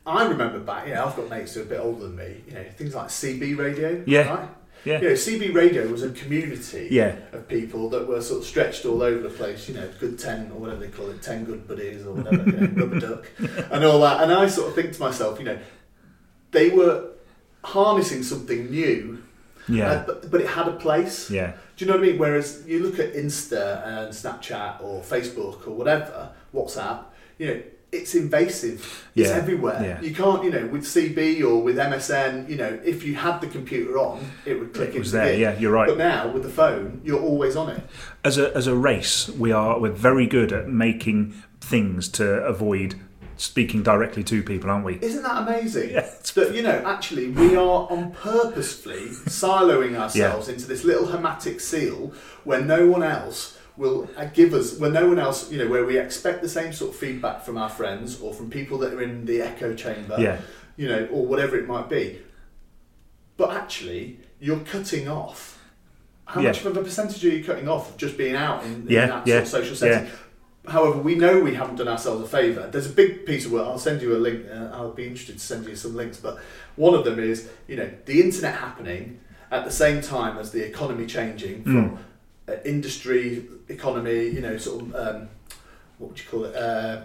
I 0.06 0.28
remember 0.28 0.60
back, 0.60 0.88
you 0.88 0.94
know, 0.96 1.06
I've 1.06 1.16
got 1.16 1.30
mates 1.30 1.54
who 1.54 1.62
are 1.62 1.64
a 1.64 1.68
bit 1.68 1.80
older 1.80 2.04
than 2.04 2.18
me, 2.18 2.44
you 2.46 2.54
know, 2.56 2.66
things 2.76 2.94
like 2.94 3.08
CB 3.08 3.58
radio. 3.58 4.04
Yeah. 4.06 4.30
Right? 4.36 4.50
Yeah. 4.86 5.02
You 5.02 5.10
know, 5.10 5.14
CB 5.16 5.54
radio 5.54 5.88
was 5.88 6.04
a 6.04 6.10
community 6.12 6.88
Yeah. 6.92 7.16
of 7.34 7.48
people 7.48 7.90
that 7.90 8.08
were 8.08 8.22
sort 8.22 8.42
of 8.42 8.48
stretched 8.48 8.86
all 8.86 9.02
over 9.04 9.20
the 9.22 9.30
place, 9.30 9.68
you 9.68 9.76
know, 9.76 9.88
good 10.00 10.18
10 10.18 10.52
or 10.52 10.60
whatever 10.60 10.80
they 10.82 10.88
call 10.88 11.10
it, 11.10 11.22
10 11.22 11.46
good 11.46 11.68
buddies 11.68 12.06
or 12.06 12.14
whatever, 12.14 12.50
you 12.50 12.52
know, 12.68 12.68
rubber 12.86 13.00
duck 13.00 13.26
and 13.72 13.84
all 13.84 14.00
that. 14.02 14.24
And 14.24 14.32
I 14.32 14.48
sort 14.48 14.70
of 14.70 14.76
think 14.76 14.94
to 14.94 15.00
myself, 15.00 15.38
you 15.40 15.46
know, 15.46 15.58
they 16.52 16.70
were 16.70 17.10
harnessing 17.64 18.24
something 18.24 18.70
new, 18.72 19.22
Yeah, 19.68 19.92
uh, 19.92 20.06
but, 20.06 20.32
but 20.32 20.42
it 20.42 20.48
had 20.48 20.68
a 20.68 20.74
place. 20.74 21.30
yeah, 21.30 21.54
Do 21.76 21.86
you 21.86 21.92
know 21.92 21.98
what 21.98 22.06
I 22.06 22.12
mean? 22.12 22.18
Whereas 22.18 22.64
you 22.66 22.80
look 22.80 23.00
at 23.00 23.14
Insta 23.14 23.86
and 23.86 24.14
Snapchat 24.14 24.82
or 24.82 25.02
Facebook 25.02 25.68
or 25.68 25.72
whatever, 25.72 26.30
WhatsApp, 26.56 27.04
you 27.38 27.48
know, 27.48 27.62
it's 27.92 28.14
invasive. 28.16 29.08
It's 29.16 29.30
Yeah, 29.30 29.36
everywhere. 29.36 29.82
yeah. 29.84 30.02
You 30.08 30.14
can't, 30.14 30.44
you 30.44 30.52
know, 30.52 30.68
with 30.68 30.84
CB 30.84 31.42
or 31.44 31.62
with 31.64 31.78
MSN, 31.78 32.48
you 32.50 32.56
know, 32.56 32.80
if 32.84 33.04
you 33.04 33.16
had 33.16 33.40
the 33.42 33.48
computer 33.48 33.98
on, 33.98 34.24
it 34.46 34.60
would 34.60 34.74
click 34.74 34.94
it 34.96 35.00
was 35.00 35.14
into 35.14 35.26
there. 35.26 35.34
it. 35.34 35.40
Yeah, 35.40 35.58
you're 35.60 35.72
right. 35.72 35.88
But 35.88 35.98
now 35.98 36.30
with 36.30 36.44
the 36.44 36.50
phone, 36.50 37.02
you're 37.04 37.22
always 37.22 37.56
on 37.56 37.70
it. 37.70 37.82
as 38.24 38.38
a 38.38 38.56
as 38.56 38.68
a 38.68 38.76
race, 38.76 39.30
we 39.30 39.52
are 39.52 39.80
we're 39.80 39.92
very 39.92 40.28
good 40.28 40.52
at 40.54 40.68
making 40.68 41.34
things 41.62 42.08
to 42.10 42.26
avoid 42.46 42.96
speaking 43.38 43.82
directly 43.82 44.22
to 44.22 44.44
people, 44.44 44.70
aren't 44.70 44.84
we? 44.86 45.00
Isn't 45.02 45.24
that 45.24 45.48
amazing? 45.48 45.92
Yeah, 45.92 46.00
it's- 46.00 46.32
That 46.36 46.54
you 46.54 46.62
know, 46.62 46.82
actually, 46.86 47.30
we 47.30 47.56
are 47.56 47.88
on 47.90 48.12
purposefully 48.12 49.08
siloing 49.28 49.96
ourselves 49.98 50.48
into 50.48 50.68
this 50.68 50.84
little 50.84 51.08
hermetic 51.08 51.60
seal 51.60 52.14
where 52.44 52.62
no 52.62 52.86
one 52.88 53.02
else 53.04 53.58
will 53.80 54.10
give 54.34 54.54
us, 54.54 54.78
where 54.78 54.92
no 54.92 55.08
one 55.08 55.18
else, 55.18 55.50
you 55.52 55.58
know, 55.58 55.68
where 55.70 55.86
we 55.86 55.98
expect 55.98 56.42
the 56.42 56.50
same 56.50 56.74
sort 56.74 56.92
of 56.92 56.98
feedback 56.98 57.42
from 57.44 57.58
our 57.58 57.70
friends 57.70 58.20
or 58.22 58.34
from 58.34 58.50
people 58.50 58.78
that 58.80 58.94
are 58.94 59.02
in 59.02 59.26
the 59.26 59.42
echo 59.42 59.74
chamber, 59.74 60.18
Yeah, 60.20 60.38
you 60.76 60.88
know, 60.88 61.08
or 61.12 61.26
whatever 61.26 61.58
it 61.58 61.66
might 61.66 61.90
be. 61.90 62.20
But 63.38 63.52
actually, 63.52 64.20
you're 64.40 64.60
cutting 64.60 65.08
off. 65.08 65.58
How 66.26 66.42
Yeah. 66.42 66.50
much 66.50 66.64
of 66.66 66.78
a 66.78 66.84
percentage 66.84 67.24
are 67.26 67.30
you 67.30 67.44
cutting 67.44 67.68
off 67.70 67.90
of 67.90 67.98
just 67.98 68.18
being 68.18 68.36
out 68.36 68.64
in, 68.66 68.74
in 68.74 68.86
Yeah, 68.90 69.08
that 69.08 69.26
yeah, 69.26 69.36
sort 69.36 69.44
of 69.44 69.50
social 69.50 69.76
setting? 69.76 70.12
However, 70.68 71.00
we 71.00 71.16
know 71.16 71.40
we 71.40 71.56
haven't 71.56 71.78
done 71.78 71.88
ourselves 71.88 72.22
a 72.24 72.28
favour. 72.28 72.70
There's 72.72 72.86
a 72.86 72.92
big 72.94 73.26
piece 73.26 73.46
of 73.46 73.54
work. 73.54 73.66
I'll 73.66 73.80
send 73.80 74.02
you 74.02 74.16
a 74.16 74.20
link. 74.20 74.46
Uh, 74.52 74.70
I'll 74.74 74.92
be 74.92 75.08
interested 75.08 75.40
to 75.40 75.44
send 75.44 75.66
you 75.66 75.76
some 75.76 75.96
links. 75.96 76.18
But 76.18 76.38
one 76.76 76.94
of 76.94 77.06
them 77.06 77.18
is, 77.18 77.50
you 77.68 77.78
know, 77.78 77.90
the 78.06 78.22
internet 78.22 78.56
happening 78.56 79.22
at 79.52 79.64
the 79.66 79.72
same 79.72 80.02
time 80.02 80.38
as 80.38 80.52
the 80.52 80.64
economy 80.64 81.08
changing 81.08 81.64
from 81.64 81.98
uh, 82.50 82.58
industry 82.66 83.46
economy. 83.68 84.28
You 84.30 84.42
know, 84.42 84.58
sort 84.58 84.82
of 84.84 84.96
um, 84.96 85.30
what 85.98 86.10
would 86.12 86.20
you 86.20 86.26
call 86.30 86.46
it? 86.46 86.56
Uh, 86.56 87.02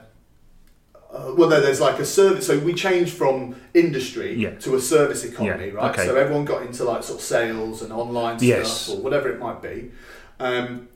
uh, 1.13 1.33
well, 1.37 1.49
no, 1.49 1.61
there's 1.61 1.81
like 1.81 1.99
a 2.01 2.05
service. 2.05 2.47
So 2.47 2.59
we 2.59 2.75
changed 2.75 3.15
from 3.15 3.55
industry 3.73 4.35
Yeah. 4.35 4.51
to 4.61 4.75
a 4.75 4.81
service 4.81 5.25
economy, 5.25 5.67
Yeah, 5.69 5.73
right? 5.75 5.91
okay. 5.93 6.07
So 6.07 6.17
everyone 6.17 6.45
got 6.45 6.63
into 6.63 6.83
like 6.85 7.05
sort 7.05 7.21
of 7.21 7.25
sales 7.25 7.83
and 7.83 7.93
online 7.93 8.39
Yes. 8.41 8.71
stuff 8.71 8.97
or 8.99 9.03
whatever 9.03 9.29
it 9.31 9.39
might 9.39 9.63
be. 9.63 9.93
Um, 10.41 10.89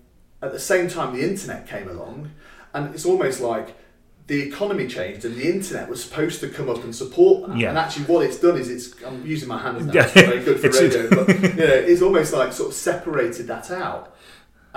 at 0.43 0.53
the 0.53 0.59
same 0.59 0.89
time, 0.89 1.15
the 1.17 1.23
internet 1.23 1.69
came 1.69 1.89
along, 1.89 2.31
and 2.75 2.93
it's 2.95 3.05
almost 3.07 3.41
like 3.41 3.77
the 4.27 4.43
economy 4.43 4.87
changed 4.87 5.25
and 5.25 5.37
the 5.37 5.49
internet 5.49 5.89
was 5.89 6.03
supposed 6.05 6.39
to 6.41 6.49
come 6.49 6.69
up 6.69 6.83
and 6.85 6.95
support 6.95 7.49
that. 7.49 7.57
Yeah. 7.57 7.71
And 7.71 7.79
actually, 7.79 8.05
what 8.07 8.27
it's 8.27 8.39
done 8.39 8.59
is 8.59 8.69
it's 8.69 8.95
I'm 9.05 9.25
using 9.25 9.49
my 9.49 9.59
hands 9.59 9.87
now. 9.95 10.01
It's 10.03 10.13
very 10.13 10.43
good 10.45 10.59
for 10.61 10.69
radio, 10.69 11.09
but 11.25 11.29
you 11.29 11.49
know, 11.67 11.75
it's 11.91 12.03
almost 12.03 12.33
like 12.33 12.53
sort 12.53 12.71
of 12.71 12.75
separated 12.75 13.47
that 13.47 13.71
out. 13.71 14.15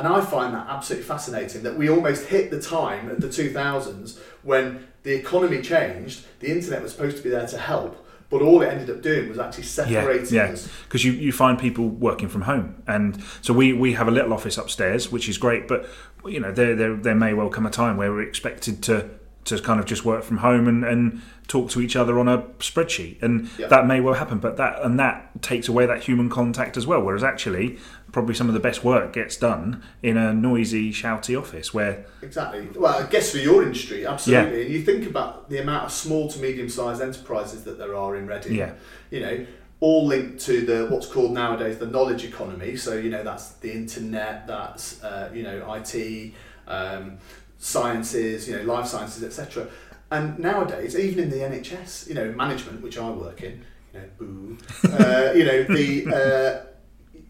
And 0.02 0.12
I 0.12 0.20
find 0.20 0.52
that 0.56 0.66
absolutely 0.68 1.08
fascinating 1.08 1.62
that 1.62 1.78
we 1.78 1.88
almost 1.88 2.26
hit 2.26 2.50
the 2.50 2.60
time 2.60 3.12
of 3.12 3.22
the 3.22 3.28
2000s 3.28 4.18
when 4.42 4.88
the 5.04 5.14
economy 5.14 5.62
changed, 5.62 6.26
the 6.40 6.52
internet 6.52 6.82
was 6.82 6.92
supposed 6.92 7.18
to 7.18 7.22
be 7.22 7.30
there 7.30 7.46
to 7.46 7.58
help, 7.60 8.04
but 8.32 8.42
all 8.42 8.64
it 8.64 8.66
ended 8.66 8.90
up 8.90 9.04
doing 9.04 9.30
was 9.30 9.38
actually 9.38 9.66
separating 9.66 10.34
yeah. 10.34 10.46
us. 10.46 10.68
because 10.86 11.06
you, 11.06 11.12
you 11.12 11.32
find 11.32 11.60
people 11.60 11.88
working 11.88 12.30
from 12.30 12.42
home, 12.42 12.82
and 12.88 13.24
so 13.44 13.54
we, 13.54 13.74
we 13.74 13.94
have 13.94 14.08
a 14.08 14.12
little 14.12 14.34
office 14.34 14.58
upstairs, 14.58 15.12
which 15.12 15.30
is 15.30 15.38
great. 15.38 15.68
But 15.68 15.88
you 16.26 16.40
know, 16.40 16.52
there 16.52 16.76
there, 16.76 16.96
there 16.96 17.14
may 17.14 17.36
well 17.36 17.50
come 17.50 17.68
a 17.68 17.70
time 17.70 17.96
where 17.96 18.12
we're 18.12 18.24
expected 18.24 18.82
to 18.84 19.08
to 19.46 19.60
kind 19.60 19.80
of 19.80 19.86
just 19.86 20.04
work 20.04 20.24
from 20.24 20.38
home 20.38 20.68
and, 20.68 20.84
and 20.84 21.22
talk 21.52 21.70
to 21.70 21.82
each 21.82 21.96
other 21.98 22.18
on 22.18 22.28
a 22.30 22.40
spreadsheet, 22.60 23.22
and 23.22 23.50
Yeah. 23.58 23.68
that 23.68 23.86
may 23.86 24.00
well 24.00 24.14
happen. 24.14 24.38
But 24.40 24.56
that 24.58 24.80
and 24.82 24.98
that 25.00 25.42
takes 25.42 25.68
away 25.68 25.86
that 25.86 26.04
human 26.04 26.30
contact 26.30 26.78
as 26.78 26.88
well. 26.88 27.02
Whereas 27.02 27.24
actually, 27.24 27.78
probably 28.14 28.36
some 28.36 28.48
of 28.48 28.54
the 28.54 28.60
best 28.60 28.84
work 28.84 29.12
gets 29.14 29.36
done 29.36 29.84
in 30.02 30.16
a 30.18 30.34
noisy, 30.34 30.92
shouty 30.94 31.38
office 31.38 31.74
where 31.74 32.06
Exactly. 32.22 32.68
Well, 32.76 32.96
I 33.04 33.06
guess 33.10 33.32
for 33.32 33.38
your 33.40 33.64
industry, 33.64 34.06
absolutely. 34.06 34.62
And 34.64 34.72
you 34.74 34.82
think 34.82 35.06
about 35.06 35.50
the 35.50 35.58
amount 35.60 35.86
of 35.86 35.92
small 35.92 36.30
to 36.32 36.40
medium-sized 36.40 37.02
enterprises 37.02 37.64
that 37.66 37.78
there 37.78 37.96
are 37.96 38.16
in 38.16 38.28
Reading. 38.28 38.56
Yeah. 38.56 38.72
You 39.10 39.20
know, 39.20 39.46
all 39.82 40.06
linked 40.06 40.40
to 40.46 40.62
the 40.66 40.88
what's 40.92 41.08
called 41.08 41.32
nowadays 41.34 41.80
the 41.80 41.88
knowledge 41.88 42.24
economy. 42.24 42.78
So 42.78 42.94
you 42.96 43.10
know 43.10 43.24
that's 43.24 43.50
the 43.64 43.72
internet, 43.74 44.48
that's 44.48 45.04
uh, 45.04 45.30
you 45.34 45.44
know 45.44 45.74
IT, 45.74 46.34
um, 46.68 47.18
sciences, 47.58 48.48
you 48.48 48.56
know 48.58 48.64
life 48.64 48.88
sciences, 48.88 49.24
etc. 49.24 49.68
And 50.12 50.38
nowadays, 50.40 50.98
even 50.98 51.24
in 51.24 51.30
the 51.30 51.38
NHS, 51.38 52.08
you 52.10 52.14
know 52.16 52.32
management, 52.34 52.82
which 52.82 52.98
I 52.98 53.10
work 53.10 53.42
in, 53.42 53.64
you 53.94 54.00
know, 54.00 54.06
boo, 54.18 54.58
uh, 54.92 55.32
you 55.34 55.46
know 55.46 55.64
the. 55.64 56.08
Uh, 56.64 56.66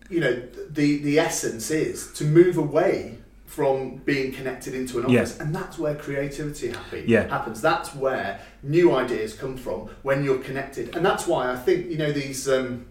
you 0.09 0.19
know 0.19 0.41
the 0.69 0.97
the 0.97 1.17
essence 1.17 1.71
is 1.71 2.11
to 2.13 2.25
move 2.25 2.57
away 2.57 3.17
from 3.45 3.95
being 4.03 4.31
connected 4.33 4.73
into 4.73 4.99
an 4.99 5.09
Yeah. 5.09 5.21
office 5.21 5.39
and 5.39 5.55
that's 5.55 5.79
where 5.79 5.95
creativity 5.95 6.67
happy, 6.69 7.05
Yeah. 7.07 7.29
happens 7.29 7.61
that's 7.61 7.95
where 7.95 8.39
new 8.61 8.93
ideas 8.93 9.33
come 9.33 9.55
from 9.55 9.89
when 10.03 10.25
you're 10.25 10.39
connected 10.39 10.93
and 10.95 11.05
that's 11.05 11.27
why 11.27 11.51
I 11.51 11.55
think 11.55 11.89
you 11.89 11.97
know 11.97 12.11
these 12.11 12.49
um, 12.49 12.87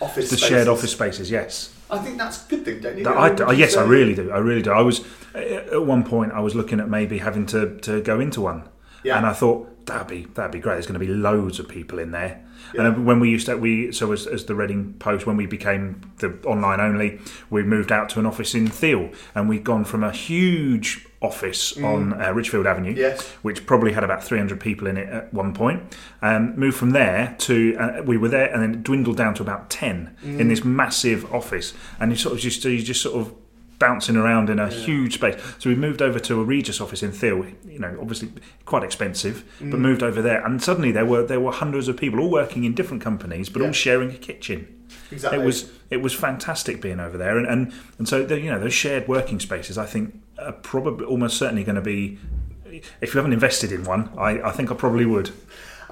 office 0.00 0.28
the 0.28 0.36
spaces, 0.36 0.48
shared 0.48 0.68
office 0.68 0.92
spaces. 0.92 1.30
Yes. 1.30 1.72
I 1.90 1.98
think 1.98 2.18
that's 2.18 2.44
a 2.46 2.48
good 2.50 2.64
thing 2.66 2.80
don't 2.80 2.98
you 2.98 3.04
That 3.04 3.16
I, 3.16 3.52
you 3.52 3.58
yes, 3.58 3.76
I 3.76 3.84
really 3.84 4.14
do. 4.14 4.30
I 4.30 4.38
really 4.38 4.62
do. 4.62 4.72
I 4.72 4.82
was 4.82 5.04
at 5.34 5.86
one 5.86 6.04
point 6.04 6.32
I 6.32 6.40
was 6.40 6.54
looking 6.54 6.80
at 6.80 6.88
maybe 6.90 7.16
having 7.18 7.46
to, 7.46 7.78
to 7.78 8.02
go 8.02 8.20
into 8.20 8.42
one, 8.42 8.68
Yeah. 9.04 9.16
and 9.18 9.26
I 9.26 9.32
thought 9.32 9.68
that'd 9.86 10.06
be 10.06 10.26
that'd 10.34 10.52
be 10.52 10.60
great. 10.60 10.74
There's 10.74 10.86
going 10.86 11.00
to 11.00 11.04
be 11.06 11.12
loads 11.12 11.58
of 11.58 11.68
people 11.68 11.98
in 11.98 12.10
there. 12.12 12.44
Yeah. 12.74 12.86
And 12.86 13.04
when 13.04 13.18
we 13.20 13.28
used 13.28 13.46
to, 13.46 13.56
we 13.56 13.90
so 13.92 14.12
as, 14.12 14.26
as 14.26 14.44
the 14.46 14.54
Reading 14.54 14.94
Post, 14.94 15.26
when 15.26 15.36
we 15.36 15.46
became 15.46 16.00
the 16.18 16.38
online 16.46 16.80
only, 16.80 17.20
we 17.50 17.62
moved 17.64 17.90
out 17.90 18.08
to 18.10 18.20
an 18.20 18.26
office 18.26 18.54
in 18.54 18.68
Theale, 18.68 19.10
and 19.34 19.48
we'd 19.48 19.64
gone 19.64 19.84
from 19.84 20.04
a 20.04 20.12
huge 20.12 21.06
office 21.20 21.76
on 21.78 22.20
uh, 22.20 22.32
Richfield 22.32 22.66
Avenue, 22.66 22.94
Mm. 22.94 22.96
Yes. 22.96 23.28
which 23.42 23.64
probably 23.66 23.92
had 23.92 24.02
about 24.04 24.24
300 24.24 24.58
people 24.60 24.86
in 24.88 24.96
it 24.96 25.08
at 25.08 25.32
one 25.32 25.54
point. 25.54 25.82
Um, 26.20 26.56
moved 26.58 26.76
from 26.76 26.90
there 26.90 27.34
to 27.40 27.76
uh, 27.76 28.02
we 28.04 28.16
were 28.16 28.28
there, 28.28 28.52
and 28.52 28.62
then 28.62 28.74
it 28.74 28.82
dwindled 28.84 29.16
down 29.16 29.34
to 29.34 29.42
about 29.42 29.68
10 29.70 30.16
Mm. 30.24 30.38
in 30.40 30.48
this 30.48 30.64
massive 30.64 31.32
office, 31.32 31.74
and 32.00 32.10
you 32.12 32.16
sort 32.16 32.34
of 32.34 32.40
just 32.40 32.64
you 32.64 32.82
just 32.82 33.02
sort 33.02 33.16
of 33.20 33.34
bouncing 33.82 34.16
around 34.16 34.48
in 34.48 34.58
a 34.60 34.68
huge 34.68 35.14
space. 35.14 35.34
So 35.58 35.68
we 35.68 35.74
moved 35.76 36.00
over 36.00 36.18
to 36.20 36.40
a 36.40 36.44
Regus 36.44 36.80
office 36.80 37.02
in 37.02 37.10
Theale. 37.10 37.46
You 37.66 37.80
know, 37.80 37.98
obviously 38.00 38.28
quite 38.64 38.84
expensive, 38.84 39.36
but 39.60 39.78
Mm. 39.78 39.86
moved 39.88 40.02
over 40.04 40.22
there, 40.22 40.40
and 40.46 40.62
suddenly 40.62 40.92
there 40.92 41.04
were 41.12 41.24
there 41.26 41.40
were 41.40 41.52
hundreds 41.52 41.88
of 41.88 41.96
people 41.96 42.20
all 42.20 42.30
working 42.30 42.62
in 42.64 42.74
different 42.74 43.02
companies, 43.02 43.48
but 43.48 43.60
Yeah. 43.60 43.66
all 43.68 43.72
sharing 43.72 44.10
a 44.10 44.20
kitchen. 44.30 44.66
Exactly. 45.10 45.40
It 45.40 45.44
was 45.44 45.70
it 45.90 46.00
was 46.00 46.12
fantastic 46.14 46.80
being 46.80 47.00
over 47.00 47.18
there, 47.18 47.36
and 47.38 47.46
and, 47.46 47.72
and 47.98 48.08
so 48.08 48.24
the, 48.24 48.40
you 48.40 48.50
know 48.52 48.60
those 48.60 48.72
shared 48.84 49.08
working 49.08 49.40
spaces, 49.40 49.76
I 49.76 49.86
think, 49.86 50.14
are 50.38 50.52
probably 50.52 51.04
almost 51.06 51.36
certainly 51.36 51.64
going 51.64 51.80
to 51.84 51.88
be. 51.94 52.18
If 53.02 53.08
you 53.12 53.18
haven't 53.20 53.34
invested 53.34 53.70
in 53.72 53.84
one, 53.84 54.08
I, 54.16 54.30
I 54.48 54.52
think 54.56 54.70
I 54.70 54.74
probably 54.74 55.04
would. 55.04 55.28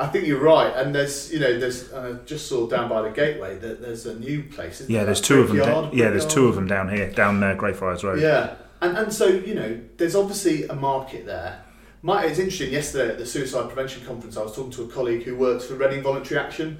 I 0.01 0.07
think 0.07 0.27
you're 0.27 0.41
right, 0.41 0.73
and 0.75 0.95
there's 0.95 1.31
you 1.33 1.41
know 1.41 1.59
there's 1.61 1.93
uh, 1.93 2.19
just 2.25 2.49
saw 2.49 2.67
down 2.67 2.89
by 2.89 3.03
the 3.03 3.11
gateway 3.11 3.59
that 3.59 3.81
there's 3.83 4.07
a 4.07 4.19
new 4.19 4.43
place. 4.45 4.81
Isn't 4.81 4.91
Yeah, 4.91 5.01
there? 5.01 5.07
there's 5.07 5.21
That 5.21 5.27
two 5.27 5.41
of 5.41 5.49
them. 5.49 5.57
Da- 5.59 5.91
yeah, 5.93 6.09
there's 6.11 6.27
two 6.27 6.47
of 6.49 6.55
them 6.55 6.67
down 6.67 6.89
here, 6.89 7.11
down 7.11 7.41
there, 7.41 7.55
Greyfriars 7.55 8.03
Road. 8.03 8.21
Yeah, 8.21 8.55
and 8.81 8.97
and 8.97 9.13
so 9.13 9.27
you 9.27 9.55
know, 9.55 9.79
there's 9.99 10.15
obviously 10.17 10.65
a 10.65 10.75
market 10.75 11.27
there. 11.27 11.63
My, 12.03 12.25
it's 12.25 12.39
interesting. 12.39 12.73
Yesterday 12.73 13.11
at 13.13 13.19
the 13.19 13.27
suicide 13.27 13.67
prevention 13.67 14.03
conference, 14.07 14.39
I 14.39 14.43
was 14.43 14.57
talking 14.57 14.71
to 14.73 14.85
a 14.85 14.89
colleague 14.89 15.23
who 15.25 15.37
works 15.37 15.67
for 15.67 15.75
Reading 15.75 16.03
Voluntary 16.03 16.41
Action, 16.41 16.79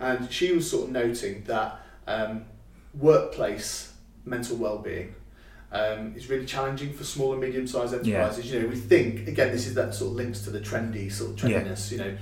and 0.00 0.32
she 0.32 0.52
was 0.52 0.70
sort 0.70 0.84
of 0.84 0.90
noting 0.92 1.44
that 1.46 1.78
um, 2.06 2.46
workplace 2.98 3.92
mental 4.24 4.56
well-being 4.56 5.14
um, 5.72 6.14
is 6.16 6.28
really 6.30 6.46
challenging 6.46 6.92
for 6.92 7.04
small 7.04 7.32
and 7.32 7.40
medium-sized 7.40 7.92
enterprises. 7.92 8.08
Yeah. 8.08 8.18
enterprises. 8.20 8.52
You 8.52 8.62
know, 8.62 8.68
we 8.68 8.76
think 8.76 9.28
again, 9.28 9.52
this 9.52 9.66
is 9.66 9.74
that 9.74 9.94
sort 9.94 10.12
of 10.12 10.16
links 10.16 10.40
to 10.44 10.50
the 10.50 10.60
trendy 10.60 11.10
sort 11.12 11.30
of 11.32 11.36
trendiness. 11.36 11.50
Yeah. 11.50 11.60
trendiness. 11.60 11.90
You 11.92 11.98
know, 11.98 12.16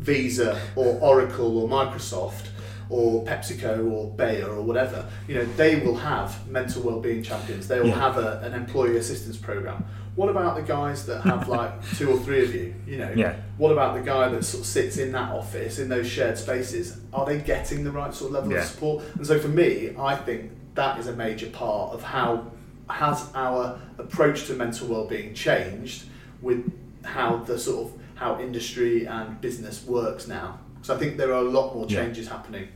Visa 0.00 0.60
or 0.76 0.98
Oracle 1.00 1.58
or 1.58 1.68
Microsoft 1.68 2.46
or 2.88 3.22
PepsiCo 3.24 3.90
or 3.92 4.10
Bayer 4.10 4.48
or 4.48 4.62
whatever, 4.62 5.06
you 5.28 5.34
know, 5.36 5.44
they 5.56 5.76
will 5.80 5.94
have 5.96 6.46
mental 6.48 6.82
well-being 6.82 7.22
champions. 7.22 7.68
They 7.68 7.78
will 7.78 7.88
Yeah. 7.88 8.00
have 8.00 8.16
a, 8.18 8.40
an 8.42 8.54
employee 8.54 8.96
assistance 8.96 9.36
program. 9.36 9.84
What 10.16 10.28
about 10.28 10.56
the 10.56 10.62
guys 10.62 11.06
that 11.06 11.20
have 11.20 11.48
like 11.58 11.72
two 11.96 12.10
or 12.10 12.18
three 12.18 12.42
of 12.42 12.52
you? 12.54 12.74
You 12.86 12.98
know, 12.98 13.12
Yeah. 13.14 13.34
what 13.58 13.70
about 13.70 13.94
the 13.94 14.00
guy 14.02 14.28
that 14.28 14.44
sort 14.44 14.62
of 14.62 14.66
sits 14.66 14.96
in 14.96 15.12
that 15.12 15.30
office 15.32 15.78
in 15.78 15.88
those 15.88 16.08
shared 16.08 16.36
spaces? 16.36 16.96
Are 17.12 17.24
they 17.24 17.38
getting 17.38 17.84
the 17.84 17.92
right 17.92 18.12
sort 18.12 18.30
of 18.30 18.34
level 18.34 18.52
Yeah. 18.52 18.58
of 18.58 18.64
support? 18.64 19.04
And 19.14 19.24
so 19.26 19.38
for 19.38 19.48
me, 19.48 19.90
I 19.98 20.16
think 20.16 20.50
that 20.74 20.98
is 20.98 21.06
a 21.06 21.12
major 21.12 21.46
part 21.50 21.92
of 21.92 22.02
how 22.02 22.46
has 22.88 23.28
our 23.36 23.78
approach 23.98 24.46
to 24.46 24.54
mental 24.54 24.88
well-being 24.88 25.32
changed 25.34 26.04
with 26.42 26.72
how 27.04 27.36
the 27.36 27.56
sort 27.56 27.86
of 27.86 27.99
how 28.20 28.38
industry 28.38 29.06
and 29.06 29.40
business 29.40 29.82
works 29.86 30.28
now. 30.28 30.58
So 30.82 30.94
I 30.94 30.98
think 30.98 31.16
there 31.16 31.30
are 31.32 31.38
a 31.42 31.50
lot 31.58 31.74
more 31.74 31.86
Yeah. 31.88 32.02
changes 32.04 32.28
happening. 32.28 32.68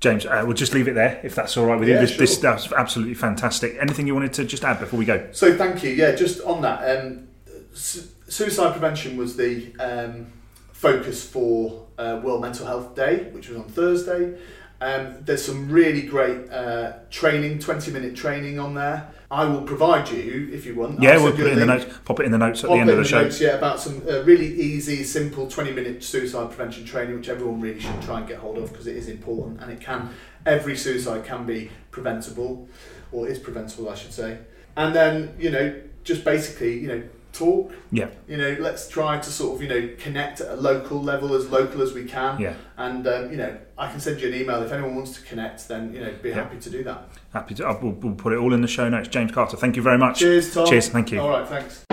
James, 0.00 0.26
uh, 0.26 0.42
we'll 0.44 0.52
just 0.64 0.74
leave 0.74 0.88
it 0.88 0.94
there 0.94 1.20
if 1.24 1.34
that's 1.34 1.56
all 1.56 1.64
right 1.64 1.78
with 1.80 1.88
Yeah, 1.88 2.00
you. 2.00 2.06
This, 2.06 2.16
this 2.18 2.34
sure. 2.34 2.42
that's 2.42 2.70
absolutely 2.72 3.14
fantastic. 3.14 3.76
Anything 3.80 4.06
you 4.06 4.14
wanted 4.14 4.34
to 4.34 4.44
just 4.44 4.62
add 4.62 4.78
before 4.78 4.98
we 4.98 5.06
go? 5.06 5.26
So 5.32 5.56
thank 5.56 5.82
you. 5.82 5.90
Yeah, 5.92 6.14
just 6.14 6.42
on 6.42 6.60
that, 6.62 6.78
um, 6.98 7.28
su- 7.72 8.02
suicide 8.28 8.72
prevention 8.72 9.16
was 9.16 9.36
the 9.36 9.72
um, 9.80 10.26
focus 10.72 11.26
for 11.26 11.86
uh, 11.98 12.20
World 12.22 12.42
Mental 12.42 12.66
Health 12.66 12.94
Day, 12.94 13.28
which 13.32 13.48
was 13.48 13.56
on 13.56 13.64
Thursday. 13.64 14.36
Um, 14.82 15.14
there's 15.20 15.44
some 15.44 15.70
really 15.70 16.02
great 16.02 16.50
uh, 16.50 16.92
training, 17.10 17.60
20 17.60 17.90
minute 17.92 18.14
training 18.16 18.58
on 18.58 18.74
there. 18.74 19.08
I 19.32 19.46
will 19.46 19.62
provide 19.62 20.10
you 20.10 20.50
if 20.52 20.66
you 20.66 20.74
want. 20.74 21.00
Yeah, 21.00 21.12
I'll 21.12 21.22
we'll 21.22 21.32
put 21.32 21.46
it 21.46 21.54
in 21.54 21.58
the 21.58 21.64
notes. 21.64 21.86
Pop 22.04 22.20
it 22.20 22.26
in 22.26 22.32
the 22.32 22.38
notes 22.38 22.62
at 22.64 22.68
the 22.68 22.76
end 22.76 22.90
of 22.90 22.96
the 22.96 23.02
in 23.02 23.08
show. 23.08 23.22
Notes, 23.22 23.40
yeah, 23.40 23.54
about 23.54 23.80
some 23.80 24.02
uh, 24.06 24.22
really 24.24 24.46
easy, 24.46 25.02
simple 25.04 25.48
20 25.48 25.72
minute 25.72 26.04
suicide 26.04 26.48
prevention 26.48 26.84
training, 26.84 27.16
which 27.16 27.30
everyone 27.30 27.58
really 27.58 27.80
should 27.80 28.02
try 28.02 28.18
and 28.18 28.28
get 28.28 28.38
hold 28.38 28.58
of 28.58 28.70
because 28.70 28.86
it 28.86 28.94
is 28.94 29.08
important 29.08 29.62
and 29.62 29.72
it 29.72 29.80
can, 29.80 30.10
every 30.44 30.76
suicide 30.76 31.24
can 31.24 31.46
be 31.46 31.70
preventable, 31.90 32.68
or 33.10 33.26
is 33.26 33.38
preventable, 33.38 33.88
I 33.88 33.94
should 33.94 34.12
say. 34.12 34.36
And 34.76 34.94
then, 34.94 35.34
you 35.38 35.50
know, 35.50 35.80
just 36.04 36.24
basically, 36.24 36.78
you 36.78 36.88
know, 36.88 37.02
talk. 37.32 37.72
Yeah. 37.90 38.10
You 38.28 38.36
know, 38.36 38.56
let's 38.60 38.86
try 38.86 39.18
to 39.18 39.30
sort 39.30 39.56
of, 39.56 39.62
you 39.62 39.68
know, 39.68 39.94
connect 39.98 40.42
at 40.42 40.50
a 40.50 40.56
local 40.56 41.02
level, 41.02 41.34
as 41.34 41.48
local 41.48 41.80
as 41.80 41.94
we 41.94 42.04
can. 42.04 42.38
Yeah, 42.38 42.54
And, 42.76 43.06
um, 43.06 43.30
you 43.30 43.38
know, 43.38 43.56
I 43.78 43.90
can 43.90 43.98
send 43.98 44.20
you 44.20 44.28
an 44.28 44.34
email. 44.34 44.62
If 44.62 44.72
anyone 44.72 44.94
wants 44.94 45.12
to 45.12 45.22
connect, 45.22 45.68
then, 45.68 45.94
you 45.94 46.00
know, 46.00 46.12
be 46.22 46.28
Yeah. 46.28 46.34
happy 46.34 46.58
to 46.58 46.68
do 46.70 46.84
that. 46.84 47.08
Happy 47.32 47.54
to. 47.56 47.68
uh, 47.68 47.78
We'll, 47.80 47.92
we'll 47.92 48.14
put 48.14 48.32
it 48.32 48.36
all 48.38 48.52
in 48.54 48.60
the 48.62 48.68
show 48.68 48.88
notes. 48.88 49.08
James 49.08 49.32
Carter, 49.32 49.56
thank 49.56 49.76
you 49.76 49.82
very 49.82 49.98
much. 49.98 50.18
Cheers, 50.20 50.54
Tom. 50.54 50.66
Cheers, 50.66 50.88
thank 50.88 51.10
you. 51.12 51.20
All 51.20 51.30
right, 51.30 51.48
thanks. 51.48 51.84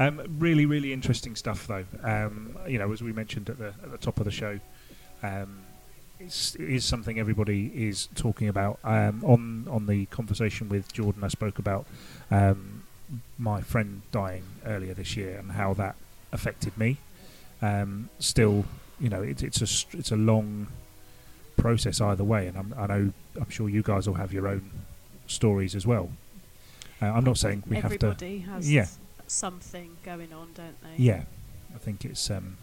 Um, 0.00 0.22
really, 0.38 0.64
really 0.64 0.92
interesting 0.92 1.34
stuff, 1.34 1.66
though. 1.66 1.84
Um, 2.04 2.56
you 2.68 2.78
know, 2.78 2.92
as 2.92 3.02
we 3.02 3.12
mentioned 3.12 3.50
at 3.50 3.58
the 3.58 3.68
at 3.82 3.90
the 3.90 3.98
top 3.98 4.18
of 4.20 4.26
the 4.26 4.30
show, 4.30 4.60
um, 5.24 5.58
it's, 6.20 6.54
it 6.54 6.68
is 6.68 6.84
something 6.84 7.18
everybody 7.18 7.66
is 7.74 8.08
talking 8.14 8.48
about. 8.48 8.78
Um, 8.84 9.24
on 9.24 9.66
on 9.68 9.86
the 9.86 10.06
conversation 10.06 10.68
with 10.68 10.92
Jordan, 10.92 11.24
I 11.24 11.28
spoke 11.28 11.58
about 11.58 11.84
um, 12.30 12.84
my 13.38 13.60
friend 13.60 14.02
dying 14.12 14.44
earlier 14.64 14.94
this 14.94 15.16
year 15.16 15.36
and 15.36 15.50
how 15.52 15.74
that 15.74 15.96
affected 16.32 16.76
me. 16.78 16.98
Um, 17.62 18.08
still, 18.18 18.64
you 19.00 19.08
know, 19.08 19.22
it, 19.22 19.42
it's 19.42 19.60
a 19.60 19.96
it's 19.98 20.12
a 20.12 20.16
long 20.16 20.68
process 21.56 22.00
either 22.00 22.24
way, 22.24 22.46
and 22.46 22.56
I'm, 22.56 22.74
I 22.78 22.86
know 22.86 23.12
I'm 23.40 23.50
sure 23.50 23.68
you 23.68 23.82
guys 23.82 24.06
will 24.06 24.14
have 24.14 24.32
your 24.32 24.46
own 24.48 24.70
stories 25.26 25.74
as 25.74 25.86
well. 25.86 26.10
Uh, 27.02 27.06
I'm 27.06 27.24
not 27.24 27.38
saying 27.38 27.62
we 27.68 27.76
have 27.76 27.90
to. 27.98 28.06
Everybody 28.06 28.38
has 28.40 28.70
Yeah. 28.72 28.86
something 29.26 29.96
going 30.04 30.32
on, 30.32 30.48
don't 30.54 30.80
they? 30.82 31.02
Yeah, 31.02 31.24
I 31.74 31.78
think 31.78 32.04
it's 32.04 32.30
um, 32.30 32.56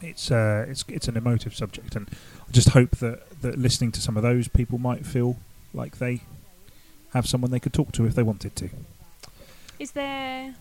it's 0.00 0.30
uh, 0.30 0.66
it's 0.68 0.84
it's 0.88 1.08
an 1.08 1.16
emotive 1.16 1.54
subject, 1.54 1.96
and 1.96 2.08
I 2.48 2.52
just 2.52 2.70
hope 2.70 2.96
that 2.96 3.40
that 3.42 3.58
listening 3.58 3.92
to 3.92 4.00
some 4.00 4.16
of 4.16 4.22
those 4.22 4.48
people 4.48 4.78
might 4.78 5.06
feel 5.06 5.36
like 5.72 5.98
they 5.98 6.20
have 7.12 7.26
someone 7.28 7.50
they 7.50 7.60
could 7.60 7.72
talk 7.72 7.92
to 7.92 8.06
if 8.06 8.14
they 8.14 8.22
wanted 8.22 8.56
to. 8.56 8.68
Is 9.78 9.92
there 9.92 10.54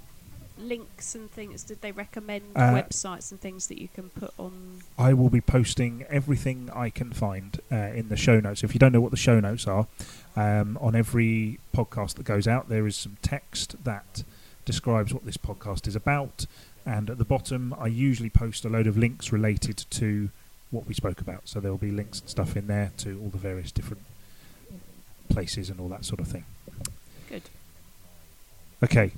links 0.57 1.15
and 1.15 1.31
things? 1.31 1.63
Did 1.63 1.81
they 1.81 1.91
recommend 1.91 2.43
Uh, 2.55 2.73
websites 2.73 3.31
and 3.31 3.39
things 3.39 3.67
that 3.67 3.81
you 3.81 3.87
can 3.87 4.09
put 4.09 4.33
on? 4.37 4.83
I 4.97 5.13
will 5.13 5.29
be 5.29 5.41
posting 5.41 6.03
everything 6.09 6.69
I 6.73 6.89
can 6.89 7.11
find 7.11 7.59
uh, 7.71 7.75
in 7.75 8.09
the 8.09 8.17
show 8.17 8.39
notes. 8.39 8.63
If 8.63 8.73
you 8.73 8.79
don't 8.79 8.91
know 8.91 9.01
what 9.01 9.11
the 9.11 9.17
show 9.17 9.39
notes 9.39 9.67
are, 9.67 9.87
um, 10.35 10.77
on 10.81 10.95
every 10.95 11.59
podcast 11.75 12.15
that 12.15 12.23
goes 12.25 12.47
out, 12.47 12.69
there 12.69 12.87
is 12.87 12.95
some 12.95 13.17
text 13.21 13.83
that 13.83 14.23
describes 14.65 15.13
what 15.13 15.25
this 15.25 15.37
podcast 15.37 15.87
is 15.87 15.95
about. 15.95 16.45
And 16.85 17.09
at 17.09 17.17
the 17.17 17.25
bottom, 17.25 17.73
I 17.79 17.87
usually 17.87 18.29
post 18.29 18.65
a 18.65 18.69
load 18.69 18.87
of 18.87 18.97
links 18.97 19.31
related 19.31 19.85
to 19.91 20.29
what 20.69 20.85
we 20.87 20.93
spoke 20.93 21.21
about. 21.21 21.47
So 21.47 21.59
there 21.59 21.71
will 21.71 21.77
be 21.77 21.91
links 21.91 22.19
and 22.19 22.29
stuff 22.29 22.57
in 22.57 22.67
there 22.67 22.91
to 22.97 23.19
all 23.21 23.29
the 23.29 23.37
various 23.37 23.71
different 23.71 24.03
places 25.29 25.69
and 25.69 25.79
all 25.79 25.87
that 25.89 26.03
sort 26.03 26.19
of 26.19 26.27
thing. 26.27 26.45
Good. 27.29 27.43
Okay. 28.83 29.11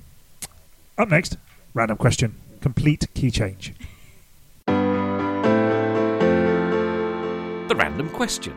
Up 0.98 1.10
next, 1.10 1.36
random 1.74 1.96
question. 1.98 2.34
Complete 2.60 3.06
key 3.14 3.30
change. 3.30 3.74
The 4.66 4.74
random 7.76 8.08
question. 8.10 8.54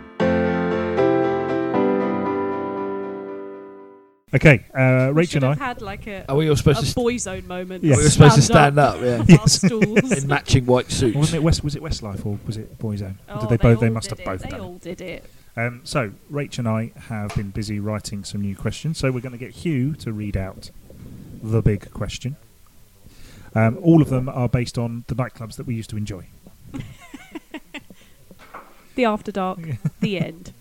Okay, 4.32 4.64
uh, 4.76 5.12
We 5.14 5.24
Rach 5.26 5.36
and 5.36 5.44
I. 5.44 5.56
had 5.56 5.82
like 5.82 6.06
a, 6.06 6.24
Are 6.30 6.36
we 6.36 6.48
all 6.50 6.56
supposed 6.56 6.78
a 6.80 6.82
to? 6.84 6.88
St- 6.88 7.04
Boyzone 7.06 7.48
moment. 7.48 7.84
Yes. 7.84 7.98
we 7.98 8.04
were 8.04 8.10
supposed 8.12 8.36
to 8.36 8.42
stand 8.44 8.78
up, 8.78 9.02
yeah, 9.02 9.24
Yes. 9.28 9.40
our 9.40 9.48
stools. 9.48 10.12
in 10.12 10.28
matching 10.28 10.68
white 10.68 10.92
suits. 10.92 11.16
Wasn't 11.18 11.42
it 11.42 11.44
West? 11.44 11.64
Was 11.64 11.76
it 11.76 11.82
Westlife 11.82 12.24
or 12.28 12.38
was 12.46 12.56
it 12.58 12.78
Boyzone? 12.78 13.16
Or 13.28 13.38
Oh, 13.38 13.40
did 13.42 13.50
they 13.50 13.58
both? 13.58 13.80
They 13.80 13.88
all 13.88 13.94
must 13.94 14.10
did 14.10 14.20
have 14.20 14.26
both 14.26 14.42
it. 14.42 14.44
They 14.44 14.50
done. 14.52 14.60
all 14.62 14.76
did 14.78 15.02
it. 15.02 15.24
it. 15.58 15.60
Um, 15.60 15.82
so 15.84 16.12
Rach 16.32 16.60
and 16.60 16.68
I 16.70 16.92
have 17.08 17.34
been 17.36 17.50
busy 17.50 17.80
writing 17.80 18.24
some 18.24 18.42
new 18.42 18.56
questions. 18.56 19.00
So 19.00 19.12
we're 19.12 19.20
going 19.20 19.32
to 19.32 19.38
get 19.40 19.50
Hugh 19.52 19.94
to 19.96 20.14
read 20.14 20.38
out 20.38 20.70
the 21.42 21.62
big 21.62 21.92
question. 21.92 22.36
Um, 23.56 23.78
all 23.82 24.02
of 24.02 24.10
them 24.10 24.30
are 24.30 24.48
based 24.48 24.78
on 24.78 25.04
the 25.08 25.16
nightclubs 25.16 25.56
that 25.56 25.66
we 25.66 25.76
used 25.76 25.90
to 25.92 25.98
enjoy. 25.98 26.26
The 28.96 29.06
After 29.06 29.32
Dark. 29.32 29.60
the 30.02 30.20
end. 30.20 30.52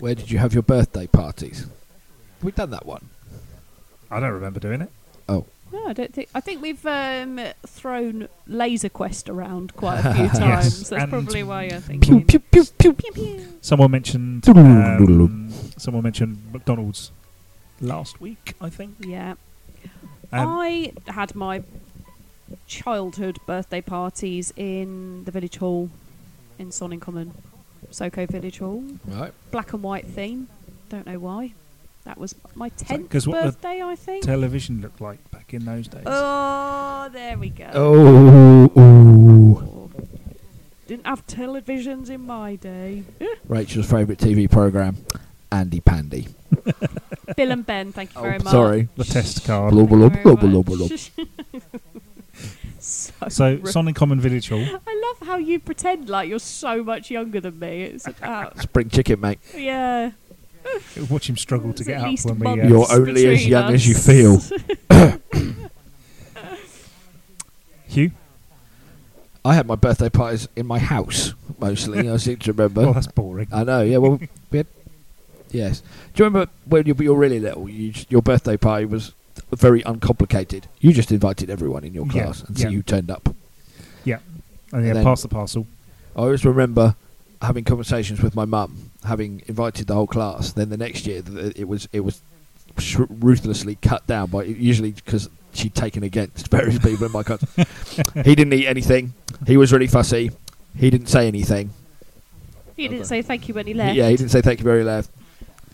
Where 0.00 0.16
did 0.16 0.32
you 0.32 0.38
have 0.38 0.52
your 0.52 0.64
birthday 0.64 1.06
parties? 1.06 1.66
We've 2.42 2.56
done 2.56 2.70
that 2.70 2.86
one. 2.86 3.10
I 4.10 4.18
don't 4.18 4.32
remember 4.32 4.58
doing 4.58 4.80
it. 4.80 4.90
Oh. 5.28 5.46
No, 5.72 5.86
I 5.86 5.92
don't 5.92 6.12
think. 6.12 6.28
I 6.34 6.40
think 6.40 6.60
we've 6.60 6.84
um, 6.86 7.38
thrown 7.64 8.28
Laser 8.48 8.88
Quest 8.88 9.28
around 9.28 9.76
quite 9.76 10.04
a 10.04 10.14
few 10.14 10.28
times. 10.40 10.90
That's 10.90 11.04
and 11.04 11.12
probably 11.12 11.44
why 11.44 11.66
you're 11.66 11.80
Pew 11.80 12.22
pew 12.22 12.40
pew 12.40 12.64
pew. 12.64 12.92
Pew, 12.92 13.12
pew. 13.12 13.46
Someone 13.60 13.92
mentioned. 13.92 14.48
Um, 14.48 15.49
someone 15.80 16.02
mentioned 16.02 16.38
McDonald's 16.52 17.10
last 17.80 18.20
week. 18.20 18.54
I 18.60 18.68
think. 18.70 18.96
Yeah. 19.00 19.34
Um, 20.32 20.48
I 20.48 20.92
had 21.08 21.34
my 21.34 21.62
childhood 22.66 23.38
birthday 23.46 23.80
parties 23.80 24.52
in 24.56 25.24
the 25.24 25.30
village 25.30 25.56
hall 25.56 25.90
in 26.58 26.68
Sonning 26.70 27.00
Common, 27.00 27.32
Soco 27.90 28.28
Village 28.28 28.58
Hall. 28.58 28.84
Right. 29.06 29.32
Black 29.50 29.72
and 29.72 29.82
white 29.82 30.06
theme. 30.06 30.48
Don't 30.88 31.06
know 31.06 31.18
why. 31.18 31.54
That 32.04 32.18
was 32.18 32.34
my 32.54 32.70
tenth 32.70 33.10
'cause 33.10 33.26
what 33.26 33.38
the 33.38 33.46
birthday, 33.52 33.82
I 33.82 33.94
think. 33.94 34.24
television 34.24 34.80
looked 34.80 35.00
like 35.00 35.30
back 35.30 35.52
in 35.52 35.64
those 35.64 35.86
days. 35.86 36.02
oh, 36.06 37.08
there 37.12 37.38
we 37.38 37.50
go. 37.50 37.70
Oh, 37.74 38.80
ooh. 38.80 39.90
Didn't 40.86 41.06
have 41.06 41.24
televisions 41.26 42.10
in 42.10 42.26
my 42.26 42.56
day. 42.56 43.04
Rachel's 43.46 43.88
favourite 43.90 44.18
TV 44.18 44.48
programme, 44.50 44.96
Andy 45.52 45.80
Pandy. 45.80 46.28
Bill 47.36 47.50
and 47.52 47.64
Ben, 47.66 47.92
thank 47.92 48.14
you 48.14 48.20
Oh, 48.20 48.22
very 48.22 48.38
much. 48.38 48.48
sorry. 48.50 48.88
The 48.96 49.04
test 49.04 49.44
card. 49.44 49.72
Blah, 49.72 49.84
blah, 49.84 50.08
Thank 50.08 50.22
blah, 50.22 50.34
blah, 50.36 50.62
blah, 50.62 50.76
blah. 50.76 50.96
so, 52.78 53.12
So, 53.28 53.50
rude. 53.54 53.66
Sonning 53.68 53.94
Common 53.94 54.20
Village 54.20 54.48
Hall. 54.48 54.60
I 54.64 55.14
love 55.20 55.28
how 55.28 55.36
you 55.36 55.58
pretend 55.60 56.08
like 56.08 56.28
you're 56.28 56.38
so 56.38 56.82
much 56.82 57.10
younger 57.10 57.40
than 57.40 57.58
me. 57.58 57.82
It's 57.82 58.06
about, 58.08 58.58
Spring 58.60 58.88
chicken, 58.90 59.20
mate. 59.20 59.38
yeah. 59.56 60.12
Watch 61.10 61.28
him 61.28 61.36
struggle 61.36 61.72
to 61.72 61.80
It's 61.80 61.88
get 61.88 61.96
at 61.98 62.02
up 62.04 62.08
least 62.10 62.26
when 62.26 62.38
we. 62.38 62.44
months 62.44 62.64
Uh, 62.64 62.68
You're 62.68 62.92
only 62.92 63.26
as 63.26 63.38
between 63.38 63.48
young 63.48 63.74
as 63.74 63.88
you 63.88 63.94
us. 63.94 64.50
feel. 64.50 65.40
Hugh. 67.88 68.12
I 69.44 69.54
had 69.54 69.66
my 69.66 69.74
birthday 69.74 70.10
parties 70.10 70.48
in 70.54 70.66
my 70.66 70.78
house 70.78 71.32
mostly. 71.58 72.08
I 72.08 72.16
seem 72.18 72.36
to 72.38 72.52
remember. 72.52 72.82
Well, 72.82 72.92
that's 72.92 73.06
boring. 73.06 73.48
I 73.52 73.64
know. 73.64 73.80
Yeah. 73.82 73.96
Well, 73.98 74.20
we 74.50 74.58
had, 74.58 74.66
yes. 75.52 75.80
Do 76.14 76.22
you 76.22 76.24
remember 76.24 76.50
when 76.66 76.86
you 76.86 76.94
were 76.94 77.14
really 77.18 77.40
little? 77.40 77.68
You, 77.68 77.92
j- 77.92 78.06
your 78.08 78.22
birthday 78.22 78.56
party 78.56 78.84
was 78.86 79.12
very 79.52 79.82
uncomplicated. 79.82 80.66
You 80.80 80.92
just 80.92 81.10
invited 81.12 81.50
everyone 81.50 81.84
in 81.84 81.94
your 81.94 82.06
Yeah, 82.06 82.12
class 82.24 82.42
and 82.42 82.58
yeah. 82.58 82.68
see 82.68 82.74
who 82.74 82.82
turned 82.82 83.10
up. 83.10 83.26
And 83.26 83.36
yeah, 84.04 84.18
and 84.72 84.84
then- 84.96 85.04
pass 85.04 85.22
the 85.22 85.28
parcel. 85.28 85.66
I 86.16 86.20
always 86.20 86.44
remember 86.44 86.94
having 87.42 87.64
conversations 87.64 88.20
with 88.22 88.34
my 88.34 88.44
mum, 88.44 88.90
having 89.04 89.42
invited 89.46 89.86
the 89.86 89.94
whole 89.94 90.06
class. 90.06 90.52
Then 90.52 90.68
the 90.70 90.76
next 90.76 91.06
year, 91.06 91.22
it 91.56 91.66
was 91.68 91.88
it 91.92 92.00
was 92.00 92.20
sh- 92.78 92.98
ruthlessly 93.08 93.76
cut 93.82 94.06
down 94.06 94.28
by 94.30 94.44
usually 94.44 94.92
because 94.92 95.28
she'd 95.54 95.74
taken 95.74 96.02
against 96.02 96.48
various 96.50 96.78
people 96.78 97.06
in 97.06 97.12
my 97.12 97.22
class. 97.22 97.44
he 98.24 98.34
didn't 98.34 98.52
eat 98.52 98.66
anything. 98.66 99.12
He 99.46 99.56
was 99.56 99.72
really 99.72 99.86
fussy. 99.86 100.30
He 100.76 100.90
didn't 100.90 101.08
say 101.08 101.26
anything. 101.28 101.70
He 102.76 102.88
didn't 102.88 103.06
say 103.06 103.22
thank 103.22 103.48
you 103.48 103.54
when 103.54 103.66
he 103.66 103.72
He- 103.72 103.78
left. 103.78 103.96
yeah, 103.96 104.08
he 104.08 104.16
didn't 104.16 104.30
say 104.30 104.40
thank 104.40 104.60
you 104.60 104.64
very 104.64 104.84
left. 104.84 105.10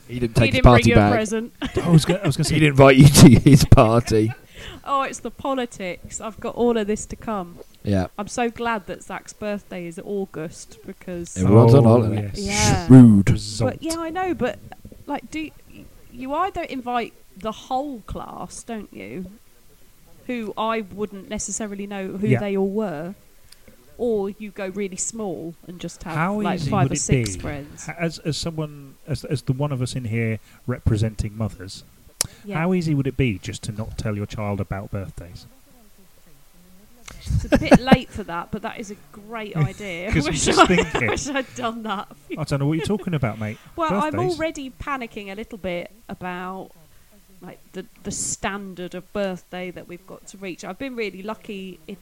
He 0.08 0.18
didn't 0.20 0.36
take 0.36 0.52
his 0.52 0.62
didn't 0.62 0.62
bring 0.64 0.72
party 0.74 0.90
you 0.90 0.94
a 0.94 0.98
bag. 0.98 1.12
present. 1.12 1.52
I 1.82 1.88
was 1.90 2.04
going 2.04 2.20
to 2.20 2.44
say 2.44 2.54
He 2.54 2.60
didn't 2.60 2.72
invite 2.80 2.96
you 2.96 3.08
to 3.08 3.28
his 3.40 3.64
party. 3.64 4.32
Oh, 4.88 5.02
it's 5.02 5.18
the 5.18 5.30
politics. 5.32 6.20
I've 6.20 6.38
got 6.40 6.54
all 6.54 6.76
of 6.78 6.86
this 6.86 7.06
to 7.06 7.16
come. 7.16 7.58
Yeah, 7.84 8.06
I'm 8.18 8.26
so 8.28 8.50
glad 8.50 8.86
that 8.86 9.02
Zach's 9.02 9.32
birthday 9.32 9.86
is 9.86 10.00
August 10.02 10.78
because. 10.86 11.36
Everyone's 11.36 11.74
on 11.74 11.84
Oh, 11.86 11.88
holiday. 11.88 12.30
yes. 12.34 12.38
Yeah. 12.38 12.86
rude. 12.88 13.30
Result. 13.30 13.72
But 13.72 13.82
yeah, 13.82 13.98
I 13.98 14.10
know. 14.10 14.32
But 14.34 14.58
like, 15.06 15.30
do 15.30 15.50
you 16.12 16.34
either 16.34 16.62
invite 16.62 17.12
the 17.36 17.52
whole 17.52 18.00
class, 18.02 18.62
don't 18.62 18.92
you? 18.94 19.26
Who 20.26 20.52
I 20.56 20.80
wouldn't 20.80 21.28
necessarily 21.28 21.86
know 21.86 22.16
who 22.16 22.26
Yeah. 22.26 22.40
they 22.40 22.56
all 22.56 22.70
were, 22.70 23.14
or 23.98 24.30
you 24.30 24.50
go 24.50 24.68
really 24.68 24.96
small 24.96 25.54
and 25.68 25.80
just 25.80 26.02
have 26.04 26.14
How 26.16 26.40
like 26.40 26.60
five 26.60 26.90
or 26.90 26.96
six 26.96 27.36
friends. 27.36 27.88
As 27.98 28.18
as 28.20 28.36
someone 28.36 28.95
as 29.06 29.24
as 29.24 29.42
the 29.42 29.52
one 29.52 29.72
of 29.72 29.80
us 29.82 29.94
in 29.94 30.04
here 30.06 30.38
representing 30.66 31.36
mothers, 31.36 31.84
Yeah. 32.44 32.58
how 32.58 32.74
easy 32.74 32.94
would 32.94 33.06
it 33.06 33.16
be 33.16 33.38
just 33.38 33.62
to 33.64 33.72
not 33.72 33.96
tell 33.98 34.16
your 34.16 34.26
child 34.26 34.60
about 34.60 34.90
birthdays? 34.90 35.46
It's 37.28 37.44
a 37.52 37.58
bit 37.58 37.80
late 37.80 38.08
for 38.10 38.22
that, 38.24 38.50
but 38.52 38.62
that 38.62 38.78
is 38.78 38.90
a 38.90 38.96
great 39.12 39.56
idea. 39.70 40.08
I'm 40.10 40.14
Wish 40.24 40.44
just 40.44 40.58
I- 40.58 40.66
thinking. 40.66 41.08
wish 41.08 41.28
I'd 41.28 41.54
done 41.54 41.82
that. 41.84 42.08
I 42.38 42.44
don't 42.44 42.60
know 42.60 42.66
what 42.66 42.76
you're 42.78 42.86
talking 42.86 43.14
about, 43.14 43.38
mate. 43.38 43.58
Well, 43.76 43.92
I'm 44.02 44.18
already 44.18 44.70
panicking 44.70 45.30
a 45.32 45.34
little 45.34 45.58
bit 45.58 45.90
about 46.08 46.70
like 47.42 47.58
the 47.72 47.84
the 48.04 48.10
standard 48.10 48.94
of 48.94 49.12
birthday 49.12 49.70
that 49.70 49.86
we've 49.88 50.06
got 50.06 50.26
to 50.28 50.38
reach. 50.38 50.64
I've 50.64 50.78
been 50.78 50.96
really 50.96 51.22
lucky 51.22 51.78
in 51.86 51.96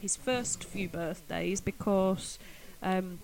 his 0.00 0.14
first 0.16 0.62
few 0.62 0.88
birthdays 0.88 1.60
because 1.60 2.38
um, 2.82 3.18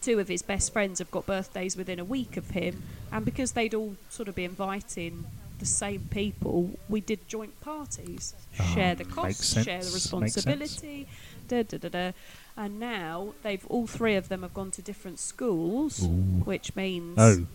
two 0.00 0.18
of 0.18 0.28
his 0.28 0.42
best 0.42 0.72
friends 0.72 0.98
have 0.98 1.10
got 1.10 1.26
birthdays 1.26 1.76
within 1.76 1.98
a 1.98 2.04
week 2.04 2.36
of 2.36 2.50
him, 2.50 2.82
and 3.12 3.24
because 3.24 3.52
they'd 3.52 3.74
all 3.74 3.96
sort 4.10 4.28
of 4.28 4.34
be 4.34 4.44
inviting 4.44 5.24
the 5.58 5.66
same 5.66 6.06
people, 6.10 6.70
we 6.88 7.00
did 7.00 7.26
joint 7.28 7.60
parties, 7.60 8.34
Ah, 8.60 8.62
share 8.74 8.94
the 8.94 9.04
costs, 9.04 9.52
share 9.62 9.80
the 9.82 9.90
responsibility. 9.90 11.06
Da, 11.48 11.62
da, 11.62 11.78
da, 11.78 11.88
da. 11.88 12.12
And 12.56 12.78
now 12.78 13.34
they've 13.42 13.64
all 13.68 13.86
three 13.86 14.14
of 14.16 14.28
them 14.28 14.42
have 14.42 14.54
gone 14.54 14.70
to 14.72 14.82
different 14.82 15.18
schools, 15.18 16.00
which 16.44 16.76
means 16.76 17.16
Oh, 17.18 17.46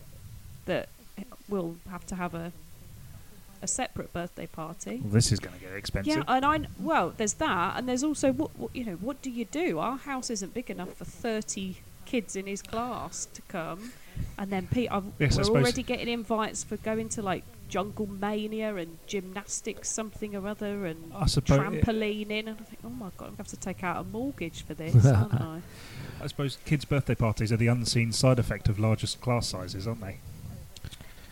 that 0.66 0.88
we'll 1.48 1.76
have 1.90 2.06
to 2.06 2.14
have 2.16 2.34
a 2.34 2.52
a 3.62 3.66
separate 3.66 4.12
birthday 4.12 4.46
party. 4.46 5.00
well, 5.02 5.12
this 5.12 5.32
is 5.32 5.40
going 5.40 5.54
to 5.56 5.60
get 5.60 5.72
expensive. 5.72 6.16
Yeah, 6.18 6.22
and 6.28 6.44
I 6.44 6.60
well, 6.78 7.14
there's 7.16 7.34
that, 7.34 7.78
and 7.78 7.88
there's 7.88 8.04
also 8.04 8.30
what, 8.32 8.50
what 8.58 8.76
you 8.76 8.84
know. 8.84 8.96
What 8.96 9.22
do 9.22 9.30
you 9.30 9.46
do? 9.46 9.78
Our 9.78 9.96
house 9.96 10.28
isn't 10.28 10.52
big 10.52 10.68
enough 10.70 10.92
for 10.94 11.06
thirty 11.06 11.76
kids 12.06 12.36
in 12.36 12.46
his 12.46 12.62
class 12.62 13.26
to 13.34 13.42
come, 13.42 13.92
and 14.38 14.50
then 14.50 14.68
Pete, 14.70 14.90
I've, 14.90 15.04
Yes, 15.18 15.36
we're 15.38 15.60
already 15.60 15.82
getting 15.82 16.08
invites 16.08 16.64
for 16.64 16.76
going 16.76 17.08
to 17.10 17.22
like 17.22 17.44
jungle 17.68 18.06
mania 18.06 18.76
and 18.76 18.98
gymnastics 19.06 19.88
something 19.88 20.36
or 20.36 20.46
other 20.46 20.86
and 20.86 21.12
I 21.14 21.26
suppose. 21.26 21.58
trampolining, 21.58 22.46
and 22.46 22.50
I 22.60 22.62
think, 22.62 22.78
oh 22.84 22.90
my 22.90 23.10
god, 23.16 23.26
I'm 23.26 23.34
going 23.34 23.36
to 23.36 23.36
have 23.38 23.48
to 23.48 23.56
take 23.56 23.82
out 23.82 24.00
a 24.00 24.04
mortgage 24.04 24.64
for 24.64 24.74
this, 24.74 25.04
aren't 25.06 25.34
I? 25.40 25.60
I 26.22 26.26
suppose 26.26 26.58
kids' 26.64 26.84
birthday 26.84 27.14
parties 27.14 27.50
are 27.52 27.56
the 27.56 27.66
unseen 27.66 28.12
side 28.12 28.38
effect 28.38 28.68
of 28.68 28.78
largest 28.78 29.20
class 29.20 29.48
sizes, 29.48 29.86
aren't 29.86 30.00
they? 30.00 30.18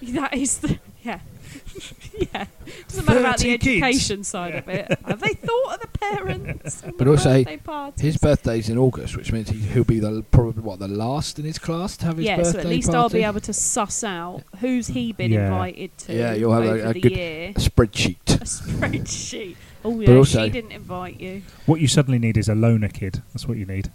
That 0.03 0.35
is 0.35 0.59
the 0.59 0.81
yeah, 1.05 1.21
yeah. 2.33 2.47
Doesn't 2.89 3.07
matter 3.07 3.21
about 3.21 3.39
the 3.39 3.57
30 3.57 3.59
kids. 3.59 3.83
education 3.83 4.25
side 4.25 4.55
of 4.55 4.69
it. 4.69 4.99
Have 5.07 5.21
they 5.21 5.35
thought 5.35 5.75
of 5.75 5.81
the 5.81 5.99
parents? 5.99 6.83
and 6.85 6.97
But 6.97 7.05
the 7.05 7.11
also, 7.11 7.31
birthday 7.39 7.57
parties? 7.57 8.01
His 8.03 8.17
birthday's 8.19 8.69
in 8.69 8.79
August, 8.79 9.17
which 9.17 9.33
means 9.33 9.49
he, 9.49 9.59
he'll 9.59 9.85
be 9.85 9.99
the 9.99 10.25
probably 10.31 10.63
what 10.63 10.79
the 10.79 10.89
last 10.89 11.39
in 11.39 11.45
his 11.45 11.59
class 11.59 11.97
to 11.99 12.07
have 12.07 12.17
his 12.17 12.27
yeah, 12.27 12.37
birthday 12.37 12.53
so 12.53 12.59
at 12.61 12.67
least 12.67 12.89
party. 12.91 12.99
I'll 12.99 13.09
be 13.09 13.25
able 13.25 13.41
to 13.41 13.53
suss 13.53 14.05
out 14.05 14.43
who's 14.61 14.89
he 14.89 15.13
been 15.13 15.33
Yeah. 15.33 15.45
invited 15.47 15.97
to. 15.99 16.13
Yeah, 16.15 16.35
you'll 16.35 16.53
have 16.53 16.65
a- 16.65 16.71
over 16.71 16.91
a 16.91 16.93
the 16.93 17.01
good- 17.01 17.13
year. 17.13 17.53
spreadsheet. 17.55 18.17
A 18.41 18.45
spreadsheet. 18.45 19.57
Oh 19.85 19.99
yeah, 19.99 20.15
also- 20.15 20.45
she 20.45 20.51
didn't 20.51 20.71
invite 20.71 21.19
you. 21.21 21.43
What 21.67 21.81
you 21.81 21.89
suddenly 21.89 22.21
need 22.21 22.37
is 22.37 22.49
a 22.49 22.55
loner 22.55 22.89
kid. 22.89 23.21
That's 23.33 23.49
what 23.49 23.59
you 23.59 23.67
need. 23.67 23.91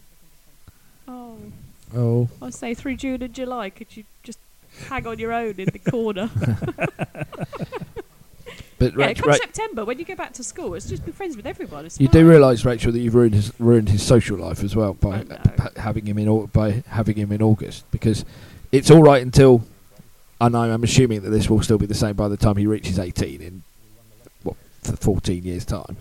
Oh, 1.08 1.38
Oh, 1.96 2.28
I 2.42 2.50
say 2.50 2.74
through 2.74 2.98
June 2.98 3.24
and 3.24 3.34
July. 3.34 3.70
Could 3.70 3.96
you 3.96 4.04
just 4.22 4.38
hang 4.90 5.08
on 5.08 5.18
your 5.18 5.32
own 5.32 5.56
in 5.58 5.70
the 5.72 5.80
corner? 5.80 6.30
But 8.80 8.98
yeah, 8.98 9.08
Rach- 9.08 9.18
come 9.20 9.30
Ra- 9.30 9.36
September 9.36 9.86
when 9.86 9.98
you 10.00 10.06
go 10.06 10.16
back 10.16 10.34
to 10.34 10.44
school, 10.44 10.74
it's 10.76 10.88
just 10.88 11.06
be 11.06 11.12
friends 11.12 11.36
with 11.36 11.46
everyone. 11.46 11.86
It's 11.86 12.00
you 12.00 12.08
fine. 12.08 12.22
do 12.24 12.30
realise, 12.30 12.64
Rachel, 12.66 12.92
that 12.92 13.00
you've 13.00 13.16
ruined 13.16 13.34
his 13.36 13.52
ruined 13.60 13.90
his 13.90 14.04
social 14.04 14.38
life 14.38 14.64
as 14.64 14.76
well 14.76 14.94
by 14.94 15.24
I 15.30 15.62
ha- 15.62 15.70
having 15.78 16.06
him 16.06 16.18
in 16.18 16.28
Au- 16.30 16.48
by 16.48 16.84
having 16.88 17.16
him 17.16 17.32
in 17.32 17.42
August 17.42 17.90
because 17.92 18.24
it's 18.72 18.92
all 18.92 19.02
right 19.02 19.22
until, 19.22 19.64
and 20.42 20.56
I'm, 20.56 20.72
I'm 20.72 20.84
assuming 20.84 21.22
that 21.22 21.30
this 21.30 21.50
will 21.50 21.62
still 21.62 21.78
be 21.78 21.86
the 21.86 21.96
same 21.96 22.16
by 22.16 22.28
the 22.28 22.38
time 22.38 22.58
he 22.58 22.68
reaches 22.68 23.00
18 23.00 23.42
in 23.42 23.64
what 24.44 24.56
th- 24.84 24.98
14 25.00 25.44
years 25.44 25.66
time. 25.66 25.98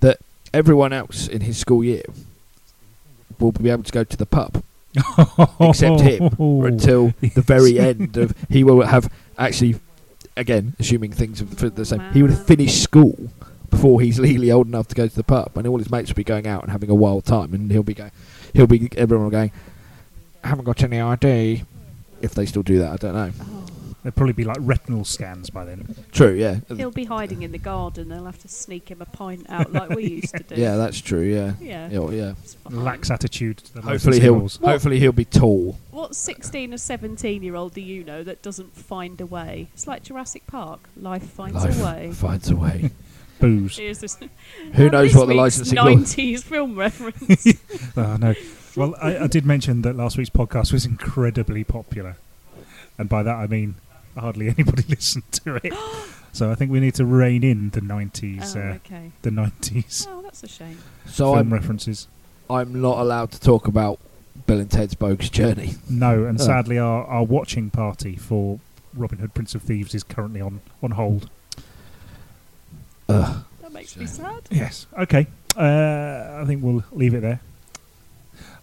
Mm. 0.00 0.14
Everyone 0.52 0.92
else 0.92 1.28
in 1.28 1.42
his 1.42 1.56
school 1.58 1.84
year 1.84 2.02
will 3.38 3.52
be 3.52 3.70
able 3.70 3.84
to 3.84 3.92
go 3.92 4.02
to 4.02 4.16
the 4.16 4.26
pub 4.26 4.64
except 5.60 6.00
him 6.00 6.24
until 6.38 7.14
the 7.20 7.40
very 7.40 7.78
end 7.88 8.16
of 8.16 8.34
he 8.48 8.64
will 8.64 8.82
have 8.82 9.12
actually 9.38 9.76
again 10.40 10.74
assuming 10.78 11.12
things 11.12 11.40
are 11.40 11.70
the 11.70 11.84
same. 11.84 12.00
He 12.12 12.22
would 12.22 12.30
have 12.30 12.46
finished 12.46 12.82
school 12.82 13.30
before 13.70 14.00
he's 14.00 14.18
legally 14.18 14.50
old 14.50 14.66
enough 14.66 14.88
to 14.88 14.94
go 14.94 15.06
to 15.06 15.14
the 15.14 15.22
pub 15.22 15.56
and 15.56 15.66
all 15.66 15.78
his 15.78 15.90
mates 15.90 16.10
will 16.10 16.16
be 16.16 16.24
going 16.24 16.46
out 16.46 16.62
and 16.62 16.72
having 16.72 16.90
a 16.90 16.94
wild 16.94 17.24
time 17.24 17.54
and 17.54 17.70
he'll 17.70 17.84
be 17.84 17.94
going 17.94 18.10
he'll 18.52 18.66
be 18.66 18.88
everyone 18.96 19.24
will 19.26 19.30
going 19.30 19.52
I 20.42 20.48
haven't 20.48 20.64
got 20.64 20.82
any 20.82 21.00
ID 21.00 21.64
if 22.20 22.34
they 22.34 22.46
still 22.46 22.62
do 22.62 22.78
that 22.80 22.92
I 22.92 22.96
don't 22.96 23.14
know. 23.14 23.30
Oh. 23.40 23.66
There'll 24.02 24.14
probably 24.14 24.32
be 24.32 24.44
like 24.44 24.56
retinal 24.60 25.04
scans 25.04 25.50
by 25.50 25.64
then. 25.66 25.94
true 26.12 26.32
yeah 26.32 26.60
He'll 26.74 26.90
be 26.90 27.04
hiding 27.04 27.42
in 27.42 27.52
the 27.52 27.58
garden. 27.58 28.08
They'll 28.08 28.24
have 28.24 28.38
to 28.40 28.48
sneak 28.48 28.90
him 28.90 29.02
a 29.02 29.04
pint 29.06 29.44
out 29.50 29.72
like 29.72 29.90
we 29.90 30.04
used 30.22 30.34
to 30.36 30.42
do. 30.42 30.54
yeah 30.54 30.76
that's 30.76 31.00
true 31.00 31.20
yeah 31.22 31.52
yeah. 31.60 31.88
yeah, 31.90 32.10
yeah. 32.10 32.34
Lax 32.70 33.10
attitude. 33.10 33.58
To 33.58 33.74
the 33.74 33.82
hopefully 33.82 34.20
he'll 34.20 34.34
rules. 34.36 34.56
hopefully 34.56 34.98
he'll 35.00 35.12
be 35.12 35.24
tall 35.26 35.78
What 35.90 36.14
16 36.16 36.72
or 36.74 36.78
17 36.78 37.42
year 37.42 37.54
old 37.56 37.74
do 37.74 37.80
you 37.82 38.02
know 38.04 38.22
that 38.24 38.42
doesn't 38.42 38.74
find 38.74 39.20
a 39.20 39.26
way? 39.26 39.68
It's 39.74 39.86
like 39.86 40.02
Jurassic 40.02 40.46
Park. 40.46 40.80
Life 40.96 41.24
finds 41.24 41.56
Life 41.62 41.80
a 41.80 41.84
way. 41.84 42.12
finds 42.12 42.50
a 42.50 42.56
way 42.56 42.90
Booze. 43.40 43.76
Who 44.74 44.84
Now, 44.84 44.88
knows 44.90 45.12
this 45.12 45.16
what 45.18 45.28
the 45.28 45.34
licensing 45.34 45.76
law- 45.76 45.86
90s 45.86 46.42
film 46.42 46.78
reference. 46.78 47.46
Oh 47.96 48.16
no. 48.16 48.34
Well, 48.76 48.94
I, 49.02 49.18
I 49.18 49.26
did 49.26 49.44
mention 49.46 49.82
that 49.82 49.96
last 49.96 50.16
week's 50.16 50.30
podcast 50.30 50.72
was 50.72 50.84
incredibly 50.86 51.64
popular, 51.64 52.16
and 52.98 53.08
by 53.08 53.22
that 53.22 53.34
I 53.34 53.46
mean 53.46 53.74
hardly 54.20 54.48
anybody 54.48 54.82
listened 54.88 55.30
to 55.32 55.56
it. 55.56 55.72
so 56.32 56.50
I 56.50 56.54
think 56.54 56.70
we 56.70 56.80
need 56.80 56.94
to 56.94 57.04
rein 57.04 57.42
in 57.44 57.70
the 57.70 57.80
nineties, 57.80 58.54
oh, 58.56 58.60
uh, 58.60 58.64
okay. 58.74 59.12
the 59.22 59.30
nineties 59.30 60.06
Oh, 60.08 60.22
that's 60.22 60.42
a 60.42 60.48
shame. 60.48 60.78
so 61.06 61.26
film 61.34 61.38
I'm 61.38 61.52
references. 61.52 62.08
I'm 62.48 62.80
not 62.80 62.98
allowed 62.98 63.30
to 63.32 63.40
talk 63.40 63.66
about 63.68 63.98
Bill 64.46 64.58
and 64.60 64.70
Ted's 64.70 64.94
Bogus 64.94 65.28
Journey 65.30 65.74
No, 65.88 66.24
and 66.24 66.40
Oh. 66.40 66.44
sadly, 66.44 66.78
our, 66.78 67.04
our 67.04 67.22
watching 67.24 67.70
party 67.70 68.16
for 68.16 68.58
Robin 68.94 69.18
Hood, 69.18 69.34
Prince 69.34 69.54
of 69.54 69.62
Thieves 69.62 69.94
is 69.94 70.02
currently 70.02 70.40
on 70.40 70.60
on 70.82 70.92
hold. 70.92 71.30
Ugh. 73.08 73.44
That 73.62 73.72
makes 73.72 73.96
me 73.96 74.06
sad. 74.06 74.42
Yes. 74.50 74.86
Okay. 74.98 75.26
Uh, 75.56 76.38
I 76.40 76.44
think 76.46 76.62
we'll 76.62 76.84
leave 76.92 77.14
it 77.14 77.20
there. 77.20 77.40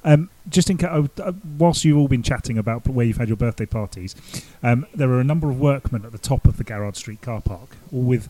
Um, 0.08 0.30
just 0.48 0.70
in 0.70 0.78
ca- 0.78 1.04
uh, 1.22 1.34
whilst 1.58 1.84
you've 1.84 1.98
all 1.98 2.08
been 2.08 2.24
chatting 2.24 2.58
about 2.58 2.88
where 2.88 3.06
you've 3.06 3.18
had 3.18 3.28
your 3.28 3.36
birthday 3.36 3.66
parties, 3.66 4.16
um, 4.64 4.86
there 4.96 5.10
are 5.10 5.20
a 5.20 5.24
number 5.24 5.50
of 5.50 5.60
workmen 5.60 6.06
at 6.06 6.14
the 6.14 6.18
top 6.18 6.46
of 6.48 6.56
the 6.58 6.64
Garrard 6.64 6.96
Street 6.96 7.22
car 7.22 7.42
park, 7.42 7.76
all 7.92 8.04
with 8.04 8.30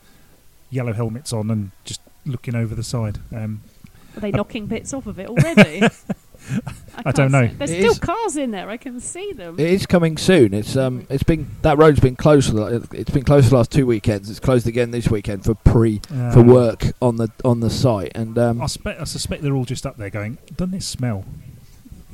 yellow 0.72 0.94
helmets 0.94 1.32
on 1.32 1.52
and 1.52 1.72
just 1.86 2.02
looking 2.26 2.56
over 2.56 2.74
the 2.74 2.84
side. 2.84 3.20
Um, 3.32 3.62
Are 4.16 4.22
they 4.22 4.32
knocking 4.32 4.66
bits 4.66 4.92
off 4.92 5.06
of 5.06 5.20
it 5.20 5.28
already? 5.30 5.84
I 7.06 7.12
don't 7.12 7.32
know. 7.32 7.48
see- 7.48 7.54
There's 7.56 7.72
It 7.72 7.80
still 7.82 7.92
is- 7.92 8.00
cars 8.00 8.38
in 8.38 8.52
there. 8.52 8.70
I 8.70 8.78
can 8.78 9.00
see 9.00 9.34
them. 9.34 9.60
It 9.60 9.68
is 9.68 9.86
coming 9.86 10.18
soon. 10.18 10.54
It's 10.54 10.76
um, 10.76 11.06
it's 11.10 11.24
been 11.24 11.48
that 11.62 11.78
road's 11.78 12.00
been 12.00 12.16
closed. 12.16 12.52
It's 12.94 13.12
been 13.12 13.24
closed 13.24 13.46
for 13.46 13.50
the 13.52 13.58
last 13.58 13.72
two 13.72 13.86
weekends. 13.86 14.30
It's 14.30 14.40
closed 14.40 14.66
again 14.68 14.92
this 14.92 15.10
weekend 15.10 15.44
for 15.44 15.54
pre 15.56 16.02
uh, 16.12 16.32
for 16.32 16.42
work 16.42 16.86
on 17.02 17.18
the 17.18 17.30
on 17.46 17.60
the 17.60 17.70
site. 17.70 18.14
And 18.16 18.38
um, 18.38 18.62
I, 18.62 18.68
spe- 18.68 18.88
I 18.88 19.04
suspect 19.04 19.44
they're 19.44 19.56
all 19.56 19.66
just 19.66 19.86
up 19.86 19.98
there 19.98 20.10
going, 20.10 20.38
"Doesn't 20.56 20.74
it 20.74 20.84
smell?" 20.84 21.26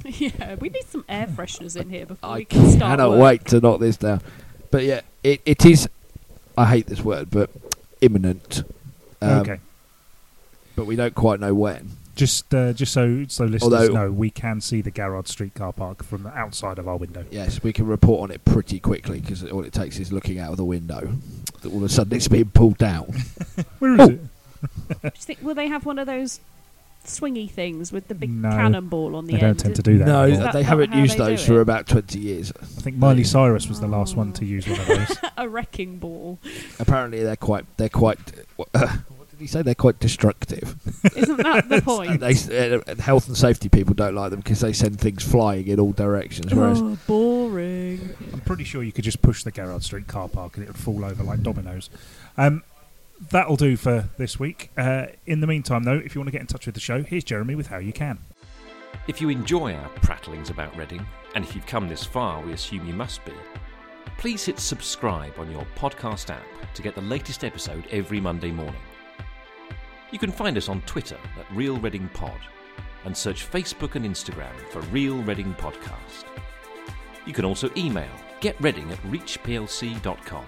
yeah, 0.19 0.55
we 0.55 0.69
need 0.69 0.85
some 0.87 1.05
air 1.07 1.27
fresheners 1.27 1.79
in 1.79 1.89
here 1.89 2.05
before 2.05 2.29
I 2.29 2.35
we 2.39 2.45
can 2.45 2.69
start. 2.69 2.83
I 2.83 2.89
cannot 2.95 3.11
work. 3.11 3.19
wait 3.21 3.45
to 3.47 3.59
knock 3.59 3.79
this 3.79 3.97
down. 3.97 4.21
But 4.71 4.83
yeah, 4.83 5.01
it, 5.23 5.41
it 5.45 5.65
is. 5.65 5.87
I 6.57 6.65
hate 6.65 6.87
this 6.87 7.01
word, 7.01 7.29
but 7.31 7.49
imminent. 8.01 8.63
Um, 9.21 9.29
okay, 9.39 9.59
But 10.75 10.85
we 10.85 10.95
don't 10.95 11.15
quite 11.15 11.39
know 11.39 11.53
when. 11.53 11.91
just 12.15 12.53
uh, 12.53 12.73
just 12.73 12.91
so 12.93 13.25
so 13.27 13.45
listeners 13.45 13.63
Although- 13.63 13.93
know, 13.93 14.11
we 14.11 14.29
can 14.29 14.59
see 14.61 14.81
the 14.81 14.91
Garrard 14.91 15.27
Street 15.27 15.53
car 15.55 15.71
park 15.73 16.03
from 16.03 16.23
the 16.23 16.37
outside 16.37 16.77
of 16.79 16.87
our 16.87 16.97
window. 16.97 17.25
Yes, 17.31 17.63
we 17.63 17.71
can 17.73 17.87
report 17.87 18.21
on 18.29 18.31
it 18.31 18.43
pretty 18.45 18.79
quickly 18.79 19.19
because 19.21 19.43
all 19.45 19.63
it 19.63 19.73
takes 19.73 19.97
is 19.99 20.11
looking 20.11 20.39
out 20.39 20.51
of 20.51 20.57
the 20.57 20.65
window. 20.65 21.13
That 21.61 21.71
all 21.71 21.77
of 21.77 21.83
a 21.83 21.89
sudden 21.89 22.13
it's 22.15 22.27
being 22.27 22.49
pulled 22.49 22.77
down. 22.77 23.05
Where 23.79 23.93
is 23.93 23.99
Oh. 23.99 24.09
it? 24.09 24.19
Do 24.87 24.97
you 25.03 25.09
think, 25.15 25.41
will 25.41 25.55
they 25.55 25.67
have 25.67 25.85
one 25.85 25.97
of 25.99 26.05
those 26.07 26.39
swingy 27.05 27.49
things 27.49 27.91
with 27.91 28.07
the 28.07 28.15
big 28.15 28.29
No, 28.31 28.49
cannonball 28.49 29.15
on 29.15 29.25
the 29.25 29.33
They 29.33 29.39
end? 29.39 29.57
don't 29.57 29.59
tend 29.59 29.75
to 29.75 29.81
do 29.83 29.97
that. 29.99 30.05
no, 30.07 30.23
anymore. 30.23 30.43
that 30.43 30.53
they 30.53 30.61
not 30.61 30.69
haven't 30.69 30.91
how 30.93 30.99
used 30.99 31.13
they 31.13 31.17
do 31.17 31.23
those 31.25 31.45
for 31.45 31.57
it? 31.57 31.61
about 31.61 31.87
twenty 31.87 32.19
years. 32.19 32.51
I 32.61 32.65
think 32.65 32.97
Miley 32.97 33.23
Cyrus 33.23 33.67
was 33.67 33.79
the 33.79 33.87
last 33.87 34.15
one 34.15 34.33
to 34.33 34.45
use 34.45 34.67
one 34.67 34.79
of 34.79 34.87
those. 34.87 35.17
a 35.37 35.49
wrecking 35.49 35.97
ball. 35.99 36.39
Apparently, 36.79 37.23
they're 37.23 37.35
quite. 37.35 37.65
They're 37.77 37.89
quite. 37.89 38.19
what 38.55 38.71
did 39.29 39.39
he 39.39 39.47
say? 39.47 39.61
They're 39.61 39.75
quite 39.75 39.99
destructive. 39.99 40.75
Isn't 41.15 41.37
that 41.37 41.67
the 41.69 41.75
And 41.75 41.83
point? 41.83 42.19
they, 42.19 42.75
uh, 42.75 42.95
health 43.01 43.27
and 43.27 43.35
safety 43.35 43.67
people 43.69 43.93
don't 43.95 44.15
like 44.15 44.29
them 44.31 44.39
because 44.39 44.59
they 44.61 44.73
send 44.73 44.99
things 44.99 45.23
flying 45.23 45.67
in 45.67 45.79
all 45.79 45.91
directions. 45.91 46.53
Whereas 46.53 46.81
oh, 46.81 46.97
boring. 47.07 48.15
I'm 48.31 48.41
pretty 48.41 48.63
sure 48.63 48.83
you 48.83 48.91
could 48.91 49.03
just 49.03 49.21
push 49.21 49.43
the 49.43 49.51
Garrard 49.51 49.83
Street 49.83 50.07
car 50.07 50.29
park 50.29 50.55
and 50.57 50.63
it 50.63 50.67
would 50.67 50.77
fall 50.77 51.03
over 51.03 51.23
like 51.23 51.41
dominoes. 51.43 51.89
Um, 52.37 52.63
that'll 53.29 53.55
do 53.55 53.75
for 53.75 54.09
this 54.17 54.39
week. 54.39 54.71
Uh, 54.77 55.07
in 55.25 55.39
the 55.39 55.47
meantime, 55.47 55.83
though, 55.83 56.01
if 56.03 56.15
you 56.15 56.21
want 56.21 56.27
to 56.27 56.31
get 56.31 56.41
in 56.41 56.47
touch 56.47 56.65
with 56.65 56.75
the 56.75 56.81
show, 56.81 57.03
here's 57.03 57.23
Jeremy 57.23 57.55
with 57.55 57.67
How 57.67 57.77
You 57.77 57.93
Can. 57.93 58.19
If 59.07 59.19
you 59.19 59.29
enjoy 59.29 59.73
our 59.73 59.89
prattlings 59.95 60.49
about 60.49 60.75
Reading, 60.77 61.05
and 61.35 61.43
if 61.43 61.55
you've 61.55 61.65
come 61.65 61.87
this 61.87 62.03
far, 62.03 62.41
we 62.41 62.53
assume 62.53 62.85
you 62.87 62.93
must 62.93 63.23
be, 63.25 63.33
please 64.17 64.45
hit 64.45 64.59
subscribe 64.59 65.33
on 65.37 65.51
your 65.51 65.65
podcast 65.75 66.29
app 66.29 66.43
to 66.73 66.81
get 66.81 66.95
the 66.95 67.01
latest 67.01 67.43
episode 67.43 67.85
every 67.91 68.19
Monday 68.19 68.51
morning. 68.51 68.81
You 70.11 70.19
can 70.19 70.31
find 70.31 70.57
us 70.57 70.69
on 70.69 70.81
Twitter 70.81 71.17
at 71.39 71.55
Real 71.55 71.77
Reading 71.79 72.09
Pod 72.13 72.39
and 73.05 73.17
search 73.17 73.49
Facebook 73.49 73.95
and 73.95 74.05
Instagram 74.05 74.55
for 74.69 74.79
Real 74.83 75.21
Reading 75.23 75.53
Podcast. 75.55 76.25
You 77.25 77.33
can 77.33 77.45
also 77.45 77.69
email 77.75 78.11
getreading 78.41 78.91
at 78.91 79.01
reachplc.com. 79.03 80.45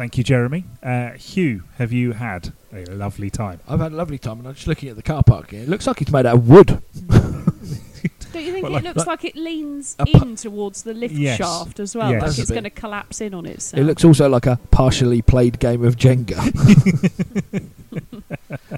Thank 0.00 0.16
you, 0.16 0.24
Jeremy. 0.24 0.64
Uh, 0.82 1.10
Hugh, 1.10 1.64
have 1.76 1.92
you 1.92 2.12
had 2.12 2.54
a 2.72 2.86
lovely 2.94 3.28
time? 3.28 3.60
I've 3.68 3.80
had 3.80 3.92
a 3.92 3.96
lovely 3.96 4.16
time, 4.16 4.38
and 4.38 4.48
I'm 4.48 4.54
just 4.54 4.66
looking 4.66 4.88
at 4.88 4.96
the 4.96 5.02
car 5.02 5.22
park 5.22 5.50
here. 5.50 5.60
It 5.60 5.68
looks 5.68 5.86
like 5.86 6.00
it's 6.00 6.10
made 6.10 6.24
out 6.24 6.36
of 6.36 6.48
wood. 6.48 6.68
Don't 7.10 8.42
you 8.46 8.52
think 8.54 8.62
Well, 8.62 8.72
it 8.76 8.76
like- 8.76 8.84
looks 8.84 8.96
like- 9.00 9.06
like, 9.06 9.24
it 9.26 9.36
leans 9.36 9.96
A 9.98 10.06
pu- 10.06 10.22
in 10.22 10.36
towards 10.36 10.84
the 10.84 10.94
lift 10.94 11.12
Yes. 11.12 11.36
shaft 11.36 11.80
as 11.80 11.94
well? 11.94 12.12
Yes. 12.12 12.22
Like 12.22 12.38
a 12.38 12.40
it's 12.40 12.48
bit. 12.50 12.54
going 12.54 12.64
to 12.64 12.70
collapse 12.70 13.20
in 13.20 13.34
on 13.34 13.44
itself. 13.44 13.78
It 13.78 13.84
looks 13.84 14.02
also 14.02 14.26
like 14.26 14.46
a 14.46 14.58
partially 14.70 15.20
played 15.20 15.58
game 15.58 15.84
of 15.84 15.96
Jenga. 15.96 16.38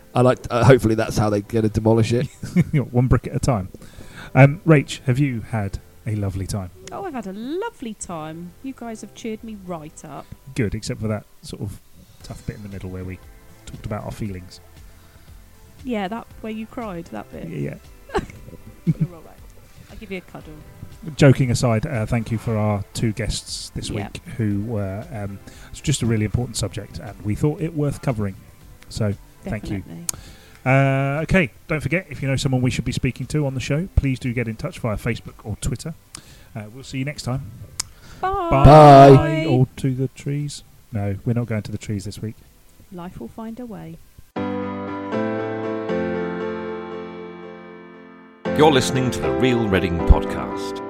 I 0.16 0.22
like. 0.22 0.38
Uh, 0.50 0.64
hopefully, 0.64 0.96
that's 0.96 1.16
how 1.18 1.30
they're 1.30 1.38
going 1.42 1.62
to 1.62 1.68
demolish 1.68 2.12
it. 2.12 2.26
You 2.56 2.64
know, 2.80 2.82
One 2.86 3.06
brick 3.06 3.28
at 3.28 3.36
a 3.36 3.38
time. 3.38 3.68
Um, 4.34 4.60
Rach, 4.66 4.98
have 5.04 5.20
you 5.20 5.42
had 5.42 5.78
a 6.06 6.14
lovely 6.16 6.46
time? 6.46 6.70
Oh, 6.90 7.04
I've 7.04 7.14
had 7.14 7.26
a 7.26 7.32
lovely 7.32 7.94
time. 7.94 8.52
You 8.62 8.72
guys 8.76 9.00
have 9.02 9.14
cheered 9.14 9.42
me 9.44 9.56
right 9.66 10.04
up. 10.04 10.26
Good, 10.54 10.74
except 10.74 11.00
for 11.00 11.08
that 11.08 11.24
sort 11.42 11.62
of 11.62 11.80
tough 12.22 12.44
bit 12.46 12.56
in 12.56 12.62
the 12.62 12.68
middle 12.68 12.90
where 12.90 13.04
we 13.04 13.18
talked 13.66 13.86
about 13.86 14.04
our 14.04 14.10
feelings. 14.12 14.60
Yeah, 15.84 16.08
that 16.08 16.26
where 16.40 16.52
you 16.52 16.66
cried, 16.66 17.06
that 17.06 17.30
bit. 17.32 17.48
Yeah. 17.48 17.74
You're 18.84 19.14
all 19.14 19.22
right. 19.22 19.36
I'll 19.90 19.96
give 19.96 20.10
you 20.10 20.18
a 20.18 20.20
cuddle. 20.22 20.54
Joking 21.16 21.50
aside, 21.50 21.84
uh, 21.86 22.06
thank 22.06 22.30
you 22.30 22.38
for 22.38 22.56
our 22.56 22.84
two 22.94 23.12
guests 23.12 23.70
this 23.70 23.88
Yeah. 23.90 24.08
week 24.08 24.22
who 24.36 24.62
were. 24.62 25.04
Um, 25.12 25.40
it's 25.70 25.80
just 25.80 26.02
a 26.02 26.06
really 26.06 26.24
important 26.24 26.56
subject, 26.56 26.98
and 27.00 27.20
we 27.22 27.34
thought 27.34 27.60
it 27.60 27.74
worth 27.74 28.02
covering. 28.02 28.36
So, 28.88 29.14
Thank 29.42 29.70
you. 29.70 29.82
Definitely. 30.64 31.18
uh, 31.18 31.22
okay, 31.22 31.50
don't 31.68 31.80
forget 31.80 32.06
if 32.10 32.22
you 32.22 32.28
know 32.28 32.36
someone 32.36 32.62
we 32.62 32.70
should 32.70 32.84
be 32.84 32.92
speaking 32.92 33.26
to 33.28 33.46
on 33.46 33.54
the 33.54 33.60
show, 33.60 33.88
please 33.96 34.18
do 34.18 34.32
get 34.32 34.48
in 34.48 34.56
touch 34.56 34.78
via 34.78 34.96
Facebook 34.96 35.34
or 35.44 35.56
Twitter. 35.60 35.94
Uh, 36.54 36.64
we'll 36.72 36.84
see 36.84 36.98
you 36.98 37.04
next 37.04 37.22
time. 37.22 37.50
Bye. 38.20 38.50
Bye. 38.50 39.46
Or 39.48 39.66
to 39.76 39.94
the 39.94 40.08
trees. 40.08 40.62
No, 40.92 41.16
we're 41.24 41.32
not 41.32 41.46
going 41.46 41.62
to 41.62 41.72
the 41.72 41.78
trees 41.78 42.04
this 42.04 42.20
week. 42.20 42.36
Life 42.92 43.18
will 43.18 43.28
find 43.28 43.58
a 43.58 43.66
way. 43.66 43.96
You're 48.58 48.70
listening 48.70 49.10
to 49.12 49.20
the 49.20 49.30
Real 49.32 49.66
Reading 49.66 49.98
Podcast. 49.98 50.80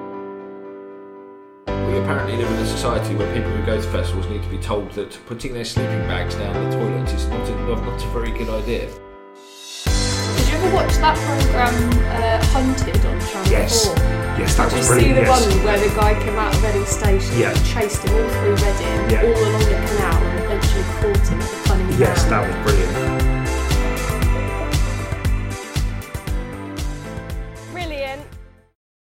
We 1.67 1.97
apparently 1.99 2.35
live 2.35 2.51
in 2.51 2.57
a 2.57 2.65
society 2.65 3.15
where 3.15 3.33
people 3.33 3.51
who 3.51 3.65
go 3.65 3.81
to 3.81 3.87
festivals 3.89 4.27
need 4.27 4.43
to 4.43 4.49
be 4.49 4.57
told 4.57 4.91
that 4.91 5.17
putting 5.27 5.53
their 5.53 5.63
sleeping 5.63 5.99
bags 6.01 6.35
down 6.35 6.53
the 6.69 6.75
toilet 6.75 7.09
is 7.13 7.25
not 7.27 7.47
a, 7.47 7.55
not 7.55 8.03
a 8.03 8.07
very 8.09 8.31
good 8.31 8.49
idea. 8.49 8.89
You 10.53 10.59
ever 10.59 10.75
watch 10.75 10.93
that 10.97 11.17
program 11.17 11.73
uh, 12.13 12.45
Hunted 12.53 13.03
on 13.07 13.19
Channel 13.25 13.49
Yes. 13.51 13.87
4? 13.87 13.95
Yes, 14.37 14.55
that 14.55 14.69
Did 14.69 14.77
you 14.77 14.83
see 14.83 15.11
the 15.11 15.25
one 15.25 15.41
where 15.65 15.79
the 15.79 15.89
guy 15.95 16.13
came 16.23 16.35
out 16.35 16.53
of 16.53 16.61
Reading 16.61 16.85
Station 16.85 17.39
Yeah. 17.39 17.57
and 17.57 17.65
chased 17.65 18.03
him 18.03 18.13
all 18.13 18.29
through 18.29 18.53
Reading, 18.61 19.09
Yeah. 19.09 19.23
all 19.25 19.49
along 19.49 19.65
the 19.65 19.81
canal, 19.81 20.21
and 20.21 20.43
eventually 20.45 20.83
caught 21.01 21.27
him 21.27 21.41
at 21.41 21.49
the 21.49 21.57
funny 21.65 21.95
Yes, 21.97 22.25
that 22.25 22.45
was 22.45 22.55
brilliant. 22.71 23.22